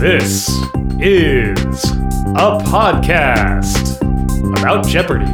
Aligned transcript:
This 0.00 0.48
is 0.98 1.84
a 2.34 2.58
podcast 2.64 4.00
about 4.58 4.86
Jeopardy! 4.86 5.26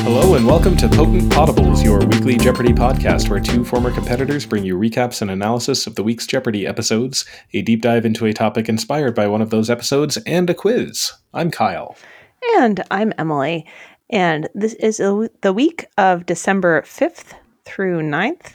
Hello 0.00 0.36
and 0.36 0.46
welcome 0.46 0.74
to 0.78 0.88
Potent 0.88 1.30
Potables, 1.30 1.84
your 1.84 1.98
weekly 1.98 2.38
Jeopardy 2.38 2.72
podcast, 2.72 3.28
where 3.28 3.38
two 3.38 3.62
former 3.62 3.90
competitors 3.90 4.46
bring 4.46 4.64
you 4.64 4.74
recaps 4.74 5.20
and 5.20 5.30
analysis 5.30 5.86
of 5.86 5.96
the 5.96 6.02
week's 6.02 6.26
Jeopardy 6.26 6.66
episodes, 6.66 7.26
a 7.52 7.60
deep 7.60 7.82
dive 7.82 8.06
into 8.06 8.24
a 8.24 8.32
topic 8.32 8.70
inspired 8.70 9.14
by 9.14 9.26
one 9.26 9.42
of 9.42 9.50
those 9.50 9.68
episodes, 9.68 10.16
and 10.24 10.48
a 10.48 10.54
quiz. 10.54 11.12
I'm 11.34 11.50
Kyle. 11.50 11.96
And 12.56 12.82
I'm 12.90 13.12
Emily. 13.18 13.66
And 14.08 14.48
this 14.54 14.72
is 14.72 14.96
the 14.96 15.52
week 15.52 15.84
of 15.98 16.24
December 16.24 16.80
5th 16.86 17.34
through 17.66 18.00
9th. 18.00 18.54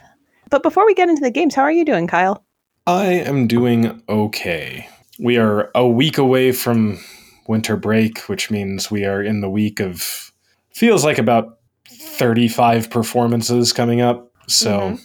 But 0.49 0.63
before 0.63 0.87
we 0.87 0.95
get 0.95 1.09
into 1.09 1.21
the 1.21 1.29
games, 1.29 1.53
how 1.53 1.61
are 1.61 1.71
you 1.71 1.85
doing, 1.85 2.07
Kyle? 2.07 2.44
I 2.87 3.05
am 3.05 3.47
doing 3.47 4.03
okay. 4.07 4.87
We 5.17 5.37
are 5.37 5.71
a 5.73 5.87
week 5.87 6.17
away 6.19 6.51
from 6.51 6.99
winter 7.47 7.75
break, 7.75 8.19
which 8.29 8.51
means 8.51 8.91
we 8.91 9.05
are 9.05 9.23
in 9.23 9.41
the 9.41 9.49
week 9.49 9.79
of 9.79 10.31
feels 10.71 11.03
like 11.03 11.17
about 11.17 11.57
35 11.89 12.89
performances 12.91 13.73
coming 13.73 14.01
up. 14.01 14.31
So, 14.47 14.99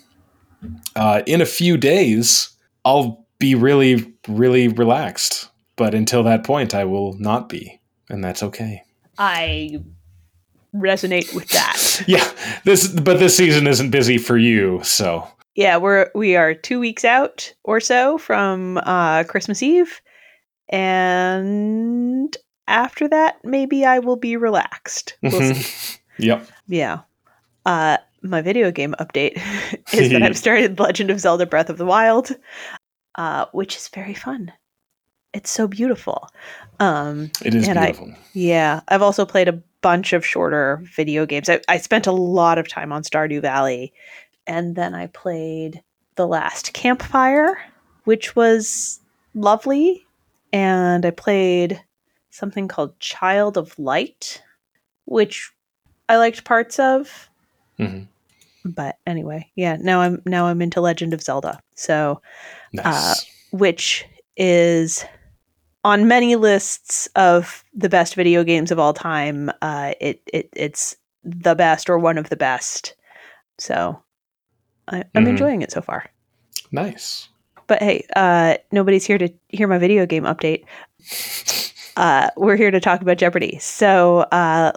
mm-hmm. 0.62 0.74
uh, 0.94 1.22
in 1.26 1.40
a 1.40 1.46
few 1.46 1.78
days, 1.78 2.50
I'll 2.84 3.26
be 3.38 3.54
really, 3.54 4.12
really 4.28 4.68
relaxed. 4.68 5.48
But 5.76 5.94
until 5.94 6.22
that 6.24 6.44
point, 6.44 6.74
I 6.74 6.84
will 6.84 7.14
not 7.14 7.48
be. 7.48 7.80
And 8.10 8.22
that's 8.22 8.42
okay. 8.42 8.82
I 9.16 9.80
resonate 10.74 11.34
with 11.34 11.48
that. 11.48 12.02
yeah. 12.06 12.30
This 12.64 12.88
but 12.88 13.18
this 13.18 13.34
season 13.34 13.66
isn't 13.66 13.90
busy 13.90 14.18
for 14.18 14.36
you, 14.36 14.80
so 14.82 15.26
yeah, 15.60 15.76
we're 15.76 16.10
we 16.14 16.36
are 16.36 16.54
two 16.54 16.80
weeks 16.80 17.04
out 17.04 17.52
or 17.64 17.80
so 17.80 18.16
from 18.16 18.78
uh, 18.78 19.24
Christmas 19.24 19.62
Eve, 19.62 20.00
and 20.70 22.34
after 22.66 23.06
that, 23.08 23.36
maybe 23.44 23.84
I 23.84 23.98
will 23.98 24.16
be 24.16 24.38
relaxed. 24.38 25.18
We'll 25.22 25.32
mm-hmm. 25.32 25.96
yep. 26.22 26.48
Yeah. 26.66 27.00
Uh, 27.66 27.98
my 28.22 28.40
video 28.40 28.70
game 28.70 28.94
update 28.98 29.38
is 29.92 30.10
that 30.10 30.22
I've 30.22 30.38
started 30.44 30.78
Legend 30.80 31.10
of 31.10 31.20
Zelda: 31.20 31.44
Breath 31.44 31.68
of 31.68 31.76
the 31.76 31.84
Wild, 31.84 32.34
uh, 33.16 33.44
which 33.52 33.76
is 33.76 33.88
very 33.88 34.14
fun. 34.14 34.50
It's 35.34 35.50
so 35.50 35.68
beautiful. 35.68 36.26
Um, 36.80 37.30
it 37.44 37.54
is 37.54 37.68
beautiful. 37.68 38.12
I, 38.12 38.18
yeah, 38.32 38.80
I've 38.88 39.02
also 39.02 39.26
played 39.26 39.48
a 39.48 39.62
bunch 39.82 40.14
of 40.14 40.24
shorter 40.24 40.80
video 40.96 41.26
games. 41.26 41.50
I, 41.50 41.60
I 41.68 41.76
spent 41.76 42.06
a 42.06 42.12
lot 42.12 42.56
of 42.56 42.66
time 42.66 42.92
on 42.92 43.02
Stardew 43.02 43.42
Valley, 43.42 43.92
and 44.46 44.76
then 44.76 44.94
I 44.94 45.06
played 45.08 45.82
The 46.16 46.26
Last 46.26 46.72
Campfire, 46.72 47.58
which 48.04 48.34
was 48.34 49.00
lovely, 49.34 50.06
and 50.52 51.04
I 51.04 51.10
played 51.10 51.82
something 52.30 52.68
called 52.68 52.98
Child 53.00 53.56
of 53.56 53.78
Light, 53.78 54.42
which 55.04 55.52
I 56.08 56.16
liked 56.16 56.44
parts 56.44 56.78
of. 56.78 57.28
Mm-hmm. 57.78 58.04
But 58.64 58.98
anyway, 59.06 59.50
yeah. 59.54 59.76
Now 59.80 60.00
I'm 60.00 60.20
now 60.26 60.46
I'm 60.46 60.60
into 60.60 60.80
Legend 60.80 61.14
of 61.14 61.22
Zelda. 61.22 61.60
So, 61.76 62.20
uh, 62.78 62.82
nice. 62.82 62.86
uh, 62.86 63.14
which 63.52 64.04
is 64.36 65.04
on 65.82 66.08
many 66.08 66.36
lists 66.36 67.08
of 67.16 67.64
the 67.72 67.88
best 67.88 68.14
video 68.14 68.44
games 68.44 68.70
of 68.70 68.78
all 68.78 68.92
time. 68.92 69.50
Uh, 69.62 69.94
it 70.00 70.20
it 70.32 70.50
it's 70.54 70.96
the 71.24 71.54
best 71.54 71.88
or 71.88 71.98
one 71.98 72.18
of 72.18 72.28
the 72.28 72.36
best. 72.36 72.94
So, 73.58 74.02
I, 74.90 74.98
am 74.98 75.04
mm-hmm. 75.14 75.26
enjoying 75.28 75.62
it 75.62 75.72
so 75.72 75.80
far. 75.80 76.06
Nice. 76.72 77.28
But 77.66 77.82
hey, 77.82 78.04
uh, 78.16 78.56
nobody's 78.72 79.04
here 79.04 79.18
to 79.18 79.32
hear 79.48 79.68
my 79.68 79.78
video 79.78 80.04
game 80.06 80.24
update. 80.24 80.64
Uh, 81.96 82.30
we're 82.36 82.56
here 82.56 82.70
to 82.70 82.80
talk 82.80 83.00
about 83.00 83.18
Jeopardy. 83.18 83.58
So 83.58 84.20
uh, 84.32 84.72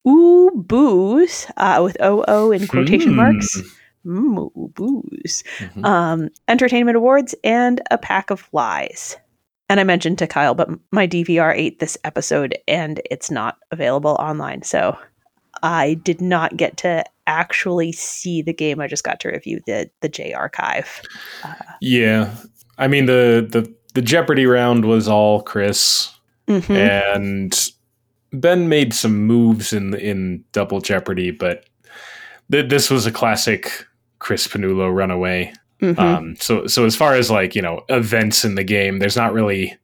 ooh 0.07 0.49
boos 0.55 1.45
uh, 1.57 1.79
with 1.83 1.95
OO 2.01 2.51
in 2.51 2.65
quotation 2.65 3.11
mm. 3.11 3.17
marks, 3.17 3.61
mm, 4.05 4.73
boos, 4.73 5.43
mm-hmm. 5.57 5.85
um, 5.85 6.29
entertainment 6.47 6.97
awards, 6.97 7.35
and 7.43 7.81
a 7.91 7.97
pack 7.97 8.29
of 8.29 8.47
lies. 8.51 9.17
And 9.69 9.79
I 9.79 9.83
mentioned 9.83 10.19
to 10.19 10.27
Kyle, 10.27 10.53
but 10.53 10.69
my 10.91 11.07
DVR 11.07 11.55
ate 11.55 11.79
this 11.79 11.97
episode 12.03 12.57
and 12.67 13.01
it's 13.09 13.31
not 13.31 13.57
available 13.71 14.17
online. 14.19 14.61
So 14.61 14.97
I 15.63 15.95
did 15.95 16.21
not 16.21 16.57
get 16.57 16.77
to 16.77 17.03
actually 17.27 17.91
see 17.91 18.41
the 18.41 18.53
game. 18.53 18.79
I 18.79 18.87
just 18.87 19.03
got 19.03 19.19
to 19.21 19.29
review 19.29 19.61
the 19.65 19.89
the 20.01 20.09
J 20.09 20.33
archive. 20.33 21.01
Uh, 21.43 21.53
yeah, 21.81 22.35
I 22.77 22.87
mean 22.87 23.05
the 23.05 23.47
the 23.49 23.73
the 23.93 24.01
Jeopardy 24.01 24.45
round 24.45 24.85
was 24.85 25.07
all 25.07 25.41
Chris, 25.41 26.11
mm-hmm. 26.47 26.71
and 26.71 27.71
Ben 28.33 28.67
made 28.67 28.93
some 28.93 29.25
moves 29.25 29.71
in 29.71 29.93
in 29.95 30.43
Double 30.51 30.81
Jeopardy, 30.81 31.31
but 31.31 31.65
th- 32.51 32.69
this 32.69 32.89
was 32.89 33.05
a 33.05 33.11
classic 33.11 33.85
Chris 34.23 34.47
Pannullo 34.47 34.91
runaway. 34.91 35.53
Mm-hmm. 35.81 35.99
Um, 35.99 36.35
so 36.37 36.65
so 36.65 36.85
as 36.85 36.95
far 36.95 37.13
as 37.13 37.29
like 37.29 37.55
you 37.55 37.61
know 37.61 37.83
events 37.89 38.45
in 38.45 38.55
the 38.55 38.63
game, 38.63 38.99
there's 38.99 39.17
not 39.17 39.33
really 39.33 39.77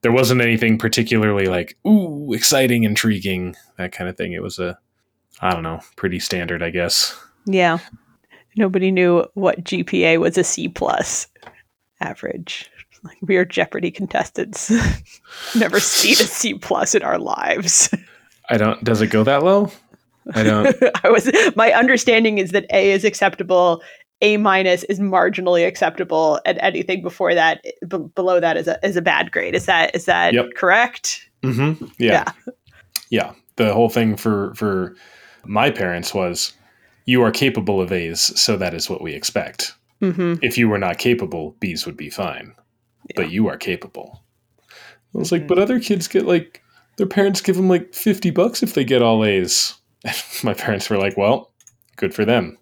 there 0.00 0.10
wasn't 0.10 0.40
anything 0.40 0.78
particularly 0.78 1.46
like 1.46 1.76
ooh 1.86 2.32
exciting, 2.32 2.84
intriguing 2.84 3.54
that 3.76 3.92
kind 3.92 4.08
of 4.08 4.16
thing. 4.16 4.32
It 4.32 4.42
was 4.42 4.58
a 4.58 4.78
I 5.40 5.52
don't 5.52 5.62
know 5.62 5.80
pretty 5.96 6.18
standard, 6.18 6.62
I 6.62 6.70
guess. 6.70 7.14
Yeah, 7.44 7.78
nobody 8.56 8.90
knew 8.90 9.26
what 9.34 9.62
GPA 9.62 10.18
was 10.18 10.38
a 10.38 10.44
C 10.44 10.68
plus 10.68 11.26
average. 12.00 12.70
Like 13.02 13.18
we 13.20 13.36
are 13.36 13.44
Jeopardy 13.44 13.90
contestants. 13.90 14.72
Never 15.54 15.78
seen 15.78 16.14
a 16.14 16.28
C 16.28 16.54
plus 16.54 16.94
in 16.94 17.02
our 17.02 17.18
lives. 17.18 17.94
I 18.48 18.56
don't. 18.56 18.82
Does 18.82 19.02
it 19.02 19.08
go 19.08 19.24
that 19.24 19.42
low? 19.42 19.70
I 20.34 20.42
don't. 20.42 20.76
I 21.04 21.10
was. 21.10 21.30
My 21.56 21.72
understanding 21.72 22.38
is 22.38 22.50
that 22.52 22.66
A 22.70 22.92
is 22.92 23.04
acceptable. 23.04 23.82
A 24.22 24.36
minus 24.36 24.84
is 24.84 25.00
marginally 25.00 25.66
acceptable, 25.66 26.40
and 26.46 26.58
anything 26.58 27.02
before 27.02 27.34
that, 27.34 27.62
b- 27.86 28.06
below 28.14 28.40
that, 28.40 28.56
is 28.56 28.68
a 28.68 28.78
is 28.86 28.96
a 28.96 29.02
bad 29.02 29.30
grade. 29.30 29.54
Is 29.54 29.66
that 29.66 29.94
is 29.94 30.06
that 30.06 30.32
yep. 30.32 30.54
correct? 30.56 31.28
Mm-hmm. 31.42 31.84
Yeah. 31.98 32.32
yeah. 32.46 32.52
Yeah. 33.10 33.32
The 33.56 33.72
whole 33.72 33.88
thing 33.88 34.16
for 34.16 34.54
for 34.54 34.94
my 35.44 35.70
parents 35.70 36.14
was, 36.14 36.54
you 37.04 37.22
are 37.22 37.30
capable 37.30 37.80
of 37.80 37.92
A's, 37.92 38.20
so 38.40 38.56
that 38.56 38.72
is 38.72 38.88
what 38.88 39.02
we 39.02 39.12
expect. 39.12 39.74
Mm-hmm. 40.00 40.34
If 40.42 40.56
you 40.56 40.68
were 40.68 40.78
not 40.78 40.98
capable, 40.98 41.56
B's 41.60 41.86
would 41.86 41.96
be 41.96 42.10
fine 42.10 42.54
but 43.14 43.30
you 43.30 43.48
are 43.48 43.56
capable. 43.56 44.22
I 45.14 45.18
was 45.18 45.30
like, 45.30 45.42
mm-hmm. 45.42 45.48
but 45.48 45.58
other 45.58 45.78
kids 45.78 46.08
get 46.08 46.26
like 46.26 46.62
their 46.96 47.06
parents 47.06 47.40
give 47.40 47.56
them 47.56 47.68
like 47.68 47.94
50 47.94 48.30
bucks 48.30 48.62
if 48.62 48.74
they 48.74 48.84
get 48.84 49.02
all 49.02 49.24
A's. 49.24 49.74
And 50.04 50.16
my 50.44 50.54
parents 50.54 50.88
were 50.90 50.98
like, 50.98 51.16
well, 51.16 51.52
good 51.96 52.14
for 52.14 52.24
them. 52.24 52.58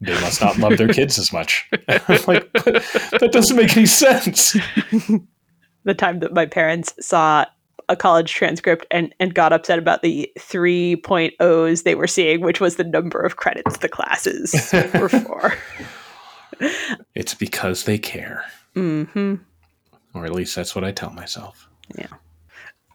They 0.00 0.14
must 0.14 0.40
not 0.40 0.58
love 0.58 0.78
their 0.78 0.88
kids 0.88 1.18
as 1.18 1.32
much. 1.32 1.68
I'm 1.88 2.20
like, 2.26 2.52
that 2.54 3.30
doesn't 3.32 3.56
make 3.56 3.76
any 3.76 3.86
sense. 3.86 4.52
the 5.84 5.94
time 5.94 6.18
that 6.20 6.34
my 6.34 6.44
parents 6.44 6.92
saw 7.00 7.44
a 7.88 7.94
college 7.94 8.32
transcript 8.32 8.84
and, 8.90 9.14
and 9.20 9.32
got 9.32 9.52
upset 9.52 9.78
about 9.78 10.02
the 10.02 10.28
3.0s 10.40 11.82
they 11.84 11.94
were 11.94 12.08
seeing, 12.08 12.40
which 12.40 12.60
was 12.60 12.76
the 12.76 12.84
number 12.84 13.20
of 13.20 13.36
credits 13.36 13.78
the 13.78 13.88
classes 13.88 14.52
were 14.94 15.08
for. 15.08 15.54
it's 17.14 17.34
because 17.34 17.84
they 17.84 17.98
care. 17.98 18.44
Mm-hmm 18.74 19.36
or 20.14 20.24
at 20.24 20.32
least 20.32 20.54
that's 20.54 20.74
what 20.74 20.84
I 20.84 20.92
tell 20.92 21.10
myself. 21.10 21.68
Yeah. 21.96 22.06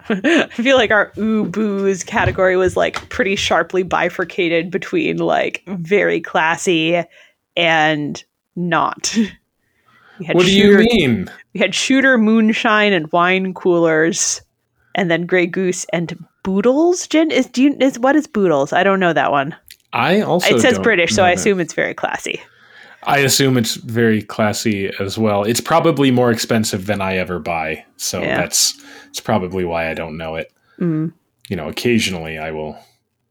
I 0.24 0.48
feel 0.48 0.77
like 0.77 0.92
our 0.92 1.12
ooh 1.18 1.45
boos 1.45 2.04
category 2.04 2.56
was 2.56 2.77
like 2.77 3.09
pretty 3.09 3.36
sharply 3.36 3.83
bifurcated 3.83 4.71
between 4.71 5.18
like 5.18 5.63
very 5.68 6.21
classy 6.21 7.04
and 7.56 8.24
not. 8.56 9.18
what 10.31 10.45
do 10.45 10.51
shooter, 10.51 10.81
you 10.81 11.07
mean? 11.07 11.31
We 11.54 11.59
had 11.59 11.75
shooter, 11.75 12.18
moonshine, 12.18 12.94
and 12.94 13.12
wine 13.12 13.54
coolers, 13.54 14.42
and 14.95 15.12
then 15.12 15.25
Grey 15.25 15.45
Goose 15.45 15.86
and 15.92 16.18
Boodles. 16.44 17.07
gin. 17.07 17.31
is 17.31 17.48
do 17.48 17.63
you 17.63 17.77
is 17.80 18.00
what 18.00 18.15
is 18.15 18.27
Boodles? 18.27 18.74
I 18.74 18.83
don't 18.83 19.00
know 19.00 19.13
that 19.13 19.31
one. 19.31 19.56
I 19.94 20.21
also 20.21 20.56
it 20.56 20.62
says 20.62 20.80
British, 20.80 21.13
so 21.13 21.24
I 21.24 21.31
assume 21.31 21.59
it's 21.59 21.74
very 21.74 21.94
classy. 21.94 22.42
I 23.07 23.19
assume 23.19 23.57
it's 23.57 23.75
very 23.75 24.21
classy 24.21 24.92
as 25.00 25.18
well. 25.18 25.44
It's 25.44 25.62
probably 25.62 26.12
more 26.12 26.30
expensive 26.30 26.86
than 26.86 27.01
I 27.01 27.15
ever 27.18 27.39
buy, 27.39 27.86
so 27.95 28.21
Yeah. 28.21 28.38
that's 28.38 28.80
it's 29.09 29.19
probably 29.21 29.63
why 29.65 29.89
I 29.89 29.94
don't 29.94 30.18
know 30.18 30.36
it. 30.36 30.51
Mm. 30.80 31.13
You 31.50 31.56
know, 31.56 31.69
occasionally 31.69 32.38
I 32.38 32.51
will, 32.51 32.77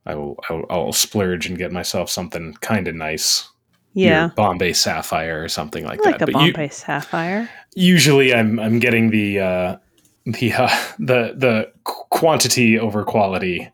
I 0.07 0.15
will, 0.15 0.39
I'll, 0.49 0.65
I'll 0.71 0.93
splurge 0.93 1.47
and 1.47 1.59
get 1.59 1.71
myself 1.73 2.09
something 2.11 2.55
kind 2.63 2.89
of 2.89 2.95
nice. 2.95 3.49
Yeah. 3.93 4.31
Bombay 4.35 4.73
Sapphire 4.73 5.43
or 5.45 5.49
something 5.49 5.85
like 5.85 6.01
I 6.07 6.11
like 6.11 6.19
that. 6.21 6.29
a 6.29 6.33
But 6.33 6.39
Bombay 6.39 6.69
Sapphire. 6.71 7.49
usually, 7.75 8.35
I'm 8.35 8.59
I'm 8.59 8.79
getting 8.79 9.11
the 9.11 9.41
uh, 9.41 9.77
the 10.25 10.53
uh, 10.55 10.69
the 10.99 11.35
the 11.37 11.73
quantity 11.85 12.79
over 12.79 13.05
quality 13.05 13.71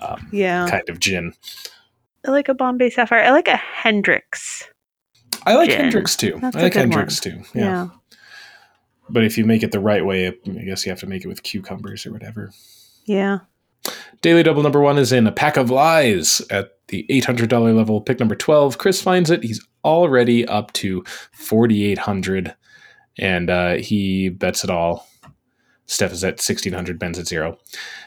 um, 0.00 0.26
Yeah. 0.32 0.66
kind 0.70 0.88
of 0.88 1.00
gin. 1.00 1.32
I 2.26 2.30
like 2.30 2.48
a 2.48 2.54
Bombay 2.54 2.90
Sapphire. 2.90 3.20
I 3.20 3.30
like 3.30 3.48
a 3.48 3.56
Hendrick's. 3.56 4.64
I 5.46 5.54
like 5.54 5.70
Gin. 5.70 5.80
Hendrick's 5.80 6.16
too. 6.16 6.38
That's 6.40 6.56
I 6.56 6.60
a 6.60 6.62
like 6.64 6.72
good 6.72 6.80
Hendrick's 6.80 7.20
too. 7.20 7.42
Yeah. 7.54 7.64
yeah. 7.64 7.88
But 9.08 9.24
if 9.24 9.38
you 9.38 9.44
make 9.44 9.62
it 9.62 9.72
the 9.72 9.80
right 9.80 10.04
way, 10.04 10.26
I 10.26 10.32
guess 10.64 10.84
you 10.84 10.90
have 10.90 11.00
to 11.00 11.06
make 11.06 11.24
it 11.24 11.28
with 11.28 11.42
cucumbers 11.42 12.04
or 12.04 12.12
whatever. 12.12 12.50
Yeah. 13.04 13.40
Daily 14.20 14.42
double 14.42 14.64
number 14.64 14.80
one 14.80 14.98
is 14.98 15.12
in 15.12 15.26
a 15.26 15.32
pack 15.32 15.56
of 15.56 15.70
lies 15.70 16.42
at 16.50 16.72
the 16.88 17.06
$800 17.08 17.76
level. 17.76 18.00
Pick 18.00 18.18
number 18.18 18.34
12. 18.34 18.78
Chris 18.78 19.00
finds 19.00 19.30
it. 19.30 19.44
He's 19.44 19.64
already 19.84 20.46
up 20.46 20.72
to 20.74 21.04
4,800 21.32 22.54
and 23.18 23.48
uh, 23.48 23.74
he 23.74 24.28
bets 24.28 24.64
it 24.64 24.70
all. 24.70 25.06
Steph 25.86 26.12
is 26.12 26.24
at 26.24 26.34
1,600, 26.34 26.98
Ben's 26.98 27.18
at 27.18 27.28
zero. 27.28 27.58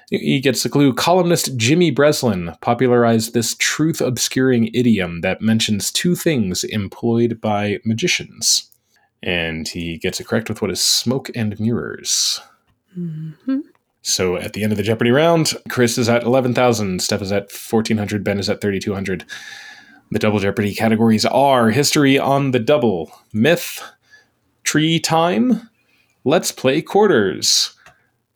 He 0.09 0.39
gets 0.39 0.63
the 0.63 0.69
clue. 0.69 0.93
Columnist 0.93 1.55
Jimmy 1.55 1.91
Breslin 1.91 2.55
popularized 2.61 3.33
this 3.33 3.55
truth 3.55 4.01
obscuring 4.01 4.69
idiom 4.73 5.21
that 5.21 5.41
mentions 5.41 5.91
two 5.91 6.15
things 6.15 6.63
employed 6.63 7.39
by 7.39 7.79
magicians. 7.85 8.69
And 9.23 9.67
he 9.67 9.97
gets 9.97 10.19
it 10.19 10.27
correct 10.27 10.49
with 10.49 10.61
what 10.61 10.71
is 10.71 10.81
smoke 10.81 11.29
and 11.35 11.59
mirrors. 11.59 12.41
hmm 12.93 13.31
So 14.01 14.35
at 14.35 14.53
the 14.53 14.63
end 14.63 14.71
of 14.71 14.77
the 14.77 14.83
Jeopardy 14.83 15.11
round, 15.11 15.53
Chris 15.69 15.97
is 15.97 16.09
at 16.09 16.23
11,000, 16.23 17.01
Steph 17.01 17.21
is 17.21 17.31
at 17.31 17.51
1,400, 17.51 18.23
Ben 18.23 18.39
is 18.39 18.49
at 18.49 18.61
3,200. 18.61 19.25
The 20.11 20.19
double 20.19 20.39
Jeopardy 20.39 20.73
categories 20.73 21.25
are 21.25 21.69
History 21.69 22.17
on 22.17 22.51
the 22.51 22.59
Double, 22.59 23.11
Myth, 23.31 23.83
Tree 24.63 24.99
Time, 24.99 25.68
Let's 26.29 26.51
Play 26.51 26.83
Quarters, 26.83 27.73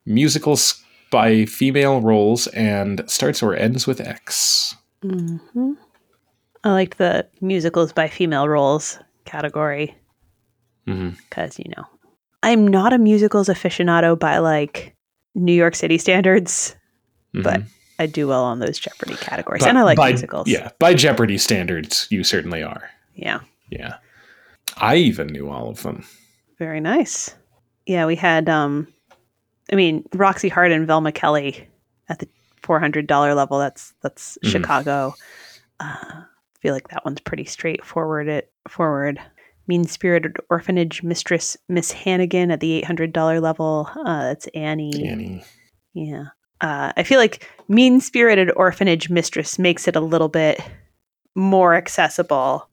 Musicals 0.07 0.83
by 1.11 1.45
Female 1.45 2.01
Roles, 2.01 2.47
and 2.47 3.03
Starts 3.07 3.43
or 3.43 3.55
Ends 3.55 3.85
with 3.85 4.01
X. 4.01 4.75
hmm 5.03 5.37
I 6.63 6.71
liked 6.71 6.97
the 6.97 7.27
musicals 7.39 7.93
by 7.93 8.07
female 8.07 8.47
roles 8.47 8.97
category 9.25 9.93
because, 10.85 11.59
you 11.59 11.65
know, 11.77 11.83
I'm 12.41 12.67
not 12.67 12.93
a 12.93 12.97
musicals 12.97 13.47
aficionado 13.47 14.17
by 14.17 14.39
like 14.39 14.95
New 15.35 15.53
York 15.53 15.75
City 15.75 15.99
standards, 15.99 16.75
but 17.33 17.61
I 17.99 18.07
do 18.07 18.27
well 18.27 18.43
on 18.43 18.57
those 18.57 18.79
Jeopardy 18.79 19.17
categories. 19.17 19.65
and 19.65 19.77
I 19.77 19.83
like 19.83 19.97
by, 19.97 20.09
musicals. 20.09 20.47
Yeah, 20.47 20.71
by 20.79 20.95
Jeopardy 20.95 21.37
standards, 21.37 22.07
you 22.09 22.23
certainly 22.23 22.63
are. 22.63 22.89
Yeah. 23.13 23.41
Yeah. 23.69 23.97
I 24.77 24.95
even 24.95 25.27
knew 25.27 25.49
all 25.49 25.69
of 25.69 25.83
them. 25.83 26.05
Very 26.57 26.79
nice. 26.79 27.35
Yeah, 27.85 28.05
we 28.05 28.15
had 28.15 28.49
um 28.49 28.87
I 29.71 29.75
mean, 29.75 30.03
Roxy 30.13 30.49
Hart 30.49 30.71
and 30.71 30.85
Velma 30.87 31.11
Kelly 31.11 31.67
at 32.09 32.19
the 32.19 32.27
four 32.61 32.79
hundred 32.79 33.07
dollar 33.07 33.33
level. 33.35 33.59
That's 33.59 33.93
that's 34.01 34.37
Mhm. 34.43 34.49
Chicago. 34.51 35.15
Uh, 35.79 35.95
I 36.21 36.59
feel 36.61 36.73
like 36.73 36.89
that 36.89 37.03
one's 37.05 37.19
pretty 37.21 37.45
straightforward. 37.45 38.27
It 38.27 38.51
forward. 38.67 39.19
Mean 39.67 39.85
spirited 39.85 40.35
orphanage 40.49 41.03
mistress 41.03 41.55
Miss 41.69 41.91
Hannigan 41.93 42.51
at 42.51 42.59
the 42.59 42.71
eight 42.73 42.85
hundred 42.85 43.13
dollar 43.13 43.39
level. 43.39 43.89
Uh, 44.05 44.23
that's 44.23 44.47
Annie. 44.53 45.07
Annie. 45.07 45.43
Yeah. 45.93 46.25
Uh, 46.61 46.91
I 46.95 47.03
feel 47.03 47.19
like 47.19 47.49
mean 47.67 47.99
spirited 48.01 48.51
orphanage 48.55 49.09
mistress 49.09 49.57
makes 49.59 49.87
it 49.87 49.95
a 49.95 50.01
little 50.01 50.29
bit 50.29 50.59
more 51.35 51.75
accessible. 51.75 52.69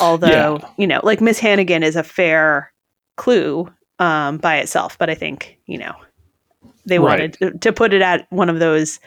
Although, 0.00 0.58
Yeah. 0.62 0.68
you 0.78 0.86
know, 0.86 1.00
like 1.02 1.20
Miss 1.20 1.38
Hannigan 1.38 1.82
is 1.82 1.96
a 1.96 2.02
fair 2.02 2.72
clue 3.16 3.68
um, 3.98 4.38
by 4.38 4.56
itself, 4.58 4.98
but 4.98 5.10
I 5.10 5.14
think, 5.14 5.58
you 5.66 5.78
know, 5.78 5.92
they 6.86 6.98
Right. 6.98 7.08
wanted 7.20 7.32
to, 7.34 7.58
to 7.58 7.72
put 7.72 7.94
it 7.94 8.02
at 8.02 8.26
one 8.30 8.48
of 8.48 8.58
those 8.58 8.98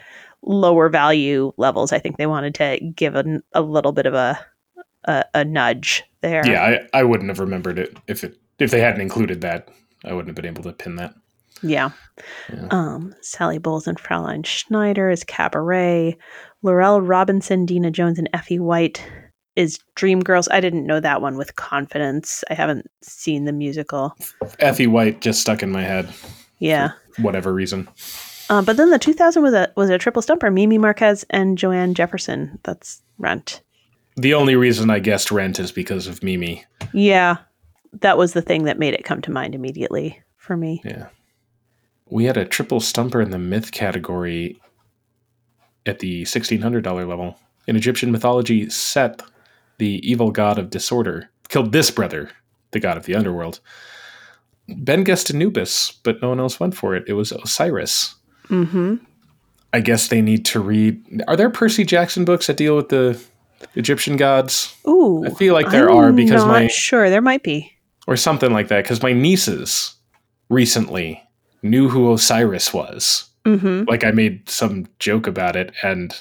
lower 0.42 0.88
value 0.88 1.52
levels. 1.56 1.92
I 1.92 1.98
think 1.98 2.16
they 2.16 2.26
wanted 2.26 2.54
to 2.56 2.78
give 2.94 3.14
a, 3.16 3.42
a 3.52 3.60
little 3.62 3.92
bit 3.92 4.06
of 4.06 4.14
a, 4.14 4.38
a, 5.04 5.24
a 5.34 5.44
nudge 5.44 6.04
there. 6.20 6.46
Yeah, 6.46 6.62
I, 6.92 7.00
I 7.00 7.02
wouldn't 7.02 7.28
have 7.30 7.40
remembered 7.40 7.78
it 7.78 7.96
if 8.06 8.24
it 8.24 8.36
if 8.58 8.70
they 8.70 8.80
hadn't 8.80 9.00
included 9.02 9.42
that. 9.42 9.68
I 10.04 10.12
wouldn't 10.12 10.28
have 10.28 10.36
been 10.36 10.46
able 10.50 10.62
to 10.62 10.72
pin 10.72 10.96
that. 10.96 11.14
Yeah. 11.62 11.90
Yeah. 12.52 12.68
Um, 12.70 13.14
Sally 13.22 13.58
Bowles 13.58 13.86
and 13.86 13.98
Fraulein 13.98 14.44
Schneider 14.44 15.10
is 15.10 15.24
Cabaret. 15.24 16.16
Lorrell 16.64 17.06
Robinson, 17.06 17.66
Deena 17.66 17.90
Jones, 17.90 18.18
and 18.18 18.28
Effie 18.32 18.58
White 18.58 19.02
is 19.56 19.78
Dreamgirls. 19.96 20.48
I 20.50 20.60
didn't 20.60 20.86
know 20.86 21.00
that 21.00 21.20
one 21.22 21.36
with 21.36 21.56
confidence. 21.56 22.44
I 22.50 22.54
haven't 22.54 22.90
seen 23.02 23.44
the 23.44 23.52
musical. 23.52 24.14
Effie 24.60 24.86
White 24.86 25.20
just 25.20 25.40
stuck 25.40 25.62
in 25.62 25.70
my 25.72 25.82
head, 25.82 26.08
Yeah. 26.58 26.90
whatever 27.18 27.52
reason. 27.52 27.88
Uh, 28.48 28.62
but 28.62 28.76
then 28.76 28.90
the 28.90 28.98
2000 28.98 29.42
was 29.42 29.54
a 29.54 29.72
was 29.76 29.90
a 29.90 29.98
triple 29.98 30.22
stumper. 30.22 30.50
Mimi 30.50 30.78
Marquez 30.78 31.24
and 31.30 31.58
Joanne 31.58 31.94
Jefferson. 31.94 32.58
That's 32.62 33.02
Rent. 33.18 33.60
The 34.16 34.34
only 34.34 34.54
reason 34.56 34.88
I 34.88 35.00
guessed 35.00 35.30
Rent 35.32 35.58
is 35.58 35.72
because 35.72 36.06
of 36.06 36.22
Mimi. 36.22 36.64
Yeah, 36.92 37.38
that 38.00 38.16
was 38.16 38.32
the 38.34 38.42
thing 38.42 38.64
that 38.64 38.78
made 38.78 38.94
it 38.94 39.04
come 39.04 39.20
to 39.22 39.30
mind 39.32 39.54
immediately 39.54 40.20
for 40.36 40.56
me. 40.56 40.80
Yeah. 40.84 41.08
We 42.08 42.24
had 42.24 42.36
a 42.36 42.44
triple 42.44 42.78
stumper 42.80 43.20
in 43.20 43.30
the 43.30 43.38
myth 43.38 43.72
category 43.72 44.60
at 45.86 45.98
the 45.98 46.22
$1,600 46.22 46.84
level. 47.08 47.36
In 47.66 47.74
Egyptian 47.74 48.12
mythology, 48.12 48.70
Set, 48.70 49.22
the 49.78 50.00
evil 50.08 50.30
god 50.30 50.58
of 50.58 50.70
disorder, 50.70 51.30
killed 51.48 51.72
this 51.72 51.90
brother, 51.90 52.30
the 52.70 52.80
god 52.80 52.96
of 52.96 53.04
the 53.04 53.14
underworld. 53.14 53.60
Ben 54.68 55.04
guessed 55.04 55.30
Anubis, 55.30 55.92
but 56.02 56.20
no 56.20 56.30
one 56.30 56.40
else 56.40 56.58
went 56.58 56.74
for 56.74 56.96
it. 56.96 57.04
It 57.06 57.12
was 57.12 57.30
Osiris. 57.32 58.14
Mm-hmm. 58.48 58.96
I 59.72 59.80
guess 59.80 60.08
they 60.08 60.22
need 60.22 60.44
to 60.46 60.60
read. 60.60 61.22
Are 61.28 61.36
there 61.36 61.50
Percy 61.50 61.84
Jackson 61.84 62.24
books 62.24 62.46
that 62.46 62.56
deal 62.56 62.76
with 62.76 62.88
the 62.88 63.20
Egyptian 63.74 64.16
gods? 64.16 64.74
Ooh, 64.88 65.24
I 65.24 65.30
feel 65.30 65.54
like 65.54 65.70
there 65.70 65.90
I'm 65.90 65.96
are 65.96 66.12
because 66.12 66.42
not 66.42 66.48
my 66.48 66.66
sure 66.68 67.10
there 67.10 67.22
might 67.22 67.42
be. 67.42 67.70
or 68.06 68.16
something 68.16 68.52
like 68.52 68.68
that 68.68 68.84
because 68.84 69.02
my 69.02 69.12
nieces 69.12 69.94
recently 70.48 71.22
knew 71.62 71.88
who 71.88 72.12
Osiris 72.12 72.72
was. 72.72 73.28
Mm-hmm. 73.44 73.88
Like 73.88 74.04
I 74.04 74.10
made 74.12 74.48
some 74.48 74.86
joke 74.98 75.26
about 75.26 75.54
it, 75.56 75.72
and 75.82 76.14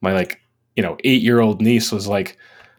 my 0.00 0.12
like 0.12 0.40
you 0.76 0.82
know 0.82 0.96
eight 1.04 1.22
year 1.22 1.40
old 1.40 1.60
niece 1.60 1.92
was 1.92 2.06
like, 2.08 2.36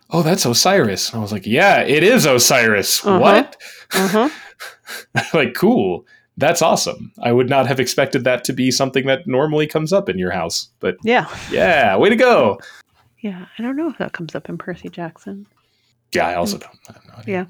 "Oh, 0.09 0.21
that's 0.23 0.45
Osiris." 0.45 1.09
And 1.09 1.19
I 1.19 1.21
was 1.21 1.31
like, 1.31 1.45
"Yeah, 1.45 1.81
it 1.81 2.03
is 2.03 2.25
Osiris." 2.25 3.05
Uh-huh. 3.05 3.19
What? 3.19 3.57
Uh-huh. 3.93 4.29
like 5.33 5.53
cool. 5.55 6.05
That's 6.37 6.61
awesome. 6.63 7.11
I 7.21 7.31
would 7.31 7.49
not 7.49 7.67
have 7.67 7.79
expected 7.79 8.23
that 8.23 8.43
to 8.45 8.53
be 8.53 8.71
something 8.71 9.05
that 9.05 9.27
normally 9.27 9.67
comes 9.67 9.93
up 9.93 10.09
in 10.09 10.17
your 10.17 10.31
house, 10.31 10.69
but 10.79 10.95
Yeah. 11.03 11.27
yeah, 11.51 11.95
way 11.95 12.09
to 12.09 12.15
go. 12.15 12.59
Yeah. 13.19 13.45
I 13.57 13.61
don't 13.61 13.75
know 13.75 13.87
if 13.89 13.99
that 13.99 14.13
comes 14.13 14.33
up 14.33 14.49
in 14.49 14.57
Percy 14.57 14.89
Jackson. 14.89 15.45
Yeah, 16.11 16.27
I 16.27 16.33
also 16.35 16.57
don't. 16.57 16.79
I 16.89 16.93
have 16.93 17.05
no 17.07 17.13
idea. 17.19 17.47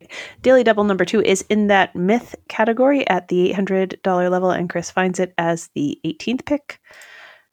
Yeah. 0.00 0.06
Daily 0.42 0.62
Double 0.64 0.84
number 0.84 1.04
two 1.04 1.20
is 1.22 1.42
in 1.50 1.66
that 1.66 1.94
myth 1.96 2.34
category 2.48 3.06
at 3.08 3.26
the 3.28 3.52
$800 3.52 4.30
level, 4.30 4.50
and 4.52 4.70
Chris 4.70 4.90
finds 4.92 5.18
it 5.18 5.34
as 5.36 5.68
the 5.74 5.98
18th 6.04 6.44
pick. 6.46 6.80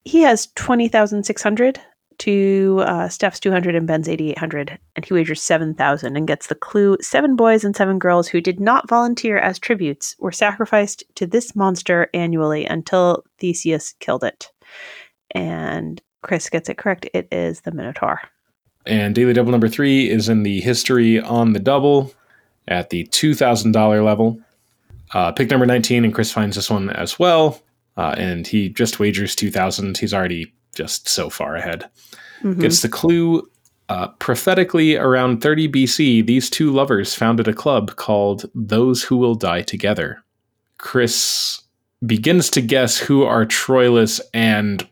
He 0.04 0.22
has 0.22 0.46
20,600 0.54 1.80
to 2.18 2.82
uh, 2.84 3.08
Steph's 3.08 3.40
200 3.40 3.74
and 3.74 3.86
Ben's 3.86 4.08
8,800, 4.08 4.78
and 4.96 5.04
he 5.04 5.14
wagers 5.14 5.42
7,000 5.42 6.16
and 6.16 6.26
gets 6.26 6.48
the 6.48 6.54
clue 6.54 6.96
seven 7.00 7.36
boys 7.36 7.64
and 7.64 7.74
seven 7.74 7.98
girls 7.98 8.28
who 8.28 8.40
did 8.40 8.60
not 8.60 8.88
volunteer 8.88 9.38
as 9.38 9.58
tributes 9.58 10.16
were 10.18 10.32
sacrificed 10.32 11.04
to 11.14 11.26
this 11.26 11.54
monster 11.54 12.10
annually 12.14 12.64
until 12.64 13.24
Theseus 13.38 13.94
killed 14.00 14.24
it. 14.24 14.50
And 15.32 16.00
Chris 16.22 16.50
gets 16.50 16.68
it 16.68 16.78
correct. 16.78 17.08
It 17.14 17.28
is 17.30 17.60
the 17.62 17.70
Minotaur. 17.70 18.20
And 18.86 19.14
daily 19.14 19.32
double 19.32 19.52
number 19.52 19.68
three 19.68 20.08
is 20.08 20.28
in 20.28 20.42
the 20.42 20.60
history 20.60 21.20
on 21.20 21.52
the 21.52 21.58
double 21.58 22.12
at 22.66 22.90
the 22.90 23.04
$2,000 23.04 24.04
level. 24.04 24.40
Uh, 25.12 25.32
pick 25.32 25.50
number 25.50 25.66
19, 25.66 26.04
and 26.04 26.14
Chris 26.14 26.32
finds 26.32 26.56
this 26.56 26.70
one 26.70 26.90
as 26.90 27.18
well. 27.18 27.60
Uh, 27.96 28.14
and 28.16 28.46
he 28.46 28.68
just 28.68 29.00
wagers 29.00 29.34
2,000. 29.34 29.98
He's 29.98 30.14
already 30.14 30.52
just 30.74 31.08
so 31.08 31.30
far 31.30 31.56
ahead. 31.56 31.88
Mhm. 32.42 32.60
Gets 32.60 32.82
the 32.82 32.88
clue. 32.88 33.48
Uh, 33.88 34.08
prophetically, 34.18 34.96
around 34.96 35.40
30 35.40 35.66
BC, 35.66 36.20
these 36.20 36.50
two 36.50 36.70
lovers 36.70 37.14
founded 37.14 37.48
a 37.48 37.54
club 37.54 37.96
called 37.96 38.50
Those 38.54 39.02
Who 39.04 39.16
Will 39.16 39.34
Die 39.34 39.62
Together. 39.62 40.22
Chris 40.76 41.62
begins 42.04 42.50
to 42.50 42.60
guess 42.60 42.98
who 42.98 43.22
are 43.24 43.46
Troilus 43.46 44.20
and 44.34 44.86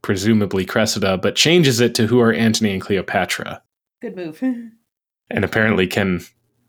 presumably 0.00 0.64
Cressida, 0.64 1.18
but 1.18 1.36
changes 1.36 1.78
it 1.80 1.94
to 1.94 2.06
who 2.06 2.20
are 2.20 2.32
Antony 2.32 2.72
and 2.72 2.80
Cleopatra. 2.82 3.62
Good 4.00 4.16
move. 4.16 4.42
And 5.30 5.46
apparently, 5.46 5.86
Ken 5.86 6.20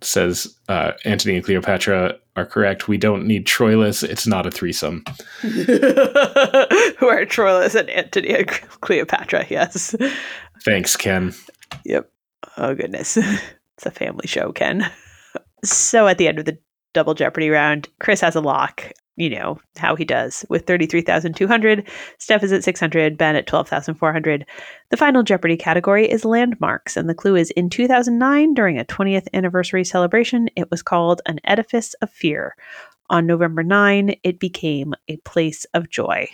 says 0.04 0.56
uh, 0.70 0.92
Antony 1.06 1.36
and 1.36 1.46
Cleopatra 1.46 2.16
are 2.36 2.46
correct. 2.46 2.88
We 2.88 2.98
don't 2.98 3.26
need 3.26 3.46
Troilus. 3.46 4.04
It's 4.04 4.28
not 4.28 4.46
a 4.46 4.52
threesome. 4.52 5.04
Who 5.42 7.08
are 7.08 7.26
Troilus 7.26 7.76
and 7.76 7.90
Antony 7.90 8.36
and 8.36 8.48
Cleopatra? 8.48 9.46
Yes. 9.50 9.96
Thanks, 10.64 10.96
Ken. 10.96 11.34
Yep. 11.86 12.10
Oh 12.58 12.76
goodness, 12.76 13.18
it's 13.18 13.86
a 13.86 13.92
family 13.92 14.28
show, 14.28 14.52
Ken. 14.52 14.90
So 15.64 16.08
at 16.08 16.18
the 16.18 16.28
end 16.28 16.40
of 16.40 16.46
the 16.46 16.58
double 16.94 17.14
Jeopardy 17.14 17.50
round, 17.50 17.88
Chris 18.00 18.22
has 18.22 18.36
a 18.36 18.42
lock. 18.42 18.92
You 19.16 19.30
know 19.30 19.60
how 19.78 19.96
he 19.96 20.06
does 20.06 20.44
with 20.50 20.66
thirty-three 20.66 21.02
thousand 21.02 21.36
two 21.36 21.48
hundred. 21.48 21.88
Steph 22.18 22.44
is 22.44 22.52
at 22.52 22.64
six 22.64 22.80
hundred. 22.80 23.18
Ben 23.18 23.36
at 23.36 23.46
twelve 23.46 23.70
thousand 23.70 23.96
four 23.96 24.12
hundred. 24.12 24.46
The 24.90 24.98
final 24.98 25.22
Jeopardy 25.22 25.56
category 25.56 26.10
is 26.10 26.26
landmarks, 26.26 26.98
and 26.98 27.08
the 27.08 27.14
clue 27.14 27.36
is 27.36 27.52
in 27.52 27.70
2009, 27.70 28.54
during 28.54 28.80
a 28.80 28.86
20th 28.86 29.28
anniversary 29.34 29.84
celebration, 29.84 30.50
it 30.56 30.72
was 30.72 30.82
called 30.82 31.22
an 31.26 31.40
edifice 31.44 31.94
of 31.96 32.10
fear. 32.10 32.56
On 33.10 33.28
November 33.28 33.64
9, 33.64 34.16
it 34.24 34.40
became 34.40 34.94
a 35.08 35.18
place 35.18 35.66
of 35.74 35.90
joy. 35.90 36.28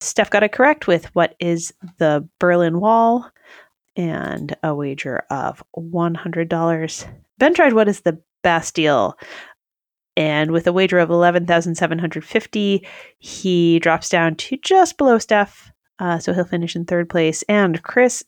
Steph 0.00 0.30
got 0.30 0.42
it 0.42 0.52
correct 0.52 0.86
with 0.86 1.14
what 1.14 1.34
is 1.40 1.74
the 1.98 2.26
Berlin 2.38 2.80
Wall 2.80 3.30
and 3.96 4.56
a 4.62 4.74
wager 4.74 5.24
of 5.30 5.62
$100. 5.76 7.08
Ben 7.38 7.54
tried 7.54 7.74
what 7.74 7.88
is 7.88 8.00
the 8.00 8.18
Bastille 8.42 9.18
and 10.16 10.50
with 10.50 10.66
a 10.66 10.72
wager 10.72 10.98
of 10.98 11.10
11,750, 11.10 12.86
he 13.18 13.78
drops 13.78 14.08
down 14.08 14.34
to 14.36 14.56
just 14.58 14.98
below 14.98 15.18
Steph. 15.18 15.70
Uh, 15.98 16.18
so 16.18 16.32
he'll 16.32 16.44
finish 16.44 16.74
in 16.74 16.84
third 16.84 17.10
place. 17.10 17.42
And 17.48 17.82
Chris 17.82 18.24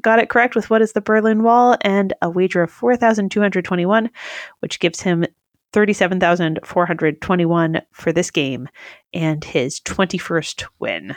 got 0.00 0.18
it 0.18 0.28
correct 0.28 0.54
with 0.54 0.70
what 0.70 0.82
is 0.82 0.92
the 0.92 1.00
Berlin 1.00 1.42
Wall 1.42 1.76
and 1.80 2.12
a 2.22 2.30
wager 2.30 2.62
of 2.62 2.70
4,221, 2.70 4.10
which 4.60 4.80
gives 4.80 5.00
him 5.00 5.24
37,421 5.72 7.82
for 7.92 8.12
this 8.12 8.30
game 8.30 8.68
and 9.12 9.44
his 9.44 9.80
21st 9.80 10.64
win. 10.78 11.16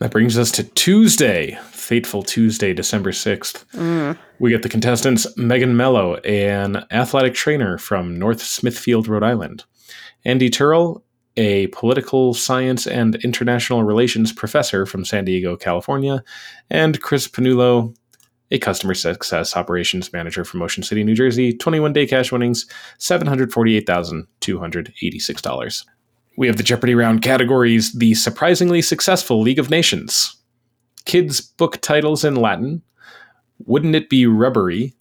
That 0.00 0.10
brings 0.12 0.38
us 0.38 0.50
to 0.52 0.64
Tuesday, 0.64 1.58
fateful 1.72 2.22
Tuesday, 2.22 2.72
December 2.72 3.10
6th. 3.10 3.66
Mm. 3.74 4.16
We 4.38 4.50
get 4.50 4.62
the 4.62 4.70
contestants 4.70 5.26
Megan 5.36 5.76
Mello, 5.76 6.14
an 6.16 6.86
athletic 6.90 7.34
trainer 7.34 7.76
from 7.76 8.18
North 8.18 8.40
Smithfield, 8.40 9.08
Rhode 9.08 9.22
Island, 9.22 9.64
Andy 10.24 10.48
Turrell, 10.48 11.02
a 11.36 11.66
political 11.66 12.32
science 12.32 12.86
and 12.86 13.16
international 13.16 13.84
relations 13.84 14.32
professor 14.32 14.86
from 14.86 15.04
San 15.04 15.26
Diego, 15.26 15.54
California, 15.54 16.24
and 16.70 17.02
Chris 17.02 17.28
Pannullo, 17.28 17.94
a 18.50 18.58
customer 18.58 18.94
success 18.94 19.54
operations 19.54 20.14
manager 20.14 20.46
from 20.46 20.62
Ocean 20.62 20.82
City, 20.82 21.04
New 21.04 21.14
Jersey. 21.14 21.52
21 21.52 21.92
day 21.92 22.06
cash 22.06 22.32
winnings, 22.32 22.64
$748,286. 22.98 25.84
We 26.40 26.46
have 26.46 26.56
the 26.56 26.62
Jeopardy 26.62 26.94
round 26.94 27.20
categories 27.20 27.92
the 27.92 28.14
surprisingly 28.14 28.80
successful 28.80 29.42
League 29.42 29.58
of 29.58 29.68
Nations, 29.68 30.36
kids' 31.04 31.38
book 31.42 31.82
titles 31.82 32.24
in 32.24 32.34
Latin, 32.34 32.80
Wouldn't 33.66 33.94
It 33.94 34.08
Be 34.08 34.24
Rubbery, 34.24 34.94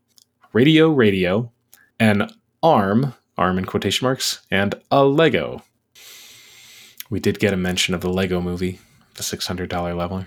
Radio 0.51 0.89
Radio, 0.89 1.53
an 1.97 2.29
ARM, 2.61 3.13
ARM 3.37 3.57
in 3.57 3.63
quotation 3.63 4.03
marks, 4.03 4.41
and 4.51 4.75
a 4.91 5.05
Lego. 5.05 5.63
We 7.09 7.21
did 7.21 7.39
get 7.39 7.53
a 7.53 7.57
mention 7.57 7.95
of 7.95 8.01
the 8.01 8.11
Lego 8.11 8.41
movie, 8.41 8.81
the 9.15 9.23
$600 9.23 9.97
level. 9.97 10.25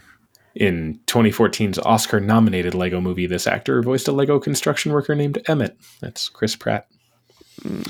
In 0.54 0.98
2014's 1.08 1.78
Oscar 1.80 2.20
nominated 2.20 2.74
Lego 2.74 3.02
movie, 3.02 3.26
this 3.26 3.46
actor 3.46 3.82
voiced 3.82 4.08
a 4.08 4.12
Lego 4.12 4.40
construction 4.40 4.92
worker 4.92 5.14
named 5.14 5.42
Emmett. 5.46 5.76
That's 6.00 6.30
Chris 6.30 6.56
Pratt. 6.56 6.86
Hmm. 7.60 7.82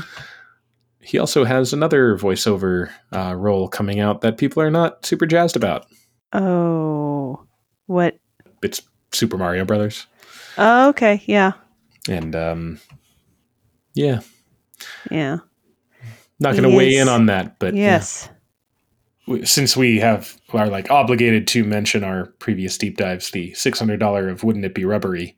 He 1.02 1.18
also 1.18 1.44
has 1.44 1.72
another 1.72 2.16
voiceover 2.16 2.90
uh, 3.14 3.34
role 3.36 3.68
coming 3.68 3.98
out 4.00 4.20
that 4.20 4.38
people 4.38 4.62
are 4.62 4.70
not 4.70 5.04
super 5.04 5.26
jazzed 5.26 5.56
about. 5.56 5.86
Oh, 6.32 7.44
what? 7.86 8.18
It's 8.62 8.82
Super 9.12 9.36
Mario 9.36 9.64
Brothers. 9.64 10.06
Oh, 10.58 10.88
okay. 10.90 11.22
Yeah. 11.26 11.52
And 12.08 12.34
um, 12.36 12.80
yeah, 13.94 14.20
Yeah. 15.10 15.38
not 16.40 16.52
going 16.56 16.70
to 16.70 16.76
weigh 16.76 16.96
in 16.96 17.08
on 17.08 17.26
that, 17.26 17.58
but. 17.58 17.74
Yes. 17.74 18.28
we- 19.26 19.44
since 19.44 19.76
we 19.76 19.98
have 20.00 20.36
are 20.52 20.68
like 20.68 20.90
obligated 20.90 21.46
to 21.48 21.64
mention 21.64 22.04
our 22.04 22.26
previous 22.38 22.76
deep 22.78 22.96
dives, 22.96 23.30
the 23.30 23.52
six 23.54 23.78
hundred 23.78 23.98
dollar 24.00 24.28
of 24.28 24.42
wouldn't 24.44 24.64
it 24.64 24.74
be 24.74 24.84
rubbery? 24.84 25.36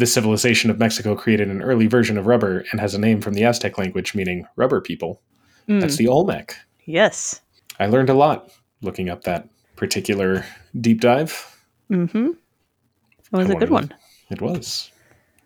The 0.00 0.06
civilization 0.06 0.70
of 0.70 0.78
Mexico 0.78 1.14
created 1.14 1.48
an 1.48 1.60
early 1.60 1.86
version 1.86 2.16
of 2.16 2.26
rubber 2.26 2.64
and 2.70 2.80
has 2.80 2.94
a 2.94 2.98
name 2.98 3.20
from 3.20 3.34
the 3.34 3.44
Aztec 3.44 3.76
language 3.76 4.14
meaning 4.14 4.46
rubber 4.56 4.80
people. 4.80 5.20
Mm. 5.68 5.82
That's 5.82 5.96
the 5.96 6.08
Olmec. 6.08 6.56
Yes. 6.86 7.42
I 7.78 7.84
learned 7.84 8.08
a 8.08 8.14
lot 8.14 8.50
looking 8.80 9.10
up 9.10 9.24
that 9.24 9.46
particular 9.76 10.46
deep 10.80 11.02
dive. 11.02 11.54
Mm-hmm. 11.90 12.28
That 13.30 13.38
was 13.38 13.50
I 13.50 13.52
a 13.52 13.56
good 13.56 13.68
one. 13.68 13.94
It 14.30 14.40
was. 14.40 14.90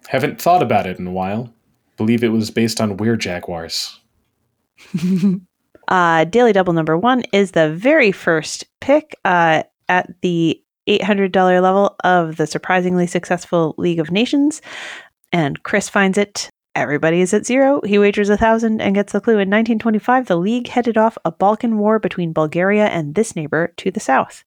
Haven't 0.06 0.40
thought 0.40 0.62
about 0.62 0.86
it 0.86 1.00
in 1.00 1.06
a 1.08 1.12
while. 1.12 1.52
Believe 1.96 2.22
it 2.22 2.28
was 2.28 2.52
based 2.52 2.80
on 2.80 2.96
Weird 2.96 3.20
jaguars. 3.20 3.98
Uh, 5.88 6.24
Daily 6.24 6.54
Double 6.54 6.72
number 6.72 6.96
one 6.96 7.24
is 7.30 7.50
the 7.50 7.70
very 7.74 8.10
first 8.10 8.64
pick 8.80 9.14
uh, 9.26 9.64
at 9.90 10.18
the 10.22 10.63
$800 10.88 11.62
level 11.62 11.96
of 12.04 12.36
the 12.36 12.46
surprisingly 12.46 13.06
successful 13.06 13.74
League 13.78 14.00
of 14.00 14.10
Nations. 14.10 14.60
And 15.32 15.62
Chris 15.62 15.88
finds 15.88 16.18
it. 16.18 16.50
Everybody 16.76 17.20
is 17.20 17.32
at 17.32 17.46
zero. 17.46 17.80
He 17.84 17.98
wagers 17.98 18.28
a 18.28 18.36
thousand 18.36 18.80
and 18.80 18.96
gets 18.96 19.12
the 19.12 19.20
clue. 19.20 19.34
In 19.34 19.48
1925, 19.48 20.26
the 20.26 20.36
League 20.36 20.66
headed 20.66 20.96
off 20.96 21.16
a 21.24 21.30
Balkan 21.30 21.78
war 21.78 22.00
between 22.00 22.32
Bulgaria 22.32 22.86
and 22.86 23.14
this 23.14 23.36
neighbor 23.36 23.72
to 23.76 23.92
the 23.92 24.00
south. 24.00 24.44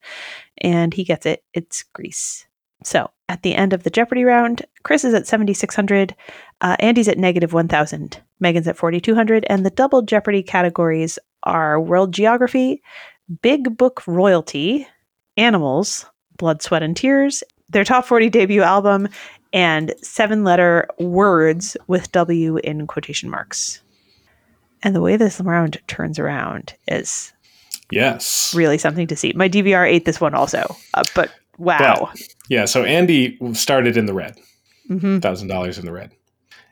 And 0.58 0.94
he 0.94 1.06
gets 1.06 1.26
it. 1.26 1.44
It's 1.54 1.84
Greece. 1.94 2.46
So 2.84 3.10
at 3.30 3.44
the 3.44 3.56
end 3.56 3.74
of 3.74 3.84
the 3.84 3.90
Jeopardy 3.90 4.24
round, 4.24 4.66
Chris 4.84 5.06
is 5.06 5.14
at 5.14 5.28
7,600. 5.28 6.16
Uh, 6.60 6.76
Andy's 6.80 7.08
at 7.08 7.18
negative 7.18 7.54
1,000. 7.54 8.22
Megan's 8.40 8.68
at 8.68 8.78
4,200. 8.78 9.46
And 9.50 9.66
the 9.66 9.70
double 9.70 10.02
Jeopardy 10.02 10.44
categories 10.44 11.18
are 11.44 11.80
World 11.80 12.14
Geography, 12.14 12.82
Big 13.42 13.78
Book 13.78 14.06
Royalty, 14.06 14.88
Animals, 15.38 16.06
Blood, 16.38 16.62
Sweat, 16.62 16.84
and 16.84 16.96
Tears, 16.96 17.44
their 17.70 17.84
top 17.84 18.06
40 18.06 18.30
debut 18.30 18.62
album, 18.62 19.08
and 19.54 19.94
seven 20.02 20.44
letter 20.44 20.88
words 21.00 21.76
with 21.88 22.12
W 22.12 22.58
in 22.58 22.86
quotation 22.88 23.30
marks. 23.30 23.82
And 24.84 24.96
the 24.96 25.02
way 25.02 25.18
this 25.18 25.40
round 25.42 25.80
turns 25.88 26.20
around 26.20 26.74
is 26.88 27.34
Yes. 27.90 28.54
really 28.56 28.78
something 28.78 29.08
to 29.08 29.16
see. 29.16 29.34
My 29.36 29.48
DVR 29.50 29.86
ate 29.88 30.06
this 30.06 30.20
one 30.22 30.34
also, 30.34 30.76
uh, 30.94 31.04
but 31.16 31.32
wow. 31.58 32.12
Yeah, 32.50 32.66
so 32.66 32.84
Andy 32.84 33.38
started 33.54 33.98
in 33.98 34.06
the 34.06 34.14
red. 34.14 34.38
hmm 34.88 35.20
thousand 35.20 35.48
dollars 35.48 35.78
in 35.78 35.86
the 35.86 35.92
red. 35.92 36.12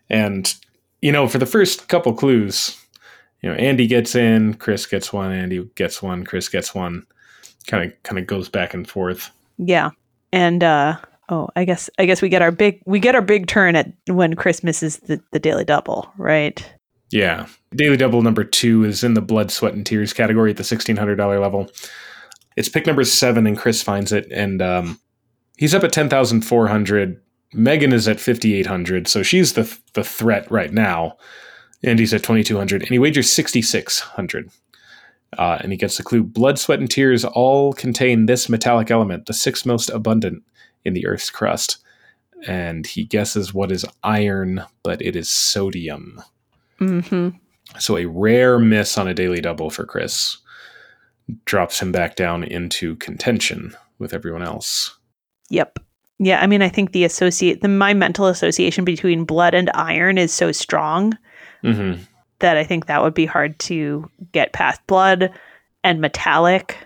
And 0.10 0.54
you 1.02 1.12
know, 1.12 1.28
for 1.28 1.38
the 1.38 1.46
first 1.46 1.88
couple 1.88 2.14
clues, 2.14 2.78
you 3.42 3.50
know, 3.50 3.56
Andy 3.56 3.88
gets 3.88 4.16
in, 4.16 4.54
Chris 4.56 4.86
gets 4.86 5.12
one, 5.14 5.32
Andy 5.32 5.64
gets 5.76 6.02
one, 6.02 6.24
Chris 6.26 6.48
gets 6.50 6.74
one. 6.76 7.06
Kind 7.68 7.92
of 7.92 8.04
kind 8.04 8.20
of 8.20 8.28
goes 8.28 8.48
back 8.50 8.74
and 8.74 8.88
forth. 8.88 9.32
Yeah. 9.58 9.92
And 10.32 10.64
uh 10.64 10.98
oh, 11.30 11.50
I 11.56 11.66
guess 11.66 11.90
I 11.98 12.06
guess 12.06 12.22
we 12.22 12.30
get 12.30 12.42
our 12.42 12.52
big 12.52 12.82
we 12.86 13.00
get 13.00 13.16
our 13.16 13.22
big 13.22 13.48
turn 13.48 13.76
at 13.76 13.92
when 14.08 14.36
Christmas 14.36 14.84
is 14.84 14.98
the, 15.00 15.22
the 15.32 15.40
daily 15.40 15.66
double, 15.66 16.12
right? 16.18 16.66
Yeah. 17.12 17.48
Daily 17.76 17.98
Double 17.98 18.22
number 18.22 18.44
two 18.44 18.84
is 18.84 19.04
in 19.04 19.14
the 19.14 19.22
blood, 19.22 19.52
sweat, 19.52 19.74
and 19.74 19.86
tears 19.86 20.14
category 20.14 20.52
at 20.52 20.58
the 20.58 20.64
sixteen 20.64 20.98
hundred 20.98 21.16
dollar 21.16 21.40
level. 21.40 21.70
It's 22.56 22.70
pick 22.70 22.86
number 22.86 23.04
seven, 23.04 23.46
and 23.48 23.58
Chris 23.58 23.82
finds 23.82 24.12
it, 24.12 24.28
and 24.32 24.62
um, 24.62 25.00
he's 25.58 25.74
up 25.74 25.84
at 25.84 25.94
ten 25.94 26.10
thousand 26.10 26.42
four 26.42 26.68
hundred. 26.68 27.22
Megan 27.54 27.94
is 27.94 28.08
at 28.08 28.20
fifty 28.20 28.56
eight 28.56 28.66
hundred, 28.66 29.08
so 29.08 29.24
she's 29.24 29.54
the 29.54 29.78
the 29.94 30.04
threat 30.04 30.50
right 30.50 30.74
now. 30.74 31.18
Andy's 31.84 32.14
at 32.14 32.24
twenty 32.24 32.44
two 32.44 32.58
hundred, 32.58 32.82
and 32.82 32.90
he 32.90 33.00
wagers 33.00 33.32
sixty 33.32 33.62
six 33.62 34.00
hundred. 34.00 34.50
Uh, 35.38 35.58
and 35.62 35.72
he 35.72 35.78
gets 35.78 35.98
the 35.98 36.04
clue: 36.04 36.24
blood, 36.24 36.60
sweat, 36.60 36.80
and 36.80 36.90
tears 36.90 37.26
all 37.26 37.74
contain 37.74 38.26
this 38.26 38.50
metallic 38.50 38.92
element, 38.92 39.26
the 39.26 39.34
sixth 39.34 39.66
most 39.66 39.90
abundant 39.90 40.44
in 40.84 40.94
the 40.94 41.06
Earth's 41.06 41.30
crust. 41.30 41.78
And 42.48 42.86
he 42.86 43.06
guesses 43.06 43.54
what 43.54 43.72
is 43.72 43.86
iron, 44.04 44.64
but 44.84 45.02
it 45.02 45.16
is 45.16 45.30
sodium. 45.30 46.22
Mm-hmm. 46.80 47.30
So 47.80 47.98
a 47.98 48.06
rare 48.06 48.60
miss 48.60 48.98
on 48.98 49.08
a 49.08 49.14
daily 49.14 49.42
double 49.42 49.70
for 49.70 49.86
Chris 49.86 50.38
drops 51.46 51.82
him 51.82 51.92
back 51.92 52.16
down 52.16 52.44
into 52.44 52.96
contention 52.98 53.76
with 53.98 54.14
everyone 54.14 54.44
else. 54.44 54.96
Yep. 55.50 55.80
Yeah, 56.20 56.40
I 56.40 56.48
mean 56.48 56.62
I 56.62 56.70
think 56.70 56.92
the 56.92 57.04
associate 57.04 57.62
the 57.62 57.68
my 57.68 57.94
mental 57.94 58.28
association 58.28 58.86
between 58.86 59.26
blood 59.26 59.54
and 59.54 59.70
iron 59.74 60.18
is 60.18 60.34
so 60.34 60.52
strong 60.52 61.18
hmm 61.62 61.94
that 62.40 62.58
I 62.58 62.64
think 62.64 62.86
that 62.86 63.02
would 63.02 63.14
be 63.14 63.26
hard 63.26 63.58
to 63.60 64.10
get 64.32 64.54
past 64.54 64.82
blood 64.88 65.32
and 65.84 66.02
metallic 66.02 66.78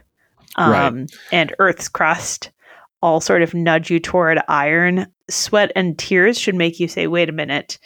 um, 0.55 1.07
and 1.31 1.55
Earth's 1.59 1.87
crust 1.87 2.51
all 3.01 3.21
sort 3.21 3.41
of 3.41 3.53
nudge 3.53 3.89
you 3.89 3.99
toward 3.99 4.39
iron. 4.49 5.07
sweat 5.29 5.71
and 5.75 5.97
tears 5.97 6.37
should 6.37 6.55
make 6.55 6.79
you 6.79 6.87
say, 6.87 7.07
wait 7.07 7.29
a 7.29 7.31
minute. 7.31 7.79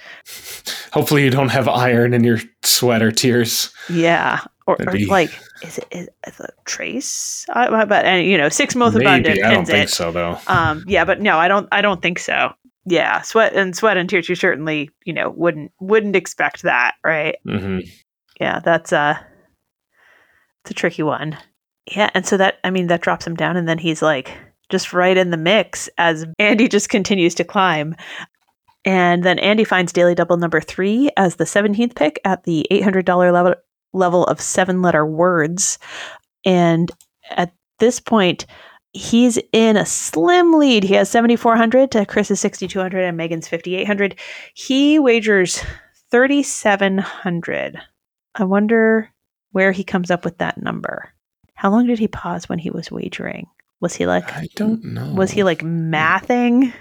Hopefully, 0.92 1.24
you 1.24 1.30
don't 1.30 1.50
have 1.50 1.68
iron 1.68 2.14
in 2.14 2.24
your 2.24 2.40
sweat 2.64 3.02
or 3.02 3.12
tears. 3.12 3.72
Yeah. 3.90 4.42
Or, 4.66 4.78
or 4.88 4.98
like, 5.08 5.30
is 5.62 5.78
it, 5.78 5.88
is 5.92 6.08
it 6.26 6.40
a 6.40 6.50
trace? 6.66 7.46
Uh, 7.50 7.86
but, 7.86 8.06
and, 8.06 8.26
you 8.26 8.38
know, 8.38 8.50
six 8.50 8.76
most 8.76 8.96
abundant 8.96 9.36
Maybe 9.36 9.44
I 9.44 9.54
don't 9.54 9.66
think 9.66 9.86
it. 9.86 9.90
so, 9.90 10.12
though. 10.12 10.40
Um, 10.48 10.84
yeah, 10.88 11.04
but 11.06 11.22
no, 11.22 11.38
I 11.38 11.48
don't. 11.48 11.68
I 11.72 11.82
don't 11.82 12.02
think 12.02 12.18
so. 12.18 12.54
Yeah, 12.86 13.22
sweat 13.22 13.54
and 13.54 13.76
sweat 13.76 13.98
and 13.98 14.10
tears. 14.10 14.28
You 14.28 14.36
certainly, 14.36 14.90
you 15.06 15.14
know, 15.14 15.30
wouldn't 15.30 15.72
wouldn't 15.80 16.16
expect 16.16 16.64
that, 16.64 16.96
right? 17.04 17.36
hmm 17.46 17.80
Yeah, 18.40 18.60
that's 18.60 18.92
uh 18.92 19.18
it's 20.64 20.72
a 20.72 20.74
tricky 20.74 21.04
one. 21.04 21.38
Yeah, 21.92 22.10
and 22.14 22.26
so 22.26 22.38
that 22.38 22.60
I 22.64 22.70
mean 22.70 22.88
that 22.88 23.02
drops 23.02 23.26
him 23.28 23.36
down, 23.36 23.58
and 23.58 23.68
then 23.68 23.78
he's 23.78 24.02
like 24.02 24.38
just 24.70 24.94
right 24.94 25.18
in 25.18 25.30
the 25.30 25.38
mix 25.38 25.90
as 25.98 26.26
Andy 26.40 26.68
just 26.68 26.90
continues 26.90 27.36
to 27.36 27.44
climb. 27.44 27.96
And 28.86 29.24
then 29.24 29.40
Andy 29.40 29.64
finds 29.64 29.94
daily 29.94 30.16
double 30.16 30.38
number 30.38 30.60
three 30.60 31.10
as 31.16 31.36
the 31.36 31.46
17th 31.46 31.96
pick 31.96 32.20
at 32.26 32.44
the 32.44 32.66
$800 32.70 33.32
level, 33.32 33.56
level 33.94 34.26
of 34.26 34.42
seven 34.42 34.82
letter 34.82 35.06
words. 35.06 35.80
And 36.44 36.92
at 37.30 37.54
this 37.80 38.00
point, 38.02 38.46
he's 38.94 39.40
in 39.52 39.76
a 39.76 39.86
slim 39.86 40.54
lead. 40.54 40.84
He 40.84 40.94
has 40.94 41.10
7,400 41.10 41.92
to 41.92 42.06
Chris's 42.06 42.40
6,200 42.40 43.04
and 43.04 43.18
Megan's 43.18 43.48
5,800. 43.48 44.16
He 44.54 45.00
wagers 45.00 45.64
3,700. 46.12 47.80
I 48.36 48.44
wonder 48.44 49.10
where 49.52 49.72
he 49.72 49.84
comes 49.84 50.12
up 50.12 50.26
with 50.26 50.38
that 50.40 50.62
number. 50.62 51.14
How 51.56 51.70
long 51.70 51.88
did 51.88 52.00
he 52.00 52.08
pause 52.08 52.50
when 52.50 52.60
he 52.60 52.70
was 52.72 52.92
wagering? 52.92 53.48
Was 53.80 53.94
he 53.96 54.06
like 54.06 54.32
I 54.34 54.48
don't 54.56 54.84
know. 54.84 55.14
was 55.14 55.32
he 55.32 55.44
like 55.44 55.60
mathing 55.60 56.74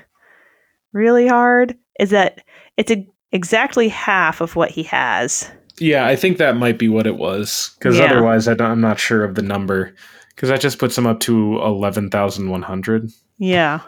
really 0.93 1.27
hard? 1.27 1.77
Is 1.99 2.11
that 2.11 2.43
it's 2.77 2.91
a, 2.93 3.07
exactly 3.33 3.89
half 3.89 4.41
of 4.41 4.57
what 4.57 4.71
he 4.71 4.83
has. 4.85 5.51
Yeah, 5.79 6.07
I 6.07 6.17
think 6.17 6.39
that 6.39 6.57
might 6.57 6.79
be 6.79 6.89
what 6.89 7.07
it 7.07 7.17
was. 7.17 7.73
Because 7.79 7.99
Yeah. 7.99 8.05
otherwise, 8.05 8.47
I 8.47 8.55
don't, 8.55 8.71
I'm 8.71 8.81
not 8.81 8.99
sure 9.01 9.25
of 9.25 9.35
the 9.35 9.43
number. 9.43 9.95
Because 10.35 10.49
that 10.49 10.61
just 10.61 10.79
puts 10.79 10.97
him 10.97 11.07
up 11.07 11.21
to 11.21 11.59
eleven 11.63 12.11
thousand 12.11 12.51
one 12.51 12.63
hundred, 12.63 13.11
Yeah. 13.39 13.81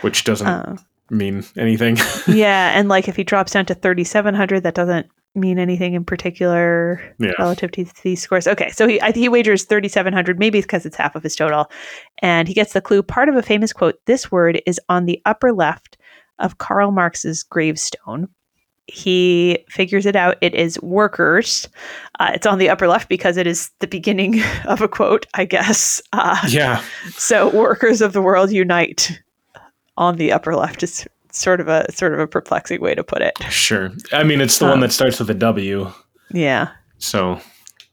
which 0.00 0.24
doesn't 0.24 0.46
Uh, 0.46 0.76
mean 1.10 1.44
anything. 1.56 1.96
yeah, 2.28 2.78
and 2.78 2.88
like 2.88 3.08
if 3.08 3.16
he 3.16 3.24
drops 3.24 3.52
down 3.52 3.66
to 3.66 3.74
3700 3.74 4.62
that 4.62 4.74
doesn't 4.74 5.06
mean 5.34 5.58
anything 5.58 5.92
in 5.94 6.02
particular 6.04 6.98
yeah. 7.18 7.32
relative 7.38 7.70
to 7.72 7.84
these 8.02 8.22
scores. 8.22 8.46
Okay, 8.46 8.70
so 8.70 8.88
he 8.88 9.00
I, 9.02 9.12
he 9.12 9.28
wagers 9.28 9.64
3700 9.64 10.38
maybe 10.38 10.60
because 10.62 10.86
it's 10.86 10.96
half 10.96 11.14
of 11.14 11.22
his 11.22 11.36
total 11.36 11.70
and 12.22 12.48
he 12.48 12.54
gets 12.54 12.72
the 12.72 12.80
clue 12.80 13.02
part 13.02 13.28
of 13.28 13.36
a 13.36 13.42
famous 13.42 13.72
quote 13.72 13.96
this 14.06 14.32
word 14.32 14.62
is 14.66 14.80
on 14.88 15.04
the 15.04 15.20
upper 15.26 15.52
left 15.52 15.98
of 16.38 16.58
Karl 16.58 16.90
Marx's 16.90 17.42
gravestone. 17.42 18.28
He 18.88 19.58
figures 19.68 20.06
it 20.06 20.14
out. 20.16 20.36
It 20.40 20.54
is 20.54 20.80
workers. 20.80 21.68
Uh, 22.20 22.30
it's 22.34 22.46
on 22.46 22.58
the 22.58 22.68
upper 22.70 22.86
left 22.86 23.08
because 23.08 23.36
it 23.36 23.46
is 23.46 23.70
the 23.80 23.86
beginning 23.86 24.40
of 24.66 24.80
a 24.80 24.88
quote, 24.88 25.26
I 25.34 25.44
guess. 25.44 26.00
Uh, 26.12 26.38
Yeah. 26.48 26.82
so 27.10 27.50
workers 27.50 28.00
of 28.00 28.12
the 28.12 28.22
world 28.22 28.50
unite 28.52 29.20
on 29.96 30.16
the 30.16 30.32
upper 30.32 30.54
left 30.54 30.82
is 30.82 31.06
sort 31.32 31.60
of 31.60 31.68
a 31.68 31.90
sort 31.92 32.14
of 32.14 32.20
a 32.20 32.26
perplexing 32.26 32.80
way 32.80 32.94
to 32.94 33.02
put 33.02 33.22
it. 33.22 33.34
Sure. 33.50 33.90
I 34.12 34.22
mean, 34.22 34.40
it's 34.40 34.58
the 34.58 34.66
Um, 34.66 34.70
one 34.72 34.80
that 34.80 34.92
starts 34.92 35.18
with 35.18 35.30
a 35.30 35.34
W. 35.34 35.90
Yeah. 36.32 36.68
So, 36.98 37.40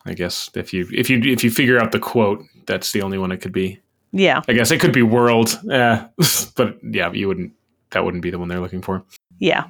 I 0.05 0.13
guess 0.13 0.49
if 0.55 0.73
you 0.73 0.87
if 0.93 1.09
you 1.09 1.19
if 1.23 1.43
you 1.43 1.49
figure 1.51 1.79
out 1.79 1.91
the 1.91 1.99
quote, 1.99 2.43
that's 2.67 2.91
the 2.91 3.01
only 3.01 3.17
one 3.17 3.31
it 3.31 3.37
could 3.41 3.51
be. 3.51 3.79
Yeah. 4.11 4.41
I 4.47 4.53
guess 4.53 4.69
it 4.71 4.79
could 4.79 4.93
be 4.93 5.01
world. 5.01 5.59
Yeah. 5.63 6.07
but 6.55 6.77
yeah, 6.83 7.11
you 7.11 7.27
wouldn't. 7.27 7.51
That 7.91 8.05
wouldn't 8.05 8.21
be 8.23 8.29
the 8.31 8.37
one 8.39 8.47
they're 8.47 8.59
looking 8.61 8.81
for. 8.81 9.03
Yeah. 9.39 9.65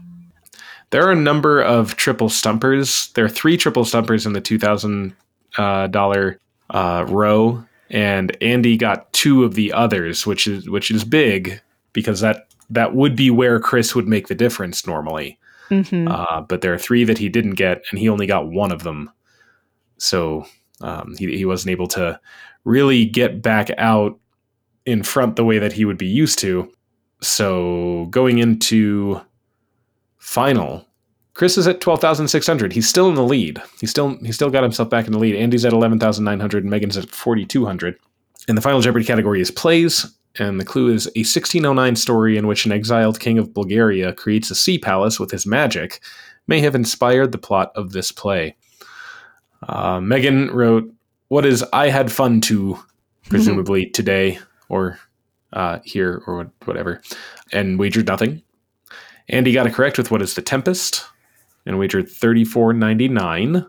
There 0.93 1.07
are 1.07 1.11
a 1.11 1.15
number 1.15 1.59
of 1.59 1.95
triple 1.95 2.29
stumpers. 2.29 3.09
There 3.15 3.25
are 3.25 3.29
three 3.29 3.57
triple 3.57 3.83
stumpers 3.83 4.27
in 4.27 4.33
the 4.33 4.41
two 4.41 4.59
thousand 4.59 5.15
uh, 5.57 5.87
dollar 5.87 6.39
uh, 6.69 7.05
row, 7.07 7.65
and 7.89 8.37
Andy 8.43 8.77
got 8.77 9.11
two 9.11 9.43
of 9.43 9.55
the 9.55 9.73
others, 9.73 10.27
which 10.27 10.45
is 10.45 10.69
which 10.69 10.91
is 10.91 11.03
big 11.03 11.59
because 11.93 12.19
that 12.19 12.47
that 12.69 12.93
would 12.93 13.15
be 13.15 13.31
where 13.31 13.59
Chris 13.59 13.95
would 13.95 14.07
make 14.07 14.27
the 14.27 14.35
difference 14.35 14.85
normally. 14.85 15.39
hmm 15.69 16.07
Uh, 16.07 16.41
but 16.41 16.61
there 16.61 16.75
are 16.75 16.77
three 16.77 17.03
that 17.05 17.17
he 17.17 17.27
didn't 17.27 17.55
get, 17.55 17.81
and 17.89 17.97
he 17.97 18.07
only 18.07 18.27
got 18.27 18.51
one 18.51 18.71
of 18.71 18.83
them. 18.83 19.09
So 19.97 20.45
um, 20.81 21.15
he 21.17 21.35
he 21.35 21.45
wasn't 21.45 21.71
able 21.71 21.87
to 21.87 22.19
really 22.65 23.03
get 23.03 23.41
back 23.41 23.71
out 23.79 24.19
in 24.85 25.01
front 25.01 25.37
the 25.37 25.43
way 25.43 25.57
that 25.57 25.73
he 25.73 25.85
would 25.85 25.97
be 25.97 26.05
used 26.05 26.37
to. 26.37 26.71
So 27.19 28.05
going 28.11 28.37
into 28.37 29.19
final, 30.23 30.87
Chris 31.33 31.57
is 31.57 31.67
at 31.67 31.81
twelve 31.81 31.99
thousand 32.01 32.27
six 32.27 32.47
hundred. 32.47 32.73
He's 32.73 32.87
still 32.87 33.09
in 33.09 33.15
the 33.15 33.23
lead. 33.23 33.61
He's 33.79 33.89
still 33.89 34.17
he 34.23 34.31
still 34.31 34.49
got 34.49 34.63
himself 34.63 34.89
back 34.89 35.05
in 35.05 35.11
the 35.11 35.19
lead. 35.19 35.35
Andy's 35.35 35.65
at 35.65 35.73
eleven 35.73 35.99
thousand 35.99 36.25
nine 36.25 36.39
hundred, 36.39 36.63
and 36.63 36.71
Megan's 36.71 36.97
at 36.97 37.09
forty 37.09 37.45
two 37.45 37.65
hundred. 37.65 37.97
And 38.47 38.57
the 38.57 38.61
final 38.61 38.81
Jeopardy 38.81 39.05
category 39.05 39.41
is 39.41 39.51
plays, 39.51 40.05
and 40.39 40.59
the 40.59 40.65
clue 40.65 40.93
is 40.93 41.07
a 41.07 41.19
1609 41.19 41.95
story 41.95 42.37
in 42.37 42.45
which 42.45 42.65
an 42.65 42.73
exiled 42.73 43.19
king 43.19 43.37
of 43.37 43.53
Bulgaria 43.53 44.11
creates 44.11 44.51
a 44.51 44.55
sea 44.55 44.77
palace 44.77 45.17
with 45.17 45.31
his 45.31 45.45
magic 45.45 46.01
may 46.47 46.59
have 46.59 46.75
inspired 46.75 47.31
the 47.31 47.37
plot 47.37 47.71
of 47.75 47.93
this 47.93 48.11
play. 48.11 48.55
Uh, 49.69 50.01
Megan 50.01 50.51
wrote, 50.51 50.91
What 51.29 51.45
is 51.45 51.63
I 51.71 51.87
had 51.87 52.11
fun 52.11 52.41
to, 52.41 52.77
presumably 53.29 53.85
today 53.85 54.39
or 54.67 54.99
uh, 55.53 55.79
here 55.85 56.21
or 56.27 56.51
whatever, 56.65 57.01
and 57.53 57.79
wagered 57.79 58.07
nothing. 58.07 58.41
Andy 59.29 59.51
got 59.53 59.67
it 59.67 59.73
correct 59.73 59.97
with 59.97 60.11
what 60.11 60.21
is 60.21 60.33
the 60.35 60.41
Tempest 60.41 61.05
and 61.65 61.79
wagered 61.79 62.07
34.99, 62.07 63.65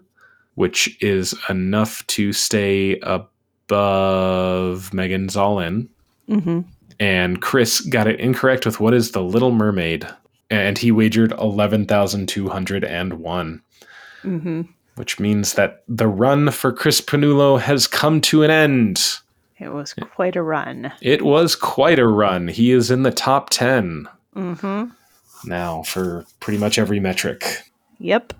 which 0.54 0.96
is 1.02 1.34
enough 1.48 2.06
to 2.08 2.32
stay 2.32 2.98
above 3.00 4.92
Megan's 4.92 5.36
all 5.36 5.58
in 5.60 5.88
hmm 6.28 6.60
and 7.00 7.42
Chris 7.42 7.80
got 7.80 8.06
it 8.06 8.20
incorrect 8.20 8.64
with 8.64 8.78
what 8.78 8.94
is 8.94 9.10
the 9.10 9.22
Little 9.22 9.50
Mermaid, 9.50 10.06
and 10.48 10.78
he 10.78 10.92
wagered 10.92 11.32
eleven 11.32 11.86
thousand 11.86 12.28
two 12.28 12.48
hundred 12.48 12.84
and 12.84 13.14
one, 13.14 13.62
hmm 14.22 14.62
which 14.94 15.18
means 15.18 15.54
that 15.54 15.82
the 15.88 16.06
run 16.06 16.52
for 16.52 16.72
Chris 16.72 17.00
Pannullo 17.00 17.58
has 17.60 17.88
come 17.88 18.20
to 18.20 18.44
an 18.44 18.50
end. 18.50 19.18
It 19.58 19.72
was 19.72 19.92
quite 19.92 20.36
a 20.36 20.42
run. 20.42 20.92
It 21.00 21.22
was 21.22 21.56
quite 21.56 21.98
a 21.98 22.06
run. 22.06 22.46
He 22.46 22.70
is 22.70 22.92
in 22.92 23.02
the 23.02 23.10
top 23.10 23.50
ten 23.50 24.08
hmm 24.34 24.84
now 25.46 25.82
for 25.82 26.24
pretty 26.40 26.58
much 26.58 26.78
every 26.78 27.00
metric, 27.00 27.62
Yep. 27.98 28.32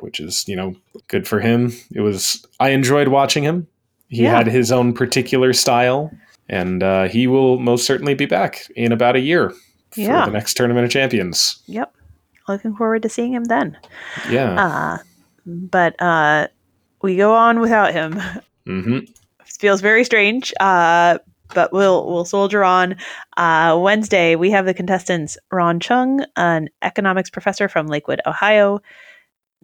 which 0.00 0.20
is 0.20 0.46
you 0.48 0.56
know 0.56 0.74
good 1.08 1.26
for 1.28 1.40
him. 1.40 1.72
It 1.94 2.00
was 2.00 2.44
I 2.58 2.70
enjoyed 2.70 3.08
watching 3.08 3.42
him. 3.44 3.66
He 4.08 4.22
Yeah. 4.22 4.36
had 4.36 4.46
his 4.46 4.72
own 4.72 4.92
particular 4.92 5.52
style, 5.52 6.10
and 6.48 6.82
uh, 6.82 7.04
he 7.04 7.26
will 7.26 7.58
most 7.58 7.86
certainly 7.86 8.14
be 8.14 8.26
back 8.26 8.62
in 8.76 8.92
about 8.92 9.16
a 9.16 9.20
year 9.20 9.50
for 9.90 10.00
Yeah. 10.00 10.24
the 10.26 10.32
next 10.32 10.54
tournament 10.54 10.84
of 10.84 10.90
champions. 10.90 11.62
Yep. 11.66 11.94
Looking 12.48 12.74
forward 12.74 13.02
to 13.02 13.08
seeing 13.08 13.32
him 13.32 13.44
then. 13.44 13.76
Yeah. 14.28 14.54
Uh, 14.54 14.98
but 15.46 16.00
uh, 16.02 16.48
we 17.02 17.16
go 17.16 17.32
on 17.34 17.60
without 17.60 17.92
him. 17.92 18.20
Mm-hmm. 18.66 18.98
feels 19.58 19.80
very 19.80 20.04
strange. 20.04 20.52
Uh, 20.60 21.18
but 21.54 21.72
we'll 21.72 22.06
we'll 22.06 22.24
soldier 22.24 22.64
on. 22.64 22.96
Uh, 23.36 23.78
Wednesday 23.80 24.36
we 24.36 24.50
have 24.50 24.66
the 24.66 24.74
contestants 24.74 25.38
Ron 25.50 25.80
Chung, 25.80 26.24
an 26.36 26.68
economics 26.82 27.30
professor 27.30 27.68
from 27.68 27.86
Lakewood, 27.86 28.20
Ohio, 28.26 28.80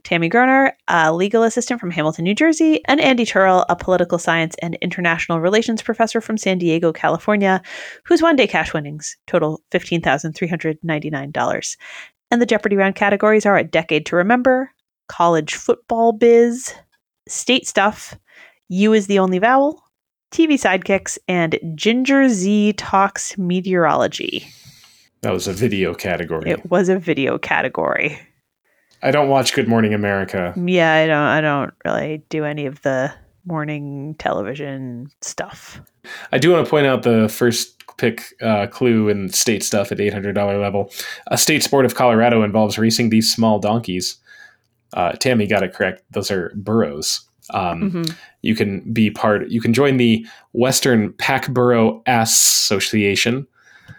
Tammy 0.05 0.29
Groner, 0.29 0.77
a 0.87 1.13
legal 1.13 1.43
assistant 1.43 1.81
from 1.81 1.91
Hamilton, 1.91 2.25
New 2.25 2.35
Jersey, 2.35 2.81
and 2.87 3.01
Andy 3.01 3.25
Turrell, 3.25 3.65
a 3.69 3.75
political 3.75 4.19
science 4.19 4.55
and 4.63 4.77
international 4.77 5.41
relations 5.41 5.83
professor 5.83 6.21
from 6.21 6.39
San 6.39 6.59
Diego, 6.59 6.93
California, 6.93 7.61
whose 8.05 8.23
one 8.23 8.37
day 8.37 8.47
cash 8.47 8.73
winnings 8.73 9.17
total 9.27 9.61
fifteen 9.73 10.01
thousand 10.01 10.35
three 10.35 10.49
hundred 10.49 10.79
ninety 10.83 11.11
nine 11.11 11.31
dollars. 11.33 11.77
And 12.31 12.41
the 12.41 12.47
Jeopardy 12.47 12.77
round 12.77 12.95
categories 12.95 13.47
are 13.47 13.57
a 13.57 13.65
decade 13.65 14.07
to 14.07 14.17
remember, 14.17 14.71
college 15.09 15.55
football 15.55 16.13
biz, 16.13 16.73
state 17.29 17.67
stuff, 17.67 18.17
you 18.69 18.93
is 18.93 19.07
the 19.07 19.21
only 19.21 19.39
vowel, 19.39 19.83
TV 20.31 20.55
sidekicks, 20.55 21.19
and 21.29 21.59
Ginger 21.75 22.29
Zee 22.29 22.73
talks 22.75 23.37
meteorology. 23.39 24.47
That 25.23 25.33
was 25.33 25.47
a 25.49 25.53
video 25.53 25.95
category. 25.95 26.51
It 26.51 26.71
was 26.71 26.89
a 26.89 26.99
video 26.99 27.39
category. 27.39 28.19
I 29.03 29.11
don't 29.11 29.29
watch 29.29 29.53
Good 29.55 29.69
Morning 29.69 29.95
America. 29.95 30.53
Yeah, 30.57 30.95
I 30.95 31.07
don't 31.07 31.19
I 31.19 31.41
don't 31.41 31.75
really 31.85 32.23
do 32.29 32.45
any 32.45 32.67
of 32.67 32.83
the 32.83 33.13
morning 33.45 34.17
television 34.19 35.09
stuff. 35.21 35.81
I 36.33 36.39
do 36.39 36.51
want 36.53 36.67
to 36.67 36.71
point 36.71 36.87
out 36.87 37.03
the 37.05 37.29
first 37.29 37.75
pick 37.97 38.35
uh, 38.43 38.67
clue 38.67 39.09
in 39.09 39.29
state 39.31 39.63
stuff 39.63 39.91
at 39.93 39.99
$800 39.99 40.35
level. 40.61 40.91
A 41.29 41.39
state 41.39 41.63
sport 41.63 41.85
of 41.87 41.95
Colorado 41.95 42.43
involves 42.43 42.79
racing 42.79 43.09
these 43.11 43.33
small 43.33 43.59
donkeys. 43.59 44.17
Uh, 44.93 45.13
Tammy 45.13 45.47
got 45.47 45.63
it 45.63 45.73
correct. 45.73 46.03
Those 46.11 46.31
are 46.31 46.53
burros. 46.57 47.23
Um, 47.51 47.91
Mhm. 47.91 48.17
You 48.47 48.55
can 48.55 48.81
be 48.93 49.11
part. 49.11 49.49
You 49.49 49.61
can 49.61 49.75
join 49.75 49.97
the 49.97 50.27
Western 50.53 51.13
Pack 51.15 51.49
Burro 51.49 52.03
Association, 52.07 53.47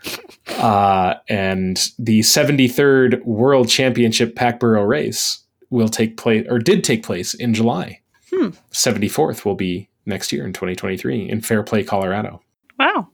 Uh, 0.60 1.16
and 1.28 1.92
the 2.00 2.22
73rd 2.22 3.24
World 3.26 3.68
Championship 3.68 4.36
Pack 4.36 4.60
Burro 4.60 4.82
race 4.84 5.40
will 5.70 5.90
take 5.90 6.16
place, 6.16 6.48
or 6.50 6.58
did 6.58 6.84
take 6.84 7.04
place 7.04 7.34
in 7.34 7.54
July. 7.54 8.00
Hmm. 8.32 8.50
74th 8.72 9.44
will 9.44 9.56
be 9.56 9.90
next 10.06 10.32
year 10.32 10.46
in 10.46 10.54
2023 10.54 11.30
in 11.30 11.42
Fairplay, 11.42 11.84
Colorado. 11.84 12.42
Wow. 12.80 13.10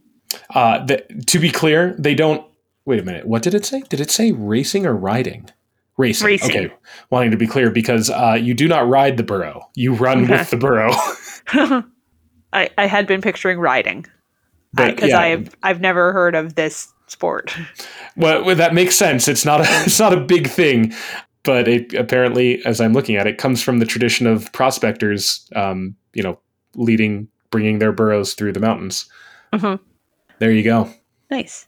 Uh, 0.54 0.86
the, 0.86 1.04
to 1.26 1.40
be 1.40 1.50
clear, 1.50 1.96
they 1.98 2.14
don't. 2.14 2.46
Wait 2.86 3.00
a 3.00 3.04
minute. 3.04 3.26
What 3.26 3.42
did 3.42 3.56
it 3.56 3.66
say? 3.66 3.82
Did 3.90 4.00
it 4.00 4.12
say 4.12 4.32
racing 4.32 4.86
or 4.86 4.94
riding? 4.96 5.50
Racing. 5.98 6.28
Racing. 6.28 6.52
Okay. 6.52 6.74
Wanting 7.10 7.32
to 7.32 7.38
be 7.38 7.48
clear 7.48 7.72
because 7.72 8.10
uh, 8.10 8.38
you 8.40 8.54
do 8.54 8.68
not 8.68 8.88
ride 8.88 9.18
the 9.18 9.24
burro. 9.24 9.70
You 9.76 9.94
run 9.96 10.28
with 10.28 10.50
the 10.52 10.58
burro. 10.58 10.92
I, 12.54 12.70
I 12.78 12.86
had 12.86 13.08
been 13.08 13.22
picturing 13.22 13.60
riding 13.60 14.06
because 14.76 15.10
yeah. 15.10 15.20
I've 15.20 15.56
I've 15.64 15.82
never 15.82 16.14
heard 16.14 16.36
of 16.36 16.56
this 16.56 16.92
sport. 17.08 17.56
Well, 18.16 18.44
well, 18.44 18.56
that 18.56 18.76
makes 18.76 18.96
sense. 18.96 19.28
It's 19.28 19.44
not 19.44 19.62
a 19.62 19.64
it's 19.86 20.00
not 20.00 20.14
a 20.14 20.20
big 20.20 20.48
thing, 20.48 20.94
but 21.42 21.68
it 21.68 21.96
apparently, 21.96 22.64
as 22.64 22.80
I'm 22.80 22.94
looking 22.94 23.16
at 23.16 23.26
it, 23.26 23.40
comes 23.40 23.60
from 23.60 23.80
the 23.80 23.88
tradition 23.88 24.28
of 24.28 24.54
prospectors. 24.54 25.50
Um, 25.56 25.96
you 26.14 26.22
know, 26.22 26.38
leading, 26.76 27.28
bringing 27.50 27.80
their 27.80 27.92
burros 27.92 28.36
through 28.36 28.54
the 28.54 28.60
mountains. 28.60 29.10
Mhm. 29.52 29.80
There 30.38 30.52
you 30.52 30.64
go. 30.64 30.94
Nice. 31.32 31.66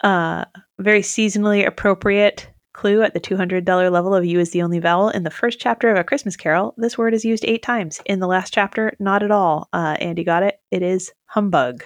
Uh, 0.00 0.44
very 0.80 1.02
seasonally 1.02 1.64
appropriate 1.64 2.48
clue 2.76 3.02
at 3.02 3.14
the 3.14 3.20
$200 3.20 3.90
level 3.90 4.14
of 4.14 4.24
you 4.24 4.38
is 4.38 4.50
the 4.50 4.62
only 4.62 4.78
vowel. 4.78 5.08
In 5.08 5.22
the 5.22 5.30
first 5.30 5.58
chapter 5.58 5.90
of 5.90 5.96
A 5.96 6.04
Christmas 6.04 6.36
Carol, 6.36 6.74
this 6.76 6.98
word 6.98 7.14
is 7.14 7.24
used 7.24 7.44
eight 7.46 7.62
times. 7.62 8.00
In 8.04 8.20
the 8.20 8.26
last 8.26 8.52
chapter, 8.52 8.94
not 9.00 9.22
at 9.22 9.30
all. 9.30 9.68
Uh, 9.72 9.96
Andy 9.98 10.22
got 10.22 10.42
it. 10.42 10.60
It 10.70 10.82
is 10.82 11.10
humbug. 11.24 11.82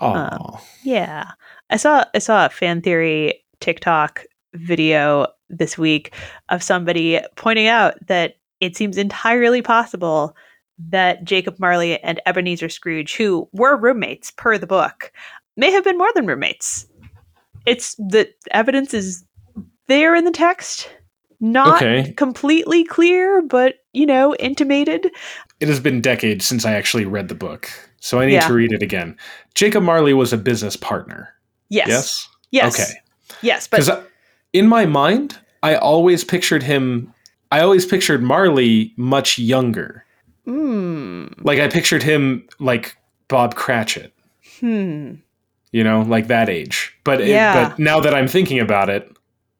Oh, 0.00 0.60
Yeah. 0.82 1.30
I 1.70 1.76
saw 1.76 2.04
I 2.14 2.18
saw 2.18 2.46
a 2.46 2.50
fan 2.50 2.82
theory 2.82 3.44
TikTok 3.60 4.24
video 4.54 5.28
this 5.48 5.78
week 5.78 6.12
of 6.48 6.62
somebody 6.62 7.20
pointing 7.36 7.68
out 7.68 7.94
that 8.08 8.34
it 8.60 8.76
seems 8.76 8.98
entirely 8.98 9.62
possible 9.62 10.34
that 10.90 11.24
Jacob 11.24 11.58
Marley 11.60 12.02
and 12.02 12.20
Ebenezer 12.26 12.68
Scrooge, 12.68 13.14
who 13.16 13.48
were 13.52 13.76
roommates 13.76 14.32
per 14.32 14.58
the 14.58 14.66
book, 14.66 15.12
may 15.56 15.70
have 15.70 15.84
been 15.84 15.98
more 15.98 16.12
than 16.14 16.26
roommates. 16.26 16.86
It's 17.66 17.94
the 17.96 18.28
evidence 18.50 18.92
is 18.92 19.24
there 19.88 20.14
in 20.14 20.24
the 20.24 20.30
text, 20.30 20.88
not 21.40 21.76
Okay. 21.82 22.12
completely 22.16 22.84
clear, 22.84 23.42
but 23.42 23.76
you 23.92 24.06
know, 24.06 24.34
intimated. 24.36 25.10
it 25.60 25.68
has 25.68 25.80
been 25.80 26.00
decades 26.00 26.44
since 26.44 26.64
I 26.64 26.72
actually 26.72 27.04
read 27.04 27.28
the 27.28 27.34
book, 27.34 27.70
so 28.00 28.20
I 28.20 28.26
need 28.26 28.34
Yeah. 28.34 28.46
to 28.48 28.52
read 28.54 28.72
it 28.72 28.82
again. 28.82 29.16
Jacob 29.54 29.82
Marley 29.84 30.12
was 30.14 30.32
a 30.32 30.36
business 30.36 30.76
partner. 30.76 31.28
Yes. 31.70 31.88
Yes. 31.88 32.28
Yes. 32.50 32.74
Okay. 32.80 32.92
Yes, 33.42 33.66
but 33.68 33.80
Because 33.80 34.04
in 34.52 34.66
my 34.66 34.84
mind, 34.86 35.38
I 35.62 35.76
always 35.76 36.24
pictured 36.24 36.62
him. 36.62 37.12
I 37.52 37.60
always 37.60 37.86
pictured 37.86 38.22
Marley 38.22 38.92
much 38.96 39.38
younger. 39.38 40.04
mm, 40.46 41.32
Like 41.44 41.58
I 41.60 41.68
pictured 41.68 42.02
him 42.02 42.46
like 42.58 42.96
Bob 43.28 43.54
Cratchit. 43.54 44.12
hmm. 44.60 45.14
you 45.72 45.82
know, 45.82 46.02
like 46.02 46.28
that 46.28 46.48
age. 46.48 46.92
But 47.04 47.20
it- 47.20 47.34
but 47.54 47.78
now 47.80 47.98
that 48.00 48.14
I'm 48.14 48.28
thinking 48.28 48.60
about 48.60 48.88
it, 48.88 49.10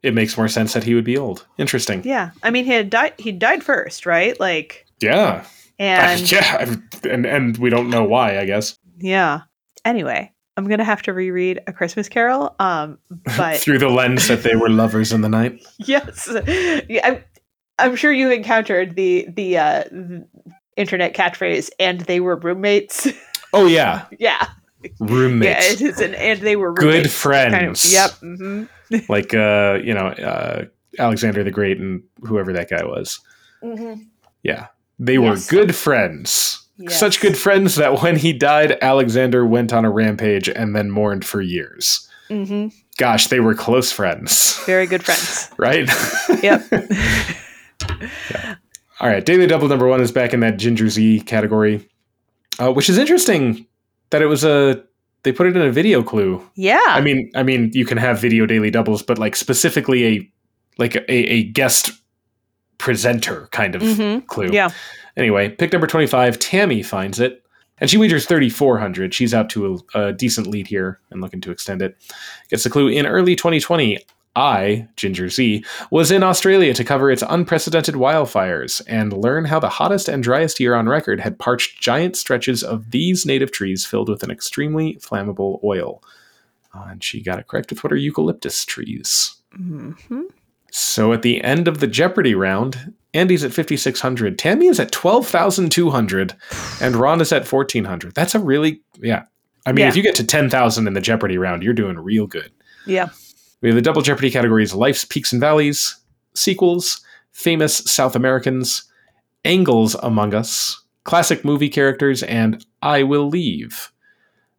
it 0.05 0.15
makes 0.15 0.37
more 0.37 0.49
sense 0.49 0.73
that 0.75 0.85
he 0.85 0.95
would 0.95 1.05
be 1.05 1.17
old. 1.19 1.47
Interesting. 1.59 2.03
Yeah, 2.05 2.31
I 2.43 2.51
mean, 2.51 2.65
he 2.65 2.73
had 2.73 2.91
died. 2.91 3.15
He 3.19 3.33
died 3.33 3.63
first, 3.65 4.07
right? 4.07 4.39
Like, 4.39 4.87
Yeah. 5.01 5.45
and 5.79 6.31
yeah, 6.31 6.77
and 7.11 7.27
and 7.27 7.57
we 7.59 7.71
don't 7.71 7.91
know 7.91 8.05
why, 8.05 8.39
I 8.39 8.45
guess. 8.45 8.79
yeah. 8.99 9.41
Anyway, 9.85 10.33
I'm 10.57 10.67
gonna 10.69 10.85
have 10.85 11.03
to 11.03 11.13
reread 11.13 11.61
A 11.67 11.73
Christmas 11.73 12.09
Carol. 12.09 12.55
Um, 12.59 12.99
but 13.37 13.59
Through 13.59 13.79
the 13.81 13.89
lens 13.89 14.29
that 14.29 14.43
they 14.43 14.55
were 14.57 14.71
lovers 14.71 15.13
in 15.13 15.21
the 15.21 15.29
night. 15.29 15.63
yes, 15.79 16.29
yeah, 16.89 17.01
I'm, 17.07 17.25
I'm 17.79 17.97
sure 17.97 18.13
you 18.13 18.31
encountered 18.31 18.95
the 18.97 19.27
the 19.35 19.59
uh, 19.59 19.85
the 19.91 20.27
internet 20.77 21.15
catchphrase, 21.15 21.71
and 21.79 22.01
they 22.03 22.21
were 22.21 22.37
roommates. 22.37 23.09
Oh 23.53 23.67
yeah, 23.67 24.07
yeah, 24.19 24.47
Roommates. 25.01 25.01
yeah, 25.01 25.17
roommates, 25.17 25.73
it 25.73 25.81
is, 25.83 26.01
an, 26.01 26.15
and 26.15 26.41
they 26.41 26.57
were 26.57 26.73
good 26.73 27.11
friends. 27.11 27.53
Kind 27.55 27.67
of, 27.71 27.85
yep. 27.93 28.11
hmm 28.21 28.65
Like 29.09 29.35
uh, 29.35 29.79
you 29.83 29.95
know, 29.95 30.09
uh, 30.09 30.65
Alexander 30.99 31.43
the 31.43 31.51
Great 31.51 31.79
and 31.79 32.03
whoever 32.23 32.53
that 32.53 32.69
guy 32.71 32.85
was. 32.85 33.21
hmm 33.63 33.95
Yeah, 34.43 34.67
they 34.99 35.19
were 35.19 35.37
good 35.49 35.75
friends. 35.75 36.61
Yes. 36.77 36.99
Such 36.99 37.21
good 37.21 37.37
friends 37.37 37.77
that 37.77 38.03
when 38.03 38.17
he 38.17 38.33
died, 38.33 38.77
Alexander 38.83 39.47
went 39.47 39.73
on 39.73 39.85
a 39.85 39.91
rampage 39.91 40.49
and 40.49 40.75
then 40.75 40.91
mourned 40.91 41.25
for 41.25 41.41
years. 41.41 42.09
hmm 42.29 42.69
Gosh, 42.97 43.27
they 43.27 43.41
were 43.41 43.55
close 43.57 43.91
friends, 43.91 44.57
Very 44.67 44.87
good 44.87 45.03
friends. 45.05 45.51
right? 45.59 45.89
Yep. 46.43 46.63
All 49.01 49.09
right, 49.09 49.25
Daily 49.25 49.47
Double 49.49 49.67
number 49.69 49.89
one 49.89 50.01
is 50.01 50.13
back 50.13 50.33
in 50.33 50.41
that 50.41 50.57
Ginger 50.59 50.89
Zee 50.89 51.21
category, 51.21 51.89
uh, 52.61 52.73
which 52.73 52.89
is 52.89 52.97
interesting 52.99 53.67
that 54.11 54.23
it 54.23 54.27
was 54.27 54.45
a 54.45 54.85
they 55.25 55.33
put 55.33 55.47
it 55.47 55.57
in 55.57 55.63
a 55.63 55.71
video 55.73 56.03
clue. 56.03 56.41
yeah. 56.55 56.81
I 56.87 57.01
mean, 57.01 57.31
I 57.35 57.43
mean, 57.43 57.71
you 57.75 57.85
can 57.85 57.99
have 57.99 58.21
video 58.21 58.47
daily 58.47 58.71
doubles, 58.71 59.03
but 59.03 59.19
like 59.19 59.35
specifically 59.37 60.07
a 60.07 60.31
like 60.79 60.95
a, 60.97 61.13
a 61.13 61.43
guest 61.45 61.91
presenter 62.79 63.49
kind 63.53 63.75
of 63.75 63.83
Mhm. 63.83 64.27
clue. 64.27 64.51
Yeah. 64.53 64.71
Anyway, 65.17 65.49
pick 65.49 65.73
number 65.73 65.87
twenty 65.87 66.07
five. 66.07 66.39
Tammy 66.39 66.83
finds 66.83 67.21
it, 67.21 67.43
and 67.79 67.89
she 67.89 67.97
wagers 67.99 68.27
thirty 68.27 68.51
four 68.51 68.79
hundred. 68.79 69.15
She's 69.15 69.33
out 69.33 69.49
to 69.51 69.81
a, 69.95 69.99
a 70.09 70.13
decent 70.13 70.47
lead 70.49 70.67
here 70.67 71.01
and 71.11 71.21
looking 71.21 71.41
to 71.43 71.51
extend 71.51 71.83
it. 71.83 71.97
Gets 72.51 72.65
the 72.65 72.71
clue 72.71 72.89
in 72.89 73.07
early 73.07 73.37
twenty 73.37 73.61
twenty. 73.61 73.99
I, 74.37 74.89
Ginger 74.97 75.29
Zee, 75.29 75.65
was 75.91 76.11
in 76.11 76.23
Australia 76.23 76.75
to 76.75 76.85
cover 76.85 77.11
its 77.11 77.23
unprecedented 77.29 77.95
wildfires 77.95 78.83
and 78.89 79.13
learn 79.13 79.45
how 79.45 79.61
the 79.61 79.69
hottest 79.69 80.09
and 80.09 80.23
driest 80.23 80.59
year 80.59 80.75
on 80.75 80.89
record 80.89 81.21
had 81.21 81.39
parched 81.39 81.81
giant 81.81 82.17
stretches 82.17 82.63
of 82.63 82.91
these 82.91 83.25
native 83.25 83.53
trees 83.53 83.87
filled 83.87 84.09
with 84.09 84.23
an 84.23 84.31
extremely 84.31 84.95
flammable 84.97 85.63
oil. 85.63 86.03
Uh, 86.75 86.87
and 86.91 87.05
she 87.05 87.23
got 87.23 87.39
it 87.39 87.47
correct 87.47 87.71
with 87.71 87.85
what 87.85 87.93
are 87.93 87.97
eucalyptus 87.97 88.65
trees. 88.65 89.35
hmm 89.55 89.93
So 90.73 91.13
at 91.13 91.23
the 91.23 91.43
end 91.45 91.69
of 91.69 91.79
the 91.79 91.87
Jeopardy 91.87 92.35
round, 92.35 92.93
Andy's 93.13 93.45
at 93.45 93.53
5,600, 93.53 94.37
Tammy 94.37 94.67
is 94.67 94.81
at 94.81 94.91
12,200, 94.91 96.35
and 96.81 96.97
Ron 96.97 97.21
is 97.21 97.33
at 97.33 97.47
1,400. 97.51 98.15
That's 98.15 98.35
a 98.35 98.41
really, 98.41 98.81
yeah. 99.01 99.23
I 99.67 99.71
mean, 99.73 99.85
Yeah. 99.85 99.89
if 99.89 99.97
you 99.97 100.03
get 100.03 100.17
to 100.17 100.27
10,000 100.27 100.87
in 100.89 100.95
the 100.95 101.01
Jeopardy 101.01 101.39
round, 101.39 101.63
you're 101.63 101.73
doing 101.75 101.97
real 101.99 102.27
good. 102.27 102.51
Yeah. 102.87 103.11
We 103.65 103.71
have 103.71 103.77
the 103.77 103.83
double 103.83 104.03
Jeopardy 104.03 104.31
categories 104.31 104.75
Life's 104.75 105.07
Peaks 105.07 105.33
and 105.33 105.41
Valleys, 105.41 105.97
Sequels, 106.35 107.01
Famous 107.33 107.79
South 107.79 108.15
Americans, 108.15 108.85
Angles 109.47 109.95
Among 109.95 110.35
Us, 110.35 110.85
Classic 111.05 111.47
Movie 111.47 111.71
Characters, 111.71 112.23
and 112.25 112.63
I 112.83 113.05
Will 113.05 113.27
Leave. 113.27 113.91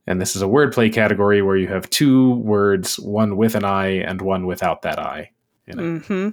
And 0.07 0.19
this 0.19 0.35
is 0.35 0.41
a 0.41 0.47
wordplay 0.47 0.91
category 0.91 1.43
where 1.43 1.55
you 1.55 1.67
have 1.67 1.87
two 1.91 2.33
words, 2.37 2.97
one 2.97 3.37
with 3.37 3.53
an 3.53 3.63
I 3.63 3.89
and 3.89 4.23
one 4.23 4.47
without 4.47 4.81
that 4.81 4.97
I. 4.97 5.29
in 5.67 5.79
it. 5.79 6.05
hmm 6.05 6.29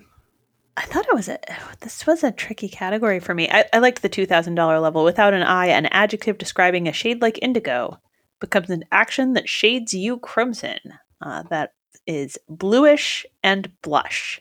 I 0.74 0.86
thought 0.86 1.06
it 1.06 1.14
was 1.14 1.28
a 1.28 1.38
this 1.80 2.06
was 2.06 2.24
a 2.24 2.32
tricky 2.32 2.70
category 2.70 3.20
for 3.20 3.34
me. 3.34 3.50
I, 3.50 3.66
I 3.74 3.80
liked 3.80 4.00
the 4.00 4.08
two 4.08 4.24
thousand 4.24 4.54
dollar 4.54 4.80
level. 4.80 5.04
Without 5.04 5.34
an 5.34 5.42
I, 5.42 5.66
an 5.66 5.84
adjective 5.90 6.38
describing 6.38 6.88
a 6.88 6.92
shade 6.94 7.20
like 7.20 7.38
indigo 7.42 8.00
becomes 8.40 8.70
an 8.70 8.84
action 8.90 9.34
that 9.34 9.46
shades 9.46 9.92
you 9.92 10.18
crimson. 10.20 10.78
Uh, 11.20 11.42
that 11.50 11.74
is 12.06 12.38
bluish 12.48 13.24
and 13.42 13.70
blush. 13.82 14.40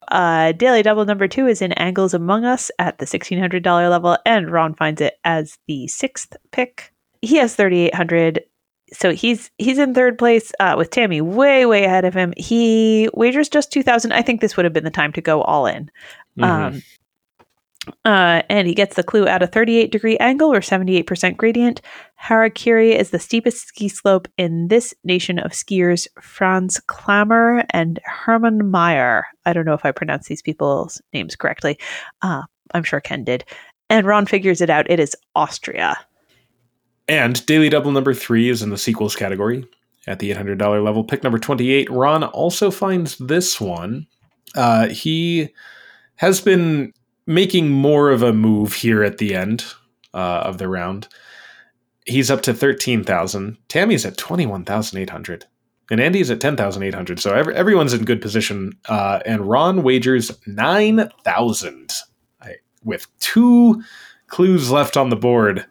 Uh, 0.09 0.51
Daily 0.53 0.81
Double 0.81 1.05
number 1.05 1.27
two 1.27 1.47
is 1.47 1.61
in 1.61 1.71
Angles 1.73 2.13
Among 2.13 2.45
Us 2.45 2.71
at 2.79 2.97
the 2.97 3.05
$1,600 3.05 3.89
level, 3.89 4.17
and 4.25 4.51
Ron 4.51 4.73
finds 4.73 5.01
it 5.01 5.15
as 5.23 5.57
the 5.67 5.87
sixth 5.87 6.35
pick. 6.51 6.91
He 7.21 7.35
has 7.37 7.55
3,800. 7.55 8.43
So 8.91 9.11
he's 9.11 9.51
he's 9.59 9.77
in 9.77 9.93
third 9.93 10.17
place 10.17 10.51
uh, 10.59 10.73
with 10.75 10.89
Tammy 10.89 11.21
way 11.21 11.67
way 11.67 11.83
ahead 11.83 12.05
of 12.05 12.15
him. 12.15 12.33
He 12.37 13.07
wagers 13.13 13.47
just 13.47 13.71
2,000. 13.71 14.11
I 14.13 14.23
think 14.23 14.41
this 14.41 14.57
would 14.57 14.63
have 14.63 14.73
been 14.73 14.83
the 14.83 14.89
time 14.89 15.13
to 15.13 15.21
go 15.21 15.43
all 15.43 15.67
in. 15.67 15.91
Mhm. 16.39 16.43
Um, 16.43 16.81
uh, 18.05 18.41
and 18.49 18.67
he 18.67 18.73
gets 18.73 18.95
the 18.95 19.03
clue 19.03 19.27
at 19.27 19.43
a 19.43 19.47
38 19.47 19.91
degree 19.91 20.17
angle 20.17 20.53
or 20.53 20.59
78% 20.59 21.37
gradient. 21.37 21.81
Harakiri 22.21 22.95
is 22.95 23.11
the 23.11 23.19
steepest 23.19 23.67
ski 23.67 23.87
slope 23.87 24.27
in 24.37 24.67
this 24.67 24.93
nation 25.03 25.39
of 25.39 25.51
skiers, 25.51 26.07
Franz 26.21 26.81
Klammer 26.87 27.65
and 27.71 27.99
Hermann 28.05 28.71
Maier. 28.71 29.23
I 29.45 29.53
don't 29.53 29.65
know 29.65 29.73
if 29.73 29.85
I 29.85 29.91
pronounced 29.91 30.29
these 30.29 30.41
people's 30.41 31.01
names 31.13 31.35
correctly. 31.35 31.77
Uh, 32.21 32.43
I'm 32.73 32.83
sure 32.83 33.01
Ken 33.01 33.23
did. 33.23 33.45
And 33.89 34.05
Ron 34.05 34.25
figures 34.25 34.61
it 34.61 34.69
out. 34.69 34.89
It 34.89 34.99
is 34.99 35.15
Austria. 35.35 35.97
And 37.07 37.43
Daily 37.45 37.69
Double 37.69 37.91
number 37.91 38.13
three 38.13 38.49
is 38.49 38.61
in 38.61 38.69
the 38.69 38.77
sequels 38.77 39.15
category 39.15 39.67
at 40.05 40.19
the 40.19 40.31
$800 40.31 40.83
level. 40.83 41.03
Pick 41.03 41.23
number 41.23 41.39
28. 41.39 41.89
Ron 41.89 42.23
also 42.23 42.69
finds 42.69 43.17
this 43.17 43.59
one. 43.59 44.05
Uh, 44.55 44.87
he 44.89 45.49
has 46.15 46.41
been 46.41 46.93
making 47.29 47.69
more 47.69 48.09
of 48.09 48.23
a 48.23 48.33
move 48.33 48.73
here 48.73 49.03
at 49.03 49.19
the 49.19 49.35
end 49.35 49.63
uh, 50.15 50.41
of 50.43 50.57
the 50.57 50.67
round. 50.67 51.07
He's 52.05 52.31
up 52.31 52.41
to 52.41 52.55
13,000. 52.55 53.55
Tammy's 53.67 54.03
at 54.03 54.17
21,800. 54.17 55.45
And 55.91 56.01
Andy's 56.01 56.31
at 56.31 56.41
10,800. 56.41 57.19
So 57.19 57.33
every, 57.35 57.53
everyone's 57.53 57.93
in 57.93 58.03
good 58.03 58.19
position. 58.19 58.73
Uh, 58.87 59.19
and 59.27 59.47
Ron 59.47 59.83
wagers 59.83 60.31
9,000 60.47 61.93
I- 62.41 62.55
with 62.83 63.05
two 63.19 63.83
clues 64.25 64.71
left 64.71 64.97
on 64.97 65.09
the 65.09 65.15
board. 65.15 65.65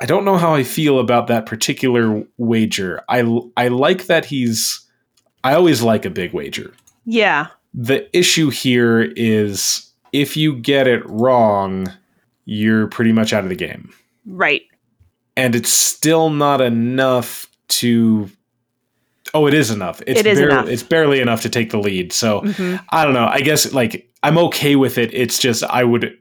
I 0.00 0.06
don't 0.06 0.24
know 0.24 0.38
how 0.38 0.54
I 0.54 0.64
feel 0.64 0.98
about 0.98 1.28
that 1.28 1.46
particular 1.46 2.24
wager. 2.36 3.02
I 3.08 3.20
I 3.56 3.68
like 3.68 4.06
that 4.06 4.24
he's 4.24 4.80
I 5.42 5.54
always 5.54 5.82
like 5.82 6.04
a 6.04 6.10
big 6.10 6.32
wager. 6.32 6.72
Yeah. 7.04 7.48
The 7.74 8.16
issue 8.16 8.50
here 8.50 9.00
is 9.16 9.89
if 10.12 10.36
you 10.36 10.56
get 10.56 10.86
it 10.86 11.02
wrong, 11.08 11.92
you're 12.44 12.86
pretty 12.88 13.12
much 13.12 13.32
out 13.32 13.44
of 13.44 13.48
the 13.50 13.56
game. 13.56 13.92
Right. 14.26 14.62
And 15.36 15.54
it's 15.54 15.72
still 15.72 16.30
not 16.30 16.60
enough 16.60 17.46
to 17.68 18.30
Oh, 19.32 19.46
it 19.46 19.54
is 19.54 19.70
enough. 19.70 20.02
It's 20.08 20.20
It 20.20 20.26
is 20.26 20.38
barely, 20.38 20.52
enough. 20.52 20.68
It's 20.68 20.82
barely 20.82 21.20
enough 21.20 21.42
to 21.42 21.48
take 21.48 21.70
the 21.70 21.78
lead. 21.78 22.12
So 22.12 22.40
Mhm. 22.40 22.80
I 22.90 23.04
don't 23.04 23.14
know. 23.14 23.28
I 23.30 23.40
guess 23.42 23.72
like 23.72 24.10
I'm 24.24 24.36
okay 24.38 24.74
with 24.76 24.98
it. 24.98 25.14
It's 25.14 25.38
just 25.38 25.62
I 25.64 25.84
would 25.84 26.16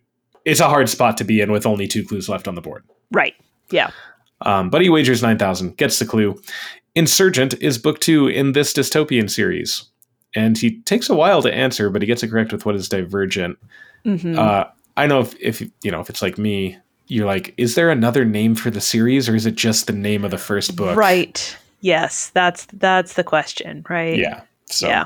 it's 0.46 0.60
a 0.60 0.70
hard 0.70 0.90
spot 0.90 1.18
to 1.18 1.24
be 1.24 1.42
in 1.42 1.52
with 1.52 1.66
only 1.66 1.88
two 1.88 2.04
clues 2.04 2.30
left 2.30 2.48
on 2.48 2.56
the 2.56 2.62
board. 2.62 2.84
Right. 3.12 3.34
Yeah. 3.72 3.90
Um, 4.42 4.70
but 4.70 4.82
he 4.82 4.90
wagers 4.90 5.22
9,000, 5.22 5.76
gets 5.76 6.00
the 6.00 6.06
clue. 6.06 6.40
Insurgent 6.96 7.56
is 7.62 7.78
book 7.78 8.00
two 8.00 8.28
in 8.28 8.54
this 8.54 8.74
dystopian 8.74 9.30
series. 9.30 9.84
And 10.36 10.58
he 10.58 10.80
takes 10.82 11.10
a 11.10 11.16
while 11.16 11.42
to 11.42 11.54
answer, 11.54 11.90
but 11.90 12.02
he 12.02 12.06
gets 12.06 12.22
it 12.24 12.28
correct 12.30 12.52
with 12.52 12.66
what 12.66 12.76
is 12.76 12.88
divergent. 12.90 13.58
Mhm. 14.06 14.38
Uh, 14.38 14.66
I 14.98 15.08
know 15.08 15.22
if, 15.22 15.36
if, 15.40 15.62
you 15.82 15.92
know, 15.92 16.00
if 16.02 16.10
it's 16.10 16.22
like 16.22 16.38
me, 16.38 16.78
you're 17.08 17.26
like, 17.26 17.54
is 17.58 17.76
there 17.76 17.90
another 17.90 18.26
name 18.26 18.54
for 18.54 18.70
the 18.70 18.82
series 18.82 19.28
or 19.28 19.36
is 19.36 19.46
it 19.46 19.56
just 19.56 19.88
the 19.88 19.94
name 19.94 20.24
of 20.24 20.32
the 20.32 20.38
first 20.38 20.76
book? 20.76 20.96
Right. 20.96 21.58
Yes. 21.82 22.30
That's 22.34 22.66
that's 22.74 23.14
the 23.14 23.24
question. 23.24 23.84
Right. 23.90 24.18
Yeah. 24.18 24.42
So, 24.66 24.88
Yeah. 24.88 25.06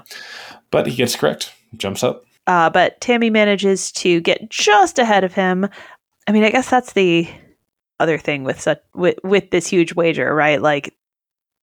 but 0.72 0.88
he 0.88 0.96
gets 0.96 1.16
correct, 1.16 1.54
jumps 1.78 2.04
up. 2.04 2.26
Uh, 2.48 2.70
but 2.70 3.00
Tammy 3.00 3.30
manages 3.30 3.92
to 3.94 4.20
get 4.20 4.50
just 4.50 5.00
ahead 5.00 5.24
of 5.24 5.34
him. 5.34 5.70
I 6.28 6.34
mean, 6.34 6.44
I 6.44 6.50
guess 6.50 6.70
that's 6.70 6.92
the 6.94 7.30
other 8.02 8.18
thing 8.18 8.44
with 8.44 8.60
such 8.60 8.82
with, 8.94 9.18
with 9.24 9.52
this 9.52 9.68
huge 9.68 9.94
wager, 9.96 10.34
right? 10.36 10.62
Like 10.62 10.94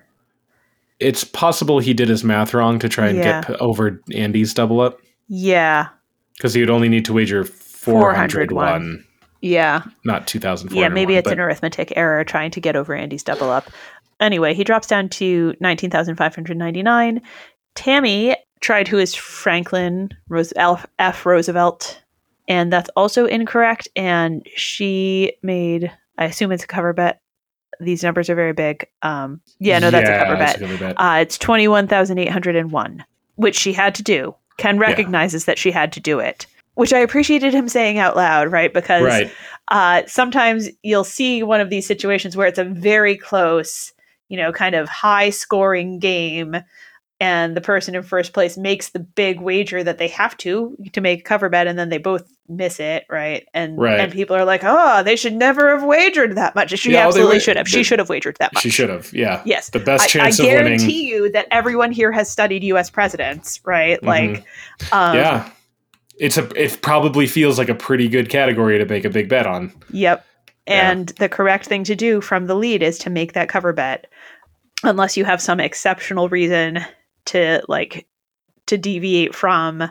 It's 1.00 1.24
possible 1.24 1.78
he 1.80 1.92
did 1.94 2.08
his 2.08 2.22
math 2.24 2.54
wrong 2.54 2.78
to 2.78 2.88
try 2.88 3.08
and 3.08 3.18
Yeah. 3.18 3.42
get 3.42 3.60
over 3.60 4.00
Andy's 4.14 4.54
double 4.54 4.80
up 4.80 4.98
Yeah. 5.28 5.88
because 6.36 6.54
he 6.54 6.60
would 6.60 6.70
only 6.70 6.88
need 6.88 7.04
to 7.06 7.12
wager 7.12 7.44
401, 7.44 9.04
Yeah. 9.40 9.82
not 10.04 10.26
2004. 10.26 10.80
Yeah, 10.80 10.88
maybe 10.88 11.16
it's 11.16 11.30
an 11.30 11.40
arithmetic 11.40 11.92
error 11.96 12.24
trying 12.24 12.50
to 12.52 12.60
get 12.60 12.76
over 12.76 12.94
Andy's 12.94 13.22
double 13.22 13.50
up. 13.50 13.70
Anyway, 14.20 14.54
he 14.54 14.62
drops 14.64 14.86
down 14.86 15.08
to 15.10 15.54
19,599. 15.60 17.20
Tammy 17.74 18.36
tried 18.60 18.88
who 18.88 18.98
is 18.98 19.14
Franklin 19.14 20.10
Rose-. 20.28 20.52
F. 20.56 21.26
Roosevelt, 21.26 22.00
and 22.48 22.72
that's 22.72 22.88
also 22.96 23.26
incorrect. 23.26 23.88
And 23.96 24.46
she 24.56 25.32
made, 25.42 25.90
I 26.16 26.24
assume 26.26 26.52
it's 26.52 26.64
a 26.64 26.68
cover 26.68 26.92
bet. 26.92 27.20
These 27.84 28.02
numbers 28.02 28.28
are 28.28 28.34
very 28.34 28.52
big. 28.52 28.86
Um, 29.02 29.40
yeah, 29.58 29.78
no, 29.78 29.90
that's 29.90 30.08
a 30.08 30.24
cover 30.24 30.36
bet. 30.36 30.80
bet. 30.80 30.94
Uh, 30.98 31.18
it's 31.20 31.38
21,801, 31.38 33.04
which 33.36 33.56
she 33.56 33.72
had 33.72 33.94
to 33.94 34.02
do. 34.02 34.34
Ken 34.56 34.78
recognizes 34.78 35.46
that 35.46 35.58
she 35.58 35.70
had 35.70 35.92
to 35.92 36.00
do 36.00 36.18
it, 36.18 36.46
which 36.74 36.92
I 36.92 36.98
appreciated 36.98 37.52
him 37.54 37.68
saying 37.68 37.98
out 37.98 38.16
loud, 38.16 38.52
right? 38.52 38.72
Because 38.72 39.02
right. 39.02 39.32
uh, 39.68 40.02
sometimes 40.06 40.68
you'll 40.82 41.04
see 41.04 41.42
one 41.42 41.60
of 41.60 41.70
these 41.70 41.86
situations 41.86 42.36
where 42.36 42.46
it's 42.46 42.58
a 42.58 42.64
very 42.64 43.16
close, 43.16 43.92
you 44.28 44.36
know, 44.36 44.52
kind 44.52 44.74
of 44.74 44.88
high 44.88 45.30
scoring 45.30 45.98
game. 45.98 46.56
And 47.20 47.56
the 47.56 47.60
person 47.60 47.94
in 47.94 48.02
first 48.02 48.32
place 48.32 48.56
makes 48.58 48.90
the 48.90 48.98
big 48.98 49.40
wager 49.40 49.84
that 49.84 49.98
they 49.98 50.08
have 50.08 50.36
to 50.38 50.76
to 50.92 51.00
make 51.00 51.20
a 51.20 51.22
cover 51.22 51.48
bet 51.48 51.66
and 51.66 51.78
then 51.78 51.88
they 51.88 51.98
both 51.98 52.28
miss 52.48 52.78
it 52.80 53.04
right 53.08 53.46
and 53.54 53.78
Right. 53.78 54.00
and 54.00 54.12
people 54.12 54.34
are 54.36 54.44
like 54.44 54.62
oh 54.64 55.02
they 55.02 55.16
should 55.16 55.32
never 55.34 55.70
have 55.70 55.84
wagered 55.86 56.34
that 56.34 56.54
much 56.54 56.76
she 56.78 56.92
Yeah, 56.92 57.06
absolutely 57.06 57.40
should 57.40 57.56
have 57.56 57.68
she 57.68 57.82
should 57.84 57.98
have 58.00 58.08
wagered 58.08 58.36
that 58.40 58.52
much 58.52 58.62
She 58.62 58.68
should 58.70 58.90
have. 58.90 59.12
Yeah. 59.14 59.40
yes 59.46 59.70
The 59.70 59.78
best 59.78 60.02
I, 60.02 60.04
I 60.04 60.08
chance 60.08 60.38
of 60.40 60.46
winning. 60.46 60.62
guarantee 60.78 61.08
you 61.08 61.30
that 61.32 61.46
everyone 61.50 61.92
here 61.92 62.10
has 62.12 62.30
studied 62.30 62.62
us 62.64 62.90
presidents 62.90 63.60
right 63.64 64.00
Mhm. 64.02 64.06
like 64.06 64.44
um, 64.92 65.14
yeah. 65.16 65.50
It's 66.16 66.36
a. 66.38 66.44
It 66.54 66.80
probably 66.80 67.26
feels 67.26 67.58
like 67.58 67.68
a 67.68 67.74
pretty 67.74 68.06
good 68.08 68.28
category 68.28 68.78
to 68.78 68.84
make 68.84 69.04
a 69.04 69.10
big 69.10 69.28
bet 69.28 69.48
on. 69.48 69.72
Yep. 69.90 70.24
Yeah. 70.68 70.90
And 70.92 71.08
the 71.18 71.28
correct 71.28 71.66
thing 71.66 71.82
to 71.84 71.96
do 71.96 72.20
from 72.20 72.46
the 72.46 72.54
lead 72.54 72.84
is 72.84 72.98
to 73.00 73.10
make 73.10 73.32
that 73.32 73.48
cover 73.48 73.72
bet, 73.72 74.06
unless 74.84 75.16
you 75.16 75.24
have 75.24 75.42
some 75.42 75.58
exceptional 75.58 76.28
reason 76.28 76.84
to 77.26 77.62
like 77.68 78.06
to 78.66 78.78
deviate 78.78 79.34
from 79.34 79.90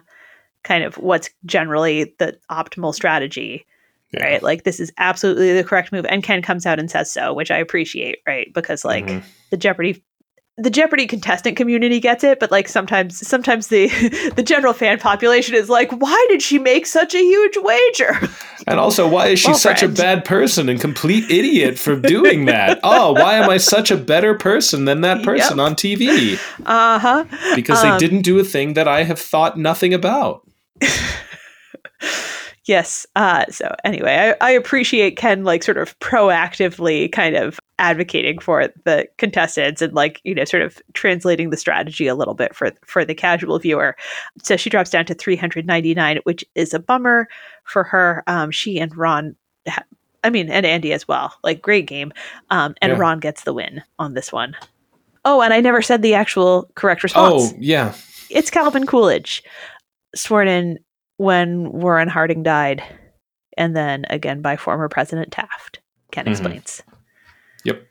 kind 0.63 0.83
of 0.83 0.95
what's 0.97 1.29
generally 1.45 2.15
the 2.19 2.37
optimal 2.51 2.93
strategy. 2.93 3.65
Yeah. 4.11 4.23
Right. 4.23 4.43
Like 4.43 4.63
this 4.63 4.79
is 4.79 4.91
absolutely 4.97 5.53
the 5.53 5.63
correct 5.63 5.91
move. 5.91 6.05
And 6.07 6.23
Ken 6.23 6.41
comes 6.41 6.65
out 6.65 6.79
and 6.79 6.89
says 6.89 7.11
so, 7.11 7.33
which 7.33 7.49
I 7.51 7.57
appreciate, 7.57 8.19
right? 8.27 8.53
Because 8.53 8.85
like 8.85 9.05
Mhm. 9.07 9.23
the 9.49 9.57
Jeopardy 9.57 10.03
the 10.57 10.69
Jeopardy 10.69 11.07
contestant 11.07 11.57
community 11.57 11.99
gets 11.99 12.23
it, 12.23 12.39
but 12.39 12.51
like 12.51 12.67
sometimes 12.67 13.25
sometimes 13.27 13.67
the 13.67 13.87
the 14.35 14.43
general 14.43 14.73
fan 14.73 14.99
population 14.99 15.55
is 15.55 15.67
like, 15.69 15.91
why 15.91 16.25
did 16.29 16.41
she 16.41 16.59
make 16.59 16.85
such 16.85 17.15
a 17.15 17.19
huge 17.19 17.57
wager? 17.57 18.29
And 18.65 18.79
also, 18.79 19.09
why 19.09 19.27
is 19.27 19.39
she 19.39 19.49
Well, 19.49 19.57
such 19.57 19.79
friends. 19.79 19.99
a 19.99 20.01
bad 20.01 20.23
person 20.23 20.69
and 20.69 20.79
complete 20.79 21.29
idiot 21.29 21.77
for 21.77 21.97
doing 21.97 22.45
that? 22.45 22.79
oh, 22.83 23.11
why 23.11 23.33
am 23.33 23.49
I 23.49 23.57
such 23.57 23.91
a 23.91 23.97
better 23.97 24.35
person 24.35 24.85
than 24.85 25.01
that 25.01 25.21
person 25.21 25.57
Yep. 25.57 25.65
on 25.65 25.75
TV? 25.75 26.39
Uh-huh. 26.65 27.25
Because 27.55 27.83
Um, 27.83 27.91
they 27.91 27.97
didn't 27.97 28.21
do 28.21 28.39
a 28.39 28.43
thing 28.45 28.75
that 28.75 28.87
I 28.87 29.03
have 29.03 29.19
thought 29.19 29.57
nothing 29.59 29.93
about. 29.93 30.47
Yes. 32.65 33.05
Uh, 33.15 33.45
so 33.49 33.73
anyway, 33.83 34.33
I, 34.39 34.47
I 34.47 34.51
appreciate 34.51 35.17
Ken 35.17 35.43
like 35.43 35.63
sort 35.63 35.77
of 35.77 35.97
proactively 35.99 37.11
kind 37.11 37.35
of 37.35 37.59
advocating 37.79 38.39
for 38.39 38.69
the 38.85 39.07
contestants 39.17 39.81
and 39.81 39.91
like 39.93 40.21
you 40.23 40.33
know 40.33 40.45
sort 40.45 40.63
of 40.63 40.81
translating 40.93 41.49
the 41.49 41.57
strategy 41.57 42.07
a 42.07 42.15
little 42.15 42.33
bit 42.35 42.55
for 42.55 42.71
for 42.85 43.03
the 43.03 43.13
casual 43.15 43.59
viewer. 43.59 43.95
So 44.43 44.55
she 44.55 44.69
drops 44.69 44.89
down 44.89 45.05
to 45.07 45.13
399, 45.13 46.19
which 46.23 46.45
is 46.55 46.73
a 46.73 46.79
bummer 46.79 47.27
for 47.65 47.83
her. 47.83 48.23
Um, 48.27 48.49
she 48.51 48.79
and 48.79 48.95
Ron, 48.95 49.35
ha- 49.67 49.83
I 50.23 50.29
mean, 50.29 50.49
and 50.49 50.65
Andy 50.65 50.93
as 50.93 51.05
well. 51.05 51.33
Like 51.43 51.61
great 51.61 51.85
game. 51.85 52.13
Um, 52.49 52.75
and 52.81 52.93
Yeah. 52.93 52.97
Ron 52.97 53.19
gets 53.19 53.43
the 53.43 53.53
win 53.53 53.81
on 53.99 54.13
this 54.13 54.31
one. 54.31 54.55
Oh, 55.25 55.41
and 55.41 55.53
I 55.53 55.59
never 55.59 55.81
said 55.81 56.01
the 56.01 56.13
actual 56.13 56.69
correct 56.75 57.03
response 57.03 57.51
Oh, 57.53 57.57
yeah. 57.59 57.93
it's 58.29 58.49
Calvin 58.49 58.85
Coolidge, 58.85 59.43
sworn 60.15 60.47
in 60.47 60.79
when 61.17 61.71
Warren 61.71 62.09
Harding 62.09 62.43
died, 62.43 62.83
and 63.57 63.75
then 63.75 64.05
again 64.09 64.41
by 64.41 64.55
former 64.57 64.89
President 64.89 65.31
Taft. 65.31 65.79
Ken 66.11 66.25
Mhm. 66.25 66.31
explains. 66.31 66.83
Yep. 67.63 67.81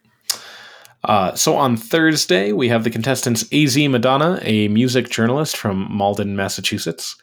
Uh, 1.05 1.35
so 1.35 1.57
on 1.57 1.77
Thursday, 1.77 2.53
we 2.53 2.69
have 2.69 2.85
the 2.85 2.91
contestants 2.91 3.45
AZ 3.53 3.77
Madonna, 3.89 4.39
a 4.43 4.69
music 4.69 5.11
journalist 5.11 5.57
from 5.57 5.89
Malden, 5.91 6.37
Massachusetts, 6.37 7.17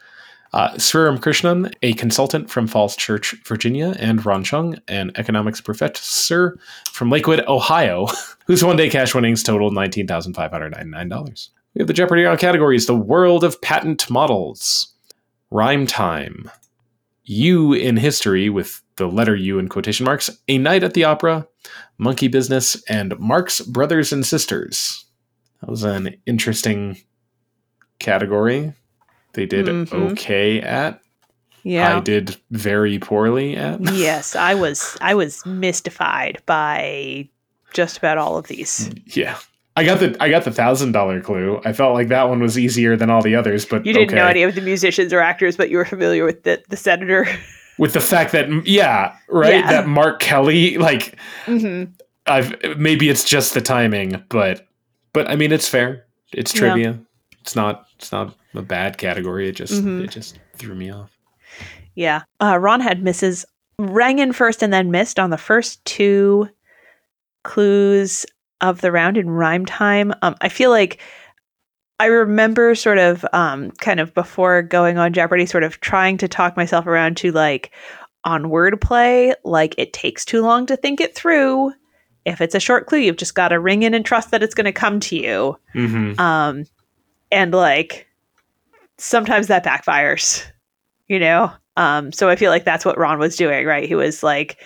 uh, 0.51 0.71
Sriram 0.71 1.19
Krishnan, 1.19 1.71
a 1.83 1.93
consultant 1.93 2.49
from 2.49 2.67
Falls 2.67 2.95
Church, 2.97 3.35
Virginia, 3.45 3.95
and 3.99 4.25
Ron 4.25 4.43
Chung, 4.43 4.77
an 4.87 5.11
economics 5.15 5.61
professor 5.61 6.57
from 6.91 7.09
Lakewood, 7.09 7.45
Ohio, 7.47 8.07
whose 8.47 8.63
one 8.65 8.75
day 8.75 8.89
cash 8.89 9.13
winnings 9.15 9.43
totaled 9.43 9.73
$19,599. 9.73 11.49
We 11.75 11.79
have 11.79 11.87
the 11.87 11.93
Jeopardy 11.93 12.23
round 12.23 12.39
categories 12.39 12.85
The 12.87 12.95
World 12.95 13.43
of 13.43 13.61
Patent 13.61 14.09
Models, 14.09 14.93
Rhyme 15.51 15.87
Time, 15.87 16.49
You 17.23 17.73
in 17.73 17.97
History 17.97 18.49
with 18.49 18.81
the 18.97 19.07
letter 19.07 19.35
U 19.35 19.59
in 19.59 19.67
quotation 19.69 20.05
marks, 20.05 20.29
A 20.47 20.57
Night 20.57 20.83
at 20.83 20.93
the 20.93 21.03
Opera, 21.05 21.47
Monkey 21.97 22.27
Business, 22.27 22.81
and 22.89 23.17
Mark's 23.19 23.61
Brothers 23.61 24.11
and 24.13 24.25
Sisters. 24.25 25.05
That 25.61 25.69
was 25.69 25.83
an 25.83 26.15
interesting 26.25 26.97
category. 27.99 28.73
They 29.33 29.45
did 29.45 29.65
Mhm. 29.67 30.11
okay 30.11 30.61
at. 30.61 31.01
Yeah. 31.63 31.97
I 31.97 31.99
did 31.99 32.37
very 32.51 32.97
poorly 32.99 33.55
at. 33.57 33.79
yes, 33.93 34.35
I 34.35 34.53
was 34.55 34.97
I 35.01 35.13
was 35.15 35.45
mystified 35.45 36.41
by 36.45 37.27
just 37.73 37.97
about 37.97 38.17
all 38.17 38.37
of 38.37 38.47
these. 38.47 38.89
yeah. 39.05 39.37
I 39.79 39.85
got 39.85 39.99
the 40.01 40.17
I 40.19 40.29
got 40.29 40.43
the 40.43 40.51
thousand 40.51 40.91
dollar 40.91 41.21
clue. 41.21 41.61
I 41.63 41.71
felt 41.73 41.93
like 41.93 42.09
that 42.09 42.27
one 42.27 42.41
was 42.41 42.57
easier 42.59 42.97
than 42.97 43.09
all 43.09 43.21
the 43.21 43.35
others, 43.35 43.65
but 43.65 43.85
You 43.85 43.93
didn't 43.93 44.09
okay. 44.09 44.15
know 44.17 44.27
any 44.27 44.43
of 44.43 44.53
the 44.55 44.61
musicians 44.61 45.13
or 45.13 45.21
actors, 45.21 45.55
but 45.55 45.69
you 45.69 45.77
were 45.77 45.85
familiar 45.85 46.25
with 46.25 46.43
the, 46.43 46.61
the 46.69 46.75
senator. 46.77 47.25
With 47.77 47.93
the 47.93 48.01
fact 48.01 48.33
that 48.33 48.49
yeah, 48.67 49.15
right, 49.29 49.55
Yeah. 49.63 49.71
that 49.71 49.87
Mark 49.87 50.19
Kelly, 50.19 50.77
like 50.77 51.15
hmm 51.45 51.85
I've 52.27 52.53
maybe 52.77 53.09
it's 53.09 53.23
just 53.23 53.53
the 53.53 53.61
timing, 53.61 54.21
but 54.27 54.67
but 55.13 55.29
I 55.29 55.37
mean 55.37 55.53
it's 55.53 55.69
fair. 55.69 56.05
It's 56.33 56.53
Yeah. 56.53 56.59
trivia. 56.59 56.99
It's 57.39 57.55
not 57.55 57.85
it's 57.97 58.11
not 58.11 58.35
a 58.53 58.61
bad 58.61 58.97
category. 58.97 59.47
It 59.47 59.53
just 59.53 59.81
Mhm. 59.81 60.03
it 60.03 60.11
just 60.11 60.37
threw 60.57 60.75
me 60.75 60.91
off. 60.91 61.09
Yeah. 61.95 62.23
Uh, 62.41 62.57
Ron 62.59 62.81
had 62.81 63.01
misses, 63.01 63.45
rang 63.77 64.19
in 64.19 64.33
first 64.33 64.61
and 64.61 64.73
then 64.73 64.91
missed 64.91 65.17
on 65.17 65.29
the 65.29 65.37
first 65.37 65.83
two 65.85 66.49
clues 67.43 68.25
of 68.61 68.81
the 68.81 68.91
round 68.91 69.17
in 69.17 69.29
rhyme 69.29 69.65
time. 69.65 70.13
Um, 70.21 70.35
I 70.41 70.49
feel 70.49 70.69
like 70.69 71.01
I 71.99 72.05
remember 72.05 72.75
sort 72.75 72.97
of 72.97 73.25
um, 73.33 73.71
kind 73.71 73.99
of 73.99 74.13
before 74.13 74.61
going 74.61 74.97
on 74.97 75.13
Jeopardy, 75.13 75.45
sort 75.45 75.63
of 75.63 75.81
trying 75.81 76.17
to 76.17 76.27
talk 76.27 76.55
myself 76.55 76.87
around 76.87 77.17
to 77.17 77.31
like 77.31 77.71
on 78.23 78.45
wordplay, 78.45 79.33
like 79.43 79.75
it 79.77 79.93
takes 79.93 80.25
too 80.25 80.41
long 80.41 80.65
to 80.67 80.77
think 80.77 81.01
it 81.01 81.15
through. 81.15 81.73
If 82.25 82.41
it's 82.41 82.55
a 82.55 82.59
short 82.59 82.87
clue, 82.87 82.99
you've 82.99 83.17
just 83.17 83.35
got 83.35 83.49
to 83.49 83.59
ring 83.59 83.83
in 83.83 83.93
and 83.93 84.05
trust 84.05 84.31
that 84.31 84.43
it's 84.43 84.53
going 84.53 84.65
to 84.65 84.71
come 84.71 84.99
to 85.01 85.15
you. 85.15 85.57
Mm-hmm. 85.73 86.19
Um, 86.19 86.65
and 87.31 87.53
like 87.53 88.07
sometimes 88.97 89.47
that 89.47 89.65
backfires, 89.65 90.45
you 91.07 91.19
know? 91.19 91.51
Um, 91.77 92.11
so 92.11 92.29
I 92.29 92.35
feel 92.35 92.51
like 92.51 92.65
that's 92.65 92.85
what 92.85 92.97
Ron 92.97 93.19
was 93.19 93.37
doing, 93.37 93.65
right? 93.65 93.87
He 93.87 93.95
was 93.95 94.21
like 94.21 94.61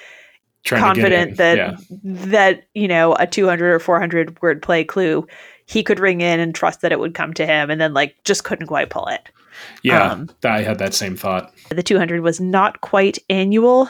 confident 0.65 1.37
that 1.37 1.57
yeah. 1.57 1.77
that, 2.03 2.63
you 2.73 2.87
know, 2.87 3.15
a 3.15 3.27
200 3.27 3.73
or 3.73 3.79
400 3.79 4.41
word 4.41 4.61
play 4.61 4.83
clue, 4.83 5.27
he 5.65 5.83
could 5.83 5.99
ring 5.99 6.21
in 6.21 6.39
and 6.39 6.53
trust 6.53 6.81
that 6.81 6.91
it 6.91 6.99
would 6.99 7.13
come 7.13 7.33
to 7.33 7.45
him 7.45 7.69
and 7.69 7.79
then 7.79 7.93
like 7.93 8.15
just 8.23 8.43
couldn't 8.43 8.67
quite 8.67 8.89
pull 8.89 9.07
it. 9.07 9.29
yeah, 9.83 10.11
um, 10.11 10.29
I 10.43 10.61
had 10.61 10.79
that 10.79 10.93
same 10.93 11.15
thought. 11.15 11.53
The 11.69 11.83
200 11.83 12.21
was 12.21 12.39
not 12.39 12.81
quite 12.81 13.17
annual. 13.29 13.89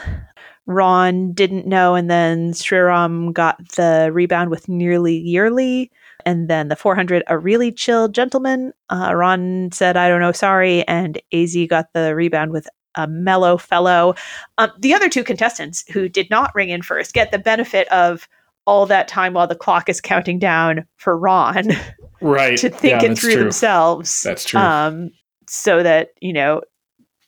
Ron 0.66 1.34
didn't 1.34 1.68
know, 1.68 1.96
and 1.96 2.10
then 2.10 2.54
Sriram 2.54 3.34
got 3.34 3.58
the 3.76 4.10
rebound 4.14 4.50
with 4.50 4.70
nearly 4.70 5.18
yearly. 5.18 5.92
And 6.26 6.50
then 6.50 6.70
the 6.70 6.78
400, 6.78 7.24
a 7.28 7.38
really 7.38 7.70
chill 7.72 8.08
gentleman. 8.08 8.72
Uh, 8.90 9.14
Ron 9.14 9.70
said, 9.74 9.98
I 9.98 10.08
don't 10.08 10.22
know, 10.22 10.32
sorry. 10.32 10.88
And 10.88 11.22
AZ 11.34 11.56
got 11.68 11.92
the 11.94 12.16
rebound 12.16 12.52
with 12.52 12.68
a 12.96 13.08
mellow 13.08 13.58
fellow. 13.58 14.16
Um, 14.58 14.72
the 14.80 14.94
other 14.94 15.10
two 15.10 15.24
contestants 15.24 15.84
who 15.92 16.08
did 16.10 16.30
not 16.30 16.54
ring 16.56 16.70
in 16.70 16.82
first 16.82 17.14
get 17.14 17.32
the 17.32 17.40
benefit 17.40 17.88
of 17.90 18.28
all 18.66 18.86
that 18.86 19.08
time 19.08 19.34
while 19.34 19.48
the 19.48 19.56
clock 19.56 19.90
is 19.90 20.00
counting 20.00 20.40
down 20.40 20.86
for 20.98 21.18
Ron 21.18 21.70
Right. 22.22 22.58
to 22.60 22.70
think 22.70 23.02
yeah, 23.02 23.12
it 23.12 23.18
through 23.20 23.34
true. 23.34 23.42
themselves 23.44 24.22
That's 24.22 24.46
true. 24.46 24.60
um 24.62 25.10
so 25.50 25.84
that 25.84 26.12
you 26.22 26.32
know 26.32 26.62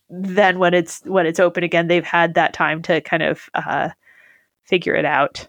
then 0.09 0.57
when 0.59 0.73
it's 0.73 1.01
when 1.01 1.25
it's 1.25 1.39
open 1.39 1.63
again 1.65 1.87
they've 1.87 2.05
had 2.05 2.35
that 2.35 2.53
time 2.53 2.81
to 2.83 3.01
kind 3.01 3.21
of 3.23 3.49
uh 3.53 3.89
figure 4.63 4.95
it 4.95 5.03
out 5.03 5.47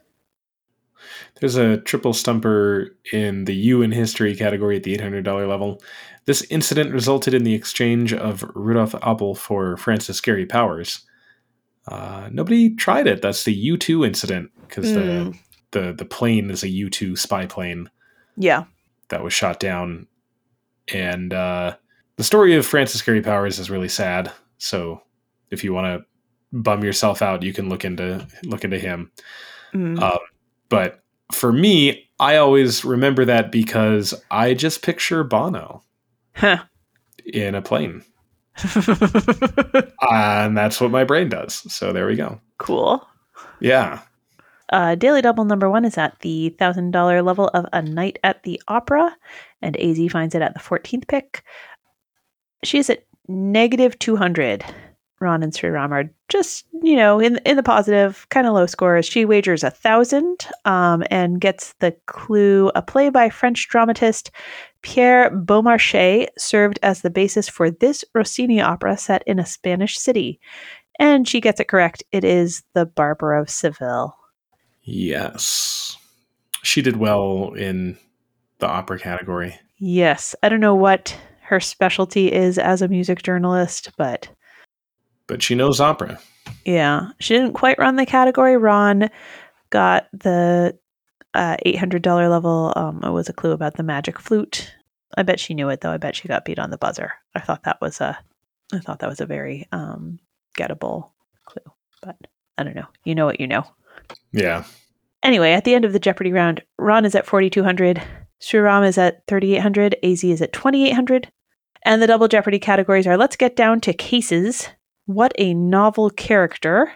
There's 1.40 1.57
a 1.57 1.77
triple 1.79 2.12
stumper 2.14 2.96
in 3.12 3.44
the 3.44 3.55
U 3.55 3.83
in 3.83 3.92
history 3.92 4.35
category 4.35 4.77
at 4.77 4.85
the 4.85 4.96
$800 4.96 5.49
level. 5.49 5.83
This 6.25 6.42
incident 6.51 6.92
resulted 6.92 7.35
in 7.35 7.44
the 7.44 7.55
exchange 7.55 8.12
of 8.12 8.42
Rudolf 8.55 8.94
Abel 9.07 9.35
for 9.35 9.77
Francis 9.77 10.20
Gary 10.20 10.47
Powers. 10.47 11.05
Uh, 11.87 12.28
nobody 12.32 12.74
tried 12.74 13.07
it. 13.07 13.22
That's 13.22 13.45
the 13.45 13.53
U 13.53 13.76
two 13.76 14.05
incident 14.05 14.51
because 14.66 14.93
the, 14.93 15.01
Mm. 15.01 15.39
the 15.70 15.93
the 15.97 16.05
plane 16.05 16.51
is 16.51 16.64
a 16.64 16.68
U 16.68 16.91
two 16.91 17.14
spy 17.14 17.47
plane 17.47 17.89
yeah 18.37 18.64
that 19.09 19.22
was 19.22 19.32
shot 19.32 19.61
down, 19.61 20.09
and 20.93 21.32
uh, 21.32 21.76
the 22.16 22.24
story 22.24 22.57
of 22.57 22.66
Francis 22.66 23.03
Gary 23.03 23.22
Powers 23.22 23.61
is 23.61 23.70
really 23.70 23.89
sad. 23.89 24.32
So 24.59 25.03
if 25.53 25.62
you 25.62 25.72
want 25.72 25.87
to 26.03 26.59
bum 26.59 26.82
yourself 26.82 27.22
out, 27.22 27.45
you 27.45 27.53
can 27.53 27.68
look 27.68 27.84
into 27.84 28.26
look 28.43 28.64
into 28.64 28.80
him. 28.80 29.12
Mm. 29.72 30.01
Um, 30.03 30.18
but 30.68 31.05
for 31.33 31.53
me, 31.53 32.09
I 32.18 32.37
always 32.37 32.85
remember 32.85 33.24
that 33.24 33.51
because 33.53 34.14
I 34.31 34.55
just 34.55 34.83
picture 34.83 35.24
Bono 35.24 35.83
Huh. 36.35 36.64
in 37.24 37.55
a 37.55 37.62
plane. 37.62 38.03
and 40.11 40.57
that's 40.57 40.81
what 40.81 40.91
my 40.91 41.05
brain 41.05 41.29
does. 41.29 41.55
So 41.72 41.93
there 41.93 42.07
we 42.07 42.16
go. 42.16 42.41
cool 42.59 43.07
Yeah. 43.61 44.01
Uh, 44.72 44.95
Daily 44.97 45.22
Double 45.22 45.45
number 45.45 45.70
one 45.70 45.85
is 45.85 45.97
at 45.99 46.18
the 46.20 46.49
thousand 46.59 46.91
dollar 46.91 47.22
level 47.22 47.49
of 47.55 47.66
A 47.72 47.83
Night 47.83 48.18
at 48.24 48.43
the 48.43 48.61
Opera, 48.66 49.14
and 49.62 49.77
AZ 49.79 50.11
finds 50.11 50.35
it 50.35 50.43
at 50.43 50.55
the 50.55 50.61
fourteenth 50.61 51.07
pick. 51.07 51.45
She 52.64 52.79
is 52.79 52.91
at 52.91 53.05
negative 53.29 53.99
two 53.99 54.16
hundred. 54.16 54.64
Ron 55.21 55.43
and 55.43 55.53
Sriram 55.53 55.93
are 55.93 56.11
just, 56.29 56.67
you 56.83 56.97
know, 56.97 57.19
in 57.19 57.39
in 57.47 57.57
the 57.57 57.62
positive, 57.62 58.27
kind 58.31 58.47
of 58.47 58.55
low 58.55 58.67
scores. 58.67 59.07
She 59.07 59.25
wagers 59.25 59.64
a 59.64 59.71
thousand 59.71 60.47
um, 60.64 61.05
and 61.11 61.41
gets 61.41 61.75
the 61.81 61.97
clue 62.07 62.71
a 62.75 62.83
play 62.83 63.09
by 63.09 63.31
French 63.31 63.69
dramatist 63.69 64.31
Pierre 64.87 65.31
Beaumarchais 65.31 66.29
served 66.39 66.79
as 66.81 67.03
the 67.03 67.11
basis 67.11 67.49
for 67.49 67.73
this 67.73 68.05
Rossini 68.14 68.61
opera 68.61 68.97
set 68.97 69.25
in 69.27 69.41
a 69.41 69.45
Spanish 69.45 69.99
city. 69.99 70.39
And 71.01 71.27
she 71.27 71.41
gets 71.41 71.59
it 71.59 71.67
correct. 71.67 72.05
It 72.12 72.23
is 72.23 72.62
The 72.73 72.87
Barber 72.87 73.35
of 73.35 73.51
Seville. 73.51 74.17
Yes. 74.85 75.97
She 76.62 76.83
did 76.83 76.99
well 76.99 77.53
in 77.55 77.99
the 78.61 78.69
opera 78.69 79.01
category. 79.01 79.59
Yes. 79.79 80.37
I 80.45 80.49
don't 80.49 80.61
know 80.61 80.77
what 80.77 81.19
her 81.43 81.59
specialty 81.59 82.33
is 82.33 82.57
as 82.57 82.81
a 82.81 82.89
music 82.89 83.25
journalist, 83.25 83.91
but 83.99 84.29
But 85.27 85.43
she 85.43 85.55
knows 85.55 85.81
opera. 85.81 86.18
yeah, 86.64 87.09
she 87.18 87.35
didn't 87.35 87.55
quite 87.55 87.79
run 87.79 87.97
the 87.97 88.07
category. 88.07 88.57
Ron 88.57 89.09
got 89.70 90.07
the 90.12 90.79
uh, 91.35 91.57
$800 91.66 92.31
level. 92.31 92.72
Um, 92.77 93.03
it 93.03 93.11
was 93.11 93.29
a 93.29 93.33
clue 93.33 93.53
about 93.53 93.74
the 93.77 93.83
magic 93.83 94.20
flute. 94.20 94.72
I 95.16 95.22
bet 95.22 95.41
she 95.41 95.55
knew 95.55 95.68
it 95.68 95.81
though. 95.81 95.91
I 95.91 95.97
bet 95.97 96.16
she 96.16 96.29
got 96.29 96.45
beat 96.45 96.59
on 96.59 96.70
the 96.70 96.79
buzzer. 96.79 97.12
I 97.35 97.41
thought 97.41 97.64
that 97.64 97.81
was 97.81 98.01
a, 98.01 98.18
I 98.72 98.79
thought 98.79 99.01
that 99.01 99.09
was 99.09 99.20
a 99.20 99.27
very 99.27 99.66
um, 99.72 100.18
gettable 100.59 101.11
clue. 101.45 101.72
But 102.03 102.16
I 102.59 102.62
don't 102.64 102.77
know. 102.77 102.87
You 103.05 103.14
know 103.14 103.27
what 103.27 103.41
you 103.41 103.47
know. 103.47 103.64
Yeah. 104.33 104.64
Anyway, 105.22 105.53
at 105.53 105.64
the 105.64 105.74
end 105.74 105.85
of 105.85 105.93
the 105.93 105.99
Jeopardy 105.99 106.33
round, 106.33 106.62
Ron 106.79 107.05
is 107.05 107.14
at 107.14 107.27
4,200, 107.27 108.01
Sriram 108.41 108.87
is 108.87 108.97
at 108.99 109.27
3,800, 109.27 109.97
AZ 110.03 110.22
is 110.22 110.43
at 110.43 110.53
2,800, 110.53 111.33
and 111.85 112.01
the 112.01 112.07
double 112.07 112.29
Jeopardy 112.29 112.59
categories 112.59 113.07
are 113.07 113.16
let's 113.16 113.35
get 113.37 113.57
down 113.57 113.81
to 113.81 113.93
cases, 113.93 114.68
what 115.07 115.33
a 115.39 115.55
novel 115.55 116.11
character, 116.11 116.93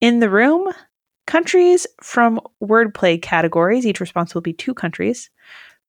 in 0.00 0.20
the 0.20 0.28
room, 0.30 0.72
countries 1.26 1.86
from 2.02 2.40
wordplay 2.62 3.20
categories, 3.20 3.86
each 3.86 4.00
response 4.00 4.34
will 4.34 4.42
be 4.42 4.52
two 4.52 4.74
countries, 4.74 5.30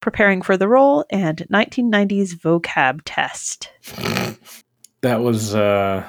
preparing 0.00 0.40
for 0.42 0.56
the 0.56 0.68
role, 0.68 1.04
and 1.10 1.46
1990s 1.52 2.34
vocab 2.34 3.00
test. 3.04 3.70
That 5.02 5.20
was 5.20 5.54
uh 5.54 6.08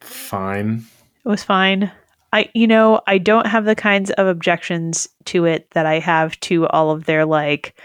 fine. 0.00 0.84
It 1.24 1.28
was 1.28 1.44
fine. 1.44 1.92
I, 2.32 2.48
you 2.54 2.66
know, 2.66 3.00
I 3.06 3.18
don't 3.18 3.46
have 3.46 3.64
the 3.64 3.74
kinds 3.76 4.10
of 4.12 4.26
objections 4.26 5.08
to 5.26 5.44
it 5.44 5.70
that 5.72 5.86
I 5.86 5.98
have 6.00 6.38
to 6.40 6.66
all 6.68 6.90
of 6.90 7.04
their 7.04 7.24
like 7.24 7.78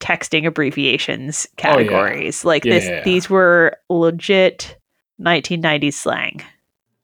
texting 0.00 0.46
abbreviations 0.46 1.46
Oh, 1.46 1.50
yeah. 1.52 1.56
categories. 1.62 2.44
Like 2.44 2.64
Yeah, 2.64 2.72
this, 2.74 2.84
yeah. 2.86 3.02
these 3.04 3.28
were 3.30 3.76
legit 3.90 4.76
1990s 5.20 5.94
slang. 5.94 6.42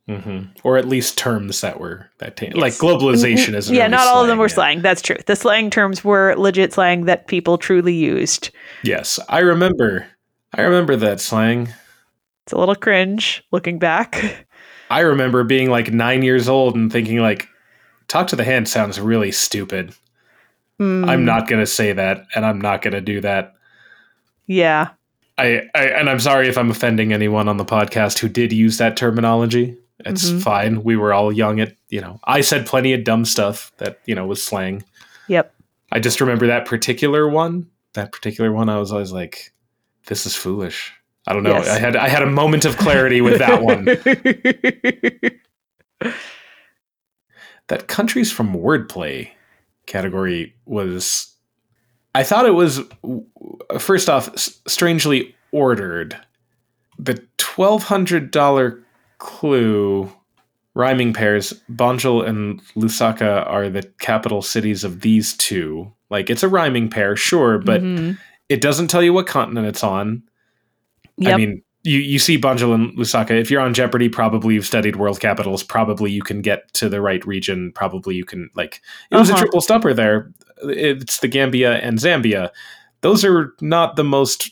hmm 0.09 0.41
Or 0.65 0.77
at 0.77 0.87
least 0.89 1.17
terms 1.17 1.61
that 1.61 1.79
were 1.81 2.11
that 2.19 2.37
ta- 2.37 2.47
Yes. 2.47 2.57
like 2.57 2.73
globalization 2.75 3.55
isn't. 3.55 3.75
yeah, 3.75 3.83
really 3.83 3.91
not 3.93 4.07
all 4.09 4.23
of 4.23 4.29
them 4.29 4.39
were 4.39 4.45
yet. 4.47 4.53
slang. 4.55 4.83
That's 4.83 5.01
true. 5.03 5.17
The 5.27 5.37
slang 5.37 5.71
terms 5.71 6.05
were 6.05 6.35
legit 6.37 6.73
slang 6.73 7.05
that 7.07 7.27
people 7.29 7.57
truly 7.59 7.95
used. 7.95 8.51
Yes, 8.83 9.19
I 9.29 9.39
remember. 9.41 10.07
I 10.55 10.63
remember 10.63 10.97
that 10.97 11.21
slang. 11.21 11.69
It's 12.45 12.53
a 12.53 12.59
little 12.59 12.75
cringe 12.75 13.43
looking 13.53 13.79
back. 13.79 14.47
I 14.91 15.01
remember 15.01 15.45
being 15.45 15.71
like 15.71 15.93
nine 15.93 16.23
years 16.23 16.49
old 16.49 16.75
and 16.75 16.93
thinking 16.93 17.19
like, 17.19 17.49
"Talk 18.09 18.27
to 18.29 18.37
the 18.37 18.45
hand" 18.45 18.69
sounds 18.69 19.01
really 19.01 19.31
stupid. 19.33 19.95
Hmm, 20.79 21.05
I'm 21.09 21.25
not 21.25 21.49
gonna 21.49 21.65
say 21.65 21.93
that, 21.93 22.25
and 22.35 22.45
I'm 22.45 22.61
not 22.61 22.83
gonna 22.83 23.01
do 23.01 23.21
that. 23.23 23.55
Yeah. 24.47 24.89
I, 25.43 25.69
I 25.75 25.85
and 25.87 26.09
I'm 26.11 26.21
sorry 26.21 26.49
if 26.49 26.57
I'm 26.57 26.71
offending 26.71 27.13
anyone 27.13 27.49
on 27.49 27.57
the 27.57 27.65
podcast 27.65 28.19
who 28.19 28.29
did 28.29 28.53
use 28.53 28.79
that 28.79 28.97
terminology. 28.97 29.77
It's 30.05 30.31
Mhm. 30.31 30.43
fine. 30.43 30.83
We 30.85 30.97
were 30.97 31.13
all 31.13 31.33
young 31.33 31.61
at 31.61 31.77
you 31.89 32.01
know. 32.01 32.21
I 32.25 32.41
said 32.41 32.67
plenty 32.67 32.93
of 32.93 33.05
dumb 33.05 33.25
stuff 33.25 33.73
that 33.79 34.01
you 34.07 34.15
know 34.15 34.27
was 34.27 34.43
slang. 34.43 34.85
Yep. 35.29 35.55
I 35.93 36.01
just 36.01 36.21
remember 36.21 36.47
that 36.47 36.67
particular 36.67 37.29
one. 37.29 37.67
That 37.95 38.13
particular 38.13 38.53
one, 38.53 38.69
I 38.69 38.79
was 38.79 38.91
always 38.93 39.13
like, 39.13 39.53
"This 40.07 40.27
is 40.27 40.35
foolish." 40.35 40.93
I 41.27 41.33
don't 41.35 41.43
know. 41.45 41.53
Yes. 41.53 41.69
I 41.69 41.79
had 41.79 41.97
I 41.97 42.09
had 42.09 42.23
a 42.23 42.27
moment 42.27 42.65
of 42.65 42.77
clarity 42.79 43.21
with 43.21 43.39
that 43.39 43.63
one. 43.63 43.85
that 47.69 47.87
countries 47.89 48.33
from 48.33 48.55
wordplay 48.55 49.31
category 49.87 50.55
was 50.67 51.32
i 52.15 52.23
thought 52.23 52.47
it 52.47 52.51
was 52.55 52.81
first 53.79 54.09
off 54.09 54.29
strangely 54.39 55.35
ordered 55.53 56.17
the 56.99 57.15
$1200 57.39 58.83
clue 59.19 60.13
rhyming 60.75 61.13
pairs 61.13 61.53
banjul 61.71 62.27
and 62.27 62.61
lusaka 62.75 63.47
are 63.49 63.69
the 63.69 63.83
capital 63.99 64.41
cities 64.43 64.85
of 64.85 65.01
these 65.03 65.35
two 65.37 65.91
like 66.11 66.31
it's 66.31 66.43
a 66.43 66.49
rhyming 66.49 66.89
pair 66.89 67.15
sure 67.15 67.59
but 67.59 67.83
Mhm. 67.83 68.19
it 68.49 68.61
doesn't 68.61 68.89
tell 68.89 69.03
you 69.03 69.13
what 69.13 69.27
continent 69.27 69.67
it's 69.67 69.85
on 69.85 70.23
Yep. 71.19 71.35
I 71.35 71.37
mean, 71.37 71.63
you, 71.85 71.99
you 71.99 72.19
see 72.19 72.39
Banjul 72.41 72.75
and 72.75 72.97
Lusaka. 72.97 73.33
If 73.39 73.51
you're 73.51 73.61
on 73.61 73.75
Jeopardy, 73.75 74.09
probably 74.09 74.55
you've 74.55 74.65
studied 74.65 74.97
world 74.97 75.21
capitals. 75.21 75.63
Probably 75.63 76.11
you 76.11 76.23
can 76.23 76.41
get 76.41 76.73
to 76.73 76.89
the 76.89 77.03
right 77.03 77.25
region. 77.27 77.71
Probably 77.75 78.15
you 78.15 78.25
can 78.25 78.49
like 78.55 78.81
it 79.11 79.17
was 79.17 79.29
Uh-huh. 79.29 79.37
a 79.37 79.41
triple 79.43 79.61
stumper 79.61 79.93
there. 79.93 80.33
It's 80.65 81.21
the 81.21 81.29
Gambia 81.29 81.79
and 81.79 81.99
Zambia. 81.99 82.51
Those 83.01 83.25
are 83.25 83.55
not 83.61 83.97
the 83.97 84.05
most 84.05 84.51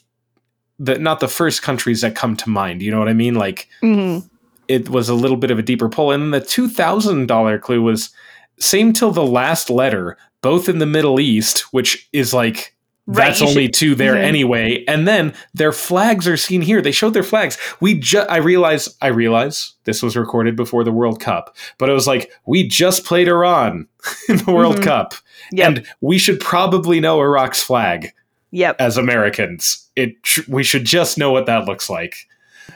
the 0.78 0.98
not 0.98 1.20
the 1.20 1.28
first 1.28 1.62
countries 1.62 2.00
that 2.00 2.14
come 2.16 2.36
to 2.38 2.48
mind. 2.48 2.82
You 2.82 2.90
know 2.90 2.98
what 2.98 3.08
I 3.08 3.12
mean? 3.12 3.34
Like 3.34 3.68
Mhm. 3.82 4.28
it 4.68 4.88
was 4.88 5.08
a 5.08 5.14
little 5.14 5.36
bit 5.36 5.50
of 5.50 5.58
a 5.58 5.62
deeper 5.62 5.88
pull. 5.88 6.10
And 6.10 6.22
then 6.22 6.30
the 6.30 6.40
two 6.46 6.68
thousand 6.68 7.26
dollar 7.26 7.58
clue 7.58 7.82
was 7.82 8.10
same 8.58 8.92
till 8.92 9.10
the 9.10 9.24
last 9.26 9.68
letter, 9.70 10.16
both 10.42 10.68
in 10.68 10.78
the 10.78 10.86
Middle 10.86 11.20
East, 11.20 11.60
which 11.72 12.08
is 12.12 12.32
like 12.34 12.74
Right, 13.12 13.26
that's 13.28 13.42
only 13.42 13.64
should- 13.64 13.74
two 13.74 13.94
there 13.94 14.14
Mhm. 14.14 14.22
anyway. 14.24 14.84
And 14.86 15.06
then 15.06 15.34
their 15.54 15.72
flags 15.72 16.28
are 16.28 16.36
seen 16.36 16.62
here. 16.62 16.80
They 16.80 16.92
showed 16.92 17.12
their 17.14 17.22
flags. 17.22 17.58
We 17.80 17.94
just 17.94 18.30
I 18.30 18.36
realize 18.38 18.88
I 19.02 19.08
realize 19.08 19.72
this 19.84 20.02
was 20.02 20.16
recorded 20.16 20.54
before 20.56 20.84
the 20.84 20.92
World 20.92 21.20
Cup, 21.20 21.56
but 21.78 21.88
it 21.88 21.92
was 21.92 22.06
like 22.06 22.30
we 22.46 22.66
just 22.66 23.04
played 23.04 23.28
Iran 23.28 23.86
in 24.28 24.36
the 24.38 24.52
World 24.52 24.76
Mhm. 24.80 24.84
Cup, 24.84 25.14
Yep. 25.52 25.66
and 25.68 25.86
we 26.00 26.18
should 26.18 26.40
probably 26.40 27.00
know 27.00 27.20
Iraq's 27.20 27.62
flag 27.62 28.12
Yep. 28.52 28.76
as 28.78 28.96
Americans. 28.96 29.86
It 29.96 30.14
we 30.48 30.62
should 30.62 30.84
just 30.84 31.18
know 31.18 31.30
what 31.32 31.46
that 31.46 31.66
looks 31.66 31.90
like. 31.90 32.14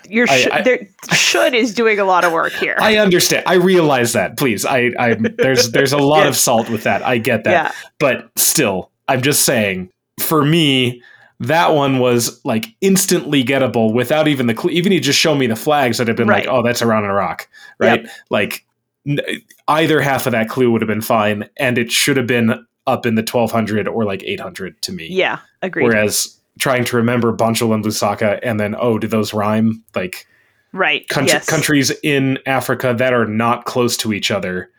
Your 0.08 0.26
I- 0.28 0.36
sh- 0.40 0.48
I- 0.52 0.62
there, 0.62 0.88
should 1.12 1.54
is 1.54 1.72
doing 1.72 1.98
a 2.00 2.04
lot 2.04 2.24
of 2.24 2.32
work 2.32 2.52
here. 2.54 2.76
I 2.80 2.96
understand. 2.96 3.44
I 3.46 3.54
realize 3.54 4.12
that. 4.14 4.36
Please, 4.36 4.66
I, 4.66 4.90
I 4.98 5.14
there's 5.14 5.70
there's 5.70 5.92
a 5.92 5.98
lot 5.98 6.20
Yeah. 6.24 6.28
of 6.28 6.36
salt 6.36 6.68
with 6.68 6.82
that. 6.82 7.06
I 7.06 7.18
get 7.18 7.44
that. 7.44 7.50
yeah. 7.50 7.72
but 8.00 8.28
still, 8.36 8.90
I'm 9.08 9.22
just 9.22 9.44
saying. 9.44 9.90
For 10.18 10.44
me, 10.44 11.02
that 11.40 11.72
one 11.74 11.98
was 11.98 12.40
like 12.44 12.66
instantly 12.80 13.44
gettable 13.44 13.92
without 13.92 14.28
even 14.28 14.46
the 14.46 14.54
cl- 14.56 14.70
even 14.70 14.92
you 14.92 15.00
just 15.00 15.18
show 15.18 15.34
me 15.34 15.46
the 15.46 15.56
flags 15.56 15.98
that 15.98 16.08
have 16.08 16.16
been 16.16 16.28
Right. 16.28 16.46
like, 16.46 16.54
oh, 16.54 16.62
that's 16.62 16.80
Iran 16.82 17.02
and 17.04 17.10
Iraq, 17.12 17.48
right? 17.78 18.06
Like 18.30 18.64
n- 19.06 19.20
either 19.68 20.00
half 20.00 20.26
of 20.26 20.32
that 20.32 20.48
clue 20.48 20.70
would 20.70 20.80
have 20.80 20.88
been 20.88 21.00
fine, 21.00 21.48
and 21.56 21.76
it 21.78 21.90
should 21.90 22.16
have 22.16 22.26
been 22.26 22.64
up 22.86 23.06
in 23.06 23.14
the 23.14 23.22
1200 23.22 23.88
or 23.88 24.04
like 24.04 24.22
800 24.24 24.80
to 24.82 24.92
me. 24.92 25.06
Yeah. 25.10 25.38
Agreed. 25.62 25.84
Whereas 25.84 26.38
trying 26.58 26.84
to 26.84 26.96
remember 26.96 27.32
Banjul 27.36 27.74
and 27.74 27.84
Lusaka, 27.84 28.38
and 28.42 28.60
then 28.60 28.76
oh, 28.78 28.98
do 28.98 29.06
those 29.08 29.34
rhyme? 29.34 29.82
Like 29.94 30.26
right. 30.72 31.06
country, 31.08 31.32
yes. 31.32 31.46
countries 31.48 31.90
in 32.02 32.38
Africa 32.46 32.94
that 32.96 33.12
are 33.12 33.26
not 33.26 33.64
close 33.64 33.96
to 33.98 34.12
each 34.12 34.30
other. 34.30 34.70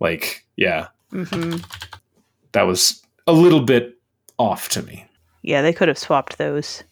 Like, 0.00 0.46
yeah, 0.56 0.88
hmm 1.10 1.56
that 2.52 2.62
was 2.62 3.02
a 3.26 3.32
little 3.32 3.60
bit 3.60 3.96
off 4.40 4.68
to 4.70 4.82
me. 4.82 5.06
Yeah, 5.42 5.62
they 5.62 5.72
could 5.72 5.88
have 5.88 5.98
swapped 5.98 6.38
those. 6.38 6.82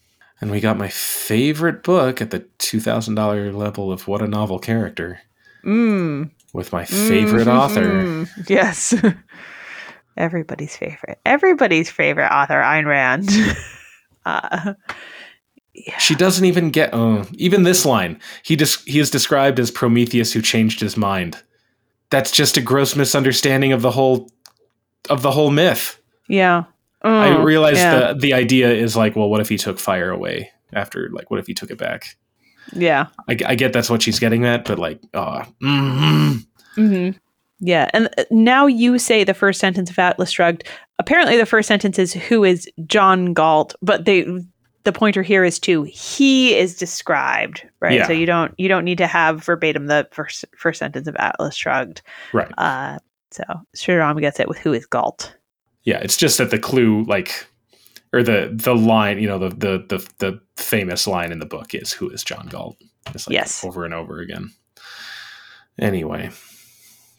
And 0.41 0.51
we 0.51 0.59
got 0.61 0.77
my 0.77 0.87
favorite 0.87 1.83
book 1.83 2.21
at 2.21 2.31
the 2.31 2.39
$2,000 2.59 3.53
level 3.55 3.91
of 3.91 4.07
What 4.07 4.21
a 4.21 4.27
Novel 4.27 4.59
Character 4.59 5.19
Mm. 5.65 6.31
with 6.53 6.71
my 6.71 6.85
favorite 6.85 7.47
author. 7.49 7.81
Mhm. 7.81 8.49
Yes. 8.49 8.93
Everybody's 10.17 10.75
favorite. 10.77 11.19
Everybody's 11.25 11.89
favorite 11.89 12.31
author, 12.31 12.61
Ayn 12.61 12.85
Rand. 12.85 13.29
uh, 14.25 14.73
She 15.97 16.15
doesn't 16.15 16.45
even 16.45 16.71
get, 16.71 16.89
oh, 16.93 17.25
even 17.33 17.63
this 17.63 17.85
line. 17.85 18.19
He, 18.43 18.55
des- 18.55 18.83
he 18.85 18.99
is 18.99 19.09
described 19.09 19.59
as 19.59 19.71
Prometheus 19.71 20.33
who 20.33 20.41
changed 20.41 20.79
his 20.81 20.97
mind. 20.97 21.41
That's 22.09 22.31
just 22.31 22.57
a 22.57 22.61
gross 22.61 22.95
misunderstanding 22.95 23.71
of 23.71 23.81
the 23.81 23.91
whole 23.91 24.29
of 25.09 25.21
the 25.21 25.31
whole 25.31 25.51
myth. 25.51 25.99
yeah. 26.27 26.63
I 27.01 27.29
Mm, 27.29 27.43
realize 27.45 27.77
yeah. 27.77 28.13
the 28.13 28.19
the 28.19 28.33
idea 28.33 28.69
is 28.71 28.95
like, 28.95 29.15
well, 29.15 29.29
what 29.29 29.41
if 29.41 29.49
he 29.49 29.57
took 29.57 29.79
fire 29.79 30.09
away 30.09 30.51
after? 30.73 31.09
Like, 31.11 31.31
what 31.31 31.39
if 31.39 31.47
he 31.47 31.53
took 31.53 31.71
it 31.71 31.77
back? 31.77 32.17
Yeah. 32.73 33.07
I, 33.27 33.37
I 33.45 33.55
get 33.55 33.73
that's 33.73 33.89
what 33.89 34.01
she's 34.01 34.19
getting 34.19 34.45
at, 34.45 34.65
but 34.65 34.77
like, 34.77 35.01
uh, 35.13 35.45
mm, 35.63 36.45
hmm 36.75 37.09
Yeah, 37.59 37.89
and 37.93 38.09
uh, 38.17 38.25
now 38.31 38.67
you 38.67 38.99
say 38.99 39.23
the 39.23 39.33
first 39.33 39.59
sentence 39.59 39.89
of 39.89 39.97
Atlas 39.97 40.29
Shrugged. 40.31 40.65
Apparently, 40.99 41.37
the 41.37 41.45
first 41.45 41.67
sentence 41.67 41.97
is 41.97 42.13
"Who 42.13 42.43
is 42.43 42.69
John 42.85 43.33
Galt?" 43.33 43.75
But 43.81 44.05
they 44.05 44.25
the 44.83 44.91
pointer 44.93 45.23
here 45.23 45.43
is 45.43 45.59
to 45.59 45.83
he 45.83 46.55
is 46.55 46.75
described, 46.75 47.67
right? 47.79 47.93
Yeah. 47.95 48.07
So 48.07 48.13
you 48.13 48.25
don't 48.25 48.53
you 48.57 48.67
don't 48.67 48.85
need 48.85 48.97
to 48.99 49.07
have 49.07 49.43
verbatim 49.43 49.87
the 49.87 50.07
first 50.11 50.45
first 50.57 50.79
sentence 50.79 51.07
of 51.07 51.15
Atlas 51.15 51.55
Shrugged. 51.55 52.01
Right. 52.33 52.51
Uh, 52.57 52.99
so 53.31 53.43
Sriram 53.75 54.19
gets 54.19 54.39
it 54.39 54.47
with 54.49 54.57
"Who 54.57 54.73
is 54.73 54.85
Galt?" 54.85 55.33
Yeah, 55.83 55.99
it's 55.99 56.17
just 56.17 56.37
that 56.37 56.51
the 56.51 56.59
clue, 56.59 57.03
like, 57.05 57.47
or 58.13 58.21
the 58.23 58.49
the 58.53 58.75
line, 58.75 59.19
you 59.19 59.27
know, 59.27 59.39
the 59.39 59.49
the 59.49 59.85
the, 59.97 60.09
the 60.19 60.41
famous 60.57 61.07
line 61.07 61.31
in 61.31 61.39
the 61.39 61.45
book 61.45 61.73
is 61.73 61.91
"Who 61.93 62.09
is 62.09 62.23
John 62.23 62.47
Galt?" 62.47 62.77
It's 63.13 63.27
like 63.27 63.33
Yes. 63.33 63.63
over 63.63 63.85
and 63.85 63.93
over 63.93 64.19
again. 64.19 64.51
Anyway, 65.79 66.29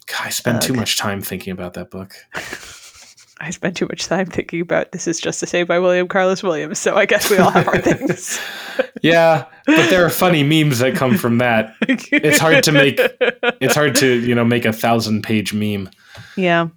God, 0.06 0.26
I 0.26 0.30
spend 0.30 0.60
too 0.62 0.74
much 0.74 0.98
time 0.98 1.20
thinking 1.22 1.52
about 1.52 1.74
that 1.74 1.90
book. 1.90 2.14
I 3.42 3.48
spent 3.48 3.74
too 3.78 3.86
much 3.86 4.04
time 4.06 4.26
thinking 4.26 4.60
about 4.60 4.92
this 4.92 5.08
is 5.08 5.18
just 5.18 5.42
a 5.42 5.46
say 5.46 5.62
by 5.62 5.78
William 5.78 6.06
Carlos 6.08 6.42
Williams, 6.42 6.78
so 6.78 6.94
I 6.94 7.06
guess 7.06 7.30
we 7.30 7.38
all 7.38 7.50
have 7.50 7.68
our 7.68 7.78
things. 7.78 8.38
Yeah, 9.02 9.46
but 9.66 9.88
there 9.88 10.04
are 10.04 10.10
funny 10.10 10.42
memes 10.42 10.80
that 10.80 10.94
come 10.94 11.16
from 11.16 11.38
that. 11.38 11.74
It's 11.88 12.38
hard 12.38 12.62
to 12.64 12.72
make- 12.72 12.98
It's 13.60 13.74
hard 13.74 13.94
to 13.96 14.06
you 14.20 14.34
know 14.34 14.44
make 14.44 14.66
a 14.66 14.72
thousand 14.74 15.22
page 15.22 15.54
meme. 15.54 15.88
Yeah. 16.36 16.68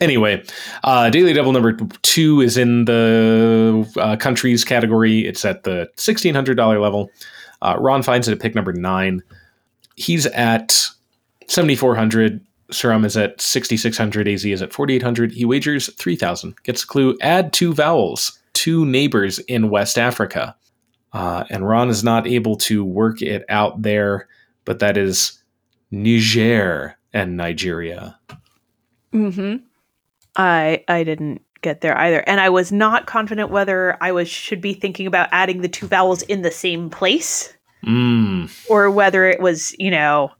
Anyway, 0.00 0.42
uh, 0.84 1.10
Daily 1.10 1.32
Double 1.32 1.52
number 1.52 1.72
two 2.02 2.40
is 2.40 2.56
in 2.56 2.84
the 2.84 3.90
uh, 3.96 4.16
countries 4.16 4.64
category. 4.64 5.26
It's 5.26 5.44
at 5.44 5.64
the 5.64 5.88
$1,600 5.96 6.80
level. 6.80 7.10
Uh, 7.62 7.76
Ron 7.78 8.02
finds 8.02 8.28
it 8.28 8.32
at 8.32 8.40
pick 8.40 8.54
number 8.54 8.72
nine. 8.72 9.22
He's 9.96 10.26
at 10.26 10.70
7,400. 11.48 12.44
Sriram 12.70 13.04
is 13.04 13.16
at 13.16 13.40
6,600. 13.40 14.28
AZ 14.28 14.44
is 14.44 14.62
at 14.62 14.72
4,800. 14.72 15.32
He 15.32 15.44
wagers 15.44 15.92
3,000. 15.94 16.54
Gets 16.62 16.84
a 16.84 16.86
clue 16.86 17.16
add 17.20 17.52
two 17.52 17.74
vowels, 17.74 18.38
two 18.52 18.86
neighbors 18.86 19.40
in 19.40 19.70
West 19.70 19.98
Africa. 19.98 20.54
Uh, 21.12 21.44
and 21.50 21.66
Ron 21.66 21.88
is 21.88 22.04
not 22.04 22.26
able 22.26 22.56
to 22.56 22.84
work 22.84 23.22
it 23.22 23.44
out 23.48 23.82
there, 23.82 24.28
but 24.64 24.78
that 24.78 24.96
is 24.96 25.42
Niger 25.90 26.96
and 27.12 27.36
Nigeria. 27.36 28.16
Mm 29.12 29.34
hmm 29.34 29.67
I 30.38 30.84
I 30.88 31.04
didn't 31.04 31.42
get 31.60 31.80
there 31.80 31.98
either, 31.98 32.20
and 32.28 32.40
I 32.40 32.48
was 32.48 32.70
not 32.72 33.06
confident 33.06 33.50
whether 33.50 33.96
I 34.00 34.12
was 34.12 34.28
should 34.28 34.60
be 34.60 34.72
thinking 34.74 35.06
about 35.06 35.28
adding 35.32 35.60
the 35.60 35.68
two 35.68 35.86
vowels 35.88 36.22
in 36.22 36.42
the 36.42 36.50
same 36.52 36.88
place, 36.88 37.52
Mm. 37.84 38.50
or 38.70 38.90
whether 38.90 39.26
it 39.26 39.40
was 39.40 39.74
you 39.78 39.90
know 39.90 40.30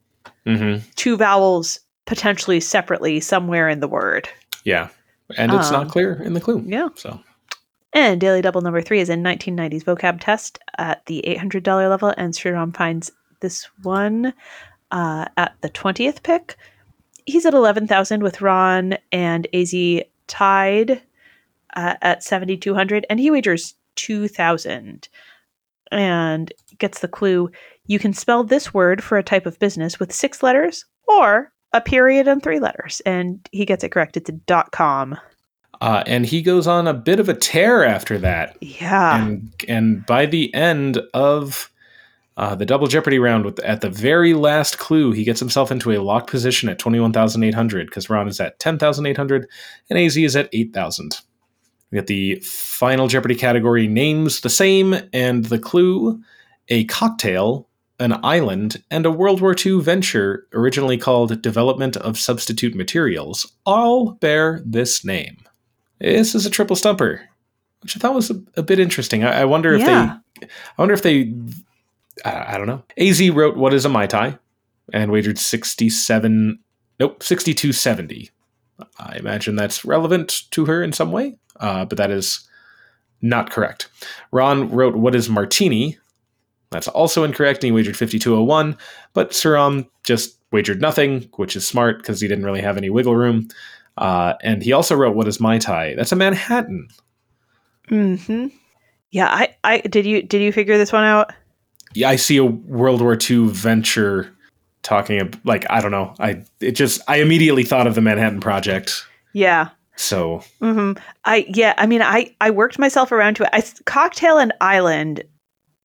Mm-hmm. 0.47 0.89
two 0.97 1.17
vowels 1.17 1.79
potentially 2.07 2.59
separately 2.61 3.21
somewhere 3.21 3.69
in 3.69 3.81
the 3.81 3.89
word. 3.89 4.29
Yeah. 4.65 4.89
And 5.37 5.53
it's 5.53 5.67
Um, 5.69 5.73
not 5.85 5.89
clear 5.91 6.15
in 6.23 6.33
the 6.33 6.41
clue. 6.41 6.63
Yeah. 6.67 6.89
So 6.95 7.21
And 7.93 8.19
Daily 8.21 8.41
Double 8.41 8.61
number 8.63 8.81
three 8.81 9.01
is 9.01 9.11
in 9.11 9.23
1990s 9.23 9.85
vocab 9.85 10.21
test 10.21 10.59
at 10.79 11.05
the 11.07 11.23
$800 11.27 11.89
level, 11.91 12.15
and 12.17 12.33
Sriram 12.33 12.75
finds 12.75 13.11
this 13.41 13.69
one 13.83 14.33
uh, 14.91 15.27
at 15.37 15.55
the 15.61 15.69
20th 15.69 16.23
pick. 16.23 16.57
He's 17.29 17.45
at 17.45 17.53
11,000 17.55 18.23
with 18.23 18.41
Ron 18.41 18.97
and 19.13 19.47
AZ 19.53 19.75
tied 20.27 21.03
uh, 21.77 21.95
at 22.01 22.25
7,200, 22.25 23.05
and 23.11 23.21
he 23.21 23.31
wagers 23.31 23.75
2,000 23.97 25.09
and 25.93 26.53
gets 26.79 27.01
the 27.01 27.09
clue 27.09 27.51
you 27.87 27.99
can 27.99 28.13
spell 28.13 28.45
this 28.45 28.73
word 28.73 29.03
for 29.05 29.19
a 29.19 29.23
type 29.23 29.47
of 29.47 29.59
business 29.59 30.01
with 30.01 30.13
six 30.13 30.43
letters 30.43 30.85
or 31.07 31.53
a 31.73 31.81
period 31.81 32.29
and 32.29 32.43
three 32.43 32.61
letters. 32.61 33.03
And 33.05 33.47
he 33.53 33.65
gets 33.67 33.85
it 33.85 33.91
correct. 33.91 34.17
It's 34.17 34.31
a 34.31 34.33
dot 34.33 34.73
com. 34.73 35.19
uh, 35.81 36.03
and 36.07 36.25
he 36.27 36.43
goes 36.43 36.67
on 36.67 36.87
a 36.87 36.95
bit 36.95 37.21
of 37.21 37.29
a 37.29 37.35
tear 37.35 37.85
after 37.85 38.19
that. 38.19 38.57
Yeah. 38.63 39.23
And 39.23 39.53
and 39.69 40.07
by 40.07 40.27
the 40.27 40.53
end 40.55 40.99
of 41.15 41.71
uh, 42.39 42.55
the 42.55 42.65
double 42.65 42.87
jeopardy 42.87 43.19
round 43.19 43.45
with 43.45 43.59
at 43.61 43.81
the 43.83 43.91
very 43.91 44.33
last 44.33 44.79
clue, 44.79 45.13
he 45.13 45.25
gets 45.25 45.41
himself 45.41 45.71
into 45.71 45.91
a 45.93 45.99
locked 45.99 46.31
position 46.31 46.69
at 46.69 46.79
21,800 46.79 47.87
because 47.87 48.09
Ron 48.09 48.29
is 48.29 48.41
at 48.41 48.59
10,800 48.61 49.47
and 49.91 49.99
AZ 49.99 50.17
is 50.17 50.37
at 50.37 50.49
8,000. 50.53 51.19
We 51.91 51.97
get 51.97 52.07
the 52.07 52.37
final 52.41 53.09
Jeopardy 53.09 53.35
category 53.35 53.89
names 53.89 54.41
the 54.43 54.51
same, 54.51 54.95
and 55.13 55.47
the 55.47 55.59
clue 55.59 56.23
a 56.69 56.85
cocktail, 56.85 57.67
an 57.99 58.21
island, 58.23 58.83
and 58.91 59.05
a 59.07 59.11
World 59.11 59.41
War 59.41 59.57
II 59.59 59.81
venture 59.81 60.47
originally 60.53 60.99
called 60.99 61.41
Development 61.43 61.97
of 61.97 62.19
Substitute 62.19 62.75
Materials 62.75 63.51
all 63.67 64.13
bear 64.13 64.63
this 64.65 65.05
name. 65.05 65.39
This 65.99 66.35
is 66.35 66.47
a 66.47 66.51
triple 66.51 66.77
stumper, 66.77 67.23
which 67.83 67.97
I 67.97 68.01
thought 68.01 68.15
was 68.15 68.31
a, 68.31 68.41
a 68.57 68.63
bit 68.63 68.79
interesting. 68.79 69.25
I, 69.25 69.41
I 69.41 69.45
wonder 69.47 69.73
if 69.73 69.81
Yeah. 69.81 70.19
they, 70.41 70.47
I 70.47 70.49
wonder 70.83 70.95
if 70.95 71.03
they, 71.03 71.33
I, 72.25 72.55
I 72.55 72.59
don't 72.59 72.67
know. 72.67 72.83
Az 72.97 73.21
wrote 73.31 73.57
"What 73.57 73.75
is 73.75 73.85
a 73.85 73.89
mai 73.89 74.07
tai," 74.07 74.39
and 74.93 75.11
wagered 75.11 75.39
sixty-seven, 75.39 76.59
nope, 77.01 77.23
sixty-two 77.23 77.73
seventy. 77.73 78.31
I 78.99 79.17
imagine 79.17 79.57
that's 79.57 79.85
relevant 79.85 80.43
to 80.53 80.67
her 80.67 80.83
in 80.83 80.93
some 80.93 81.11
way, 81.13 81.37
uh, 81.61 81.85
but 81.85 81.99
that 81.99 82.11
is 82.11 82.49
not 83.21 83.51
correct. 83.51 83.89
Ron 84.31 84.71
wrote 84.71 84.97
"What 84.97 85.15
is 85.15 85.29
martini." 85.29 85.99
That's 86.71 86.89
also 86.89 87.25
incorrect, 87.25 87.65
and 87.65 87.69
he 87.69 87.73
wagered 87.73 87.97
5201. 87.97 88.77
But 89.15 89.31
Sriram 89.31 89.89
just 90.05 90.39
wagered 90.53 90.83
nothing, 90.83 91.29
which 91.37 91.57
is 91.57 91.67
smart 91.67 91.99
because 91.99 92.21
he 92.21 92.29
didn't 92.29 92.45
really 92.45 92.61
have 92.61 92.77
any 92.77 92.91
wiggle 92.91 93.17
room. 93.17 93.49
Uh, 93.97 94.35
and 94.43 94.63
he 94.63 94.73
also 94.73 94.95
wrote 94.95 95.17
"What 95.17 95.29
is 95.29 95.41
Mai 95.41 95.59
Tai?" 95.59 95.95
That's 95.95 96.13
a 96.13 96.17
Manhattan. 96.17 96.89
Hmm. 97.89 98.47
Yeah. 99.11 99.29
I. 99.29 99.57
I 99.65 99.81
did 99.81 100.05
you 100.07 100.23
did 100.23 100.43
you 100.43 100.53
figure 100.53 100.77
this 100.77 100.93
one 100.93 101.05
out? 101.05 101.33
Yeah, 101.95 102.09
I 102.09 102.17
see 102.17 102.37
a 102.37 102.45
World 102.45 103.01
War 103.01 103.17
II 103.19 103.49
venture 103.49 104.33
talking 104.83 105.19
ab- 105.21 105.41
like 105.45 105.67
I 105.71 105.81
don't 105.81 105.91
know. 105.91 106.15
I 106.19 106.43
it 106.61 106.73
just 106.73 107.01
I 107.09 107.17
immediately 107.19 107.65
thought 107.65 107.87
of 107.87 107.95
the 107.95 108.01
Manhattan 108.01 108.41
Project. 108.41 109.07
Yeah. 109.33 109.69
So 109.97 110.43
hmm 110.61 110.93
I 111.25 111.45
yeah. 111.49 111.75
I 111.77 111.87
mean, 111.87 112.03
I 112.03 112.35
I 112.41 112.51
worked 112.51 112.79
myself 112.79 113.11
around 113.13 113.35
to 113.37 113.45
it. 113.45 113.51
I 113.53 113.63
cocktail 113.85 114.39
and 114.39 114.53
island 114.61 115.23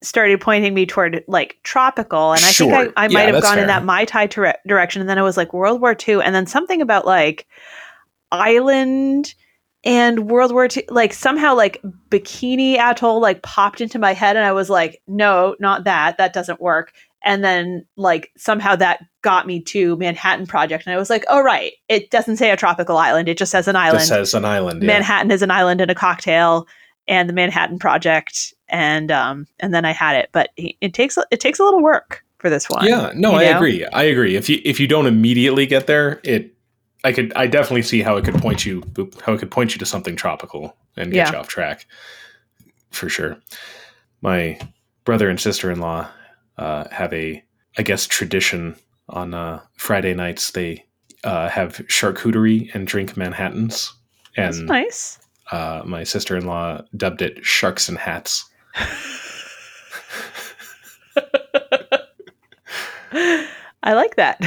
started 0.02 0.40
pointing 0.42 0.74
me 0.74 0.86
toward 0.86 1.24
like 1.28 1.58
tropical, 1.64 2.34
and 2.34 2.44
I 2.44 2.52
Sure. 2.52 2.70
think 2.72 2.94
I, 2.98 3.06
I 3.06 3.08
Yeah, 3.08 3.14
might 3.14 3.22
have 3.24 3.34
that's 3.36 3.46
gone 3.46 3.58
in 3.60 3.68
that 3.68 3.86
mai 3.86 4.06
tai 4.06 4.28
dire- 4.28 4.58
direction, 4.68 5.00
and 5.02 5.10
then 5.10 5.18
I 5.18 5.22
was 5.24 5.38
like 5.38 5.54
World 5.54 5.82
War 5.82 5.96
II, 6.08 6.22
and 6.22 6.36
then 6.36 6.46
something 6.46 6.82
about 6.82 7.06
like 7.06 7.48
island 8.32 9.34
and 9.84 10.30
World 10.30 10.54
War 10.54 10.68
II, 10.76 10.86
like 10.90 11.14
somehow 11.14 11.56
like 11.56 11.82
Bikini 12.10 12.78
Atoll 12.78 13.20
like 13.20 13.42
popped 13.42 13.82
into 13.82 14.00
my 14.00 14.14
head, 14.14 14.38
and 14.38 14.46
I 14.46 14.52
was 14.54 14.70
like, 14.70 15.02
no, 15.08 15.56
not 15.60 15.84
that. 15.84 16.18
That 16.18 16.34
doesn't 16.34 16.62
work. 16.62 16.94
And 17.26 17.44
then 17.44 17.86
like 17.96 18.32
somehow 18.38 18.76
that 18.78 19.00
got 19.22 19.48
me 19.48 19.62
to 19.62 19.96
Manhattan 19.98 20.46
Project, 20.46 20.86
and 20.86 20.94
I 20.94 20.98
was 20.98 21.10
like, 21.10 21.26
oh 21.30 21.42
right, 21.42 21.74
it 21.90 22.12
doesn't 22.12 22.38
say 22.38 22.52
a 22.52 22.58
tropical 22.58 22.98
island; 22.98 23.28
it 23.28 23.38
just 23.38 23.52
says 23.52 23.68
an 23.68 23.76
island. 23.76 24.02
this 24.02 24.10
says 24.10 24.34
an 24.34 24.46
island. 24.46 24.82
yeah. 24.82 24.88
Manhattan 24.88 25.32
is 25.32 25.42
an 25.42 25.52
island 25.52 25.82
and 25.82 25.92
a 25.92 25.96
cocktail, 25.96 26.68
and 27.08 27.28
the 27.28 27.34
Manhattan 27.34 27.80
Project, 27.80 28.54
and 28.70 29.12
um, 29.12 29.48
and 29.60 29.74
then 29.74 29.86
I 29.86 29.92
had 29.92 30.16
it. 30.16 30.30
But 30.32 30.52
it 30.58 30.76
it 30.82 30.94
takes 30.94 31.18
it 31.32 31.40
takes 31.40 31.60
a 31.60 31.64
little 31.64 31.82
work 31.82 32.24
for 32.40 32.50
this 32.50 32.70
one. 32.70 32.86
Yeah, 32.86 33.12
no, 33.16 33.34
I 33.34 33.46
know? 33.46 33.58
agree. 33.58 33.86
I 33.86 34.04
agree. 34.04 34.36
If 34.36 34.50
you 34.50 34.62
if 34.64 34.80
you 34.80 34.88
don't 34.88 35.08
immediately 35.08 35.66
get 35.66 35.88
there, 35.88 36.20
it 36.24 36.53
I 37.04 37.12
could 37.12 37.34
I 37.36 37.48
definitely 37.48 37.82
see 37.84 38.02
how 38.02 38.16
it 38.18 38.24
could 38.26 38.36
point 38.36 38.66
you 38.66 38.82
how 39.26 39.34
it 39.34 39.40
could 39.40 39.52
point 39.52 39.74
you 39.74 39.80
to 39.80 39.86
something 39.86 40.16
tropical 40.16 40.76
and 40.96 41.12
get 41.12 41.18
Yeah. 41.28 41.32
you 41.34 41.38
off 41.40 41.48
track. 41.48 41.86
For 42.92 43.10
sure. 43.10 43.38
My 44.22 44.60
brother 45.04 45.30
and 45.30 45.40
sister 45.40 45.70
in 45.72 45.80
law 45.80 46.08
uh, 46.58 46.88
have 46.92 47.12
a 47.14 47.44
I 47.78 47.82
guess 47.84 48.06
tradition 48.08 48.76
on 49.10 49.34
uh, 49.34 49.62
Friday 49.78 50.14
nights. 50.14 50.52
They 50.52 50.86
uh, 51.24 51.50
have 51.50 51.78
charcuterie 51.90 52.74
and 52.76 52.86
drink 52.88 53.18
Manhattans, 53.18 53.92
That's 54.38 54.60
and 54.60 54.68
nice. 54.68 55.20
uh, 55.52 55.82
my 55.86 56.04
sister 56.04 56.38
in 56.38 56.46
law 56.46 56.82
dubbed 56.96 57.22
it 57.22 57.44
sharks 57.44 57.90
and 57.90 57.98
hats. 57.98 58.50
I 63.12 63.94
like 63.94 64.16
that. 64.16 64.40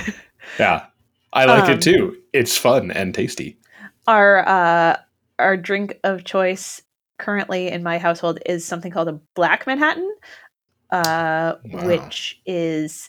Yeah, 0.58 0.86
I 1.32 1.44
like 1.44 1.64
Um, 1.64 1.70
it 1.72 1.82
too. 1.82 2.16
It's 2.36 2.56
fun 2.58 2.90
and 2.90 3.14
tasty. 3.14 3.58
Our 4.06 4.46
uh, 4.46 4.98
our 5.38 5.56
drink 5.56 5.98
of 6.04 6.24
choice 6.24 6.82
currently 7.18 7.68
in 7.68 7.82
my 7.82 7.96
household 7.98 8.38
is 8.44 8.64
something 8.66 8.92
called 8.92 9.08
a 9.08 9.20
Black 9.34 9.66
Manhattan, 9.66 10.14
uh, 10.90 11.54
Wow. 11.64 11.86
which 11.86 12.40
is 12.44 13.08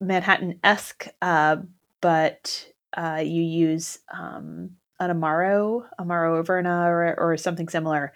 Manhattan 0.00 0.58
esque, 0.64 1.06
uh, 1.20 1.56
but 2.00 2.66
uh, 2.96 3.22
you 3.22 3.42
use 3.42 3.98
um, 4.12 4.70
an 4.98 5.10
amaro, 5.10 5.84
amaro 6.00 6.42
Averna, 6.42 6.86
or, 6.86 7.14
or 7.20 7.36
something 7.36 7.68
similar 7.68 8.12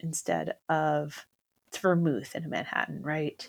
instead 0.00 0.56
of 0.68 1.24
it's 1.68 1.78
vermouth 1.78 2.34
in 2.34 2.44
a 2.44 2.48
Manhattan, 2.48 3.00
right? 3.02 3.48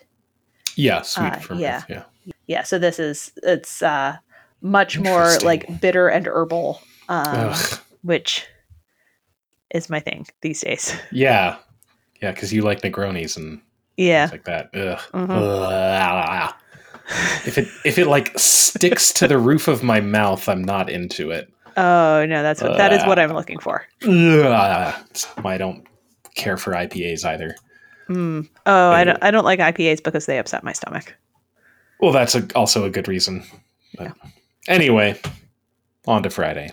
Yeah, 0.76 1.02
sweet 1.02 1.36
Uh, 1.36 1.40
for 1.40 1.56
yeah. 1.56 1.84
yeah. 1.90 2.04
Yeah. 2.46 2.64
So 2.64 2.78
this 2.78 3.00
is 3.00 3.32
it's 3.42 3.82
uh, 3.82 4.18
much 4.62 5.00
more 5.00 5.38
like 5.44 5.82
bitter 5.82 6.08
and 6.08 6.28
herbal, 6.28 6.82
um, 7.10 7.54
which 8.04 8.46
is 9.74 9.90
my 9.90 10.00
thing 10.00 10.26
these 10.42 10.62
days. 10.62 10.96
Yeah. 11.12 11.58
Yeah, 12.22 12.32
because 12.32 12.54
you 12.54 12.62
like 12.62 12.82
Negronis 12.82 13.36
and 13.38 13.62
Yeah. 13.98 14.28
like 14.32 14.46
that. 14.46 14.70
Ugh. 14.76 15.00
Mhm. 15.14 15.30
Ugh. 15.32 16.54
If 17.46 17.58
it 17.58 17.68
if 17.84 17.98
it 17.98 18.06
like 18.08 18.32
sticks 18.38 19.12
to 19.14 19.28
the 19.28 19.38
roof 19.38 19.68
of 19.68 19.82
my 19.84 20.00
mouth, 20.00 20.48
I'm 20.48 20.64
not 20.64 20.90
into 20.90 21.32
it. 21.32 21.52
Oh 21.76 22.26
no, 22.26 22.44
that's 22.44 22.62
what 22.62 22.78
that 22.78 22.94
is 22.94 23.04
what 23.06 23.18
I'm 23.20 23.34
looking 23.34 23.60
for. 23.60 23.86
I 24.04 25.56
don't 25.58 25.86
care 26.36 26.58
for 26.58 26.74
IPAs 26.74 27.26
either. 27.26 27.56
Mm. 28.08 28.48
Oh, 28.66 28.92
I 28.92 29.04
don't. 29.04 29.18
I 29.24 29.32
don't 29.32 29.44
like 29.46 29.60
IPAs 29.60 30.04
because 30.04 30.26
they 30.26 30.38
upset 30.38 30.64
my 30.64 30.74
stomach. 30.74 31.16
Well, 32.00 32.12
that's 32.12 32.36
a, 32.36 32.48
also 32.56 32.84
a 32.86 32.90
good 32.90 33.08
reason. 33.08 33.44
But 33.98 34.14
anyway, 34.68 35.20
on 36.08 36.24
to 36.24 36.30
Friday. 36.30 36.72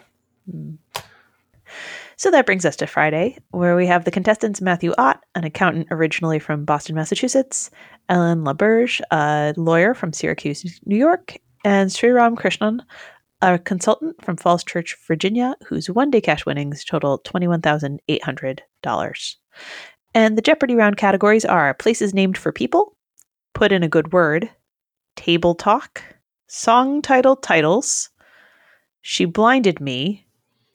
So 2.17 2.33
that 2.33 2.47
brings 2.47 2.65
us 2.65 2.75
to 2.77 2.89
Friday, 2.89 3.39
where 3.51 3.77
we 3.77 3.87
have 3.87 4.05
the 4.05 4.11
contestants 4.11 4.61
Matthew 4.61 4.93
Ott, 4.99 5.23
an 5.37 5.45
accountant 5.45 5.87
originally 5.93 6.41
from 6.41 6.65
Boston, 6.65 6.97
Massachusetts, 6.97 7.71
Ellen 8.09 8.45
LaBerge, 8.45 9.01
a 9.13 9.55
lawyer 9.57 9.95
from 9.95 10.13
Syracuse, 10.13 10.81
New 10.85 10.97
York, 10.97 11.39
and 11.65 11.91
Sriram 11.91 12.35
Krishnan, 12.35 12.81
a 13.41 13.59
consultant 13.59 14.17
from 14.25 14.37
Falls 14.37 14.65
Church, 14.65 14.97
Virginia, 15.07 15.55
whose 15.65 15.89
one 15.89 16.11
day 16.11 16.21
cash 16.21 16.45
winnings 16.45 16.85
total 16.85 17.21
$21,800. 17.21 19.37
And 20.15 20.37
the 20.37 20.43
Jeopardy 20.43 20.75
round 20.75 20.97
categories 20.97 21.45
are 21.45 21.73
places 21.75 22.15
named 22.15 22.37
for 22.37 22.51
people, 22.51 22.97
put 23.55 23.71
in 23.71 23.85
a 23.85 23.89
good 23.89 24.13
word, 24.13 24.51
table 25.15 25.55
talk, 25.55 26.03
song 26.49 27.01
title 27.03 27.37
titles, 27.37 28.11
she 29.03 29.25
blinded 29.25 29.81
me, 29.81 30.27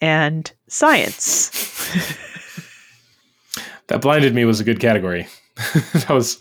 and 0.01 0.51
science. 0.67 1.51
That 3.87 4.01
blinded 4.01 4.33
me 4.33 4.45
was 4.45 4.61
a 4.61 4.63
good 4.63 4.79
category. 4.79 5.27
that 5.93 6.09
was, 6.09 6.39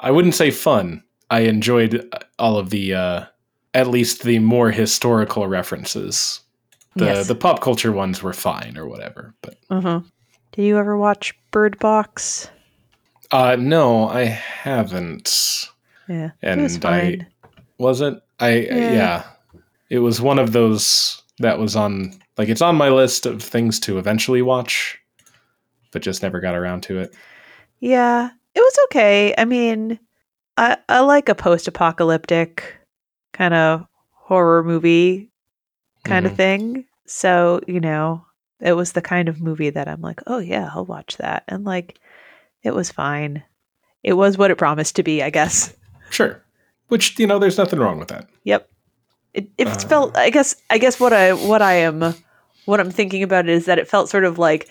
I 0.00 0.10
wouldn't 0.10 0.34
say 0.34 0.50
fun. 0.50 1.02
I 1.30 1.40
enjoyed 1.40 2.10
all 2.38 2.56
of 2.56 2.70
the, 2.70 2.94
uh, 2.94 3.24
at 3.74 3.88
least 3.88 4.22
the 4.22 4.38
more 4.38 4.70
historical 4.70 5.46
references. 5.48 6.40
The 6.94 7.04
Yes. 7.04 7.28
the 7.28 7.34
pop 7.34 7.60
culture 7.60 7.92
ones 7.92 8.22
were 8.22 8.32
fine 8.32 8.78
or 8.78 8.86
whatever, 8.88 9.34
but 9.42 9.58
Uh-huh. 9.68 10.00
Did 10.52 10.62
you 10.62 10.78
ever 10.78 10.96
watch 10.96 11.34
Bird 11.50 11.78
Box? 11.78 12.48
uh, 13.30 13.56
no, 13.58 14.08
I 14.08 14.24
haven't. 14.24 15.68
Yeah. 16.08 16.30
And 16.40 16.60
it 16.60 16.62
was 16.64 16.84
I- 16.84 17.26
wasn't 17.78 18.22
I 18.40 18.50
Yeah. 18.60 18.92
yeah. 18.92 19.22
It 19.88 19.98
was 20.00 20.20
one 20.20 20.38
of 20.38 20.52
those 20.52 21.22
that 21.38 21.58
was 21.58 21.76
on 21.76 22.12
like 22.36 22.48
it's 22.48 22.62
on 22.62 22.76
my 22.76 22.88
list 22.88 23.24
of 23.26 23.42
things 23.42 23.78
to 23.80 23.98
eventually 23.98 24.42
watch, 24.42 24.98
but 25.92 26.02
just 26.02 26.22
never 26.22 26.40
got 26.40 26.54
around 26.54 26.82
to 26.84 26.98
it. 26.98 27.14
Yeah. 27.80 28.30
It 28.54 28.60
was 28.60 28.78
okay. 28.86 29.34
I 29.38 29.44
mean, 29.44 29.98
I 30.56 30.76
I 30.88 31.00
like 31.00 31.28
a 31.28 31.34
post-apocalyptic 31.34 32.74
kind 33.32 33.54
of 33.54 33.86
horror 34.12 34.64
movie 34.64 35.30
kind 36.04 36.26
of 36.26 36.32
Mhm. 36.32 36.36
thing. 36.36 36.84
So, 37.06 37.60
you 37.68 37.80
know, 37.80 38.24
it 38.60 38.72
was 38.72 38.92
the 38.92 39.02
kind 39.02 39.28
of 39.28 39.40
movie 39.40 39.70
that 39.70 39.86
I'm 39.88 40.00
like, 40.00 40.20
"Oh 40.26 40.38
yeah, 40.38 40.70
I'll 40.74 40.86
watch 40.86 41.18
that." 41.18 41.44
And 41.48 41.64
like 41.64 42.00
it 42.62 42.74
was 42.74 42.90
fine. 42.90 43.42
It 44.02 44.14
was 44.14 44.36
what 44.38 44.50
it 44.50 44.56
promised 44.56 44.96
to 44.96 45.02
be, 45.02 45.22
I 45.22 45.30
guess. 45.30 45.74
Sure. 46.10 46.42
Which, 46.88 47.18
you 47.18 47.26
know, 47.26 47.38
there's 47.38 47.58
nothing 47.58 47.78
wrong 47.80 47.98
with 47.98 48.08
that. 48.08 48.28
Yep. 48.44 48.68
It, 49.34 49.48
it 49.58 49.66
Uh. 49.68 49.74
felt. 49.88 50.16
I 50.16 50.30
guess. 50.30 50.54
I 50.70 50.78
guess 50.78 50.98
what 51.00 51.12
I 51.12 51.32
what 51.32 51.60
I 51.62 51.74
am 51.74 52.14
what 52.64 52.80
I'm 52.80 52.90
thinking 52.90 53.22
about 53.22 53.48
is 53.48 53.66
that 53.66 53.78
it 53.78 53.86
felt 53.88 54.08
sort 54.08 54.24
of 54.24 54.38
like 54.38 54.68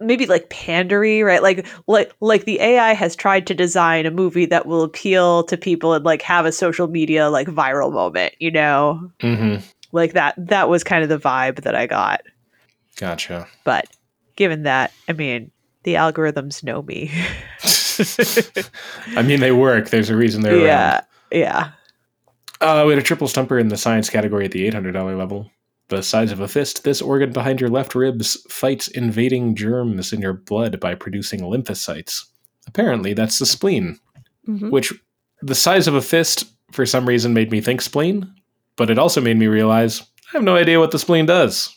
maybe 0.00 0.26
like 0.26 0.48
pandery, 0.50 1.24
right? 1.24 1.42
Like 1.42 1.66
like 1.86 2.12
like 2.20 2.44
the 2.44 2.60
AI 2.60 2.92
has 2.94 3.16
tried 3.16 3.46
to 3.48 3.54
design 3.54 4.06
a 4.06 4.10
movie 4.10 4.46
that 4.46 4.66
will 4.66 4.82
appeal 4.82 5.42
to 5.44 5.56
people 5.56 5.94
and 5.94 6.04
like 6.04 6.22
have 6.22 6.46
a 6.46 6.52
social 6.52 6.86
media 6.86 7.28
like 7.30 7.48
viral 7.48 7.92
moment. 7.92 8.34
You 8.38 8.50
know, 8.50 9.10
Mm-hmm. 9.20 9.64
like 9.92 10.12
that. 10.12 10.34
That 10.38 10.68
was 10.68 10.84
kind 10.84 11.02
of 11.02 11.08
the 11.08 11.18
vibe 11.18 11.62
that 11.62 11.74
I 11.74 11.86
got. 11.86 12.20
Gotcha. 12.96 13.48
But 13.64 13.86
given 14.36 14.62
that, 14.64 14.92
I 15.08 15.12
mean, 15.12 15.50
the 15.82 15.94
algorithms 15.94 16.62
know 16.62 16.82
me. 16.82 17.10
I 19.16 19.22
mean, 19.22 19.40
they 19.40 19.52
work. 19.52 19.90
There's 19.90 20.10
a 20.10 20.16
reason 20.16 20.42
they're 20.42 20.58
yeah. 20.58 21.00
Yeah. 21.34 21.70
Uh, 22.60 22.84
we 22.86 22.92
had 22.92 23.02
a 23.02 23.04
triple 23.06 23.28
stumper 23.28 23.58
in 23.58 23.68
the 23.68 23.76
science 23.76 24.08
category 24.08 24.44
at 24.46 24.52
the 24.52 24.70
$800 24.70 25.18
level. 25.18 25.50
The 25.88 26.02
size 26.02 26.32
of 26.32 26.40
a 26.40 26.48
fist, 26.48 26.84
this 26.84 27.02
organ 27.02 27.32
behind 27.32 27.60
your 27.60 27.68
left 27.68 27.94
ribs 27.94 28.38
fights 28.48 28.88
invading 28.88 29.54
germs 29.56 30.12
in 30.12 30.22
your 30.22 30.32
blood 30.32 30.80
by 30.80 30.94
producing 30.94 31.40
lymphocytes. 31.40 32.24
Apparently, 32.66 33.12
that's 33.12 33.38
the 33.38 33.46
spleen. 33.46 33.98
Mhm. 34.48 34.70
which 34.70 34.92
the 35.40 35.54
size 35.54 35.88
of 35.88 35.94
a 35.94 36.02
fist 36.02 36.44
for 36.70 36.84
some 36.84 37.06
reason 37.06 37.32
made 37.32 37.50
me 37.50 37.62
think 37.62 37.80
spleen, 37.80 38.30
but 38.76 38.90
it 38.90 38.98
also 38.98 39.18
made 39.20 39.38
me 39.38 39.46
realize 39.46 40.02
I 40.02 40.36
have 40.38 40.42
no 40.42 40.54
idea 40.54 40.78
what 40.78 40.90
the 40.90 40.98
spleen 40.98 41.24
does. 41.24 41.74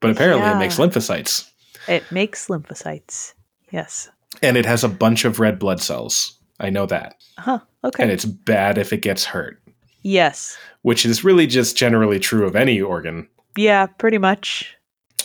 But 0.00 0.10
apparently 0.12 0.46
Yeah. 0.46 0.54
it 0.56 0.58
makes 0.60 0.76
lymphocytes. 0.78 1.48
It 1.88 2.04
makes 2.12 2.46
lymphocytes. 2.46 3.32
Yes. 3.72 4.08
And 4.40 4.56
it 4.56 4.66
has 4.66 4.84
a 4.84 4.88
bunch 4.88 5.24
of 5.24 5.40
red 5.40 5.58
blood 5.58 5.80
cells. 5.82 6.35
I 6.60 6.70
know 6.70 6.86
that. 6.86 7.22
Huh. 7.38 7.60
Okay. 7.84 8.02
And 8.02 8.12
it's 8.12 8.24
bad 8.24 8.78
if 8.78 8.92
it 8.92 9.02
gets 9.02 9.24
hurt, 9.24 9.62
yes. 10.02 10.56
which 10.82 11.04
is 11.04 11.24
really 11.24 11.46
just 11.46 11.76
generally 11.76 12.18
true 12.18 12.46
of 12.46 12.56
any 12.56 12.80
organ. 12.80 13.28
Yeah, 13.56 13.86
pretty 13.86 14.18
much. 14.18 14.76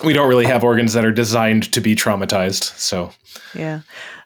We 0.03 0.13
don't 0.13 0.29
really 0.29 0.45
have 0.45 0.63
organs 0.63 0.93
that 0.93 1.05
are 1.05 1.11
designed 1.11 1.71
to 1.73 1.81
be 1.81 1.95
traumatized. 1.95 2.63
So, 2.77 3.11
Yeah. 3.53 3.81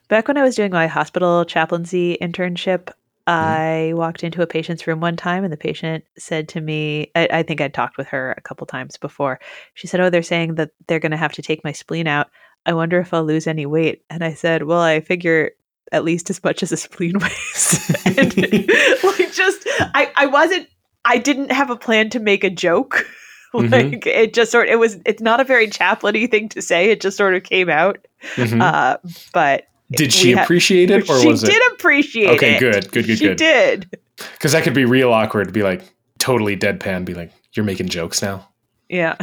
Back 0.08 0.28
when 0.28 0.36
I 0.36 0.42
was 0.42 0.54
doing 0.54 0.70
my 0.70 0.86
hospital 0.86 1.44
chaplaincy 1.44 2.16
internship, 2.22 2.84
mm-hmm. 2.84 3.28
I 3.28 3.92
walked 3.94 4.22
into 4.22 4.40
a 4.40 4.46
patient's 4.46 4.86
room 4.86 5.00
one 5.00 5.16
time 5.16 5.42
and 5.42 5.52
the 5.52 5.56
patient 5.56 6.04
said 6.16 6.48
to 6.50 6.60
me, 6.60 7.10
I, 7.16 7.28
I 7.32 7.42
think 7.42 7.60
I'd 7.60 7.74
talked 7.74 7.98
with 7.98 8.06
her 8.08 8.32
a 8.36 8.40
couple 8.40 8.66
times 8.68 8.96
before. 8.96 9.40
She 9.74 9.88
said, 9.88 10.00
Oh, 10.00 10.08
they're 10.08 10.22
saying 10.22 10.54
that 10.54 10.70
they're 10.86 11.00
going 11.00 11.10
to 11.10 11.16
have 11.16 11.32
to 11.32 11.42
take 11.42 11.64
my 11.64 11.72
spleen 11.72 12.06
out. 12.06 12.28
I 12.66 12.72
wonder 12.72 13.00
if 13.00 13.12
I'll 13.12 13.24
lose 13.24 13.48
any 13.48 13.66
weight. 13.66 14.02
And 14.08 14.22
I 14.22 14.34
said, 14.34 14.62
Well, 14.62 14.80
I 14.80 15.00
figure 15.00 15.50
at 15.92 16.04
least 16.04 16.30
as 16.30 16.42
much 16.42 16.62
as 16.62 16.72
a 16.72 16.76
spleen 16.76 17.18
weighs. 17.20 17.96
and 18.04 18.36
like, 19.04 19.32
just, 19.32 19.66
I, 19.94 20.10
I 20.16 20.26
wasn't, 20.26 20.68
I 21.04 21.18
didn't 21.18 21.52
have 21.52 21.70
a 21.70 21.76
plan 21.76 22.10
to 22.10 22.20
make 22.20 22.44
a 22.44 22.50
joke. 22.50 23.06
Mhm. 23.54 23.70
like, 23.92 24.06
it 24.06 24.34
just 24.34 24.50
sort 24.52 24.68
it 24.68 24.76
was, 24.78 24.98
it's 25.06 25.22
not 25.22 25.40
a 25.40 25.44
very 25.44 25.66
chaplainy 25.68 26.30
thing 26.30 26.48
to 26.50 26.60
say. 26.60 26.90
It 26.90 27.00
just 27.00 27.16
sort 27.16 27.34
of 27.34 27.42
came 27.44 27.70
out. 27.70 28.04
mhm. 28.34 28.60
Uh, 28.60 28.98
but 29.32 29.68
did 29.92 30.12
she 30.12 30.32
ha- 30.32 30.42
appreciate 30.42 30.90
it 30.90 31.08
or 31.08 31.18
she 31.20 31.28
was 31.28 31.40
did 31.42 31.54
it? 31.54 31.72
appreciate 31.72 32.28
Okay, 32.36 32.56
it. 32.56 32.60
good, 32.60 32.90
good, 32.92 33.06
good, 33.06 33.18
she 33.18 33.24
good. 33.28 33.36
did. 33.38 33.98
Because 34.16 34.52
that 34.52 34.62
could 34.62 34.74
be 34.74 34.84
real 34.84 35.10
awkward 35.10 35.46
to 35.46 35.52
be 35.52 35.62
like 35.62 35.80
totally 36.18 36.54
deadpan, 36.54 37.06
be 37.06 37.14
like, 37.14 37.32
you're 37.54 37.64
making 37.64 37.88
jokes 37.88 38.20
now. 38.20 38.46
Yeah. 38.90 39.14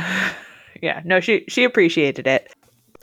Yeah. 0.82 1.02
No, 1.06 1.20
she 1.20 1.44
she 1.48 1.64
appreciated 1.64 2.26
it. 2.26 2.52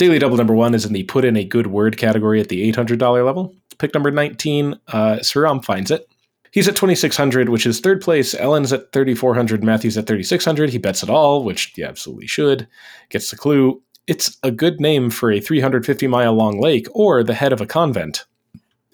Daily 0.01 0.19
Double 0.19 0.39
number 0.39 0.55
one 0.55 0.75
is 0.75 0.87
in 0.87 0.95
the 0.95 1.03
put 1.03 1.27
in 1.27 1.37
a 1.37 1.45
good 1.45 1.67
word 1.67 1.99
category 1.99 2.41
at 2.41 2.49
the 2.49 2.73
$800 2.73 3.23
level. 3.23 3.55
Pick 3.77 3.93
number 3.93 4.11
19, 4.11 4.81
uh, 4.89 5.17
Sriram 5.17 5.63
finds 5.63 5.91
it. 5.91 6.09
He's 6.53 6.67
at 6.67 6.75
2600 6.75 7.51
which 7.51 7.67
is 7.67 7.81
third 7.81 8.01
place. 8.01 8.33
Ellen's 8.33 8.73
at 8.73 8.93
3400 8.95 9.63
Matthew's 9.63 9.99
at 9.99 10.07
3600 10.07 10.71
He 10.71 10.79
bets 10.79 11.03
it 11.03 11.11
all, 11.11 11.45
which 11.45 11.73
he 11.75 11.85
absolutely 11.85 12.27
should. 12.27 12.67
Gets 13.11 13.31
the 13.31 13.37
clue. 13.37 13.83
It's 14.07 14.39
a 14.43 14.51
good 14.51 14.81
name 14.81 15.11
for 15.11 15.31
a 15.31 15.39
350 15.39 16.07
mile 16.07 16.33
long 16.33 16.59
lake 16.59 16.87
or 16.93 17.23
the 17.23 17.35
head 17.35 17.53
of 17.53 17.61
a 17.61 17.67
convent. 17.67 18.25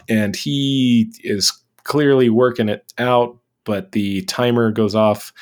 And 0.08 0.34
he 0.34 1.12
is 1.22 1.52
clearly 1.84 2.30
working 2.30 2.68
it 2.68 2.92
out, 2.98 3.38
but 3.62 3.92
the 3.92 4.22
timer 4.22 4.72
goes 4.72 4.96
off 4.96 5.32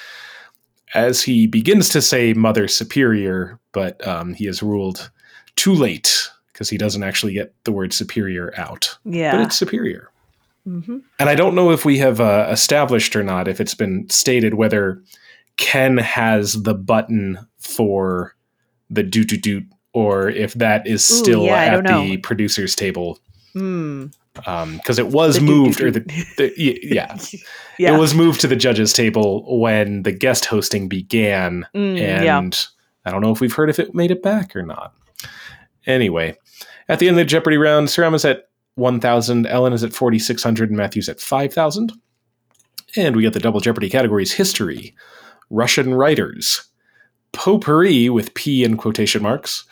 as 0.92 1.22
he 1.22 1.46
begins 1.46 1.88
to 1.88 2.02
say 2.02 2.34
Mother 2.34 2.68
Superior, 2.68 3.58
but 3.72 4.06
um, 4.06 4.34
he 4.34 4.46
is 4.46 4.62
ruled 4.62 5.10
too 5.57 5.74
late 5.74 6.28
because 6.52 6.70
he 6.70 6.78
doesn't 6.78 7.02
actually 7.02 7.32
get 7.32 7.55
the 7.64 7.72
word 7.72 7.92
superior 7.92 8.52
out. 8.57 8.96
Yeah. 9.05 9.36
But 9.36 9.46
it's 9.46 9.57
superior. 9.57 10.11
hmm 10.64 10.98
And 11.18 11.28
I 11.28 11.34
don't 11.34 11.55
know 11.55 11.70
if 11.70 11.84
we 11.84 11.98
have 11.98 12.20
uh, 12.20 12.48
established 12.50 13.16
or 13.16 13.22
not, 13.22 13.48
if 13.48 13.61
it's 13.61 13.74
been 13.74 14.09
stated 14.09 14.55
whether 14.55 15.02
Ken 15.57 15.98
has 15.98 16.62
the 16.62 16.74
button 16.74 17.38
for 17.59 18.34
the 18.90 19.02
doot 19.02 19.28
doot 19.28 19.42
doot 19.42 19.64
or 19.92 20.28
if 20.28 20.55
that 20.55 20.86
is 20.86 21.09
Ooh, 21.11 21.14
still 21.14 21.44
yeah, 21.44 21.76
at 21.76 21.84
the 21.84 22.16
producer's 22.18 22.74
table. 22.74 23.18
Mm. 23.55 24.12
Because 24.34 24.98
it 24.98 25.07
was 25.09 25.40
moved, 25.40 25.80
or 25.80 25.92
the, 25.92 26.00
the 26.36 26.52
yeah, 26.57 27.16
yeah. 27.78 27.94
it 27.94 28.00
was 28.00 28.14
moved 28.14 28.40
to 28.40 28.48
the 28.48 28.57
judges' 28.57 28.92
table 28.92 29.61
when 29.61 30.02
the 30.02 30.11
guest 30.11 30.46
hosting 30.46 30.88
began 30.88 31.64
Mm, 31.72 32.00
and 32.00 32.24
yeah. 32.24 32.42
I 33.07 33.12
don't 33.12 33.20
know 33.20 33.30
if 33.30 33.40
we've 33.40 33.52
heard 33.52 33.70
if 33.70 33.78
it 33.78 33.94
made 33.94 34.11
it 34.11 34.24
back 34.24 34.57
or 34.57 34.62
not. 34.62 34.92
Anyway, 35.87 36.37
at 36.89 36.99
the 36.99 37.09
end 37.09 37.18
of 37.18 37.24
the 37.24 37.30
Jeopardy 37.30 37.57
round, 37.57 37.89
Sriram 37.89 38.14
is 38.14 38.24
at 38.24 38.49
1,000, 38.76 39.47
Ellen 39.47 39.72
is 39.72 39.85
at 39.85 39.93
4,600, 39.93 40.70
and 40.70 40.76
Matthew's 40.76 41.09
at 41.09 41.20
5,000. 41.20 41.93
And 42.97 43.16
we 43.16 43.22
get 43.22 43.32
the 43.32 43.41
double 43.41 43.61
Jeopardy 43.61 43.91
categories 43.91 44.32
history. 44.32 44.95
Russian 45.51 45.95
writers, 45.95 46.64
potpourri 47.32 48.09
with 48.09 48.35
P 48.35 48.64
in 48.64 48.76
quotation 48.76 49.22
marks, 49.22 49.64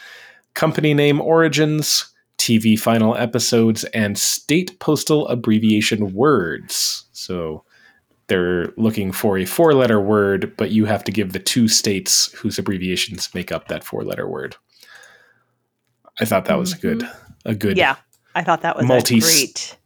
company 0.54 0.94
name 0.94 1.20
origins, 1.20 2.12
TV 2.38 2.78
final 2.78 3.16
episodes, 3.16 3.84
and 3.84 4.18
state 4.18 4.78
postal 4.80 5.26
abbreviation 5.28 6.12
words. 6.12 7.04
So 7.12 7.64
they're 8.26 8.72
looking 8.76 9.12
for 9.12 9.38
a 9.38 9.44
four 9.44 9.74
letter 9.74 10.00
word, 10.00 10.54
but 10.56 10.70
you 10.70 10.86
have 10.86 11.04
to 11.04 11.12
give 11.12 11.32
the 11.32 11.38
two 11.38 11.68
states 11.68 12.32
whose 12.32 12.58
abbreviations 12.58 13.32
make 13.34 13.52
up 13.52 13.68
that 13.68 13.84
four 13.84 14.04
letter 14.04 14.28
word. 14.28 14.56
I 16.20 16.24
thought 16.24 16.44
that 16.46 16.58
was 16.58 16.72
a 16.74 16.78
good, 16.78 17.08
a 17.44 17.54
good. 17.54 17.76
Yeah, 17.76 17.96
I 18.34 18.42
thought 18.44 18.62
that 18.62 18.76
was 18.76 18.86
Multi- 18.86 19.18
a 19.18 19.20
great 19.20 19.76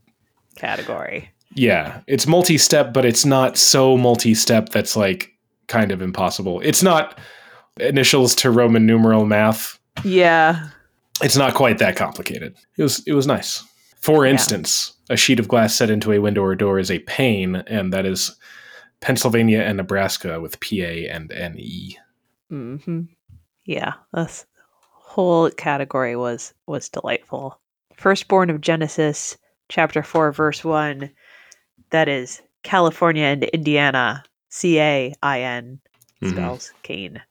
category. 0.56 1.30
Yeah, 1.54 2.00
it's 2.06 2.26
multi 2.26 2.58
step, 2.58 2.92
but 2.92 3.04
it's 3.04 3.24
not 3.24 3.56
so 3.56 3.96
multi 3.96 4.34
step 4.34 4.68
that's 4.70 4.96
like 4.96 5.32
kind 5.68 5.90
of 5.92 6.02
impossible. 6.02 6.60
It's 6.60 6.82
not 6.82 7.18
initials 7.80 8.34
to 8.36 8.50
Roman 8.50 8.86
numeral 8.86 9.24
math. 9.24 9.78
Yeah. 10.04 10.68
It's 11.22 11.36
not 11.36 11.54
quite 11.54 11.78
that 11.78 11.96
complicated. 11.96 12.54
It 12.76 12.82
was 12.82 13.02
it 13.06 13.14
was 13.14 13.26
nice. 13.26 13.64
For 14.00 14.26
instance, 14.26 14.92
a 15.08 15.16
sheet 15.16 15.40
of 15.40 15.48
glass 15.48 15.74
set 15.74 15.90
into 15.90 16.12
a 16.12 16.18
window 16.20 16.42
or 16.42 16.54
door 16.54 16.78
is 16.78 16.90
a 16.90 16.98
pane, 17.00 17.56
and 17.56 17.92
that 17.92 18.04
is 18.06 18.36
Pennsylvania 19.00 19.60
and 19.62 19.78
Nebraska 19.78 20.40
with 20.40 20.60
PA 20.60 21.08
and 21.10 21.30
NE. 21.30 21.98
hmm 22.50 23.00
Yeah, 23.64 23.94
this 24.12 24.44
whole 25.16 25.50
category 25.50 26.14
was 26.14 26.52
was 26.66 26.90
delightful. 26.90 27.58
Firstborn 27.96 28.50
of 28.50 28.60
Genesis, 28.60 29.38
chapter 29.70 30.02
four, 30.02 30.30
verse 30.30 30.62
one. 30.62 31.10
That 31.88 32.06
is 32.06 32.42
California 32.62 33.24
and 33.24 33.44
Indiana. 33.44 34.22
C 34.50 34.78
A 34.78 35.14
I 35.22 35.40
N 35.40 35.80
Mhm. 36.22 36.30
spells 36.30 36.72
Cain. 36.82 37.22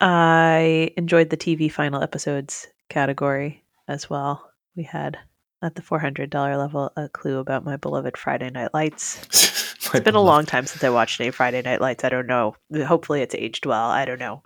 I 0.00 0.90
enjoyed 0.96 1.30
the 1.30 1.36
TV 1.36 1.68
final 1.70 2.02
episodes 2.02 2.66
category 2.88 3.62
as 3.88 4.10
well. 4.10 4.50
We 4.74 4.82
had 4.82 5.16
at 5.62 5.76
the 5.76 5.82
four 5.82 6.00
hundred 6.00 6.30
dollar 6.30 6.56
level 6.56 6.92
a 6.96 7.08
clue 7.08 7.38
about 7.38 7.64
my 7.64 7.76
beloved 7.76 8.16
Friday 8.16 8.50
Night 8.50 8.74
Lights. 8.74 9.62
It's 9.94 10.02
been 10.04 10.16
a 10.16 10.20
long 10.20 10.44
time 10.44 10.66
since 10.66 10.82
I 10.82 10.88
watched 10.90 11.20
any 11.20 11.30
Friday 11.30 11.62
Night 11.62 11.80
Lights. 11.80 12.02
I 12.02 12.08
don't 12.08 12.26
know. 12.26 12.56
Hopefully 12.84 13.22
it's 13.22 13.36
aged 13.36 13.66
well. 13.66 13.88
I 13.88 14.04
don't 14.04 14.18
know. 14.18 14.42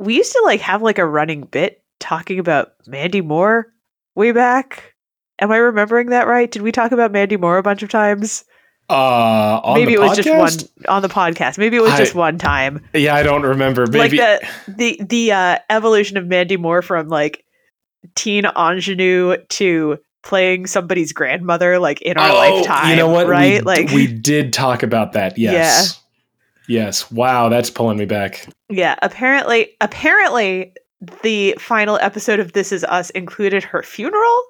We 0.00 0.16
used 0.16 0.32
to 0.32 0.42
like 0.44 0.60
have 0.62 0.82
like 0.82 0.98
a 0.98 1.06
running 1.06 1.42
bit 1.42 1.84
talking 2.00 2.38
about 2.38 2.72
Mandy 2.86 3.20
Moore 3.20 3.66
way 4.14 4.32
back. 4.32 4.94
Am 5.38 5.52
I 5.52 5.58
remembering 5.58 6.08
that 6.08 6.26
right? 6.26 6.50
Did 6.50 6.62
we 6.62 6.72
talk 6.72 6.92
about 6.92 7.12
Mandy 7.12 7.36
Moore 7.36 7.58
a 7.58 7.62
bunch 7.62 7.82
of 7.82 7.88
times? 7.90 8.44
Uh, 8.88 9.60
on 9.62 9.78
Maybe 9.78 9.92
it 9.92 10.00
was 10.00 10.16
just 10.16 10.28
one 10.28 10.86
on 10.88 11.02
the 11.02 11.08
podcast. 11.08 11.58
Maybe 11.58 11.76
it 11.76 11.82
was 11.82 11.92
I- 11.92 11.98
just 11.98 12.14
one 12.14 12.38
time. 12.38 12.84
Yeah, 12.92 13.14
I 13.14 13.22
don't 13.22 13.42
remember. 13.42 13.86
Maybe 13.86 14.18
Like 14.18 14.40
the 14.40 14.48
the 14.68 15.00
the 15.04 15.32
uh, 15.32 15.58
evolution 15.70 16.16
of 16.16 16.26
Mandy 16.26 16.56
Moore 16.56 16.82
from 16.82 17.08
like 17.08 17.44
teen 18.16 18.46
ingenue 18.56 19.36
to 19.36 19.98
playing 20.22 20.66
somebody's 20.66 21.12
grandmother 21.12 21.78
like 21.78 22.02
in 22.02 22.16
our 22.16 22.34
lifetime. 22.34 22.86
Oh, 22.86 22.90
You 22.90 22.96
know 22.96 23.08
what? 23.08 23.28
Right? 23.28 23.60
We, 23.60 23.60
like 23.60 23.90
we 23.90 24.06
did 24.06 24.52
talk 24.52 24.82
about 24.82 25.12
that. 25.12 25.34
Yes. 25.38 25.99
Yes. 26.70 27.10
Wow, 27.10 27.48
that's 27.48 27.68
pulling 27.68 27.98
me 27.98 28.04
back. 28.04 28.46
Yeah, 28.68 28.94
apparently 29.02 29.72
apparently 29.80 30.72
the 31.22 31.56
final 31.58 31.96
episode 31.96 32.38
of 32.38 32.52
This 32.52 32.70
Is 32.70 32.84
Us 32.84 33.10
included 33.10 33.64
her 33.64 33.82
funeral. 33.82 34.42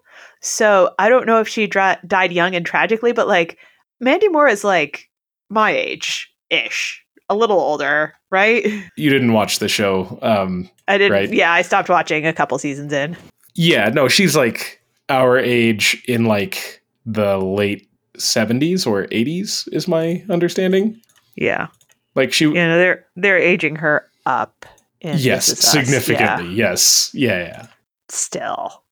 So 0.43 0.95
I 0.99 1.09
don't 1.09 1.25
know 1.27 1.41
if 1.41 1.49
she 1.49 1.66
dra- 1.66 1.99
died 2.07 2.31
young 2.31 2.55
and 2.55 2.66
tragically, 2.66 3.12
but 3.12 3.27
like 3.27 3.57
Mandy 4.01 4.29
Moore 4.29 4.49
is 4.49 4.64
like 4.64 5.09
my 5.49 5.71
age 5.71 6.31
ish, 6.51 7.03
a 7.31 7.35
little 7.35 7.59
older, 7.59 8.12
right? 8.31 8.66
You 8.97 9.09
didn't 9.09 9.33
watch 9.33 9.59
the 9.59 9.68
show. 9.68 10.18
Um, 10.21 10.68
I 10.89 10.99
didn't. 10.99 11.12
Right. 11.12 11.33
Yeah, 11.33 11.53
I 11.53 11.62
stopped 11.62 11.89
watching 11.89 12.27
a 12.27 12.33
couple 12.35 12.59
seasons 12.59 12.93
in. 12.93 13.16
yeah, 13.55 13.89
no, 13.89 14.09
she's 14.09 14.37
like 14.37 14.83
our 15.09 15.39
age 15.39 16.03
in 16.07 16.27
like 16.27 16.83
the 17.07 17.39
late 17.39 17.89
70s 18.18 18.87
or 18.87 19.07
80s 19.07 19.73
is 19.73 19.89
my 19.89 20.23
understanding. 20.29 21.01
Yeah, 21.37 21.68
Like 22.15 22.33
she 22.33 22.45
you 22.47 22.55
know 22.55 22.79
they're 22.79 23.07
they're 23.17 23.39
aging 23.39 23.77
her 23.77 24.09
up. 24.27 24.67
In 25.01 25.17
yes, 25.17 25.47
This 25.47 25.61
Is 25.61 25.65
Us. 25.65 25.73
significantly. 25.73 26.49
Yeah, 26.55 26.71
Yes. 26.71 27.11
Yeah, 27.15 27.39
yeah. 27.39 27.67
still. 28.11 28.83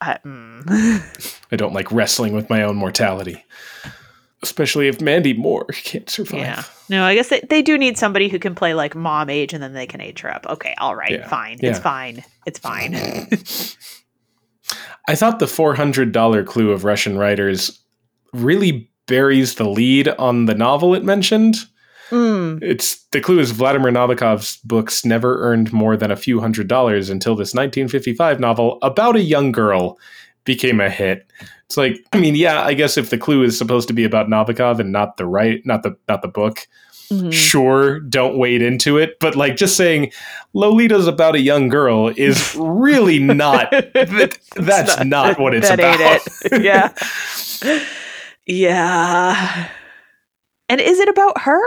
I, 0.00 0.18
mm. 0.24 1.42
I 1.52 1.56
don't 1.56 1.72
like 1.72 1.90
wrestling 1.90 2.32
with 2.34 2.48
my 2.48 2.62
own 2.62 2.76
mortality. 2.76 3.44
Especially 4.42 4.86
if 4.86 5.00
Mandy 5.00 5.32
Moore 5.34 5.64
can't 5.72 6.08
survive. 6.08 6.40
Yeah. 6.40 6.62
No, 6.90 7.04
I 7.04 7.14
guess 7.16 7.28
they, 7.30 7.40
they 7.48 7.62
do 7.62 7.76
need 7.76 7.98
somebody 7.98 8.28
who 8.28 8.38
can 8.38 8.54
play 8.54 8.74
like 8.74 8.94
mom 8.94 9.30
age 9.30 9.52
and 9.52 9.60
then 9.62 9.72
they 9.72 9.86
can 9.86 10.00
age 10.00 10.20
her 10.20 10.32
up. 10.32 10.46
Okay, 10.46 10.74
all 10.78 10.94
right, 10.94 11.10
Yeah. 11.10 11.26
fine. 11.26 11.58
Yeah. 11.60 11.70
It's 11.70 11.78
fine. 11.80 12.22
It's 12.44 12.58
fine. 12.60 12.94
I 15.08 15.14
thought 15.14 15.38
the 15.38 15.46
$400 15.46 16.46
clue 16.46 16.72
of 16.72 16.84
Russian 16.84 17.16
writers 17.18 17.78
really 18.32 18.90
buries 19.06 19.54
the 19.54 19.68
lead 19.68 20.08
on 20.08 20.46
the 20.46 20.54
novel 20.54 20.94
it 20.94 21.04
mentioned. 21.04 21.56
Mm, 22.10 22.62
It's 22.62 23.02
the 23.12 23.20
clue 23.20 23.38
is 23.40 23.50
Vladimir 23.50 23.90
Nabokov's 23.90 24.58
books 24.58 25.04
never 25.04 25.40
earned 25.42 25.72
more 25.72 25.96
than 25.96 26.10
a 26.10 26.16
few 26.16 26.40
hundred 26.40 26.68
dollars 26.68 27.10
until 27.10 27.34
this 27.34 27.54
1955 27.54 28.38
novel 28.40 28.78
about 28.82 29.16
a 29.16 29.20
young 29.22 29.50
girl 29.52 29.98
became 30.44 30.80
a 30.80 30.88
hit. 30.90 31.26
It's 31.64 31.76
like, 31.76 31.96
I 32.12 32.20
mean, 32.20 32.36
yeah, 32.36 32.62
I 32.62 32.74
guess 32.74 32.96
if 32.96 33.10
the 33.10 33.18
clue 33.18 33.42
is 33.42 33.58
supposed 33.58 33.88
to 33.88 33.94
be 33.94 34.04
about 34.04 34.28
Nabokov 34.28 34.78
and 34.78 34.92
not 34.92 35.16
the 35.16 35.26
right, 35.26 35.60
not 35.66 35.82
the 35.82 35.96
not 36.08 36.22
the 36.22 36.28
book, 36.28 36.68
mhm. 37.10 37.32
sure, 37.32 37.98
don't 37.98 38.38
wade 38.38 38.62
into 38.62 38.98
it. 38.98 39.18
But 39.18 39.34
like, 39.34 39.56
just 39.56 39.76
saying 39.76 40.12
Lolita's 40.54 41.08
about 41.08 41.34
a 41.34 41.40
young 41.40 41.68
girl 41.68 42.12
is 42.16 42.54
really 42.56 43.18
not. 43.18 43.70
that- 43.72 44.38
that's 44.54 45.04
not, 45.04 45.40
what 45.40 45.54
it's 45.54 45.68
that 45.68 45.80
about. 45.80 46.20
It. 46.52 46.62
Yeah. 47.64 47.82
yeah. 48.46 49.68
And 50.68 50.80
is 50.80 50.98
it 51.00 51.08
about 51.08 51.40
her? 51.42 51.60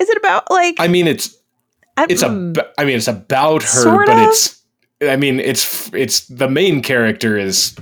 Is 0.00 0.08
it 0.08 0.16
about 0.16 0.50
like 0.50 0.76
I 0.78 0.88
mean, 0.88 1.06
it's 1.06 1.36
I- 1.96 2.06
it's 2.08 2.22
mm, 2.22 2.56
a. 2.56 2.68
I 2.80 2.84
mean, 2.84 2.96
it's 2.96 3.08
about 3.08 3.62
her, 3.62 4.06
but 4.06 4.16
of. 4.18 4.28
it's. 4.28 4.62
I 5.02 5.16
mean, 5.16 5.38
it's 5.40 5.92
it's 5.92 6.26
the 6.26 6.48
main 6.48 6.82
character 6.82 7.36
is 7.38 7.76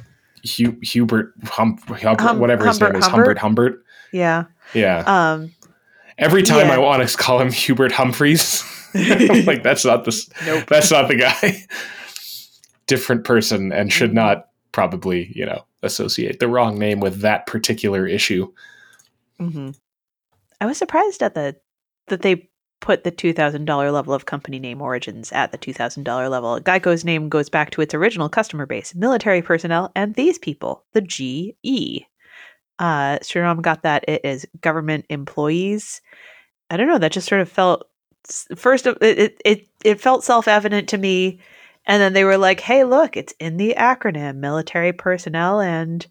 Hu- 0.56 0.78
Hubert 0.82 1.32
Hum, 1.44 1.78
Humbert, 1.88 2.20
Hum- 2.20 2.38
whatever 2.38 2.66
his 2.66 2.78
Humbert, 2.78 2.92
name 2.94 3.00
is, 3.02 3.06
Humbert? 3.06 3.38
Humbert 3.38 3.84
yeah. 4.12 4.44
Yeah. 4.74 5.02
Um 5.06 5.52
Every 6.18 6.42
time 6.42 6.68
yeah. 6.68 6.74
I 6.74 6.78
want 6.78 7.06
to 7.06 7.16
call 7.16 7.40
him 7.40 7.50
Hubert 7.52 7.92
Humphreys, 7.92 8.62
I'm 8.94 9.44
like 9.44 9.62
that's 9.62 9.84
not 9.84 10.04
the 10.04 10.34
Nope. 10.46 10.64
that's 10.68 10.90
not 10.90 11.08
the 11.08 11.16
guy. 11.16 11.66
Different 12.86 13.24
person, 13.24 13.72
and 13.72 13.92
should 13.92 14.10
Mhm. 14.12 14.14
not 14.14 14.48
probably 14.72 15.32
you 15.34 15.44
know 15.44 15.64
associate 15.82 16.38
the 16.38 16.48
wrong 16.48 16.78
name 16.78 17.00
with 17.00 17.20
that 17.20 17.46
particular 17.46 18.06
issue. 18.06 18.52
hmm 19.38 19.70
I 20.60 20.66
was 20.66 20.78
surprised 20.78 21.22
at 21.22 21.34
the 21.34 21.56
that 22.08 22.22
they 22.22 22.48
put 22.80 23.04
the 23.04 23.10
two 23.10 23.32
thousand 23.32 23.64
dollar 23.64 23.90
level 23.90 24.12
of 24.14 24.26
company 24.26 24.58
name 24.58 24.80
origins 24.82 25.32
at 25.32 25.50
the 25.52 25.58
two 25.58 25.72
thousand 25.72 26.04
dollar 26.04 26.28
level. 26.28 26.60
Geico's 26.60 27.04
name 27.04 27.28
goes 27.28 27.48
back 27.48 27.70
to 27.70 27.80
its 27.80 27.94
original 27.94 28.28
customer 28.28 28.66
base, 28.66 28.94
military 28.94 29.42
personnel, 29.42 29.90
and 29.96 30.14
these 30.14 30.38
people, 30.38 30.84
the 30.92 31.00
GE. 31.00 32.04
Uh, 32.78 33.18
Sriram 33.20 33.62
got 33.62 33.82
that 33.82 34.04
it 34.06 34.20
is 34.24 34.46
government 34.60 35.06
employees. 35.08 36.00
I 36.70 36.76
don't 36.76 36.88
know. 36.88 36.98
That 36.98 37.12
just 37.12 37.28
sort 37.28 37.40
of 37.40 37.48
felt 37.48 37.88
first. 38.56 38.86
of- 38.86 38.98
It 39.00 39.40
it 39.44 39.68
it, 39.84 40.00
felt 40.00 40.24
self 40.24 40.46
evident 40.46 40.88
to 40.90 40.98
me, 40.98 41.40
and 41.86 42.02
then 42.02 42.12
they 42.12 42.24
were 42.24 42.36
like, 42.36 42.60
"Hey, 42.60 42.84
look, 42.84 43.16
it's 43.16 43.32
in 43.40 43.56
the 43.56 43.74
acronym: 43.78 44.36
military 44.36 44.92
personnel 44.92 45.60
and 45.60 46.06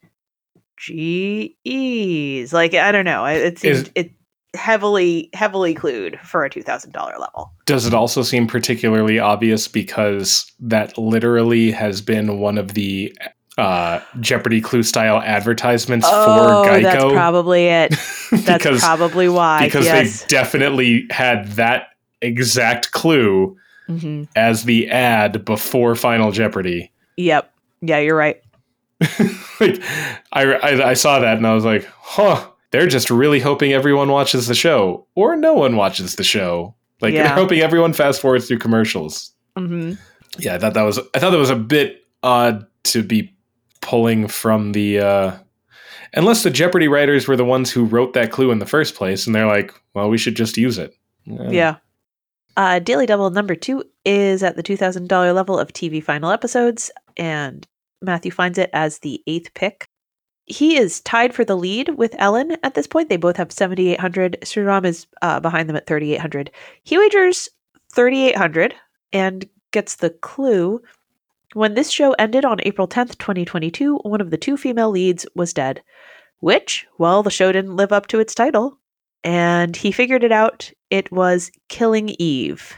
GEs." 0.78 2.52
Like 2.54 2.74
I 2.74 2.92
don't 2.92 3.06
know. 3.06 3.26
It, 3.26 3.38
it 3.44 3.60
seemed 3.60 3.76
Is- 3.76 3.92
it 3.96 4.12
heavily 4.56 5.30
heavily 5.34 5.76
clued 5.76 6.20
for 6.22 6.44
a 6.44 6.50
two 6.50 6.64
thousand 6.64 6.92
dollar 6.92 7.16
level. 7.20 7.52
Does 7.66 7.86
it 7.86 7.94
also 7.94 8.22
seem 8.22 8.48
particularly 8.48 9.20
obvious 9.20 9.68
because 9.68 10.52
that 10.60 10.98
literally 10.98 11.72
has 11.72 12.02
been 12.02 12.40
one 12.40 12.58
of 12.58 12.74
the 12.74 13.16
uh, 13.58 14.00
Jeopardy 14.20 14.62
clue 14.62 14.84
style 14.84 15.22
advertisements 15.22 16.06
oh, 16.10 16.64
for 16.64 16.70
Geico? 16.70 16.82
that's 16.82 17.04
probably 17.14 17.68
it. 17.68 17.90
That's 18.32 18.64
because 18.64 18.82
probably 18.82 19.30
why. 19.30 19.66
because 19.66 19.86
yes. 19.86 20.22
they 20.22 20.28
definitely 20.28 21.08
had 21.10 21.48
that 21.54 21.90
exact 22.22 22.92
clue 22.92 23.58
hmm 23.88 24.24
as 24.36 24.64
the 24.64 24.90
ad 24.90 25.46
before 25.46 25.96
Final 25.96 26.32
Jeopardy. 26.32 26.92
Yep. 27.18 27.52
Yeah, 27.82 28.00
you're 28.00 28.16
right. 28.16 28.42
like, 29.60 29.82
I, 30.32 30.54
I 30.54 30.90
I 30.90 30.94
saw 30.96 31.20
that 31.20 31.38
and 31.38 31.46
I 31.46 31.54
was 31.54 31.66
like, 31.66 31.88
huh. 32.00 32.48
They're 32.72 32.88
just 32.88 33.10
really 33.10 33.40
hoping 33.40 33.72
everyone 33.74 34.10
watches 34.10 34.48
the 34.48 34.56
show, 34.56 35.08
or 35.16 35.36
no 35.36 35.54
one 35.54 35.76
watches 35.76 36.16
the 36.16 36.24
show. 36.24 36.76
Like 37.02 37.14
Yeah. 37.14 37.24
they're 37.28 37.36
hoping 37.36 37.60
everyone 37.60 37.94
fast 37.94 38.22
forwards 38.22 38.48
through 38.48 38.60
commercials. 38.60 39.32
hmm 39.58 39.94
yeah, 40.38 40.56
I 40.56 40.60
thought 40.60 40.74
that 40.74 40.82
was 40.84 41.00
I 41.14 41.20
thought 41.20 41.30
that 41.32 41.38
was 41.38 41.50
a 41.50 41.56
bit 41.56 42.04
odd 42.22 42.66
to 42.86 43.02
be 43.04 43.34
pulling 43.82 44.28
from 44.28 44.74
the 44.74 45.00
uh 45.00 45.32
unless 46.14 46.44
the 46.44 46.50
Jeopardy 46.50 46.88
writers 46.90 47.28
were 47.28 47.38
the 47.38 47.46
ones 47.46 47.72
who 47.72 47.86
wrote 47.86 48.14
that 48.14 48.32
clue 48.32 48.52
in 48.52 48.60
the 48.60 48.66
first 48.66 48.96
place 48.96 49.26
and 49.26 49.34
they're 49.36 49.46
like, 49.48 49.72
well, 49.94 50.10
we 50.10 50.18
should 50.18 50.36
just 50.36 50.58
use 50.58 50.78
it. 50.78 50.94
Yeah. 51.26 51.78
Uh, 52.58 52.80
Daily 52.80 53.06
Double 53.06 53.30
number 53.32 53.56
two 53.56 53.84
is 54.06 54.42
at 54.44 54.56
the 54.56 54.64
$2,000 54.64 55.36
level 55.36 55.60
of 55.60 55.74
TV 55.74 56.02
final 56.02 56.32
episodes, 56.32 56.90
and 57.18 57.68
Matthew 58.02 58.32
finds 58.32 58.58
it 58.58 58.70
as 58.72 59.00
the 59.00 59.22
eighth 59.28 59.54
pick. 59.56 59.88
He 60.46 60.78
is 60.78 61.02
tied 61.02 61.34
for 61.34 61.44
the 61.44 61.58
lead 61.58 61.90
with 61.98 62.16
Ellen 62.20 62.58
at 62.62 62.76
this 62.76 62.88
point. 62.88 63.10
They 63.10 63.18
both 63.18 63.38
have 63.38 63.52
7,800. 63.52 64.38
Sriram 64.42 64.86
is 64.86 65.08
uh, 65.22 65.40
behind 65.40 65.68
them 65.68 65.76
at 65.76 65.88
3,800. 65.88 66.52
He 66.84 66.98
wagers 66.98 67.50
3,800 67.94 68.76
and 69.12 69.46
gets 69.72 69.96
the 69.96 70.12
clue. 70.12 70.82
When 71.54 71.74
this 71.74 71.90
show 71.90 72.14
ended 72.14 72.46
on 72.46 72.60
April 72.64 72.88
10th, 72.88 73.18
2022, 73.18 73.98
one 73.98 74.22
of 74.22 74.30
the 74.30 74.38
two 74.38 74.58
female 74.58 74.92
leads 74.92 75.26
was 75.36 75.54
dead. 75.54 75.82
Which, 76.42 76.86
well, 76.98 77.24
the 77.24 77.32
show 77.32 77.52
didn't 77.52 77.76
live 77.76 77.92
up 77.92 78.08
to 78.08 78.20
its 78.20 78.36
title. 78.36 78.78
And 79.24 79.76
he 79.76 79.92
figured 79.92 80.24
it 80.24 80.32
out. 80.32 80.72
It 80.92 81.12
was 81.12 81.50
Killing 81.70 82.10
Eve, 82.20 82.76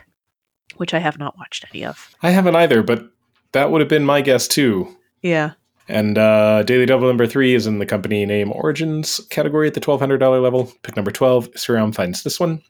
which 0.77 0.93
I 0.93 0.99
have 0.99 1.19
not 1.19 1.37
watched 1.37 1.65
any 1.73 1.83
of. 1.83 2.15
I 2.21 2.29
haven't 2.29 2.55
either, 2.55 2.81
but 2.81 3.09
that 3.51 3.71
would 3.71 3.81
have 3.81 3.89
been 3.89 4.05
my 4.05 4.21
guess 4.21 4.47
too. 4.47 4.95
Yeah. 5.21 5.53
And 5.87 6.17
uh, 6.17 6.63
Daily 6.63 6.85
Double 6.85 7.07
number 7.07 7.27
three 7.27 7.53
is 7.53 7.65
in 7.65 7.79
the 7.79 7.85
company 7.85 8.25
name 8.25 8.51
Origins 8.51 9.21
category 9.29 9.67
at 9.67 9.73
the 9.73 9.79
$1,200 9.79 10.41
level. 10.41 10.71
Pick 10.83 10.95
number 10.95 11.11
12, 11.11 11.51
Sriram 11.51 11.95
finds 11.95 12.23
this 12.23 12.39
one. 12.39 12.61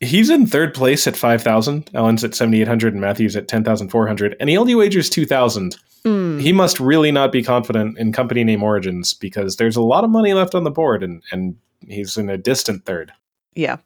He's 0.00 0.30
in 0.30 0.46
third 0.46 0.74
place 0.74 1.06
at 1.06 1.16
5,000. 1.16 1.90
Ellen's 1.94 2.24
at 2.24 2.34
7,800 2.34 2.92
and 2.92 3.00
Matthew's 3.00 3.36
at 3.36 3.48
10,400. 3.48 4.36
And 4.38 4.50
he 4.50 4.56
only 4.56 4.74
wagers 4.74 5.08
2,000. 5.08 5.76
Mm. 6.04 6.40
He 6.40 6.52
must 6.52 6.78
really 6.78 7.10
not 7.10 7.32
be 7.32 7.42
confident 7.42 7.98
in 7.98 8.12
company 8.12 8.44
name 8.44 8.62
Origins 8.62 9.14
because 9.14 9.56
there's 9.56 9.76
a 9.76 9.82
lot 9.82 10.04
of 10.04 10.10
money 10.10 10.34
left 10.34 10.54
on 10.54 10.64
the 10.64 10.70
board 10.70 11.02
and, 11.02 11.22
and 11.32 11.56
he's 11.88 12.16
in 12.16 12.28
a 12.28 12.36
distant 12.36 12.84
third. 12.84 13.12
Yeah. 13.54 13.78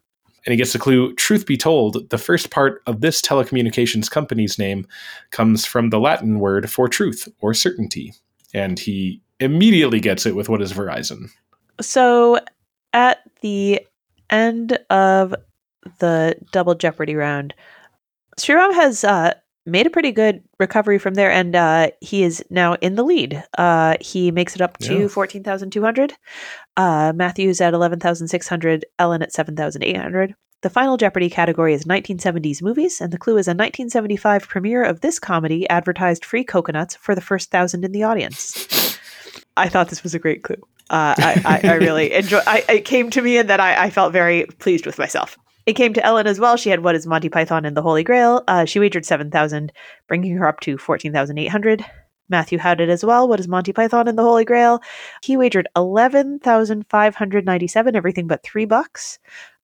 And 0.45 0.53
he 0.53 0.57
gets 0.57 0.73
the 0.73 0.79
clue 0.79 1.15
Truth 1.15 1.47
be 1.47 1.57
told, 1.57 2.11
the 2.11 2.19
first 2.19 2.51
part 2.51 2.83
of 2.87 3.01
this 3.01 3.21
telecommunications 3.21 4.11
company's 4.11 4.59
name 4.59 4.87
comes 5.31 5.67
from 5.67 5.91
the 5.91 6.01
Latin 6.01 6.41
word 6.41 6.71
for 6.71 6.89
truth 6.89 7.29
or 7.41 7.55
certainty. 7.55 8.15
And 8.55 8.79
he 8.79 9.23
immediately 9.41 10.01
gets 10.01 10.27
it 10.27 10.35
with 10.35 10.49
what 10.49 10.63
is 10.63 10.73
Verizon. 10.73 11.31
So 11.81 12.41
at 12.93 13.19
the 13.43 13.81
end 14.31 14.79
of 14.91 15.35
the 16.01 16.37
double 16.53 16.75
Jeopardy 16.75 17.15
round, 17.15 17.55
Sriram 18.39 18.75
has 18.75 19.05
uh, 19.05 19.35
made 19.67 19.87
a 19.87 19.91
pretty 19.91 20.13
good 20.13 20.43
recovery 20.59 20.99
from 20.99 21.15
there, 21.15 21.31
and 21.31 21.55
uh, 21.55 21.91
he 22.01 22.23
is 22.23 22.43
now 22.51 22.75
in 22.75 22.95
the 22.95 23.03
lead. 23.05 23.43
Uh, 23.57 23.97
he 24.01 24.31
makes 24.31 24.55
it 24.55 24.61
up 24.63 24.79
to 24.79 25.03
Yeah. 25.03 25.09
14,200. 25.09 26.15
Uh, 26.77 27.13
Matthews 27.15 27.61
at 27.61 27.75
11,600. 27.75 28.85
Ellen 28.99 29.23
at 29.23 29.33
7,800. 29.33 30.35
The 30.63 30.71
final 30.71 30.97
Jeopardy 30.97 31.31
category 31.31 31.73
is 31.73 31.85
1970s 31.85 32.63
movies, 32.63 33.01
and 33.01 33.13
the 33.13 33.19
clue 33.19 33.37
is 33.37 33.47
a 33.47 33.53
1975 33.53 34.49
premiere 34.49 34.83
of 34.83 35.01
this 35.01 35.21
comedy 35.21 35.69
advertised 35.69 36.25
free 36.25 36.43
coconuts 36.43 36.97
for 36.97 37.15
the 37.15 37.21
first 37.21 37.53
thousand 37.53 37.85
in 37.85 37.93
the 37.93 38.03
audience. 38.03 38.99
I 39.57 39.69
thought 39.69 39.89
this 39.89 40.03
was 40.03 40.15
a 40.15 40.19
great 40.19 40.43
clue. 40.43 40.61
Uh, 40.91 41.15
I, 41.17 41.61
I, 41.65 41.69
I 41.69 41.75
really 41.75 42.13
enjoy. 42.15 42.41
I, 42.45 42.65
it 42.69 42.85
came 42.85 43.09
to 43.11 43.23
me, 43.23 43.39
and 43.39 43.49
then 43.49 43.61
I, 43.61 43.85
I 43.85 43.91
felt 43.91 44.13
very 44.13 44.47
pleased 44.59 44.85
with 44.85 44.99
myself. 44.99 45.39
It 45.65 45.75
came 45.75 45.93
to 45.93 46.05
Ellen 46.05 46.27
as 46.27 46.41
well. 46.41 46.57
She 46.57 46.71
had 46.71 46.83
what 46.83 46.97
is 46.97 47.07
Monty 47.07 47.29
Python 47.29 47.65
and 47.65 47.77
the 47.77 47.83
Holy 47.83 48.03
Grail. 48.03 48.43
Uh, 48.49 48.65
she 48.65 48.81
wagered 48.81 49.07
seven 49.07 49.31
thousand, 49.31 49.73
bringing 50.09 50.37
her 50.39 50.49
up 50.49 50.59
to 50.61 50.77
fourteen 50.77 51.13
thousand 51.13 51.39
eight 51.39 51.49
hundred. 51.49 51.85
Matthew 52.31 52.59
had 52.59 52.81
it 52.81 52.89
as 52.89 53.05
well. 53.05 53.29
What 53.29 53.41
is 53.41 53.49
Monty 53.49 53.73
Python 53.73 54.09
and 54.09 54.19
the 54.19 54.23
Holy 54.23 54.45
Grail? 54.45 54.81
He 55.23 55.37
wagered 55.37 55.69
eleven 55.77 56.41
thousand 56.41 56.87
five 56.89 57.15
hundred 57.15 57.47
ninety-seven, 57.47 57.95
everything 57.95 58.27
but 58.27 58.43
three 58.43 58.65
bucks, 58.65 59.19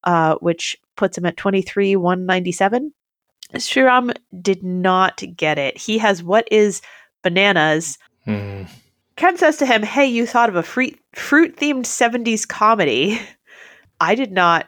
uh, 0.05 0.37
which 0.37 0.77
puts 0.97 1.19
him 1.19 1.27
at 1.27 1.37
twenty-three 1.37 1.97
one 1.97 2.25
ninety-seven. 2.27 2.93
Sriram 3.55 4.15
did 4.41 4.63
not 4.63 5.23
get 5.37 5.59
it. 5.59 5.77
He 5.77 5.99
has 5.99 6.23
what 6.23 6.49
is 6.51 6.81
bananas. 7.23 7.99
Hmm. 8.25 8.63
Ken 9.17 9.37
says 9.39 9.59
to 9.59 9.67
him, 9.67 9.83
Hey, 9.83 10.07
you 10.07 10.27
thought 10.27 10.49
of 10.49 10.57
a 10.57 10.63
fruit 10.63 10.99
themed 11.15 11.85
70s 11.85 12.49
comedy. 12.49 13.21
I 14.01 14.17
did 14.17 14.33
not 14.33 14.67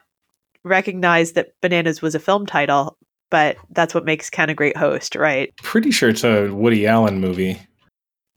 recognize 0.63 1.33
that 1.33 1.49
Bananas 1.63 2.01
was 2.01 2.15
a 2.15 2.21
film 2.21 2.47
title, 2.47 2.97
but 3.29 3.57
that's 3.71 3.93
what 3.95 4.05
makes 4.05 4.31
Ken 4.31 4.49
a 4.51 4.55
great 4.55 4.77
host, 4.77 5.17
right? 5.17 5.53
Pretty 5.63 5.91
sure 5.91 6.11
it's 6.11 6.23
a 6.23 6.49
Woody 6.53 6.87
Allen 6.87 7.21
movie 7.21 7.61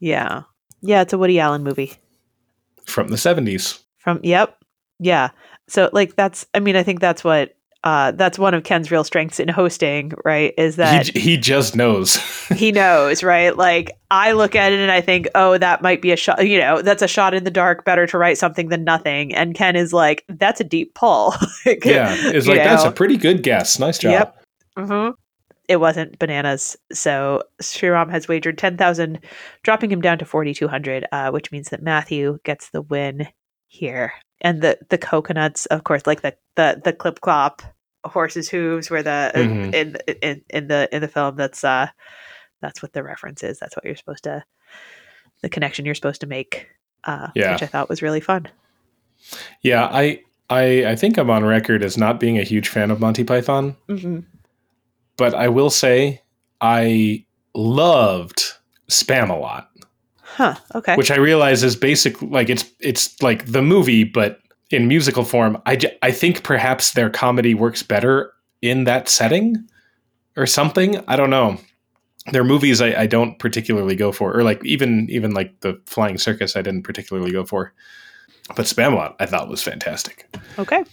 Yeah. 0.00 0.42
Yeah, 0.82 1.02
it's 1.02 1.12
a 1.12 1.18
Woody 1.18 1.38
Allen 1.38 1.62
movie. 1.62 1.92
from 2.86 3.08
the 3.08 3.16
70s. 3.16 3.80
From, 3.98 4.18
yep. 4.24 4.56
Yeah. 4.98 5.28
So, 5.70 5.88
like, 5.92 6.16
that's, 6.16 6.46
I 6.54 6.60
mean, 6.60 6.76
I 6.76 6.82
think 6.82 7.00
that's 7.00 7.22
what, 7.24 7.54
uh, 7.82 8.12
that's 8.12 8.38
one 8.38 8.52
of 8.52 8.62
Ken's 8.62 8.90
real 8.90 9.04
strengths 9.04 9.40
in 9.40 9.48
hosting, 9.48 10.12
right? 10.24 10.52
Is 10.58 10.76
that 10.76 11.08
He, 11.08 11.20
he 11.20 11.36
just 11.38 11.74
knows. 11.74 12.16
he 12.54 12.72
knows, 12.72 13.22
right? 13.22 13.56
Like 13.56 13.92
I 14.10 14.32
look 14.32 14.54
at 14.54 14.72
it 14.72 14.80
and 14.80 14.90
I 14.90 15.00
think, 15.00 15.28
oh, 15.34 15.56
that 15.56 15.80
might 15.80 16.02
be 16.02 16.12
a 16.12 16.16
shot. 16.16 16.46
You 16.46 16.58
know, 16.58 16.82
that's 16.82 17.00
a 17.00 17.08
shot 17.08 17.32
in 17.32 17.44
the 17.44 17.50
dark. 17.50 17.86
Better 17.86 18.06
to 18.08 18.18
write 18.18 18.36
something 18.36 18.68
than 18.68 18.84
nothing. 18.84 19.34
And 19.34 19.54
Ken 19.54 19.76
is 19.76 19.94
like, 19.94 20.24
that's 20.28 20.60
a 20.60 20.64
deep 20.64 20.94
pull. 20.94 21.34
Like, 21.66 21.84
yeah. 21.84 22.14
It's 22.16 22.46
like, 22.46 22.58
that's 22.58 22.84
a 22.84 22.90
pretty 22.90 23.18
good 23.18 23.42
guess. 23.42 23.78
Nice 23.78 23.98
job. 23.98 24.12
Yep. 24.12 24.44
Mhm. 24.78 25.14
It 25.68 25.76
wasn't 25.76 26.18
bananas. 26.18 26.76
So 26.92 27.42
Sriram 27.62 28.10
has 28.10 28.28
wagered 28.28 28.56
ten 28.58 28.76
thousand, 28.76 29.20
dropping 29.62 29.90
him 29.92 30.00
down 30.00 30.18
to 30.18 30.24
forty 30.24 30.52
two 30.52 30.68
hundred, 30.68 31.06
uh, 31.12 31.30
which 31.30 31.52
means 31.52 31.68
that 31.68 31.82
Matthew 31.82 32.38
gets 32.44 32.70
the 32.70 32.82
win 32.82 33.28
here. 33.66 34.12
And 34.40 34.62
the 34.62 34.78
the 34.88 34.98
coconuts, 34.98 35.66
of 35.66 35.84
course, 35.84 36.06
like 36.06 36.22
the 36.22 36.34
the 36.56 36.80
the 36.84 36.92
clip 36.92 37.20
clop 37.20 37.62
horses 38.04 38.48
hooves 38.48 38.88
were 38.90 39.02
the 39.02 39.30
Mhm. 39.34 39.74
in, 39.74 39.96
in 40.22 40.42
in 40.48 40.68
the 40.68 40.88
in 40.94 41.02
the 41.02 41.08
film. 41.08 41.36
That's 41.36 41.62
uh 41.64 41.88
that's 42.62 42.82
what 42.82 42.92
the 42.92 43.02
reference 43.02 43.42
is. 43.42 43.58
That's 43.58 43.76
what 43.76 43.84
you're 43.84 43.96
supposed 43.96 44.24
to 44.24 44.42
the 45.42 45.48
connection 45.48 45.84
you're 45.86 45.94
supposed 45.94 46.20
to 46.22 46.26
make. 46.26 46.68
Uh, 47.04 47.28
Yeah. 47.34 47.52
which 47.52 47.62
I 47.62 47.66
thought 47.66 47.88
was 47.88 48.02
really 48.02 48.20
fun. 48.20 48.46
Yeah. 49.62 49.86
I, 49.90 50.22
I, 50.50 50.84
I 50.90 50.96
think 50.96 51.16
I'm 51.16 51.30
on 51.30 51.44
record 51.44 51.82
as 51.82 51.96
not 51.96 52.20
being 52.20 52.38
a 52.38 52.42
huge 52.42 52.68
fan 52.68 52.90
of 52.90 53.00
Monty 53.00 53.24
Python, 53.24 53.76
hmm 53.88 54.20
but 55.16 55.34
I 55.34 55.48
will 55.48 55.70
say 55.70 56.20
I 56.60 57.24
loved 57.54 58.42
Spamalot. 58.90 59.66
Huh. 60.40 60.54
Okay. 60.74 60.96
which 60.96 61.10
I 61.10 61.16
realize 61.16 61.62
is 61.62 61.76
basic 61.76 62.20
like 62.22 62.48
it's 62.48 62.64
it's 62.80 63.20
like 63.20 63.44
the 63.44 63.60
movie 63.60 64.04
but 64.04 64.40
in 64.70 64.88
musical 64.88 65.24
form. 65.24 65.60
I 65.66 65.78
I 66.02 66.12
think 66.12 66.42
perhaps 66.44 66.92
their 66.92 67.10
comedy 67.10 67.54
works 67.54 67.82
better 67.82 68.32
in 68.62 68.84
that 68.84 69.08
setting 69.08 69.56
or 70.36 70.46
something. 70.46 71.02
I 71.06 71.16
don't 71.16 71.30
know. 71.30 71.58
Their 72.32 72.44
movies 72.44 72.80
I, 72.80 73.02
I 73.02 73.06
don't 73.06 73.38
particularly 73.38 73.96
go 73.96 74.12
for, 74.12 74.34
or 74.34 74.42
like 74.42 74.64
even 74.64 75.08
even 75.10 75.32
like 75.32 75.60
the 75.60 75.78
Flying 75.86 76.16
Circus 76.18 76.56
I 76.56 76.62
didn't 76.62 76.84
particularly 76.84 77.32
go 77.32 77.44
for. 77.44 77.72
But 78.56 78.66
Spamalot 78.66 79.16
I 79.20 79.26
thought 79.26 79.48
was 79.48 79.62
fantastic. 79.62 80.26
okay. 80.58 80.84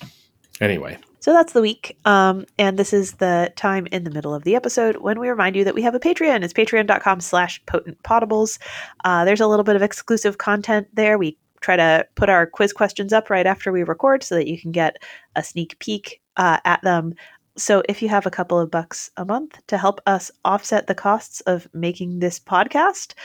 Anyway, 0.61 0.97
So 1.19 1.33
that's 1.33 1.53
the 1.53 1.61
week. 1.61 1.97
Um, 2.05 2.45
and 2.57 2.77
this 2.79 2.93
is 2.93 3.13
the 3.13 3.51
time 3.55 3.87
in 3.87 4.03
the 4.03 4.11
middle 4.11 4.33
of 4.33 4.43
the 4.43 4.55
episode 4.55 4.97
when 4.97 5.19
we 5.19 5.29
remind 5.29 5.55
you 5.55 5.63
that 5.63 5.75
we 5.75 5.81
have 5.81 5.95
a 5.95 5.99
Patreon. 5.99 6.43
It's 6.43 6.53
patreon.com 6.53 7.19
slash 7.21 7.63
potent 7.65 8.01
potables. 8.03 8.59
Uh, 9.03 9.25
there's 9.25 9.41
a 9.41 9.47
little 9.47 9.63
bit 9.63 9.75
of 9.75 9.81
exclusive 9.81 10.37
content 10.37 10.87
there. 10.93 11.17
We 11.17 11.37
try 11.61 11.75
to 11.75 12.07
put 12.15 12.29
our 12.29 12.45
quiz 12.45 12.71
questions 12.73 13.13
up 13.13 13.29
right 13.29 13.45
after 13.45 13.71
we 13.71 13.83
record 13.83 14.23
so 14.23 14.35
that 14.35 14.47
you 14.47 14.59
can 14.59 14.71
get 14.71 14.97
a 15.35 15.43
sneak 15.43 15.77
peek 15.79 16.21
uh, 16.37 16.59
at 16.65 16.81
them. 16.81 17.13
So 17.57 17.83
if 17.89 18.01
you 18.01 18.09
have 18.09 18.25
a 18.25 18.31
couple 18.31 18.59
of 18.59 18.69
bucks 18.69 19.09
a 19.17 19.25
month 19.25 19.59
to 19.67 19.77
help 19.77 19.99
us 20.05 20.29
offset 20.45 20.87
the 20.87 20.95
costs 20.95 21.41
of 21.41 21.67
making 21.73 22.19
this 22.19 22.39
podcast, 22.39 23.15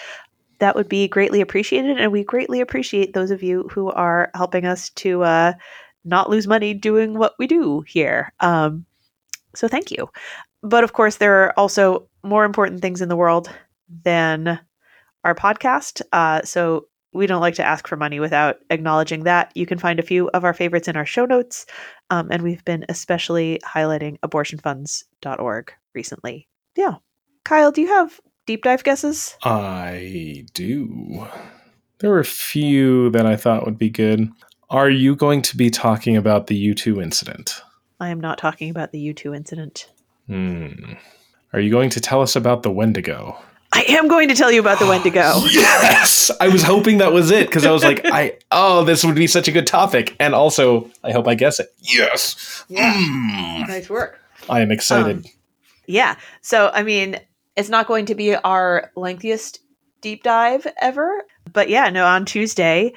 that 0.59 0.75
would 0.75 0.89
be 0.89 1.07
greatly 1.09 1.41
appreciated. 1.41 1.99
And 2.01 2.11
we 2.11 2.25
greatly 2.25 2.61
appreciate 2.61 3.13
those 3.13 3.31
of 3.31 3.43
you 3.43 3.69
who 3.71 3.91
are 3.91 4.31
helping 4.35 4.65
us 4.65 4.91
to 4.91 5.23
uh, 5.23 5.53
not 6.05 6.31
lose 6.31 6.47
money 6.47 6.75
doing 6.75 7.19
what 7.19 7.35
we 7.39 7.47
do 7.47 7.83
here. 7.87 8.33
Um, 8.41 8.85
so 9.55 9.69
thank 9.69 9.91
you. 9.91 10.09
But 10.63 10.85
of 10.85 10.93
course, 10.93 11.17
there 11.17 11.43
are 11.43 11.59
also 11.59 12.09
more 12.23 12.45
important 12.45 12.81
things 12.81 13.01
in 13.01 13.09
the 13.09 13.17
world 13.17 13.51
than 14.05 14.61
our 15.25 15.35
podcast. 15.35 16.03
Uh, 16.13 16.43
so 16.43 16.87
we 17.13 17.27
don't 17.27 17.41
like 17.41 17.55
to 17.57 17.65
ask 17.65 17.87
for 17.87 17.97
money 17.97 18.21
without 18.21 18.57
acknowledging 18.71 19.25
that. 19.25 19.53
You 19.55 19.67
can 19.67 19.79
find 19.79 19.99
a 19.99 20.05
few 20.05 20.29
of 20.31 20.45
our 20.45 20.55
favorites 20.55 20.89
in 20.89 20.97
our 20.97 21.07
show 21.07 21.27
notes. 21.27 21.67
Um, 22.11 22.29
and 22.31 22.43
we've 22.43 22.65
been 22.65 22.85
especially 22.89 23.61
highlighting 23.67 24.19
abortionfunds.org 24.21 25.73
recently. 25.95 26.49
Yeah. 26.77 26.97
Kyle, 27.45 27.73
do 27.73 27.83
you 27.83 27.89
have 27.89 28.21
deep 28.47 28.63
dive 28.63 28.85
guesses? 28.85 29.37
I 29.43 30.47
do. 30.55 31.27
There 31.99 32.11
were 32.11 32.21
a 32.21 32.25
few 32.25 33.11
that 33.11 33.27
I 33.27 33.37
thought 33.37 33.65
would 33.65 33.79
be 33.79 33.91
good. 33.91 34.31
Are 34.73 34.89
you 34.89 35.15
going 35.15 35.43
to 35.43 35.57
be 35.59 35.69
talking 35.69 36.17
about 36.17 36.47
the 36.47 36.75
U2 36.75 37.03
incident? 37.03 37.61
I 38.01 38.09
am 38.09 38.19
not 38.19 38.39
talking 38.39 38.71
about 38.71 38.91
the 38.91 39.13
U2 39.13 39.37
incident. 39.37 39.91
Hmm. 40.29 40.95
Are 41.53 41.61
you 41.61 41.71
going 41.71 41.91
to 41.91 42.01
tell 42.01 42.23
us 42.23 42.37
about 42.37 42.63
the 42.63 42.71
Wendigo? 42.71 43.37
I 43.75 43.85
am 43.89 44.09
going 44.09 44.29
to 44.29 44.35
tell 44.35 44.51
you 44.51 44.61
about 44.61 44.79
the 44.79 44.87
Wendigo. 44.89 45.35
Yes, 45.51 46.31
I 46.41 46.49
was 46.49 46.63
hoping 46.63 46.99
that 46.99 47.13
was 47.13 47.31
it 47.31 47.49
because 47.49 47.67
I 47.67 47.71
was 47.71 47.85
like, 47.85 48.01
I 48.07 48.39
oh, 48.51 48.83
this 48.85 49.05
would 49.05 49.15
be 49.15 49.27
such 49.27 49.47
a 49.47 49.53
good 49.53 49.67
topic, 49.67 50.17
and 50.19 50.35
also 50.35 50.91
I 51.05 51.13
hope 51.13 51.29
I 51.29 51.35
guess 51.35 51.61
it. 51.61 51.69
Yes, 51.81 52.65
Yeah. 52.69 52.95
Mm. 52.95 53.69
nice 53.69 53.91
work. 53.91 54.21
I 54.49 54.63
am 54.63 54.73
excited. 54.73 55.19
Um, 55.19 55.25
Yeah. 55.87 56.17
So, 56.41 56.71
I 56.73 56.83
mean, 56.83 57.21
it's 57.57 57.69
not 57.69 57.87
going 57.87 58.07
to 58.07 58.15
be 58.15 58.35
our 58.37 58.91
lengthiest 58.97 59.59
deep 60.01 60.23
dive 60.23 60.67
ever. 60.81 61.25
But 61.53 61.69
yeah, 61.69 61.91
no, 61.91 62.07
on 62.07 62.25
Tuesday, 62.25 62.95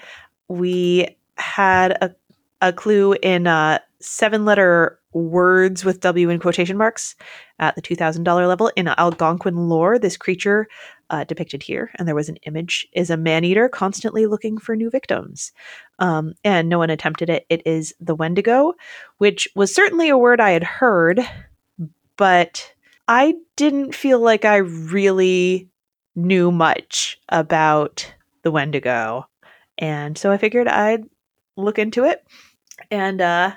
we 0.48 1.18
had 1.38 1.92
a, 2.02 2.16
a 2.62 2.74
clue 2.74 3.14
in 3.22 3.48
uh, 3.48 3.80
seven 4.00 4.46
letter 4.46 5.00
words 5.14 5.86
with 5.86 6.02
W 6.02 6.30
in 6.30 6.40
quotation 6.40 6.78
marks 6.78 7.16
at 7.60 7.76
the 7.76 7.82
$2,000 7.82 8.26
level. 8.48 8.72
In 8.76 8.88
Algonquin 8.88 9.70
lore, 9.70 9.98
this 9.98 10.18
creature 10.18 10.68
uh, 11.10 11.24
depicted 11.24 11.64
here, 11.64 11.92
and 11.96 12.08
there 12.08 12.16
was 12.16 12.30
an 12.30 12.38
image, 12.44 12.88
is 12.94 13.10
a 13.10 13.18
man 13.18 13.46
eater 13.46 13.70
constantly 13.70 14.26
looking 14.26 14.58
for 14.58 14.76
new 14.76 14.90
victims. 14.90 15.52
Um, 16.00 16.34
and 16.44 16.68
no 16.68 16.80
one 16.80 16.90
attempted 16.90 17.30
it. 17.30 17.46
It 17.50 17.62
is 17.66 17.94
the 18.00 18.16
Wendigo, 18.16 18.74
which 19.18 19.48
was 19.56 19.74
certainly 19.74 20.10
a 20.10 20.18
word 20.18 20.42
I 20.42 20.52
had 20.52 20.64
heard, 20.64 21.22
but 22.18 22.74
I 23.08 23.36
didn't 23.56 23.96
feel 23.96 24.20
like 24.20 24.46
I 24.46 24.58
really 24.58 25.70
knew 26.16 26.52
much 26.52 27.20
about 27.30 28.14
the 28.44 28.52
Wendigo. 28.52 29.28
And 29.78 30.18
so 30.18 30.32
I 30.32 30.38
figured 30.38 30.68
I'd 30.68 31.06
look 31.58 31.80
into 31.80 32.04
it 32.06 32.24
and, 32.92 33.22
uh, 33.22 33.52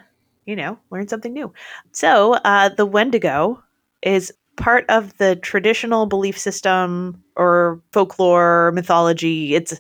you 0.47 0.57
know, 0.57 0.79
learn 0.91 1.09
something 1.09 1.33
new. 1.33 1.53
So 1.93 2.35
uh, 2.35 2.71
the 2.71 2.87
Wendigo 2.87 3.63
is 4.03 4.33
part 4.57 4.85
of 4.89 5.17
the 5.19 5.37
traditional 5.37 6.07
belief 6.07 6.39
system 6.39 7.23
or 7.37 7.81
folklore, 7.93 8.73
mythology. 8.73 9.55
It's 9.55 9.79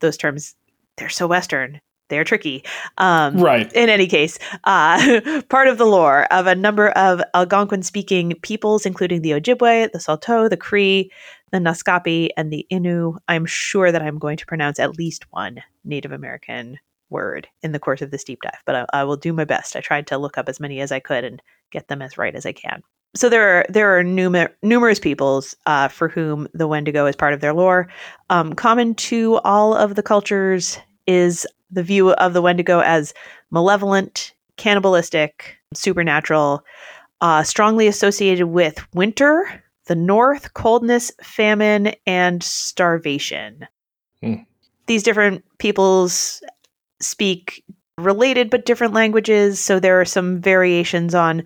those 0.00 0.16
terms, 0.16 0.54
they're 0.96 1.08
so 1.08 1.26
Western. 1.26 1.80
They're 2.10 2.24
tricky. 2.24 2.62
Um, 2.98 3.38
Right. 3.38 3.72
in 3.72 3.88
any 3.88 4.06
case, 4.06 4.38
uh, 4.64 5.20
part 5.48 5.68
of 5.68 5.78
the 5.78 5.86
lore 5.86 6.24
of 6.30 6.46
a 6.46 6.54
number 6.54 6.90
of 6.90 7.22
Algonquin 7.32 7.82
speaking 7.82 8.34
peoples, 8.42 8.84
including 8.84 9.22
the 9.22 9.30
Ojibwe, 9.30 9.90
the 9.90 9.98
Saulteaux, 9.98 10.48
the 10.50 10.56
Cree, 10.56 11.10
the 11.50 11.58
Naskapi, 11.58 12.28
and 12.36 12.52
the 12.52 12.66
Innu. 12.70 13.16
I'm 13.26 13.46
sure 13.46 13.90
that 13.90 14.02
I'm 14.02 14.18
going 14.18 14.36
to 14.36 14.46
pronounce 14.46 14.78
at 14.78 14.98
least 14.98 15.24
one 15.30 15.62
Native 15.82 16.12
American 16.12 16.78
word 17.10 17.48
in 17.62 17.72
the 17.72 17.78
course 17.78 18.02
of 18.02 18.10
this 18.10 18.24
deep 18.24 18.40
dive, 18.42 18.62
but 18.66 18.74
I, 18.74 18.86
I 19.00 19.04
will 19.04 19.16
do 19.16 19.32
my 19.32 19.44
best. 19.44 19.76
I 19.76 19.80
tried 19.80 20.06
to 20.08 20.18
look 20.18 20.38
up 20.38 20.48
as 20.48 20.60
many 20.60 20.80
as 20.80 20.92
I 20.92 21.00
could 21.00 21.24
and 21.24 21.42
get 21.70 21.88
them 21.88 22.02
as 22.02 22.18
right 22.18 22.34
as 22.34 22.46
I 22.46 22.52
can. 22.52 22.82
So 23.16 23.28
there 23.28 23.58
are 23.58 23.66
there 23.68 23.96
are 23.96 24.02
numer- 24.02 24.52
numerous 24.62 24.98
peoples 24.98 25.54
uh, 25.66 25.88
for 25.88 26.08
whom 26.08 26.48
the 26.52 26.66
Wendigo 26.66 27.06
is 27.06 27.14
part 27.14 27.32
of 27.32 27.40
their 27.40 27.54
lore. 27.54 27.88
Um, 28.28 28.54
common 28.54 28.94
to 28.96 29.38
all 29.44 29.74
of 29.74 29.94
the 29.94 30.02
cultures 30.02 30.78
is 31.06 31.46
the 31.70 31.82
view 31.82 32.12
of 32.12 32.32
the 32.32 32.42
Wendigo 32.42 32.80
as 32.80 33.14
malevolent, 33.50 34.34
cannibalistic, 34.56 35.56
supernatural, 35.74 36.64
uh, 37.20 37.42
strongly 37.42 37.86
associated 37.86 38.46
with 38.46 38.84
winter, 38.94 39.62
the 39.86 39.94
north, 39.94 40.54
coldness, 40.54 41.12
famine, 41.22 41.94
and 42.06 42.42
starvation. 42.42 43.66
Hmm. 44.22 44.34
These 44.86 45.02
different 45.02 45.44
peoples 45.58 46.42
speak 47.04 47.64
related 47.98 48.50
but 48.50 48.66
different 48.66 48.94
languages, 48.94 49.60
so 49.60 49.78
there 49.78 50.00
are 50.00 50.04
some 50.04 50.40
variations 50.40 51.14
on 51.14 51.44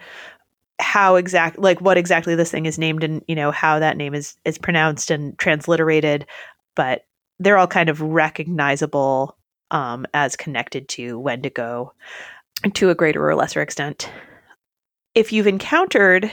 how 0.81 1.17
exact 1.17 1.59
like 1.59 1.81
what 1.81 1.99
exactly 1.99 2.35
this 2.35 2.51
thing 2.51 2.65
is 2.65 2.79
named 2.79 3.03
and 3.03 3.25
you 3.27 3.35
know 3.35 3.51
how 3.51 3.81
that 3.81 3.97
name 3.97 4.15
is 4.15 4.37
is 4.45 4.59
pronounced 4.59 5.11
and 5.11 5.37
transliterated 5.37 6.25
but 6.77 7.05
they're 7.41 7.59
all 7.59 7.67
kind 7.67 7.89
of 7.89 8.01
recognizable 8.01 9.37
um, 9.71 10.07
as 10.15 10.37
connected 10.37 10.89
to 10.89 11.19
Wendigo 11.19 11.93
to 12.75 12.91
a 12.91 12.95
greater 12.95 13.29
or 13.29 13.35
lesser 13.35 13.61
extent. 13.61 14.11
If 15.15 15.33
you've 15.33 15.47
encountered 15.47 16.31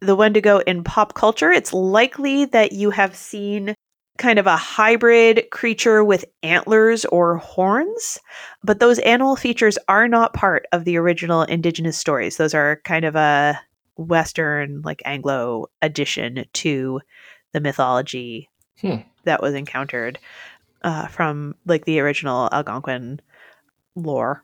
the 0.00 0.16
Wendigo 0.16 0.58
in 0.58 0.84
pop 0.84 1.14
culture, 1.14 1.50
it's 1.50 1.72
likely 1.72 2.46
that 2.46 2.72
you 2.72 2.90
have 2.90 3.14
seen 3.14 3.74
kind 4.20 4.38
of 4.38 4.46
a 4.46 4.56
hybrid 4.56 5.48
creature 5.50 6.04
with 6.04 6.26
antlers 6.42 7.04
or 7.06 7.38
horns, 7.38 8.18
but 8.62 8.78
those 8.78 8.98
animal 9.00 9.34
features 9.34 9.78
are 9.88 10.06
not 10.06 10.34
part 10.34 10.66
of 10.72 10.84
the 10.84 10.96
original 10.98 11.42
indigenous 11.42 11.98
stories. 11.98 12.36
Those 12.36 12.54
are 12.54 12.80
kind 12.84 13.04
of 13.06 13.16
a 13.16 13.58
Western, 13.96 14.82
like 14.82 15.02
Anglo 15.04 15.66
addition 15.82 16.44
to 16.52 17.00
the 17.52 17.60
mythology 17.60 18.48
Hmm. 18.80 18.96
that 19.24 19.42
was 19.42 19.54
encountered 19.54 20.18
uh, 20.82 21.06
from 21.08 21.54
like 21.66 21.84
the 21.84 22.00
original 22.00 22.48
Algonquin 22.52 23.20
lore. 23.94 24.42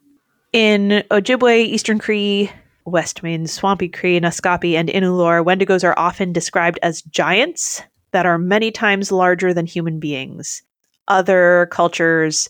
In 0.53 1.05
Ojibwe, 1.11 1.65
Eastern 1.65 1.99
Cree, 1.99 2.51
West 2.85 3.23
Main, 3.23 3.47
Swampy 3.47 3.89
Cree, 3.89 4.21
Naskapi, 4.21 4.75
and 4.75 4.89
Innu 4.89 5.17
lore, 5.17 5.43
Wendigos 5.43 5.85
are 5.85 5.99
often 5.99 6.33
described 6.33 6.79
as 6.83 7.03
giants 7.03 7.83
that 8.13 8.27
are 8.27 8.39
many 8.39 8.71
times 8.71 9.13
larger 9.13 9.53
than 9.53 9.67
human 9.67 9.99
beings. 9.99 10.63
Other 11.09 11.69
cultures 11.71 12.49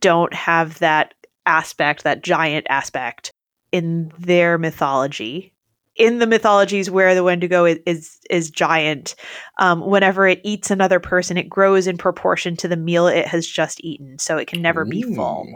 don't 0.00 0.34
have 0.34 0.78
that 0.78 1.14
aspect, 1.46 2.04
that 2.04 2.22
giant 2.22 2.66
aspect 2.68 3.32
in 3.72 4.12
their 4.18 4.58
mythology. 4.58 5.52
In 5.96 6.20
the 6.20 6.28
mythologies 6.28 6.90
where 6.90 7.12
the 7.14 7.24
Wendigo 7.24 7.64
is 7.64 7.78
is, 7.84 8.18
is 8.30 8.50
giant, 8.50 9.16
um, 9.58 9.80
whenever 9.84 10.28
it 10.28 10.40
eats 10.44 10.70
another 10.70 11.00
person, 11.00 11.36
it 11.36 11.48
grows 11.48 11.88
in 11.88 11.98
proportion 11.98 12.56
to 12.58 12.68
the 12.68 12.76
meal 12.76 13.08
it 13.08 13.26
has 13.26 13.44
just 13.46 13.82
eaten, 13.82 14.16
so 14.18 14.36
it 14.36 14.46
can 14.46 14.62
never 14.62 14.84
be 14.84 15.02
full. 15.02 15.48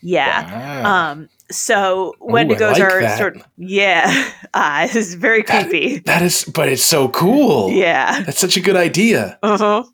Yeah. 0.00 0.82
Wow. 0.84 1.10
Um. 1.10 1.28
So 1.50 2.14
Ooh, 2.22 2.26
Wendigos 2.32 2.72
like 2.72 2.82
are 2.82 3.00
that. 3.00 3.18
sort. 3.18 3.36
Of, 3.36 3.42
yeah. 3.56 4.30
Uh, 4.54 4.86
this 4.86 4.96
is 4.96 5.14
very 5.14 5.42
That- 5.42 5.68
creepy. 5.68 5.98
that 6.00 6.22
is, 6.22 6.44
but 6.44 6.70
it's 6.70 6.82
so 6.82 7.08
cool. 7.10 7.70
Yeah. 7.70 8.22
That's 8.22 8.38
such 8.40 8.56
a 8.56 8.60
good 8.60 8.76
idea. 8.76 9.38
Uh-huh. 9.42 9.84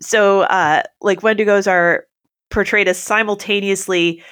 So, 0.00 0.42
uh, 0.42 0.82
like 1.00 1.20
Wendigos 1.22 1.68
are 1.68 2.06
portrayed 2.50 2.86
as 2.86 2.96
simultaneously 2.96 4.22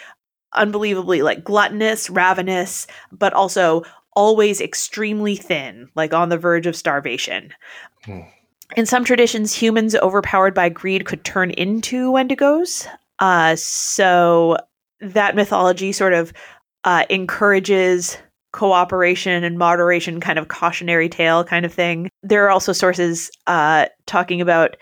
unbelievably 0.54 1.22
like 1.22 1.42
gluttonous, 1.42 2.08
ravenous, 2.10 2.86
but 3.10 3.32
also 3.32 3.82
always 4.14 4.60
extremely 4.60 5.34
thin, 5.34 5.88
like 5.96 6.14
on 6.14 6.28
the 6.28 6.38
verge 6.38 6.66
of 6.68 6.76
starvation. 6.76 7.52
Hmm. 8.04 8.20
In 8.76 8.86
some 8.86 9.04
traditions, 9.04 9.52
humans 9.52 9.96
overpowered 9.96 10.54
by 10.54 10.68
greed 10.68 11.06
could 11.06 11.24
turn 11.24 11.50
into 11.50 12.12
Wendigos. 12.12 12.86
Uh, 13.18 13.56
so 13.56 14.56
that 15.00 15.34
mythology 15.34 15.90
sort 15.90 16.12
of 16.12 16.32
uh, 16.84 17.04
encourages 17.10 18.18
cooperation 18.52 19.44
and 19.44 19.58
moderation, 19.58 20.20
kind 20.20 20.38
of 20.38 20.48
cautionary 20.48 21.08
tale 21.08 21.42
kind 21.44 21.64
of 21.64 21.72
thing. 21.72 22.10
There 22.22 22.44
are 22.44 22.50
also 22.50 22.72
sources 22.72 23.30
uh, 23.46 23.86
talking 24.06 24.40
about 24.40 24.76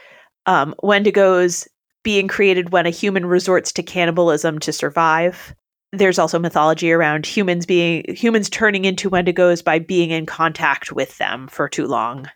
um, 0.47 0.75
Wendigos 0.83 1.69
being 2.03 2.29
created 2.29 2.73
when 2.73 2.87
a 2.87 2.91
human 2.91 3.27
resorts 3.27 3.73
to 3.73 3.83
cannibalism 3.83 4.59
to 4.61 4.73
survive. 4.73 5.55
There's 5.93 6.19
also 6.19 6.39
mythology 6.39 6.93
around 6.93 7.27
humans 7.27 7.67
being 7.67 8.05
humans 8.09 8.49
turning 8.49 8.85
into 8.85 9.11
Wendigos 9.11 9.63
by 9.63 9.79
being 9.79 10.11
in 10.11 10.27
contact 10.27 10.93
with 10.93 11.19
them 11.19 11.49
for 11.49 11.69
too 11.69 11.87
long. 11.87 12.29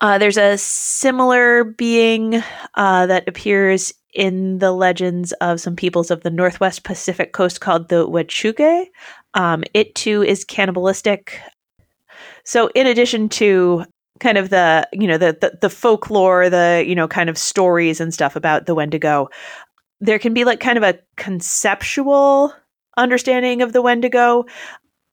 Uh, 0.00 0.18
there's 0.18 0.36
a 0.36 0.58
similar 0.58 1.64
being 1.64 2.42
uh, 2.74 3.06
that 3.06 3.26
appears 3.28 3.92
in 4.12 4.58
the 4.58 4.72
legends 4.72 5.32
of 5.40 5.60
some 5.60 5.76
peoples 5.76 6.10
of 6.10 6.22
the 6.22 6.30
Northwest 6.30 6.84
Pacific 6.84 7.32
coast 7.32 7.60
called 7.60 7.88
the 7.88 8.06
Wechuge. 8.06 8.86
Um, 9.34 9.64
it 9.74 9.94
too 9.94 10.22
is 10.22 10.44
cannibalistic. 10.44 11.40
So, 12.44 12.68
in 12.74 12.86
addition 12.86 13.28
to 13.30 13.84
kind 14.20 14.38
of 14.38 14.50
the 14.50 14.88
you 14.92 15.06
know 15.06 15.18
the, 15.18 15.36
the 15.40 15.58
the 15.60 15.70
folklore, 15.70 16.50
the 16.50 16.84
you 16.86 16.94
know 16.94 17.08
kind 17.08 17.30
of 17.30 17.38
stories 17.38 18.00
and 18.00 18.12
stuff 18.12 18.36
about 18.36 18.66
the 18.66 18.74
Wendigo, 18.74 19.28
there 20.00 20.18
can 20.18 20.34
be 20.34 20.44
like 20.44 20.60
kind 20.60 20.76
of 20.76 20.84
a 20.84 20.98
conceptual 21.16 22.54
understanding 22.96 23.62
of 23.62 23.72
the 23.72 23.82
Wendigo 23.82 24.44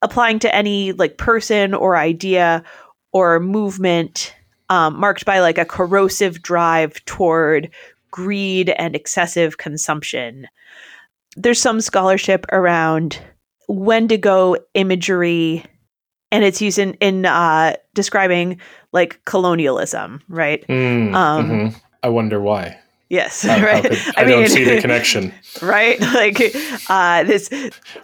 applying 0.02 0.40
to 0.40 0.54
any 0.54 0.92
like 0.94 1.18
person 1.18 1.74
or 1.74 1.96
idea 1.96 2.64
or 3.12 3.40
movement 3.40 4.36
um, 4.70 5.00
marked 5.00 5.26
by 5.26 5.40
like 5.40 5.58
a 5.58 5.66
corrosive 5.66 6.42
drive 6.42 7.04
toward 7.06 7.70
greed 8.12 8.70
and 8.70 8.96
excessive 8.96 9.58
consumption. 9.58 10.48
There's 11.36 11.62
some 11.62 11.82
scholarship 11.82 12.46
around 12.52 13.20
Wendigo 13.68 14.56
imagery, 14.74 15.64
and 16.32 16.44
it's 16.44 16.62
used 16.62 16.80
in, 16.80 16.94
in 16.96 17.26
uh, 17.26 17.76
describing 17.94 18.60
like 18.92 19.24
colonialism, 19.26 20.22
right? 20.28 20.66
Mm, 20.68 21.14
Um, 21.14 21.50
mhm. 21.50 21.82
I 22.04 22.10
wonder 22.10 22.40
why. 22.42 22.78
Yes, 23.10 23.42
How- 23.44 23.58
how 23.58 23.66
right. 23.66 23.84
could- 23.84 23.98
I, 24.18 24.24
don't 24.24 24.48
see 24.50 24.64
the 24.64 24.80
connection. 24.82 25.34
right? 25.62 26.00
Like 26.14 26.40
uh, 26.90 27.24
this 27.24 27.50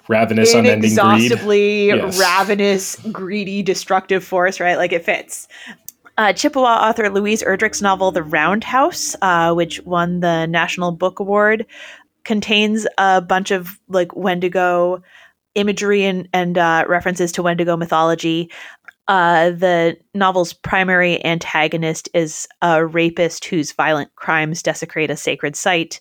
Ravenous, 0.08 0.54
unending 0.54 0.80
greed. 0.82 0.92
inexhaustibly 1.00 1.88
Yes. 1.88 2.20
ravenous, 2.20 2.96
greedy, 3.12 3.62
destructive 3.64 4.24
force, 4.24 4.60
right? 4.60 4.78
Like 4.78 4.94
it 4.94 5.06
fits. 5.06 5.48
Uh, 6.18 6.32
Chippewa 6.32 6.88
author 6.88 7.10
Louise 7.10 7.44
Erdrich's 7.44 7.82
novel 7.82 8.12
*The 8.12 8.24
Roundhouse*, 8.24 9.16
uh, 9.22 9.54
which 9.54 9.82
won 9.82 10.22
the 10.22 10.46
National 10.46 10.92
Book 10.92 11.20
Award, 11.20 11.66
contains 12.24 12.88
a 12.98 13.22
bunch 13.22 13.52
of 13.52 13.80
like 13.90 14.16
Wendigo 14.16 15.02
imagery 15.56 16.04
and 16.06 16.28
and 16.34 16.58
uh, 16.58 16.86
references 16.88 17.32
to 17.34 17.44
Wendigo 17.44 17.76
mythology. 17.76 18.50
Uh, 19.08 19.52
the 19.52 19.98
novel's 20.14 20.54
primary 20.54 21.24
antagonist 21.24 22.10
is 22.14 22.48
a 22.62 22.86
rapist 22.86 23.46
whose 23.46 23.72
violent 23.74 24.14
crimes 24.16 24.64
desecrate 24.64 25.12
a 25.12 25.18
sacred 25.18 25.56
site, 25.56 26.00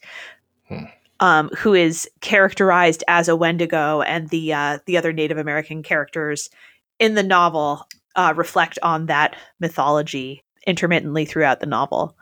Hmm. 0.68 0.84
um, 1.20 1.48
who 1.58 1.74
is 1.74 2.08
characterized 2.20 3.04
as 3.08 3.28
a 3.28 3.36
Wendigo, 3.36 4.00
and 4.02 4.28
the 4.30 4.52
uh, 4.54 4.78
the 4.86 4.96
other 4.96 5.12
Native 5.12 5.38
American 5.38 5.82
characters 5.82 6.50
in 6.98 7.14
the 7.14 7.22
novel 7.22 7.86
uh, 8.16 8.32
reflect 8.36 8.78
on 8.82 9.06
that 9.06 9.36
mythology 9.60 10.42
intermittently 10.66 11.24
throughout 11.24 11.60
the 11.60 11.66
novel. 11.66 12.16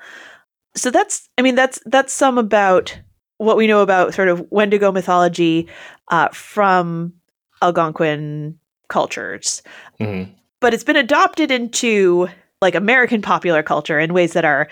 So 0.74 0.90
that's, 0.90 1.28
I 1.38 1.42
mean, 1.42 1.54
that's 1.54 1.78
that's 1.86 2.12
some 2.12 2.38
about 2.38 2.98
what 3.38 3.56
we 3.56 3.66
know 3.66 3.80
about 3.82 4.14
sort 4.14 4.28
of 4.28 4.46
Wendigo 4.50 4.92
mythology 4.92 5.68
uh, 6.08 6.28
from 6.28 7.12
Algonquin 7.60 8.58
cultures 8.88 9.62
Mhm. 10.00 10.28
but 10.60 10.74
it's 10.74 10.84
been 10.84 10.96
adopted 10.96 11.50
into 11.50 12.28
like 12.60 12.74
American 12.74 13.22
popular 13.22 13.62
culture 13.62 13.98
in 13.98 14.12
ways 14.12 14.34
that 14.34 14.44
are 14.44 14.68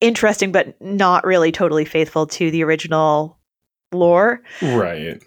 interesting 0.00 0.50
but 0.50 0.74
not 0.80 1.24
really 1.24 1.52
totally 1.52 1.84
faithful 1.84 2.26
to 2.26 2.50
the 2.50 2.64
original 2.64 3.38
lore. 3.92 4.42
Right. 4.60 5.22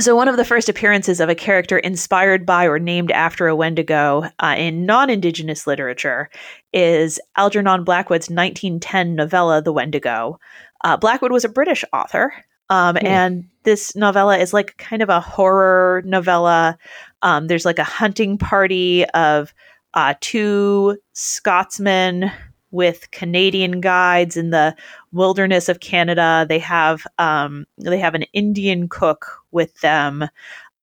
So 0.00 0.16
one 0.16 0.28
of 0.28 0.38
the 0.38 0.46
first 0.46 0.70
appearances 0.70 1.20
of 1.20 1.28
a 1.28 1.34
character 1.34 1.76
inspired 1.78 2.46
by 2.46 2.64
or 2.64 2.78
named 2.78 3.10
after 3.10 3.48
a 3.48 3.54
Wendigo 3.54 4.24
uh, 4.38 4.54
in 4.56 4.86
non-indigenous 4.86 5.66
literature 5.66 6.30
is 6.72 7.20
Algernon 7.36 7.84
Blackwood's 7.84 8.30
1910 8.30 9.14
novella 9.14 9.60
*The 9.60 9.74
Wendigo*. 9.74 10.40
Uh, 10.82 10.96
Blackwood 10.96 11.32
was 11.32 11.44
a 11.44 11.50
British 11.50 11.84
author, 11.92 12.32
um, 12.70 12.96
Hmm. 12.96 13.06
and 13.06 13.44
this 13.64 13.94
novella 13.94 14.38
is 14.38 14.54
like 14.54 14.78
kind 14.78 15.02
of 15.02 15.10
a 15.10 15.20
horror 15.20 16.02
novella. 16.06 16.78
Um, 17.20 17.48
there's 17.48 17.66
like 17.66 17.78
a 17.78 17.84
hunting 17.84 18.38
party 18.38 19.04
of 19.10 19.52
uh, 19.92 20.14
two 20.22 20.96
Scotsmen 21.12 22.32
with 22.70 23.10
Canadian 23.10 23.80
guides 23.80 24.36
in 24.36 24.50
the 24.50 24.74
wilderness 25.12 25.68
of 25.68 25.80
Canada. 25.80 26.46
They 26.48 26.58
have 26.58 27.06
um, 27.18 27.66
they 27.78 27.98
have 27.98 28.14
an 28.14 28.24
Indian 28.32 28.88
cook 28.88 29.26
with 29.50 29.80
them, 29.80 30.28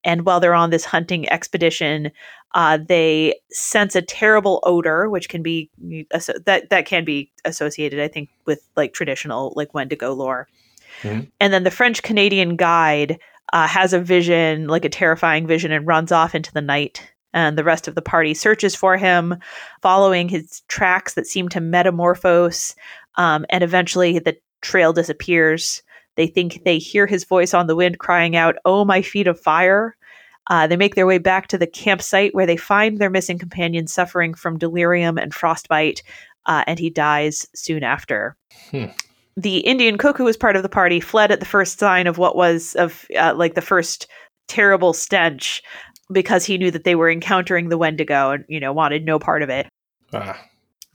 and 0.04 0.26
while 0.26 0.40
they're 0.40 0.54
on 0.54 0.70
this 0.70 0.86
hunting 0.86 1.30
expedition, 1.30 2.12
uh, 2.54 2.78
they 2.88 3.40
sense 3.52 3.96
a 3.96 4.02
terrible 4.02 4.60
odor, 4.64 5.10
which 5.10 5.30
can 5.30 5.44
be 5.44 5.70
that 6.10 6.68
that 6.70 6.86
can 6.86 7.06
be 7.06 7.32
associated, 7.46 8.00
I 8.00 8.08
think, 8.08 8.30
with 8.46 8.68
like 8.76 8.94
traditional 8.94 9.54
like 9.56 9.74
Wendigo 9.74 10.14
lore. 10.14 10.48
Mhm. 11.02 11.30
And 11.40 11.54
then 11.54 11.64
the 11.64 11.72
French 11.72 12.02
Canadian 12.02 12.56
guide 12.56 13.20
uh, 13.54 13.68
has 13.68 13.94
a 13.94 14.00
vision, 14.00 14.68
like 14.68 14.86
a 14.86 14.90
terrifying 14.90 15.48
vision, 15.48 15.72
and 15.72 15.88
runs 15.88 16.12
off 16.12 16.36
into 16.36 16.52
the 16.52 16.62
night. 16.62 17.12
And 17.38 17.56
the 17.56 17.64
rest 17.64 17.88
of 17.88 17.94
the 17.94 18.02
party 18.02 18.34
searches 18.34 18.74
for 18.74 18.98
him, 18.98 19.36
following 19.84 20.28
his 20.28 20.64
tracks 20.70 21.14
that 21.14 21.28
seem 21.28 21.50
to 21.50 21.62
metamorphose. 21.62 22.76
Um, 23.14 23.46
and 23.52 23.64
eventually, 23.64 24.18
the 24.18 24.36
trail 24.64 24.92
disappears. 24.92 25.84
They 26.16 26.26
think 26.26 26.64
they 26.66 26.80
hear 26.80 27.06
his 27.06 27.26
voice 27.26 27.54
on 27.54 27.68
the 27.68 27.76
wind 27.76 28.00
crying 28.00 28.36
out, 28.36 28.56
Oh, 28.66 28.84
my 28.86 29.04
feet 29.04 29.28
of 29.28 29.40
fire. 29.40 29.96
Uh, 30.48 30.66
they 30.66 30.78
make 30.78 30.96
their 30.96 31.06
way 31.06 31.20
back 31.20 31.46
to 31.50 31.60
the 31.60 31.68
campsite 31.68 32.34
where 32.34 32.48
they 32.48 32.58
find 32.58 32.98
their 32.98 33.12
missing 33.12 33.38
companion 33.38 33.86
suffering 33.86 34.34
from 34.34 34.58
delirium 34.58 35.20
and 35.20 35.32
frostbite, 35.32 36.02
uh, 36.48 36.64
and 36.66 36.80
he 36.80 36.90
dies 36.90 37.48
soon 37.54 37.84
after. 37.84 38.36
Hmm. 38.72 38.86
The 39.36 39.60
Indian 39.60 40.00
cook 40.00 40.18
who 40.18 40.24
was 40.24 40.38
part 40.38 40.56
of 40.56 40.64
the 40.64 40.70
party 40.70 41.00
fled 41.00 41.32
at 41.32 41.40
the 41.40 41.46
first 41.46 41.78
sign 41.78 42.08
of 42.08 42.18
what 42.18 42.36
was 42.36 42.74
of 42.78 43.06
uh, 43.16 43.36
like 43.36 43.54
the 43.54 43.62
first 43.62 44.08
terrible 44.48 44.94
stench 44.94 45.62
because 46.12 46.46
he 46.46 46.58
knew 46.58 46.72
that 46.72 46.84
they 46.84 46.96
were 46.96 47.10
encountering 47.10 47.70
the 47.70 47.78
Wendigo 47.78 48.32
and 48.32 48.46
you 48.48 48.60
know 48.60 48.74
wanted 48.74 49.06
no 49.06 49.20
part 49.20 49.42
of 49.42 49.50
it. 49.50 49.68
Ah. 50.14 50.40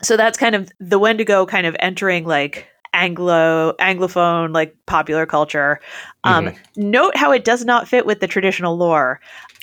So 0.02 0.16
that's 0.16 0.38
kind 0.38 0.54
of 0.54 0.70
the 0.80 0.98
Wendigo 0.98 1.46
kind 1.46 1.66
of 1.66 1.76
entering 1.78 2.24
like 2.24 2.66
Anglo 2.92 3.74
Anglophone 3.80 4.52
like 4.52 4.76
popular 4.86 5.26
culture. 5.26 5.80
Um, 6.24 6.46
Mhm. 6.46 6.58
Note 6.76 7.16
how 7.16 7.32
it 7.32 7.44
does 7.44 7.64
not 7.64 7.88
fit 7.88 8.04
with 8.04 8.20
the 8.20 8.26
traditional 8.26 8.76
lore. 8.76 9.20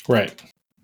Right. 0.08 0.34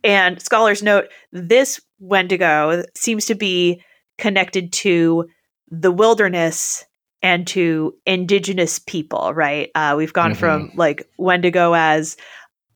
And 0.03 0.41
scholars 0.41 0.83
note 0.83 1.05
this 1.31 1.79
Wendigo 1.99 2.83
seems 2.95 3.25
to 3.25 3.35
be 3.35 3.81
connected 4.17 4.71
to 4.73 5.27
the 5.71 5.91
wilderness 5.91 6.85
and 7.23 7.47
to 7.47 7.95
indigenous 8.05 8.77
people, 8.77 9.33
right? 9.33 9.71
Uh, 9.73 9.95
we've 9.97 10.13
gone 10.13 10.35
from 10.35 10.71
like 10.75 11.09
Wendigo 11.17 11.73
as 11.73 12.17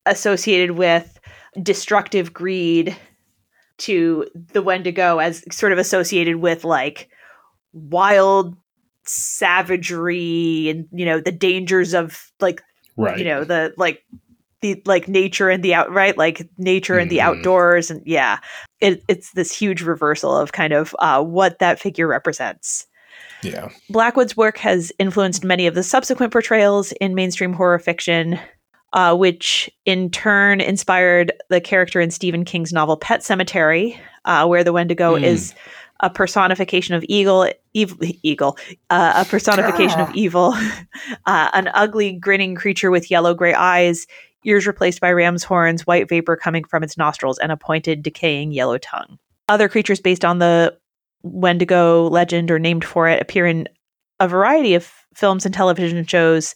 associated 0.06 0.72
with 0.72 1.19
destructive 1.62 2.32
greed 2.32 2.96
to 3.78 4.26
the 4.52 4.62
Wendigo 4.62 5.18
as 5.18 5.44
sort 5.54 5.72
of 5.72 5.78
associated 5.78 6.36
with 6.36 6.64
like 6.64 7.08
wild 7.72 8.56
savagery 9.04 10.68
and 10.68 10.86
you 10.92 11.04
know 11.06 11.20
the 11.20 11.32
dangers 11.32 11.94
of 11.94 12.30
like 12.40 12.62
Right. 12.96 13.18
you 13.18 13.24
know 13.24 13.44
the 13.44 13.72
like 13.78 14.02
the 14.60 14.82
like 14.84 15.08
nature 15.08 15.48
and 15.48 15.62
the 15.62 15.72
out 15.72 15.90
right 15.90 16.18
like 16.18 16.46
nature 16.58 16.98
and 16.98 17.10
the 17.10 17.18
Mhm. 17.18 17.22
outdoors 17.22 17.90
and 17.90 18.02
yeah 18.04 18.40
it, 18.80 19.02
it's 19.08 19.32
this 19.32 19.56
huge 19.56 19.80
reversal 19.80 20.36
of 20.36 20.52
kind 20.52 20.74
of 20.74 20.94
uh, 20.98 21.22
what 21.22 21.60
that 21.60 21.80
figure 21.80 22.06
represents 22.06 22.86
yeah. 23.42 23.70
blackwood's 23.88 24.36
work 24.36 24.58
has 24.58 24.92
influenced 24.98 25.44
many 25.44 25.66
of 25.66 25.74
the 25.74 25.82
subsequent 25.82 26.30
portrayals 26.30 26.92
in 27.00 27.14
mainstream 27.14 27.54
horror 27.54 27.78
fiction 27.78 28.38
uh, 28.92 29.14
which 29.16 29.70
in 29.84 30.10
turn 30.10 30.60
inspired 30.60 31.32
the 31.48 31.60
character 31.60 32.00
in 32.00 32.10
stephen 32.10 32.44
king's 32.44 32.72
novel 32.72 32.96
Pet 32.96 33.20
Sematary 33.20 33.98
uh, 34.24 34.46
where 34.46 34.64
the 34.64 34.72
wendigo 34.72 35.16
Hmm. 35.16 35.24
is 35.24 35.54
a 36.00 36.08
personification 36.08 36.94
of 36.94 37.04
eagle 37.08 37.50
evil 37.74 37.98
eagle 38.22 38.56
uh, 38.88 39.12
a 39.16 39.24
personification 39.28 40.00
of 40.00 40.14
evil. 40.14 40.54
Uh, 41.26 41.50
an 41.52 41.68
ugly 41.74 42.12
grinning 42.12 42.54
creature 42.54 42.90
with 42.90 43.10
yellow 43.10 43.34
gray 43.34 43.54
eyes 43.54 44.06
ears 44.44 44.66
replaced 44.66 45.00
by 45.00 45.10
ram's 45.12 45.44
horns 45.44 45.86
white 45.86 46.08
vapor 46.08 46.36
coming 46.36 46.64
from 46.64 46.82
its 46.82 46.96
nostrils 46.96 47.38
and 47.38 47.52
a 47.52 47.56
pointed 47.56 48.02
decaying 48.02 48.52
yellow 48.52 48.78
tongue. 48.78 49.18
Other 49.48 49.68
creatures 49.68 50.00
based 50.00 50.24
on 50.24 50.38
the 50.38 50.76
wendigo 51.22 52.08
legend 52.08 52.50
or 52.50 52.58
named 52.58 52.84
for 52.84 53.08
it 53.08 53.20
appear 53.20 53.46
in 53.46 53.68
a 54.18 54.28
variety 54.28 54.74
of 54.74 54.90
films 55.14 55.44
and 55.44 55.54
television 55.54 56.04
shows 56.06 56.54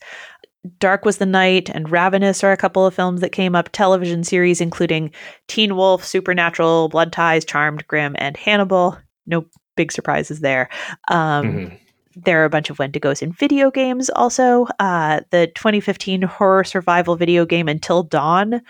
Dark 0.78 1.04
Was 1.04 1.18
the 1.18 1.26
Night 1.26 1.68
and 1.70 1.90
Ravenous 1.90 2.42
are 2.42 2.52
a 2.52 2.56
couple 2.56 2.86
of 2.86 2.94
films 2.94 3.20
that 3.20 3.32
came 3.32 3.54
up, 3.54 3.68
television 3.72 4.24
series 4.24 4.60
including 4.60 5.10
Teen 5.48 5.76
Wolf, 5.76 6.04
Supernatural, 6.04 6.88
Blood 6.88 7.12
Ties, 7.12 7.44
Charmed, 7.44 7.86
Grimm, 7.86 8.16
and 8.18 8.36
Hannibal. 8.36 8.98
No 9.26 9.44
big 9.76 9.92
surprises 9.92 10.40
there. 10.40 10.68
Um, 11.08 11.46
Mhm. 11.46 11.78
There 12.16 12.40
are 12.40 12.44
a 12.44 12.50
bunch 12.50 12.70
of 12.70 12.78
Wendigos 12.78 13.22
in 13.22 13.32
video 13.32 13.72
games 13.72 14.08
also. 14.10 14.68
Uh, 14.78 15.20
the 15.30 15.48
2015 15.48 16.22
horror 16.22 16.62
survival 16.62 17.16
video 17.16 17.44
game 17.44 17.68
Until 17.68 18.04
Dawn 18.04 18.62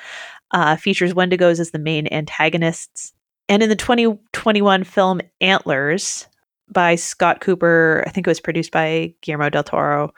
uh, 0.52 0.76
features 0.76 1.12
Wendigos 1.12 1.60
as 1.60 1.70
the 1.70 1.78
main 1.78 2.08
antagonists. 2.10 3.12
And 3.50 3.62
in 3.62 3.68
the 3.68 3.76
2021 3.76 4.82
film 4.84 5.20
Antlers 5.42 6.26
by 6.70 6.94
Scott 6.94 7.40
Cooper, 7.42 8.02
I 8.06 8.10
think 8.10 8.26
it 8.26 8.30
was 8.30 8.40
produced 8.40 8.70
by 8.70 9.12
Guillermo 9.20 9.50
del 9.50 9.62
Toro, 9.64 10.14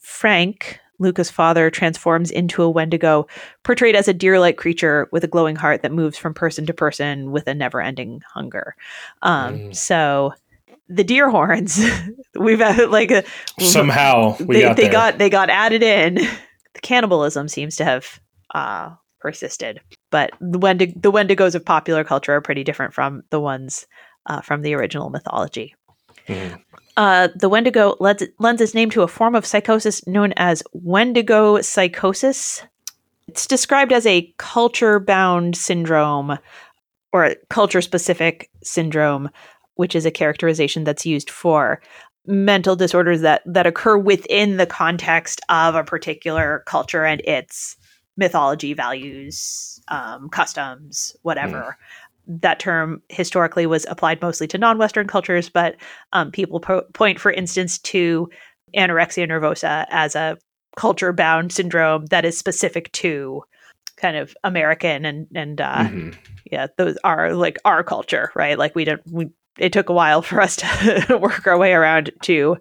Frank, 0.00 0.80
Luca's 0.98 1.30
father, 1.30 1.70
transforms 1.70 2.30
into 2.30 2.62
a 2.62 2.70
Wendigo, 2.70 3.26
portrayed 3.62 3.96
as 3.96 4.08
a 4.08 4.14
deer 4.14 4.38
like 4.38 4.56
creature 4.56 5.08
with 5.12 5.24
a 5.24 5.28
glowing 5.28 5.56
heart 5.56 5.82
that 5.82 5.92
moves 5.92 6.16
from 6.16 6.34
person 6.34 6.66
to 6.66 6.72
person 6.72 7.30
with 7.30 7.46
a 7.48 7.54
never 7.54 7.80
ending 7.80 8.20
hunger. 8.32 8.76
Um, 9.22 9.54
Mm. 9.54 9.76
So 9.76 10.34
the 10.88 11.04
deer 11.04 11.30
horns, 11.30 11.82
we've 12.38 12.58
had 12.58 12.90
like 12.90 13.10
a, 13.10 13.24
Somehow 13.60 14.36
we 14.40 14.56
they, 14.56 14.62
got 14.62 14.76
they 14.76 14.88
got 14.88 15.18
they 15.18 15.30
got 15.30 15.50
added 15.50 15.82
in. 15.82 16.14
The 16.14 16.80
cannibalism 16.80 17.48
seems 17.48 17.76
to 17.76 17.84
have 17.84 18.20
uh, 18.54 18.90
persisted, 19.20 19.80
but 20.10 20.32
the 20.40 20.58
Wendig- 20.58 21.00
the 21.00 21.12
Wendigos 21.12 21.54
of 21.54 21.64
popular 21.64 22.04
culture 22.04 22.32
are 22.32 22.40
pretty 22.40 22.64
different 22.64 22.94
from 22.94 23.22
the 23.30 23.40
ones 23.40 23.86
uh, 24.26 24.40
from 24.40 24.62
the 24.62 24.74
original 24.74 25.10
mythology. 25.10 25.74
Mhm. 26.28 26.60
Uh, 26.96 27.28
the 27.34 27.48
Wendigo 27.48 27.96
lends, 27.98 28.22
lends 28.38 28.60
its 28.60 28.74
name 28.74 28.90
to 28.90 29.02
a 29.02 29.08
form 29.08 29.34
of 29.34 29.44
psychosis 29.44 30.06
known 30.06 30.32
as 30.36 30.62
Wendigo 30.72 31.60
psychosis. 31.60 32.62
It's 33.26 33.46
described 33.46 33.92
as 33.92 34.06
a 34.06 34.32
culture 34.38 35.00
bound 35.00 35.56
syndrome 35.56 36.38
or 37.12 37.24
a 37.24 37.36
culture 37.50 37.80
specific 37.80 38.50
syndrome, 38.62 39.30
which 39.74 39.96
is 39.96 40.06
a 40.06 40.10
characterization 40.10 40.84
that's 40.84 41.06
used 41.06 41.30
for 41.30 41.80
mental 42.26 42.76
disorders 42.76 43.20
that, 43.22 43.42
that 43.44 43.66
occur 43.66 43.98
within 43.98 44.56
the 44.56 44.66
context 44.66 45.40
of 45.48 45.74
a 45.74 45.84
particular 45.84 46.62
culture 46.66 47.04
and 47.04 47.20
its 47.22 47.76
mythology, 48.16 48.72
values, 48.72 49.80
um, 49.88 50.28
customs, 50.28 51.16
whatever 51.22 51.76
that 52.26 52.58
term 52.58 53.02
historically 53.08 53.66
was 53.66 53.86
applied 53.88 54.20
mostly 54.22 54.46
to 54.48 54.58
non-Western 54.58 55.06
cultures, 55.06 55.48
but 55.48 55.76
um, 56.12 56.30
people 56.30 56.60
po- 56.60 56.84
point, 56.94 57.18
for 57.20 57.30
instance, 57.32 57.78
to 57.78 58.28
anorexia 58.76 59.28
nervosa 59.28 59.86
as 59.90 60.14
a 60.16 60.36
culture-bound 60.76 61.52
syndrome 61.52 62.06
that 62.06 62.24
is 62.24 62.36
specific 62.36 62.90
to 62.92 63.42
kind 63.96 64.16
of 64.16 64.34
American 64.42 65.04
and 65.04 65.26
and 65.34 65.60
uh, 65.60 65.84
Mhm. 65.84 66.16
yeah, 66.50 66.66
those 66.78 66.96
are 67.04 67.32
like 67.34 67.58
our 67.64 67.84
culture, 67.84 68.32
right? 68.34 68.58
Like 68.58 68.74
we 68.74 68.84
don't 68.84 69.02
we 69.10 69.30
it 69.58 69.72
took 69.72 69.88
a 69.88 69.92
while 69.92 70.20
for 70.22 70.40
us 70.40 70.56
to 70.56 71.18
work 71.22 71.46
our 71.46 71.56
way 71.56 71.72
around 71.72 72.10
to 72.22 72.56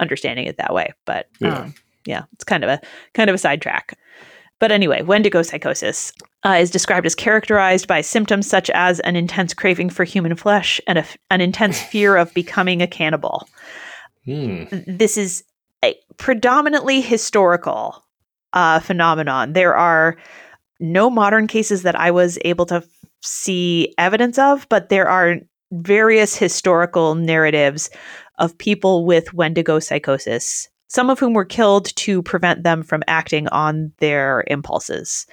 understanding 0.00 0.46
it 0.46 0.56
that 0.58 0.74
way. 0.74 0.92
But 1.04 1.26
Yeah. 1.40 1.58
um, 1.60 1.74
yeah, 2.04 2.22
it's 2.32 2.44
kind 2.44 2.64
of 2.64 2.70
a 2.70 2.80
kind 3.14 3.30
of 3.30 3.34
a 3.34 3.38
sidetrack. 3.38 3.96
But 4.58 4.72
anyway, 4.72 5.02
Wendigo 5.02 5.42
psychosis 5.42 6.12
uh, 6.44 6.56
is 6.60 6.70
described 6.70 7.06
as 7.06 7.14
characterized 7.14 7.86
by 7.86 8.00
symptoms 8.00 8.48
such 8.48 8.70
as 8.70 9.00
an 9.00 9.16
intense 9.16 9.52
craving 9.52 9.90
for 9.90 10.04
human 10.04 10.34
flesh 10.34 10.80
and 10.86 10.98
a 10.98 11.06
an 11.30 11.40
intense 11.40 11.80
fear 11.90 12.16
of 12.16 12.32
becoming 12.34 12.80
a 12.82 12.86
cannibal. 12.86 13.48
Hmm. 14.24 14.64
This 14.86 15.16
is 15.16 15.44
a 15.84 15.94
predominantly 16.16 17.00
historical 17.00 18.02
uh, 18.52 18.80
phenomenon. 18.80 19.52
There 19.52 19.76
are 19.76 20.16
no 20.80 21.10
modern 21.10 21.46
cases 21.46 21.82
that 21.82 21.94
I 21.94 22.10
was 22.10 22.38
able 22.44 22.66
to 22.66 22.82
see 23.22 23.94
evidence 23.98 24.38
of, 24.38 24.66
but 24.68 24.88
there 24.88 25.08
are 25.08 25.36
various 25.72 26.36
historical 26.36 27.14
narratives 27.14 27.90
of 28.38 28.56
people 28.58 29.04
with 29.04 29.34
Wendigo 29.34 29.78
psychosis, 29.78 30.68
some 30.88 31.10
of 31.10 31.18
whom 31.18 31.34
were 31.34 31.44
killed 31.44 31.94
to 31.96 32.22
prevent 32.22 32.62
them 32.62 32.82
from 32.82 33.02
acting 33.06 33.48
on 33.48 33.92
their 33.98 34.44
impulses. 34.48 35.26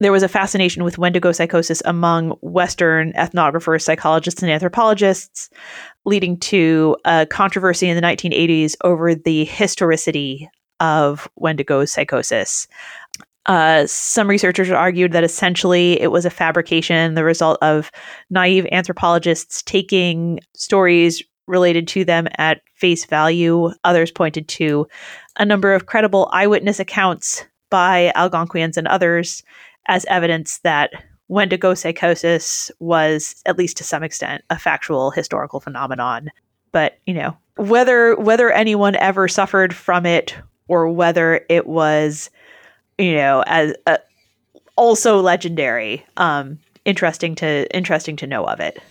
There 0.00 0.12
was 0.12 0.24
a 0.24 0.28
fascination 0.28 0.82
with 0.82 0.98
Wendigo 0.98 1.30
psychosis 1.30 1.80
among 1.84 2.30
Western 2.40 3.12
ethnographers, 3.12 3.82
psychologists, 3.82 4.42
and 4.42 4.50
anthropologists, 4.50 5.48
leading 6.04 6.36
to 6.38 6.96
a 7.04 7.24
controversy 7.26 7.88
in 7.88 7.94
the 7.94 8.02
1980s 8.02 8.74
over 8.82 9.14
the 9.14 9.44
historicity 9.44 10.48
of 10.80 11.28
Wendigo 11.36 11.84
psychosis. 11.84 12.66
Uh, 13.46 13.86
some 13.86 14.28
researchers 14.28 14.70
argued 14.70 15.12
that 15.12 15.24
essentially 15.24 16.00
it 16.00 16.10
was 16.10 16.24
a 16.24 16.30
fabrication, 16.30 17.14
the 17.14 17.24
result 17.24 17.58
of 17.62 17.90
naive 18.30 18.66
anthropologists 18.72 19.62
taking 19.62 20.40
stories 20.54 21.22
related 21.52 21.86
to 21.86 22.04
them 22.04 22.26
at 22.38 22.62
face 22.74 23.04
value. 23.04 23.70
Others 23.84 24.10
pointed 24.10 24.48
to 24.48 24.88
a 25.38 25.44
number 25.44 25.72
of 25.74 25.86
credible 25.86 26.28
eyewitness 26.32 26.80
accounts 26.80 27.44
by 27.70 28.10
Algonquians 28.16 28.76
and 28.76 28.88
others 28.88 29.44
as 29.86 30.04
evidence 30.06 30.58
that 30.64 30.90
Wendigo 31.28 31.74
psychosis 31.74 32.70
was, 32.80 33.36
at 33.46 33.56
least 33.56 33.76
to 33.76 33.84
some 33.84 34.02
extent, 34.02 34.42
a 34.50 34.58
factual 34.58 35.10
historical 35.10 35.60
phenomenon. 35.60 36.30
But 36.72 36.98
you 37.06 37.14
know 37.14 37.36
whether 37.56 38.16
whether 38.16 38.50
anyone 38.50 38.96
ever 38.96 39.28
suffered 39.28 39.74
from 39.74 40.06
it 40.06 40.34
or 40.68 40.88
whether 40.88 41.44
it 41.48 41.66
was, 41.66 42.30
you 42.98 43.14
know, 43.14 43.44
as 43.46 43.74
uh, 43.86 43.98
also 44.76 45.20
legendary. 45.20 46.04
Um, 46.16 46.58
interesting 46.84 47.34
to 47.36 47.76
interesting 47.76 48.16
to 48.16 48.26
know 48.26 48.44
of 48.44 48.60
it. 48.60 48.82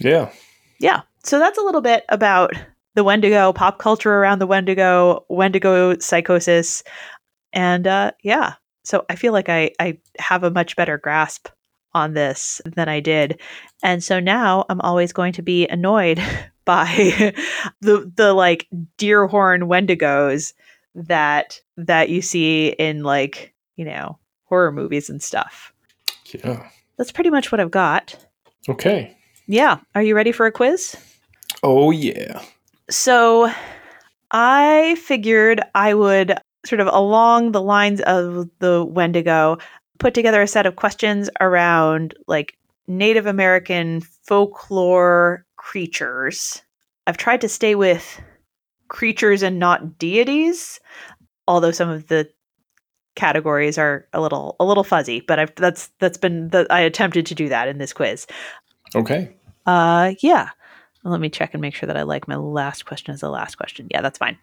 Yeah. 0.00 0.32
Yeah. 0.78 1.02
So 1.24 1.38
that's 1.38 1.58
a 1.58 1.62
little 1.62 1.80
bit 1.80 2.04
about 2.08 2.52
the 2.94 3.04
Wendigo, 3.04 3.52
pop 3.52 3.78
culture 3.78 4.12
around 4.12 4.38
the 4.38 4.46
Wendigo, 4.46 5.24
Wendigo 5.28 5.98
psychosis. 5.98 6.82
And 7.52 7.86
uh, 7.86 8.12
yeah, 8.22 8.54
so 8.84 9.04
I 9.08 9.16
feel 9.16 9.32
like 9.32 9.48
I, 9.48 9.70
I 9.78 9.98
have 10.18 10.44
a 10.44 10.50
much 10.50 10.76
better 10.76 10.98
grasp 10.98 11.48
on 11.94 12.14
this 12.14 12.60
than 12.64 12.88
I 12.88 13.00
did. 13.00 13.40
And 13.82 14.02
so 14.02 14.18
now 14.18 14.64
I'm 14.68 14.80
always 14.80 15.12
going 15.12 15.32
to 15.34 15.42
be 15.42 15.66
annoyed 15.68 16.20
by 16.64 16.86
the 17.80 18.10
the 18.14 18.32
like 18.32 18.68
deer 18.96 19.26
horn 19.26 19.62
wendigos 19.62 20.52
that 20.94 21.60
that 21.76 22.08
you 22.08 22.22
see 22.22 22.68
in 22.68 23.02
like, 23.02 23.54
you 23.76 23.84
know, 23.84 24.18
horror 24.44 24.72
movies 24.72 25.10
and 25.10 25.22
stuff. 25.22 25.72
Yeah. 26.32 26.68
That's 26.96 27.12
pretty 27.12 27.30
much 27.30 27.50
what 27.50 27.60
I've 27.60 27.70
got. 27.70 28.16
Okay. 28.68 29.16
Yeah. 29.46 29.78
Are 29.94 30.02
you 30.02 30.14
ready 30.14 30.32
for 30.32 30.46
a 30.46 30.52
quiz? 30.52 30.96
Oh 31.62 31.90
yeah. 31.90 32.42
So 32.90 33.52
I 34.30 34.96
figured 34.96 35.60
I 35.74 35.94
would 35.94 36.34
sort 36.64 36.80
of 36.80 36.88
along 36.88 37.52
the 37.52 37.62
lines 37.62 38.00
of 38.02 38.48
the 38.58 38.84
Wendigo 38.84 39.58
put 39.98 40.14
together 40.14 40.42
a 40.42 40.48
set 40.48 40.66
of 40.66 40.76
questions 40.76 41.30
around 41.40 42.14
like 42.26 42.56
Native 42.86 43.26
American 43.26 44.00
folklore 44.00 45.44
creatures. 45.56 46.62
I've 47.06 47.16
tried 47.16 47.40
to 47.42 47.48
stay 47.48 47.74
with 47.74 48.20
creatures 48.88 49.42
and 49.42 49.58
not 49.58 49.98
deities, 49.98 50.80
although 51.48 51.70
some 51.70 51.88
of 51.88 52.08
the 52.08 52.28
categories 53.14 53.78
are 53.78 54.06
a 54.12 54.20
little 54.20 54.56
a 54.58 54.64
little 54.64 54.84
fuzzy, 54.84 55.20
but 55.20 55.38
I've 55.38 55.54
that's 55.56 55.90
that's 55.98 56.18
been 56.18 56.48
that 56.48 56.66
I 56.70 56.80
attempted 56.80 57.26
to 57.26 57.34
do 57.34 57.48
that 57.48 57.68
in 57.68 57.78
this 57.78 57.92
quiz. 57.92 58.26
Okay. 58.94 59.34
Uh, 59.66 60.14
yeah. 60.20 60.50
Let 61.04 61.20
me 61.20 61.30
check 61.30 61.52
and 61.52 61.60
make 61.60 61.74
sure 61.74 61.86
that 61.86 61.96
I 61.96 62.02
like 62.02 62.28
my 62.28 62.36
last 62.36 62.86
question 62.86 63.12
as 63.12 63.20
the 63.20 63.30
last 63.30 63.56
question. 63.56 63.88
Yeah, 63.90 64.02
that's 64.02 64.18
fine. 64.18 64.38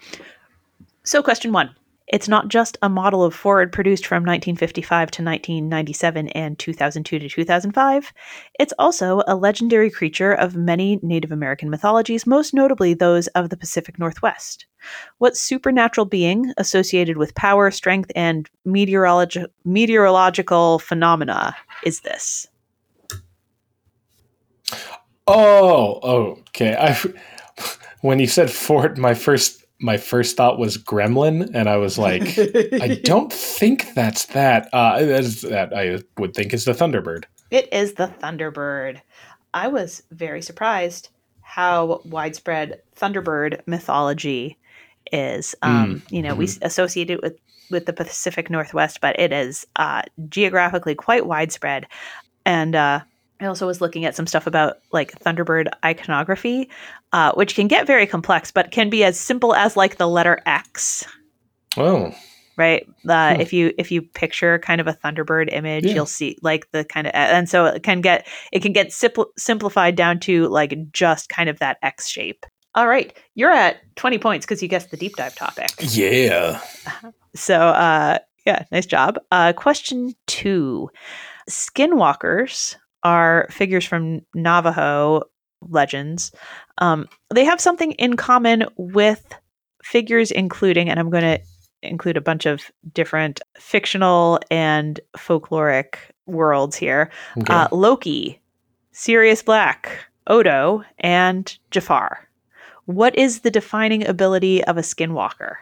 So, 1.04 1.24
question 1.24 1.52
one. 1.52 1.76
It's 2.12 2.28
not 2.28 2.48
just 2.48 2.76
a 2.82 2.90
model 2.90 3.24
of 3.24 3.36
Ford 3.36 3.72
produced 3.72 4.08
from 4.08 4.24
1955 4.24 5.12
to 5.12 5.24
1997 5.24 6.30
and 6.30 6.58
2002 6.58 7.20
to 7.20 7.30
2005. 7.30 8.14
It's 8.60 8.74
also 8.80 9.22
a 9.28 9.36
legendary 9.36 9.92
creature 9.92 10.34
of 10.34 10.56
many 10.56 11.00
Native 11.04 11.32
American 11.32 11.70
mythologies, 11.70 12.26
most 12.26 12.52
notably 12.52 12.96
those 12.96 13.28
of 13.28 13.52
the 13.52 13.58
Pacific 13.58 14.00
Northwest. 14.00 14.66
What 15.20 15.38
supernatural 15.38 16.06
being 16.06 16.52
associated 16.58 17.18
with 17.18 17.36
power, 17.36 17.70
strength, 17.70 18.12
and 18.16 18.50
meteorologi- 18.66 19.46
meteorological 19.64 20.80
phenomena 20.80 21.56
is 21.84 22.00
this? 22.00 22.48
Oh, 25.30 26.38
okay. 26.50 26.76
I 26.76 26.98
when 28.02 28.20
you 28.20 28.28
said 28.28 28.50
fort, 28.50 28.98
my 28.98 29.14
first 29.14 29.64
my 29.82 29.98
first 29.98 30.36
thought 30.36 30.60
was 30.60 30.78
gremlin, 30.78 31.50
and 31.54 31.70
I 31.70 31.78
was 31.78 31.98
like, 31.98 32.38
I 32.38 33.00
don't 33.04 33.32
think 33.32 33.94
that's 33.94 34.26
that. 34.28 34.68
Uh, 34.74 35.06
that's, 35.06 35.42
that 35.44 35.74
I 35.74 36.00
would 36.18 36.34
think 36.34 36.54
is 36.54 36.66
the 36.66 36.74
Thunderbird. 36.74 37.24
It 37.50 37.72
is 37.72 37.94
the 37.94 38.08
Thunderbird. 38.22 39.02
I 39.54 39.70
was 39.70 40.04
very 40.12 40.42
surprised 40.42 41.10
how 41.42 42.02
widespread 42.04 42.82
Thunderbird 42.96 43.62
mythology 43.68 44.58
is. 45.12 45.56
Um, 45.62 46.04
you 46.10 46.22
know, 46.22 46.36
we 46.36 46.50
associate 46.62 47.10
it 47.10 47.22
with 47.24 47.38
with 47.72 47.86
the 47.86 47.94
Pacific 47.94 48.50
Northwest, 48.50 49.00
but 49.00 49.20
it 49.20 49.32
is 49.32 49.66
uh, 49.76 50.02
geographically 50.28 50.96
quite 50.96 51.26
widespread. 51.26 51.88
And 52.46 52.76
uh, 52.76 53.02
I 53.42 53.46
also 53.46 53.66
was 53.66 53.80
looking 53.82 54.06
at 54.06 54.16
some 54.16 54.28
stuff 54.28 54.48
about 54.48 54.78
like 54.92 55.12
Thunderbird 55.20 55.70
iconography, 55.86 56.70
uh, 57.14 57.32
which 57.34 57.56
can 57.56 57.68
get 57.68 57.88
very 57.88 58.06
complex, 58.06 58.52
but 58.52 58.72
can 58.72 58.90
be 58.90 59.04
as 59.04 59.20
simple 59.20 59.56
as 59.56 59.78
like 59.78 59.96
the 59.98 60.08
letter 60.08 60.40
X. 60.46 61.06
Oh, 61.78 62.14
right? 62.58 62.86
Uh, 63.08 63.36
Hmm. 63.36 63.42
if 63.42 63.54
you 63.54 63.74
if 63.78 63.92
you 63.92 64.02
picture 64.02 64.60
kind 64.60 64.82
of 64.82 64.88
a 64.88 64.94
thunderbird 64.94 65.54
image 65.54 65.86
Yeah. 65.86 65.94
you'll 65.94 66.06
see 66.06 66.38
like 66.42 66.70
the 66.72 66.84
kind 66.84 67.08
of 67.08 67.12
and 67.16 67.48
so 67.48 67.66
it 67.68 67.84
can 67.84 68.02
get 68.02 68.28
it 68.52 68.62
can 68.62 68.74
get 68.74 68.88
simpl- 68.90 69.28
simplified 69.38 69.96
down 69.96 70.20
to 70.22 70.48
like 70.50 70.74
just 70.92 71.30
kind 71.30 71.48
of 71.50 71.60
that 71.60 71.78
x 71.82 72.10
shape. 72.10 72.46
All 72.76 72.88
right. 72.88 73.16
You're 73.36 73.52
at 73.52 73.78
20 73.96 74.18
points 74.20 74.46
because 74.46 74.62
you 74.62 74.68
guessed 74.68 74.92
the 74.92 74.98
deep 74.98 75.16
dive 75.16 75.36
topic. 75.36 75.70
Yeah. 75.80 76.60
so 77.36 77.56
uh 77.70 78.18
yeah 78.46 78.66
nice 78.74 78.86
job. 78.86 79.18
Uh 79.32 79.54
question 79.54 80.14
two. 80.28 80.90
Skinwalkers 81.50 82.76
are 83.04 83.48
figures 83.52 83.86
from 83.86 84.22
navajo 84.36 85.22
legends 85.62 86.32
um 86.80 87.08
they 87.34 87.44
have 87.46 87.60
something 87.62 87.92
in 87.94 88.16
common 88.16 88.66
with 88.78 89.34
figures 89.84 90.32
including 90.32 90.90
and 90.90 91.00
i'm 91.00 91.10
going 91.10 91.24
to 91.24 91.40
include 91.82 92.18
a 92.18 92.22
bunch 92.22 92.46
of 92.46 92.72
different 92.94 93.40
fictional 93.58 94.40
and 94.52 95.00
folkloric 95.18 95.96
worlds 96.26 96.76
here 96.76 97.10
Okay. 97.38 97.54
uh, 97.54 97.68
loki 97.72 98.42
sirius 98.92 99.42
black 99.44 99.90
odo 100.28 100.84
and 101.00 101.58
jafar 101.72 102.28
what 102.86 103.16
is 103.18 103.42
the 103.42 103.52
defining 103.52 104.06
ability 104.08 104.64
of 104.66 104.78
a 104.78 104.82
skinwalker 104.82 105.56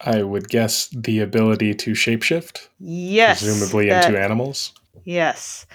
I 0.00 0.22
would 0.22 0.48
guess 0.48 0.86
the 0.96 1.18
ability 1.18 1.74
to 1.74 1.90
shapeshift, 1.90 2.68
yes 2.78 3.42
presumably 3.42 3.88
that- 3.88 4.04
into 4.06 4.20
animals. 4.22 4.72
Yes. 5.04 5.66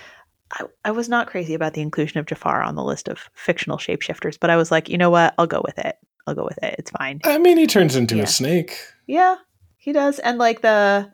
I, 0.53 0.63
I 0.85 0.91
was 0.91 1.09
not 1.09 1.27
crazy 1.27 1.53
about 1.53 1.73
the 1.73 1.81
inclusion 1.81 2.19
of 2.19 2.25
Jafar 2.25 2.61
on 2.61 2.75
the 2.75 2.83
list 2.83 3.07
of 3.07 3.29
fictional 3.33 3.77
shapeshifters, 3.77 4.37
but 4.39 4.49
I 4.49 4.55
was 4.55 4.71
like, 4.71 4.87
you 4.89 4.97
know 4.97 5.09
what? 5.09 5.33
I'll 5.37 5.47
go 5.47 5.61
with 5.65 5.77
it. 5.79 5.95
I'll 6.27 6.35
go 6.35 6.45
with 6.45 6.61
it. 6.63 6.75
It's 6.77 6.91
fine. 6.91 7.19
I 7.25 7.37
mean, 7.37 7.57
he 7.57 7.67
turns 7.67 7.95
into 7.95 8.15
Yeah. 8.17 8.23
a 8.23 8.27
snake. 8.27 8.77
Yeah, 9.07 9.35
he 9.77 9.91
does. 9.91 10.19
And 10.19 10.37
like 10.37 10.61
the 10.61 11.11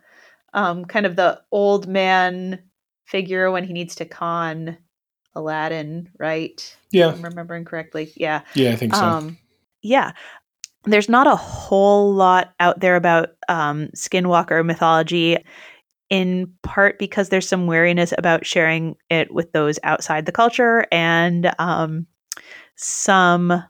um 0.53 0.85
kind 0.85 1.05
of 1.05 1.15
the 1.15 1.41
old 1.51 1.87
man 1.87 2.61
figure 3.05 3.49
when 3.51 3.63
he 3.63 3.73
needs 3.73 3.95
to 3.95 4.05
con 4.05 4.77
Aladdin, 5.35 6.09
right? 6.19 6.77
Yeah, 6.91 7.09
I'm 7.09 7.21
remembering 7.21 7.65
correctly. 7.65 8.11
Yeah. 8.15 8.41
yeah, 8.55 8.71
I 8.71 8.75
think 8.75 8.93
so. 8.95 9.01
Um, 9.03 9.37
yeah. 9.81 10.11
There's 10.85 11.09
not 11.09 11.27
a 11.27 11.35
whole 11.35 12.13
lot 12.13 12.53
out 12.59 12.79
there 12.79 12.95
about 12.95 13.29
um, 13.47 13.89
skinwalker 13.95 14.65
mythology. 14.65 15.37
In 16.09 16.51
part 16.63 16.97
because 16.99 17.29
there's 17.29 17.47
some 17.47 17.67
wariness 17.67 18.13
about 18.17 18.45
sharing 18.45 18.95
it 19.09 19.33
with 19.33 19.51
those 19.51 19.77
outside 19.83 20.25
the 20.25 20.31
culture 20.31 20.85
and 20.91 21.51
um, 21.59 22.07
some 22.75 23.63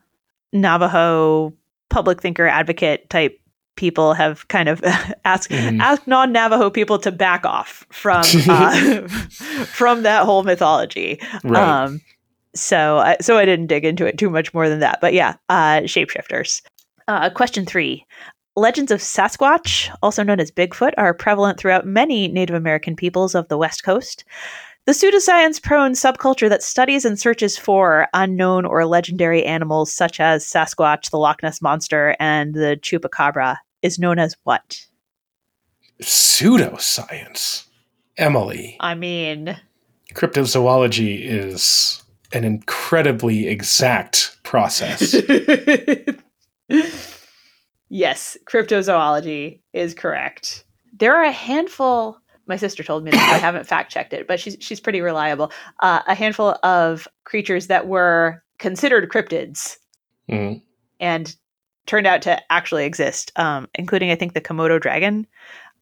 Navajo 0.53 1.53
public 1.89 2.21
thinker 2.21 2.47
advocate 2.47 3.09
type 3.09 3.39
people 3.75 4.13
have 4.13 4.47
kind 4.49 4.67
of 4.69 4.81
asked 5.25 5.49
Mhm. 5.51 5.79
asked 5.79 6.05
non-Navajo 6.07 6.69
people 6.69 6.99
to 6.99 7.11
back 7.11 7.45
off 7.45 7.85
from 7.91 8.21
uh, 8.49 9.07
from 9.07 10.03
that 10.03 10.25
whole 10.25 10.43
mythology. 10.43 11.19
Right. 11.43 11.83
Um, 11.85 12.01
so 12.55 12.97
I, 12.97 13.17
so 13.21 13.37
I 13.37 13.45
didn't 13.45 13.67
dig 13.67 13.85
into 13.85 14.05
it 14.05 14.17
too 14.17 14.29
much 14.29 14.53
more 14.53 14.67
than 14.69 14.79
that. 14.79 14.99
But 15.01 15.13
yeah, 15.13 15.35
uh, 15.49 15.81
shapeshifters. 15.81 16.61
Uh, 17.07 17.29
question 17.29 17.65
three. 17.65 18.05
Legends 18.55 18.91
of 18.91 18.99
Sasquatch, 18.99 19.95
also 20.01 20.23
known 20.23 20.39
as 20.39 20.51
Bigfoot, 20.51 20.93
are 20.97 21.13
prevalent 21.13 21.57
throughout 21.57 21.85
many 21.85 22.27
Native 22.27 22.55
American 22.55 22.95
peoples 22.95 23.35
of 23.35 23.47
the 23.47 23.57
West 23.57 23.83
Coast. 23.83 24.23
The 24.85 24.91
pseudoscience 24.93 25.61
prone 25.61 25.93
subculture 25.93 26.49
that 26.49 26.63
studies 26.63 27.05
and 27.05 27.19
searches 27.19 27.57
for 27.57 28.07
unknown 28.13 28.65
or 28.65 28.85
legendary 28.85 29.45
animals 29.45 29.93
such 29.93 30.19
as 30.19 30.45
Sasquatch, 30.45 31.11
the 31.11 31.17
Loch 31.17 31.43
Ness 31.43 31.61
Monster, 31.61 32.15
and 32.19 32.53
the 32.53 32.79
Chupacabra 32.81 33.57
is 33.81 33.99
known 33.99 34.19
as 34.19 34.35
what? 34.43 34.85
Pseudoscience. 36.01 37.65
Emily. 38.17 38.75
I 38.81 38.95
mean, 38.95 39.57
Cryptozoology 40.13 41.21
is 41.23 42.03
an 42.33 42.43
incredibly 42.43 43.47
exact 43.47 44.37
process. 44.43 45.15
yes, 47.89 48.37
cryptozoology 48.45 49.59
is 49.73 49.93
correct. 49.93 50.63
There 50.97 51.15
are 51.15 51.23
a 51.23 51.31
handful. 51.31 52.17
My 52.47 52.55
sister 52.55 52.83
told 52.83 53.03
me 53.03 53.11
that 53.11 53.33
I 53.33 53.37
haven't 53.37 53.67
fact 53.67 53.91
checked 53.91 54.13
it, 54.13 54.27
but 54.27 54.39
she's 54.39 54.57
she's 54.59 54.79
pretty 54.79 55.01
reliable. 55.01 55.51
Uh, 55.81 56.01
a 56.07 56.15
handful 56.15 56.57
of 56.63 57.07
creatures 57.23 57.67
that 57.67 57.87
were 57.87 58.43
considered 58.57 59.09
cryptids 59.09 59.77
Mhm. 60.29 60.61
and 60.99 61.35
turned 61.85 62.07
out 62.07 62.21
to 62.23 62.39
actually 62.51 62.85
exist, 62.85 63.31
um, 63.35 63.67
including 63.75 64.11
I 64.11 64.15
think 64.15 64.33
the 64.33 64.41
Komodo 64.41 64.79
dragon. 64.81 65.25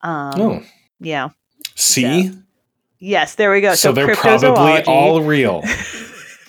Um, 0.01 0.41
oh, 0.41 0.63
yeah. 0.99 1.29
see? 1.75 2.31
Yes, 2.99 3.35
there 3.35 3.51
we 3.51 3.61
go. 3.61 3.75
So, 3.75 3.91
they're 3.91 4.15
probably 4.15 4.83
all 4.83 5.21
real. 5.35 5.63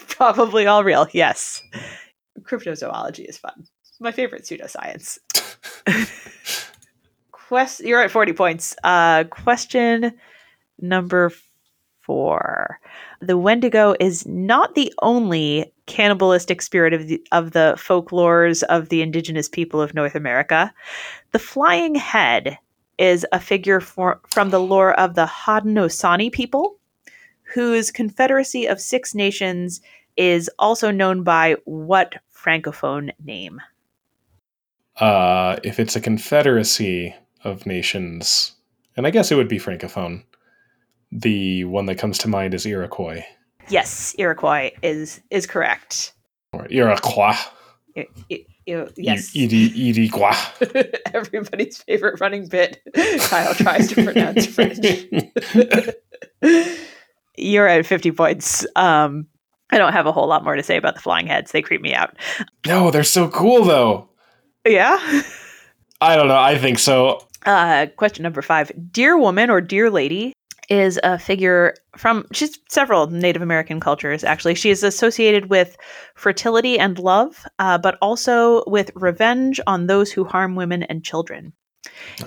probably 0.08 0.66
all 0.66 0.82
real. 0.84 1.06
Yes, 1.12 1.62
cryptozoology 2.42 3.24
is 3.28 3.36
fun. 3.38 3.66
My 4.00 4.12
favorite 4.12 4.44
pseudoscience. 4.44 5.18
Quest, 7.32 7.80
you're 7.80 8.02
at 8.02 8.10
forty 8.10 8.32
points. 8.32 8.76
Uh, 8.84 9.24
question 9.24 10.12
number 10.80 11.32
four: 12.00 12.80
The 13.20 13.38
Wendigo 13.38 13.94
is 13.98 14.26
not 14.26 14.74
the 14.74 14.92
only 15.02 15.72
cannibalistic 15.86 16.60
spirit 16.60 16.92
of 16.92 17.08
the 17.08 17.22
of 17.32 17.52
the 17.52 17.74
folklores 17.78 18.62
of 18.64 18.90
the 18.90 19.02
indigenous 19.02 19.48
people 19.48 19.80
of 19.80 19.94
North 19.94 20.14
America. 20.14 20.72
The 21.32 21.38
Flying 21.38 21.94
Head 21.94 22.58
is 22.98 23.24
a 23.32 23.40
figure 23.40 23.80
for, 23.80 24.20
from 24.26 24.50
the 24.50 24.60
lore 24.60 24.98
of 24.98 25.14
the 25.14 25.24
Haudenosaunee 25.24 26.32
people, 26.32 26.78
whose 27.44 27.90
confederacy 27.90 28.66
of 28.66 28.80
six 28.80 29.14
nations 29.14 29.80
is 30.16 30.50
also 30.58 30.90
known 30.90 31.22
by 31.22 31.56
what 31.64 32.16
francophone 32.34 33.12
name? 33.24 33.60
Uh, 35.00 35.56
if 35.62 35.78
it's 35.78 35.94
a 35.96 36.00
confederacy 36.00 37.14
of 37.44 37.66
nations, 37.66 38.52
and 38.96 39.06
I 39.06 39.10
guess 39.10 39.30
it 39.30 39.36
would 39.36 39.48
be 39.48 39.58
francophone. 39.58 40.24
The 41.12 41.64
one 41.64 41.86
that 41.86 41.94
comes 41.96 42.18
to 42.18 42.28
mind 42.28 42.52
is 42.52 42.66
Iroquois 42.66 43.24
Yes, 43.70 44.14
Iroquois 44.18 44.72
is 44.82 45.20
is 45.30 45.46
correct. 45.46 46.12
or 46.52 46.66
Iroquois. 46.70 47.36
I- 47.96 48.06
I- 48.30 48.44
I- 48.68 48.86
yes. 48.96 49.34
Iroquois. 49.34 50.36
Everybody's 51.14 51.82
favorite 51.82 52.20
running 52.20 52.46
bit. 52.48 52.82
Kyle 53.20 53.54
tries 53.54 53.88
to 53.88 54.04
pronounce 54.04 54.46
French. 54.46 54.78
You're 57.36 57.66
at 57.68 57.86
50 57.86 58.10
points. 58.12 58.66
Um, 58.76 59.26
I 59.70 59.78
don't 59.78 59.92
have 59.92 60.06
a 60.06 60.12
whole 60.12 60.26
lot 60.26 60.44
more 60.44 60.56
to 60.56 60.62
say 60.62 60.76
about 60.76 60.94
the 60.96 61.00
flying 61.00 61.26
heads. 61.26 61.52
They 61.52 61.62
creep 61.62 61.80
me 61.80 61.94
out. 61.94 62.16
no, 62.66 62.90
they're 62.90 63.04
so 63.04 63.28
cool 63.28 63.64
though. 63.64 64.08
Yeah. 64.66 65.22
I 66.00 66.16
don't 66.16 66.28
know. 66.28 66.38
I 66.38 66.56
think 66.58 66.78
so. 66.78 67.26
Uh, 67.46 67.86
question 67.96 68.22
number 68.22 68.42
five 68.42 68.70
Deer 68.92 69.16
Woman 69.18 69.50
or 69.50 69.60
Deer 69.60 69.90
Lady 69.90 70.32
is 70.68 71.00
a 71.02 71.18
figure 71.18 71.74
from 71.96 72.26
she's 72.32 72.58
several 72.68 73.06
Native 73.08 73.42
American 73.42 73.80
cultures, 73.80 74.22
actually. 74.22 74.54
She 74.54 74.70
is 74.70 74.82
associated 74.82 75.48
with 75.48 75.76
fertility 76.14 76.78
and 76.78 76.98
love, 76.98 77.44
uh, 77.58 77.78
but 77.78 77.96
also 78.02 78.64
with 78.66 78.90
revenge 78.94 79.60
on 79.66 79.86
those 79.86 80.12
who 80.12 80.24
harm 80.24 80.56
women 80.56 80.82
and 80.84 81.04
children. 81.04 81.52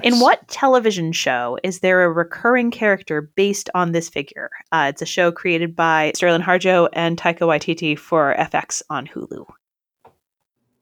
In 0.01 0.19
what 0.19 0.47
television 0.47 1.11
show 1.11 1.59
is 1.63 1.79
there 1.79 2.03
a 2.03 2.11
recurring 2.11 2.71
character 2.71 3.29
based 3.35 3.69
on 3.75 3.91
this 3.91 4.09
figure? 4.09 4.49
Uh, 4.71 4.87
it's 4.89 5.01
a 5.01 5.05
show 5.05 5.31
created 5.31 5.75
by 5.75 6.13
Sterling 6.15 6.41
Harjo 6.41 6.89
and 6.93 7.17
Taika 7.17 7.41
Waititi 7.41 7.97
for 7.97 8.35
FX 8.39 8.81
on 8.89 9.07
Hulu. 9.07 9.45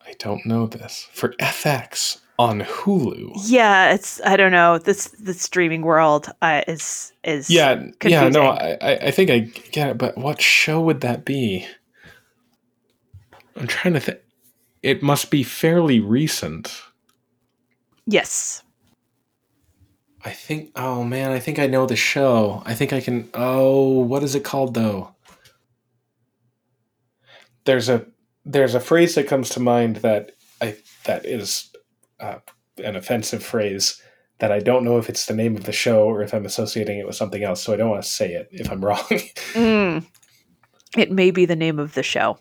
I 0.10 0.14
don't 0.18 0.44
know 0.44 0.65
this 0.65 1.07
for 1.11 1.34
FX 1.40 2.19
on 2.40 2.61
Hulu. 2.61 3.31
Yeah, 3.45 3.94
it's 3.94 4.19
I 4.26 4.38
don't 4.38 4.52
know 4.52 4.80
this 4.80 5.10
the 5.19 5.36
streaming 5.36 5.84
world 5.84 6.31
uh, 6.41 6.64
is 6.68 7.14
is 7.23 7.48
Yeah, 7.48 7.86
yeah, 8.03 8.27
no. 8.30 8.48
I 8.48 8.77
I 8.81 9.11
think 9.11 9.30
I 9.30 9.40
get 9.72 9.90
it, 9.90 9.98
but 9.99 10.18
what 10.18 10.41
show 10.41 10.81
would 10.81 11.02
that 11.02 11.26
be? 11.26 11.68
I'm 13.56 13.68
trying 13.68 13.94
to 13.94 13.99
think. 13.99 14.18
It 14.81 15.03
must 15.03 15.30
be 15.30 15.44
fairly 15.44 15.99
recent. 15.99 16.81
yes 18.07 18.64
I 20.26 20.31
think. 20.31 20.72
Oh 20.76 21.03
man, 21.03 21.31
I 21.31 21.40
think 21.40 21.60
I 21.60 21.68
know 21.68 21.86
the 21.86 21.95
show. 21.95 22.64
I 22.65 22.73
think 22.73 22.91
I 22.94 22.99
can. 22.99 23.30
Oh, 23.34 23.99
what 23.99 24.23
is 24.23 24.34
it 24.36 24.44
called 24.44 24.73
though? 24.73 25.14
There's 27.65 27.90
a 27.90 28.06
there's 28.45 28.76
a 28.76 28.80
phrase 28.80 29.16
that 29.16 29.28
comes 29.28 29.49
to 29.49 29.60
mind 29.60 29.98
that 29.98 30.32
I 30.61 30.76
that 31.06 31.26
is 31.26 31.70
uh, 32.20 32.40
an 32.84 32.95
offensive 32.95 33.44
phrase 33.44 34.02
that 34.40 34.52
I 34.52 34.60
don't 34.60 34.86
know 34.86 34.98
if 34.98 35.10
it's 35.10 35.26
the 35.26 35.34
name 35.34 35.56
of 35.56 35.66
the 35.66 35.72
show 35.72 36.03
or 36.03 36.22
if 36.22 36.34
I'm 36.34 36.45
associating 36.45 36.98
it 36.98 37.06
with 37.06 37.16
something 37.16 37.44
else. 37.44 37.61
So 37.61 37.74
I 37.74 37.76
don't 37.78 37.90
want 37.90 38.03
to 38.03 38.10
say 38.10 38.34
it 38.34 38.48
if 38.52 38.72
I'm 38.72 38.84
wrong. 38.86 39.03
Mm. 39.53 40.06
It 40.98 41.11
may 41.11 41.32
be 41.32 41.45
the 41.45 41.56
name 41.56 41.78
of 41.78 41.94
the 41.94 42.03
show. 42.03 42.40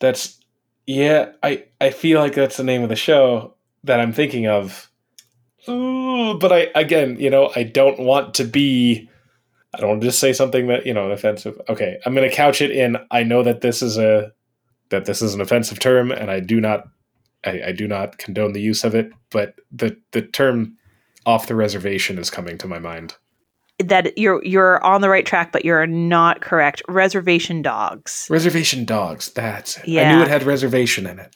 that's 0.00 0.40
yeah. 0.86 1.32
I 1.42 1.64
I 1.80 1.90
feel 1.90 2.20
like 2.20 2.34
that's 2.34 2.56
the 2.56 2.64
name 2.64 2.82
of 2.82 2.88
the 2.88 2.96
show 2.96 3.54
that 3.84 4.00
I'm 4.00 4.12
thinking 4.12 4.46
of. 4.46 4.90
Ooh, 5.68 6.38
but 6.38 6.52
I 6.52 6.68
again, 6.74 7.16
you 7.18 7.30
know, 7.30 7.52
I 7.54 7.62
don't 7.62 7.98
want 8.00 8.34
to 8.34 8.44
be. 8.44 9.08
I 9.74 9.78
don't 9.78 9.90
want 9.90 10.00
to 10.00 10.06
just 10.06 10.20
say 10.20 10.32
something 10.32 10.68
that 10.68 10.86
you 10.86 10.94
know 10.94 11.10
offensive. 11.10 11.60
Okay, 11.68 11.98
I'm 12.04 12.14
going 12.14 12.28
to 12.28 12.34
couch 12.34 12.62
it 12.62 12.70
in. 12.70 12.96
I 13.10 13.24
know 13.24 13.42
that 13.42 13.60
this 13.60 13.82
is 13.82 13.98
a 13.98 14.32
that 14.90 15.04
this 15.04 15.22
is 15.22 15.34
an 15.34 15.40
offensive 15.40 15.78
term, 15.78 16.10
and 16.10 16.30
I 16.30 16.40
do 16.40 16.60
not. 16.60 16.88
I, 17.44 17.62
I 17.66 17.72
do 17.72 17.86
not 17.86 18.18
condone 18.18 18.52
the 18.52 18.60
use 18.60 18.82
of 18.84 18.94
it, 18.94 19.12
but 19.30 19.54
the 19.70 19.96
the 20.12 20.22
term 20.22 20.76
"off 21.24 21.46
the 21.46 21.54
reservation" 21.54 22.18
is 22.18 22.30
coming 22.30 22.58
to 22.58 22.68
my 22.68 22.78
mind. 22.78 23.16
That 23.78 24.16
you're 24.16 24.42
you're 24.44 24.82
on 24.84 25.00
the 25.00 25.08
right 25.08 25.26
track, 25.26 25.52
but 25.52 25.64
you're 25.64 25.86
not 25.86 26.40
correct. 26.40 26.82
Reservation 26.88 27.62
dogs. 27.62 28.26
Reservation 28.30 28.84
dogs. 28.84 29.30
That's 29.32 29.78
it. 29.84 29.98
I 29.98 30.12
knew 30.12 30.22
it 30.22 30.28
had 30.28 30.44
reservation 30.44 31.06
in 31.06 31.18
it. 31.18 31.34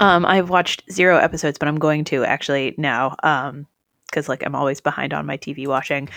Um, 0.00 0.26
I've 0.26 0.50
watched 0.50 0.82
zero 0.90 1.16
episodes, 1.16 1.58
but 1.58 1.68
I'm 1.68 1.78
going 1.78 2.04
to 2.04 2.24
actually 2.24 2.74
now. 2.76 3.16
Um, 3.22 3.66
because 4.14 4.28
like 4.28 4.44
I'm 4.46 4.54
always 4.54 4.80
behind 4.80 5.12
on 5.12 5.26
my 5.26 5.36
TV 5.36 5.66
watching. 5.66 6.08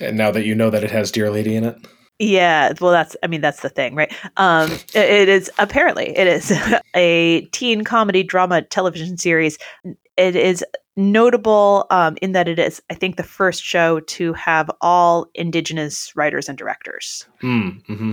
And 0.00 0.16
now 0.16 0.30
that 0.30 0.44
you 0.44 0.54
know 0.54 0.70
that 0.70 0.84
it 0.84 0.90
has 0.92 1.10
Deer 1.10 1.30
Lady 1.30 1.56
in 1.56 1.64
it, 1.64 1.76
Yeah, 2.20 2.74
well, 2.82 2.92
that's 2.92 3.16
I 3.22 3.28
mean 3.28 3.40
that's 3.40 3.62
the 3.62 3.70
thing, 3.70 3.94
right? 3.94 4.12
Um, 4.36 4.70
it- 4.94 5.28
is 5.28 5.50
apparently 5.58 6.16
it 6.16 6.26
is 6.26 6.52
a 6.94 7.40
teen 7.52 7.82
comedy 7.82 8.22
drama 8.22 8.60
television 8.62 9.16
series. 9.16 9.58
It 10.18 10.36
is 10.36 10.62
notable 10.96 11.86
um, 11.90 12.18
in 12.20 12.32
that 12.32 12.46
it 12.46 12.58
is, 12.58 12.82
I 12.90 12.94
think, 12.94 13.16
the 13.16 13.22
first 13.22 13.64
show 13.64 14.00
to 14.00 14.34
have 14.34 14.70
all 14.82 15.30
Indigenous 15.34 16.14
writers 16.14 16.46
and 16.48 16.58
directors. 16.58 17.26
mm, 17.42 17.84
hmm 17.86 18.12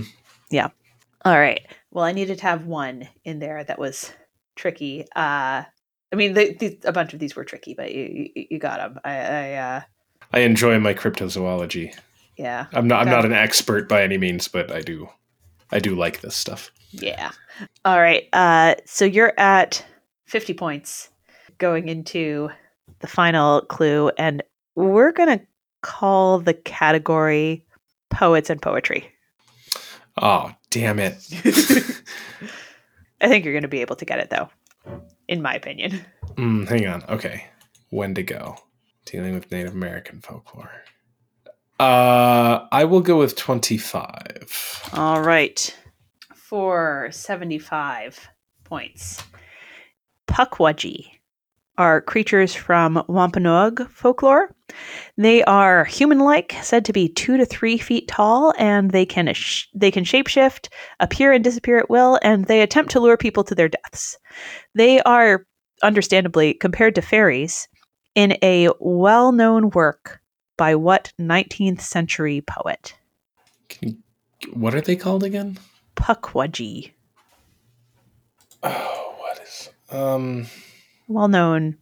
All 1.24 1.38
right. 1.38 1.60
Well, 1.90 2.04
I 2.04 2.12
needed 2.12 2.38
to 2.38 2.44
have 2.44 2.64
one 2.64 3.08
in 3.24 3.40
there 3.40 3.62
that 3.64 3.78
was 3.78 4.12
tricky. 4.56 5.02
Uh, 5.14 5.64
I 6.12 6.16
mean, 6.16 6.32
the, 6.32 6.54
the, 6.54 6.78
a 6.84 6.92
bunch 6.92 7.12
of 7.12 7.18
these 7.18 7.36
were 7.36 7.44
tricky, 7.44 7.74
but 7.74 7.92
you 7.92 8.30
you, 8.34 8.46
you 8.52 8.58
got 8.58 8.78
them. 8.78 9.00
I, 9.04 9.16
I 9.18 9.52
uh, 9.54 9.80
I 10.32 10.38
enjoy 10.40 10.78
my 10.78 10.94
cryptozoology. 10.94 11.94
Yeah. 12.38 12.66
I'm 12.72 12.88
not. 12.88 13.02
I'm 13.02 13.12
not 13.12 13.24
an 13.24 13.32
expert 13.32 13.88
by 13.88 14.02
any 14.02 14.16
means, 14.16 14.48
but 14.48 14.70
I 14.70 14.80
do. 14.80 15.08
I 15.70 15.78
do 15.80 15.94
like 15.94 16.20
this 16.20 16.36
stuff. 16.36 16.70
Yeah. 16.90 17.30
All 17.84 18.00
right. 18.00 18.26
Uh, 18.32 18.76
so 18.86 19.04
you're 19.04 19.38
at 19.38 19.84
50 20.26 20.54
points 20.54 21.10
going 21.58 21.88
into 21.88 22.48
the 23.00 23.06
final 23.06 23.62
clue, 23.62 24.10
and 24.16 24.42
we're 24.74 25.12
going 25.12 25.38
to 25.38 25.44
call 25.82 26.38
the 26.38 26.54
category 26.54 27.66
poets 28.10 28.50
and 28.50 28.62
poetry. 28.62 29.12
Oh, 30.20 30.52
damn 30.70 30.98
it. 30.98 31.14
I 33.20 33.28
think 33.28 33.44
you're 33.44 33.54
going 33.54 33.62
to 33.62 33.68
be 33.68 33.80
able 33.80 33.96
to 33.96 34.04
get 34.04 34.20
it 34.20 34.30
though, 34.30 34.48
in 35.26 35.42
my 35.42 35.54
opinion. 35.54 36.04
Mm, 36.36 36.68
hang 36.68 36.86
on. 36.86 37.02
Okay. 37.08 37.46
Wendigo. 37.90 38.56
Dealing 39.04 39.34
with 39.34 39.50
Native 39.50 39.72
American 39.72 40.20
folklore. 40.20 40.82
Uh, 41.78 42.66
I 42.72 42.84
will 42.84 43.00
go 43.00 43.18
with 43.18 43.36
25. 43.36 44.90
All 44.94 45.22
right. 45.22 45.76
For 46.34 47.08
75 47.12 48.28
points. 48.64 49.22
Pukwudgie 50.26 51.06
are 51.78 52.00
creatures 52.00 52.52
from 52.54 53.02
Wampanoag 53.08 53.88
folklore. 53.90 54.54
They 55.16 55.44
are 55.44 55.84
human-like, 55.84 56.56
said 56.62 56.84
to 56.86 56.92
be 56.92 57.08
two 57.08 57.36
to 57.36 57.46
three 57.46 57.78
feet 57.78 58.08
tall, 58.08 58.52
and 58.58 58.90
they 58.90 59.06
can 59.06 59.32
they 59.74 59.90
can 59.90 60.04
shapeshift, 60.04 60.68
appear 61.00 61.32
and 61.32 61.42
disappear 61.42 61.78
at 61.78 61.88
will, 61.88 62.18
and 62.22 62.46
they 62.46 62.60
attempt 62.60 62.90
to 62.92 63.00
lure 63.00 63.16
people 63.16 63.44
to 63.44 63.54
their 63.54 63.68
deaths. 63.68 64.18
They 64.74 65.00
are, 65.02 65.46
understandably, 65.82 66.54
compared 66.54 66.96
to 66.96 67.02
fairies 67.02 67.68
in 68.14 68.36
a 68.42 68.68
well-known 68.80 69.70
work 69.70 70.20
by 70.58 70.74
what 70.74 71.12
19th 71.18 71.80
century 71.80 72.42
poet? 72.42 72.94
You, 73.80 73.96
what 74.52 74.74
are 74.74 74.82
they 74.82 74.96
called 74.96 75.24
again? 75.24 75.58
Pukwudgie. 75.96 76.92
Oh, 78.62 79.14
what 79.18 79.40
is 79.40 79.70
um 79.90 80.46
well 81.06 81.28
known 81.28 81.78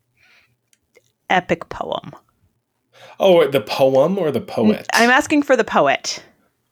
epic 1.29 1.69
poem. 1.69 2.13
Oh, 3.19 3.47
the 3.49 3.61
poem 3.61 4.19
or 4.19 4.31
the 4.31 4.41
poet? 4.41 4.87
I'm 4.93 5.11
asking 5.11 5.43
for 5.43 5.57
the 5.57 5.65
poet. 5.65 6.23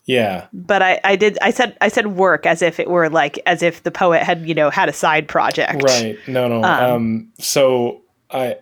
Yeah. 0.04 0.46
But 0.52 0.82
I, 0.82 1.00
I 1.02 1.16
did 1.16 1.38
I 1.40 1.50
said 1.50 1.76
I 1.80 1.88
said 1.88 2.08
work 2.08 2.44
as 2.46 2.60
if 2.60 2.78
it 2.78 2.88
were 2.88 3.08
like 3.08 3.40
as 3.46 3.62
if 3.62 3.82
the 3.82 3.90
poet 3.90 4.22
had, 4.22 4.46
you 4.46 4.54
know, 4.54 4.70
had 4.70 4.88
a 4.88 4.92
side 4.92 5.26
project. 5.26 5.82
Right. 5.82 6.18
No, 6.28 6.48
no. 6.48 6.62
Um, 6.62 6.84
Um, 6.84 7.32
so 7.38 8.02
I 8.30 8.58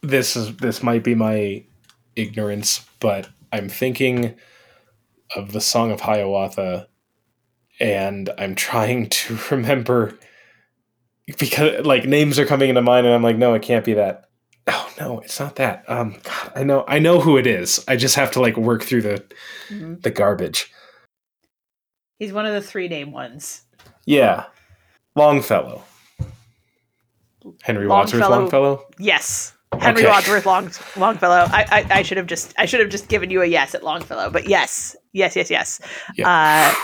this 0.00 0.36
is 0.36 0.56
this 0.56 0.82
might 0.82 1.04
be 1.04 1.14
my 1.14 1.62
ignorance, 2.16 2.86
but 3.00 3.28
I'm 3.52 3.68
thinking 3.68 4.34
of 5.36 5.52
the 5.52 5.60
Song 5.60 5.90
of 5.90 6.00
Hiawatha 6.02 6.88
and 7.80 8.30
I'm 8.38 8.54
trying 8.54 9.08
to 9.08 9.38
remember 9.50 10.18
because 11.38 11.84
like 11.86 12.04
names 12.04 12.38
are 12.38 12.46
coming 12.46 12.68
into 12.68 12.82
mind 12.82 13.06
and 13.06 13.14
I'm 13.14 13.22
like, 13.22 13.36
no, 13.36 13.54
it 13.54 13.62
can't 13.62 13.84
be 13.84 13.94
that. 13.94 14.24
Oh 14.68 14.92
no, 15.00 15.20
it's 15.20 15.40
not 15.40 15.56
that. 15.56 15.84
Um 15.88 16.16
God, 16.22 16.52
I 16.54 16.62
know 16.64 16.84
I 16.86 16.98
know 16.98 17.20
who 17.20 17.36
it 17.36 17.46
is. 17.46 17.84
I 17.88 17.96
just 17.96 18.14
have 18.16 18.30
to 18.32 18.40
like 18.40 18.56
work 18.56 18.82
through 18.84 19.02
the 19.02 19.24
Mhm. 19.70 20.02
the 20.02 20.10
garbage. 20.10 20.70
He's 22.18 22.32
one 22.32 22.46
of 22.46 22.52
the 22.52 22.60
three 22.62 22.88
name 22.88 23.10
ones. 23.10 23.62
Yeah. 24.06 24.44
Longfellow. 25.16 25.82
Henry 27.62 27.88
Wadsworth 27.88 28.20
Longfellow. 28.22 28.38
Longfellow? 28.40 28.86
Yes. 28.98 29.52
Henry 29.80 30.02
Okay. 30.02 30.10
Wadsworth 30.10 30.46
Long 30.46 30.70
Longfellow. 30.96 31.46
I, 31.50 31.64
I 31.70 31.98
I 31.98 32.02
should 32.02 32.16
have 32.18 32.26
just 32.26 32.54
I 32.58 32.66
should 32.66 32.80
have 32.80 32.90
just 32.90 33.08
given 33.08 33.30
you 33.30 33.42
a 33.42 33.46
yes 33.46 33.74
at 33.74 33.82
Longfellow, 33.82 34.30
but 34.30 34.48
yes. 34.48 34.94
Yes, 35.12 35.36
yes, 35.36 35.50
yes. 35.50 35.80
Yeah. 36.16 36.28
Uh 36.28 36.74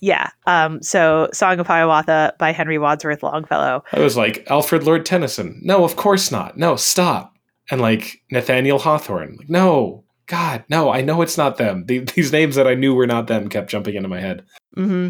yeah. 0.00 0.30
Um 0.46 0.82
so 0.82 1.28
Song 1.32 1.58
of 1.60 1.66
Hiawatha 1.66 2.34
by 2.38 2.52
Henry 2.52 2.78
Wadsworth 2.78 3.22
Longfellow. 3.22 3.84
I 3.92 4.00
was 4.00 4.16
like, 4.16 4.46
Alfred 4.50 4.84
Lord 4.84 5.06
Tennyson. 5.06 5.60
No, 5.62 5.84
of 5.84 5.96
course 5.96 6.30
not. 6.30 6.56
No, 6.58 6.76
stop. 6.76 7.34
And 7.70 7.80
like 7.80 8.20
Nathaniel 8.30 8.78
Hawthorne. 8.78 9.36
Like, 9.38 9.48
no, 9.48 10.04
God, 10.26 10.64
no, 10.68 10.90
I 10.90 11.00
know 11.02 11.22
it's 11.22 11.38
not 11.38 11.56
them. 11.58 11.84
The- 11.86 11.98
These 12.14 12.32
names 12.32 12.56
that 12.56 12.66
I 12.66 12.74
knew 12.74 12.94
were 12.94 13.06
not 13.06 13.26
them 13.26 13.48
kept 13.48 13.70
jumping 13.70 13.94
into 13.94 14.08
my 14.08 14.20
head. 14.20 14.44
hmm 14.74 15.08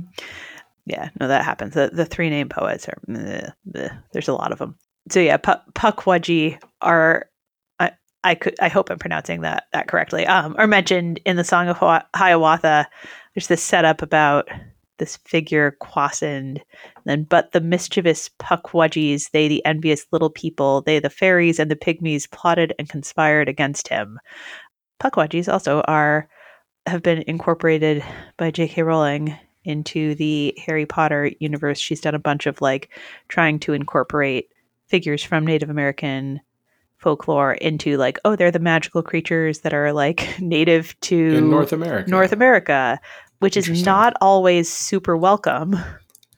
Yeah, 0.87 1.09
no, 1.19 1.27
that 1.29 1.45
happens. 1.45 1.75
The, 1.75 1.91
the 1.93 2.05
three 2.05 2.31
name 2.31 2.49
poets 2.49 2.89
are, 2.89 2.99
bleh, 3.09 3.53
bleh. 3.69 4.03
there's 4.13 4.29
a 4.29 4.33
lot 4.35 4.53
of 4.53 4.59
them. 4.59 4.77
So 5.11 5.21
yeah, 5.21 5.37
Pukwudgie 5.37 6.61
are, 6.81 7.27
I, 7.79 7.93
I 8.23 8.35
could, 8.35 8.55
I 8.61 8.69
hope 8.69 8.91
I'm 8.91 8.99
pronouncing 8.99 9.43
that 9.43 9.65
that 9.73 9.89
correctly. 9.89 10.27
Um, 10.27 10.55
are 10.59 10.67
mentioned 10.67 11.21
in 11.25 11.37
the 11.37 11.45
Song 11.45 11.69
of 11.69 11.77
Hi- 11.77 12.05
Hiawatha. 12.15 12.89
There's 13.35 13.49
this 13.49 13.63
setup 13.63 14.01
about 14.01 14.49
this 14.99 15.17
figure 15.19 15.77
Kwasind, 15.83 16.61
then 17.05 17.25
but 17.25 17.53
the 17.53 17.61
mischievous 17.61 18.31
Pukwudgies, 18.39 19.31
they 19.33 19.49
the 19.49 19.65
envious 19.65 20.07
little 20.13 20.31
people, 20.31 20.83
they 20.83 21.01
the 21.01 21.11
fairies 21.11 21.59
and 21.59 21.71
the 21.71 21.77
pygmies 21.77 22.31
plotted 22.31 22.73
and 22.79 22.89
conspired 22.89 23.49
against 23.49 23.89
him. 23.89 24.19
Pukwudgies 25.01 25.53
also 25.53 25.81
are 25.83 26.29
have 26.87 27.03
been 27.03 27.25
incorporated 27.27 28.05
by 28.37 28.51
J.K. 28.51 28.83
Rowling 28.83 29.37
into 29.65 30.15
the 30.15 30.57
Harry 30.65 30.87
Potter 30.87 31.31
universe. 31.41 31.79
She's 31.79 32.01
done 32.01 32.15
a 32.15 32.19
bunch 32.19 32.47
of 32.47 32.61
like 32.61 32.91
trying 33.29 33.59
to 33.61 33.73
incorporate 33.73 34.49
figures 34.87 35.23
from 35.23 35.47
Native 35.47 35.71
American 35.71 36.41
folklore 36.99 37.53
into 37.55 37.97
like, 37.97 38.19
oh, 38.25 38.35
they're 38.37 38.51
the 38.51 38.59
magical 38.59 39.03
creatures 39.03 39.61
that 39.61 39.75
are 39.75 39.93
like 39.93 40.37
native 40.41 40.99
to 41.01 41.37
In 41.37 41.51
North 41.51 41.73
America. 41.73 42.11
North 42.11 42.33
America, 42.33 42.99
which 43.41 43.57
is 43.57 43.85
not 43.85 44.15
always 44.21 44.73
super 44.73 45.17
welcome. 45.17 45.77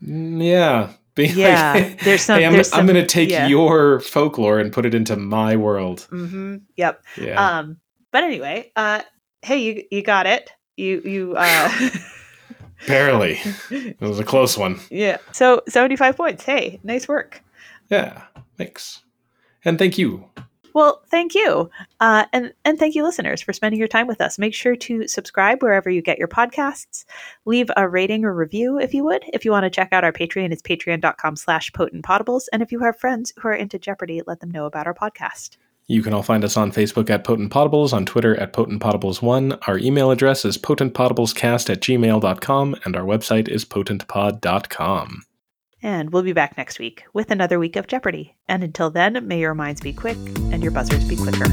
Mm, 0.02 0.43
Yeah. 0.44 0.90
Being 1.16 1.35
Yeah, 1.35 1.73
like, 1.73 2.01
there's 2.05 2.20
some- 2.20 2.39
hey, 2.40 2.44
I'm, 2.47 2.60
I'm 2.74 2.85
going 2.85 3.01
to 3.01 3.06
take 3.06 3.31
yeah. 3.31 3.47
your 3.47 4.01
folklore 4.01 4.59
and 4.59 4.70
put 4.70 4.85
it 4.85 4.94
into 4.94 5.16
my 5.16 5.56
world. 5.56 6.06
Mm-hmm. 6.12 6.56
Yep. 6.77 7.02
Yeah. 7.16 7.59
Um, 7.60 7.78
but 8.10 8.23
anyway, 8.23 8.70
uh, 8.77 9.01
hey, 9.40 9.56
you 9.59 9.82
you 9.90 10.02
got 10.02 10.27
it. 10.27 10.51
You 10.77 11.01
you 11.06 11.35
uh, 11.39 11.70
Barely. 12.86 13.39
It 13.70 13.98
was 14.01 14.18
a 14.18 14.24
close 14.24 14.59
one. 14.59 14.78
yeah. 14.90 15.16
So 15.32 15.62
seventy 15.68 15.97
five 15.97 16.16
points. 16.18 16.44
Hey, 16.44 16.81
nice 16.85 17.09
work. 17.09 17.43
Yeah. 17.88 18.22
Thanks. 18.56 19.02
And 19.64 19.78
thank 19.78 19.98
you. 19.98 20.28
Well, 20.76 21.00
thank 21.10 21.34
you, 21.34 21.70
uh, 22.00 22.26
and 22.34 22.52
and 22.66 22.78
thank 22.78 22.94
you, 22.94 23.02
listeners, 23.02 23.40
for 23.40 23.54
spending 23.54 23.78
your 23.78 23.88
time 23.88 24.06
with 24.06 24.20
us. 24.20 24.38
Make 24.38 24.52
sure 24.52 24.76
to 24.76 25.08
subscribe 25.08 25.62
wherever 25.62 25.88
you 25.88 26.02
get 26.02 26.18
your 26.18 26.28
podcasts. 26.28 27.06
Leave 27.46 27.70
a 27.78 27.88
rating 27.88 28.26
or 28.26 28.34
review 28.34 28.78
if 28.78 28.92
you 28.92 29.02
would. 29.04 29.24
If 29.32 29.46
you 29.46 29.52
want 29.52 29.64
to 29.64 29.70
check 29.70 29.88
out 29.92 30.04
our 30.04 30.12
Patreon, 30.12 30.52
it's 30.52 30.60
patreon.com/slash 30.60 31.70
potentpotables. 31.70 32.42
And 32.52 32.60
if 32.60 32.72
you 32.72 32.80
have 32.80 32.98
friends 32.98 33.32
who 33.38 33.48
are 33.48 33.54
into 33.54 33.78
Jeopardy, 33.78 34.20
let 34.26 34.40
them 34.40 34.50
know 34.50 34.66
about 34.66 34.86
our 34.86 34.92
podcast. 34.92 35.56
You 35.86 36.02
can 36.02 36.12
all 36.12 36.22
find 36.22 36.44
us 36.44 36.58
on 36.58 36.72
Facebook 36.72 37.08
at 37.08 37.24
Potent 37.24 37.50
Potables, 37.50 37.94
on 37.94 38.04
Twitter 38.04 38.38
at 38.38 38.52
Potent 38.52 38.82
Potables1. 38.82 39.66
Our 39.66 39.78
email 39.78 40.10
address 40.10 40.44
is 40.44 40.58
potentpotablescast 40.58 41.70
at 41.70 41.80
gmail.com, 41.80 42.76
and 42.84 42.96
our 42.96 43.04
website 43.04 43.48
is 43.48 43.64
potentpod.com. 43.64 45.22
And 45.86 46.12
we'll 46.12 46.24
be 46.24 46.32
back 46.32 46.56
next 46.56 46.80
week 46.80 47.04
with 47.12 47.30
another 47.30 47.60
week 47.60 47.76
of 47.76 47.86
Jeopardy. 47.86 48.34
And 48.48 48.64
until 48.64 48.90
then, 48.90 49.28
may 49.28 49.38
your 49.38 49.54
minds 49.54 49.80
be 49.80 49.92
quick 49.92 50.16
and 50.50 50.60
your 50.60 50.72
buzzers 50.72 51.04
be 51.04 51.14
quicker. 51.14 51.44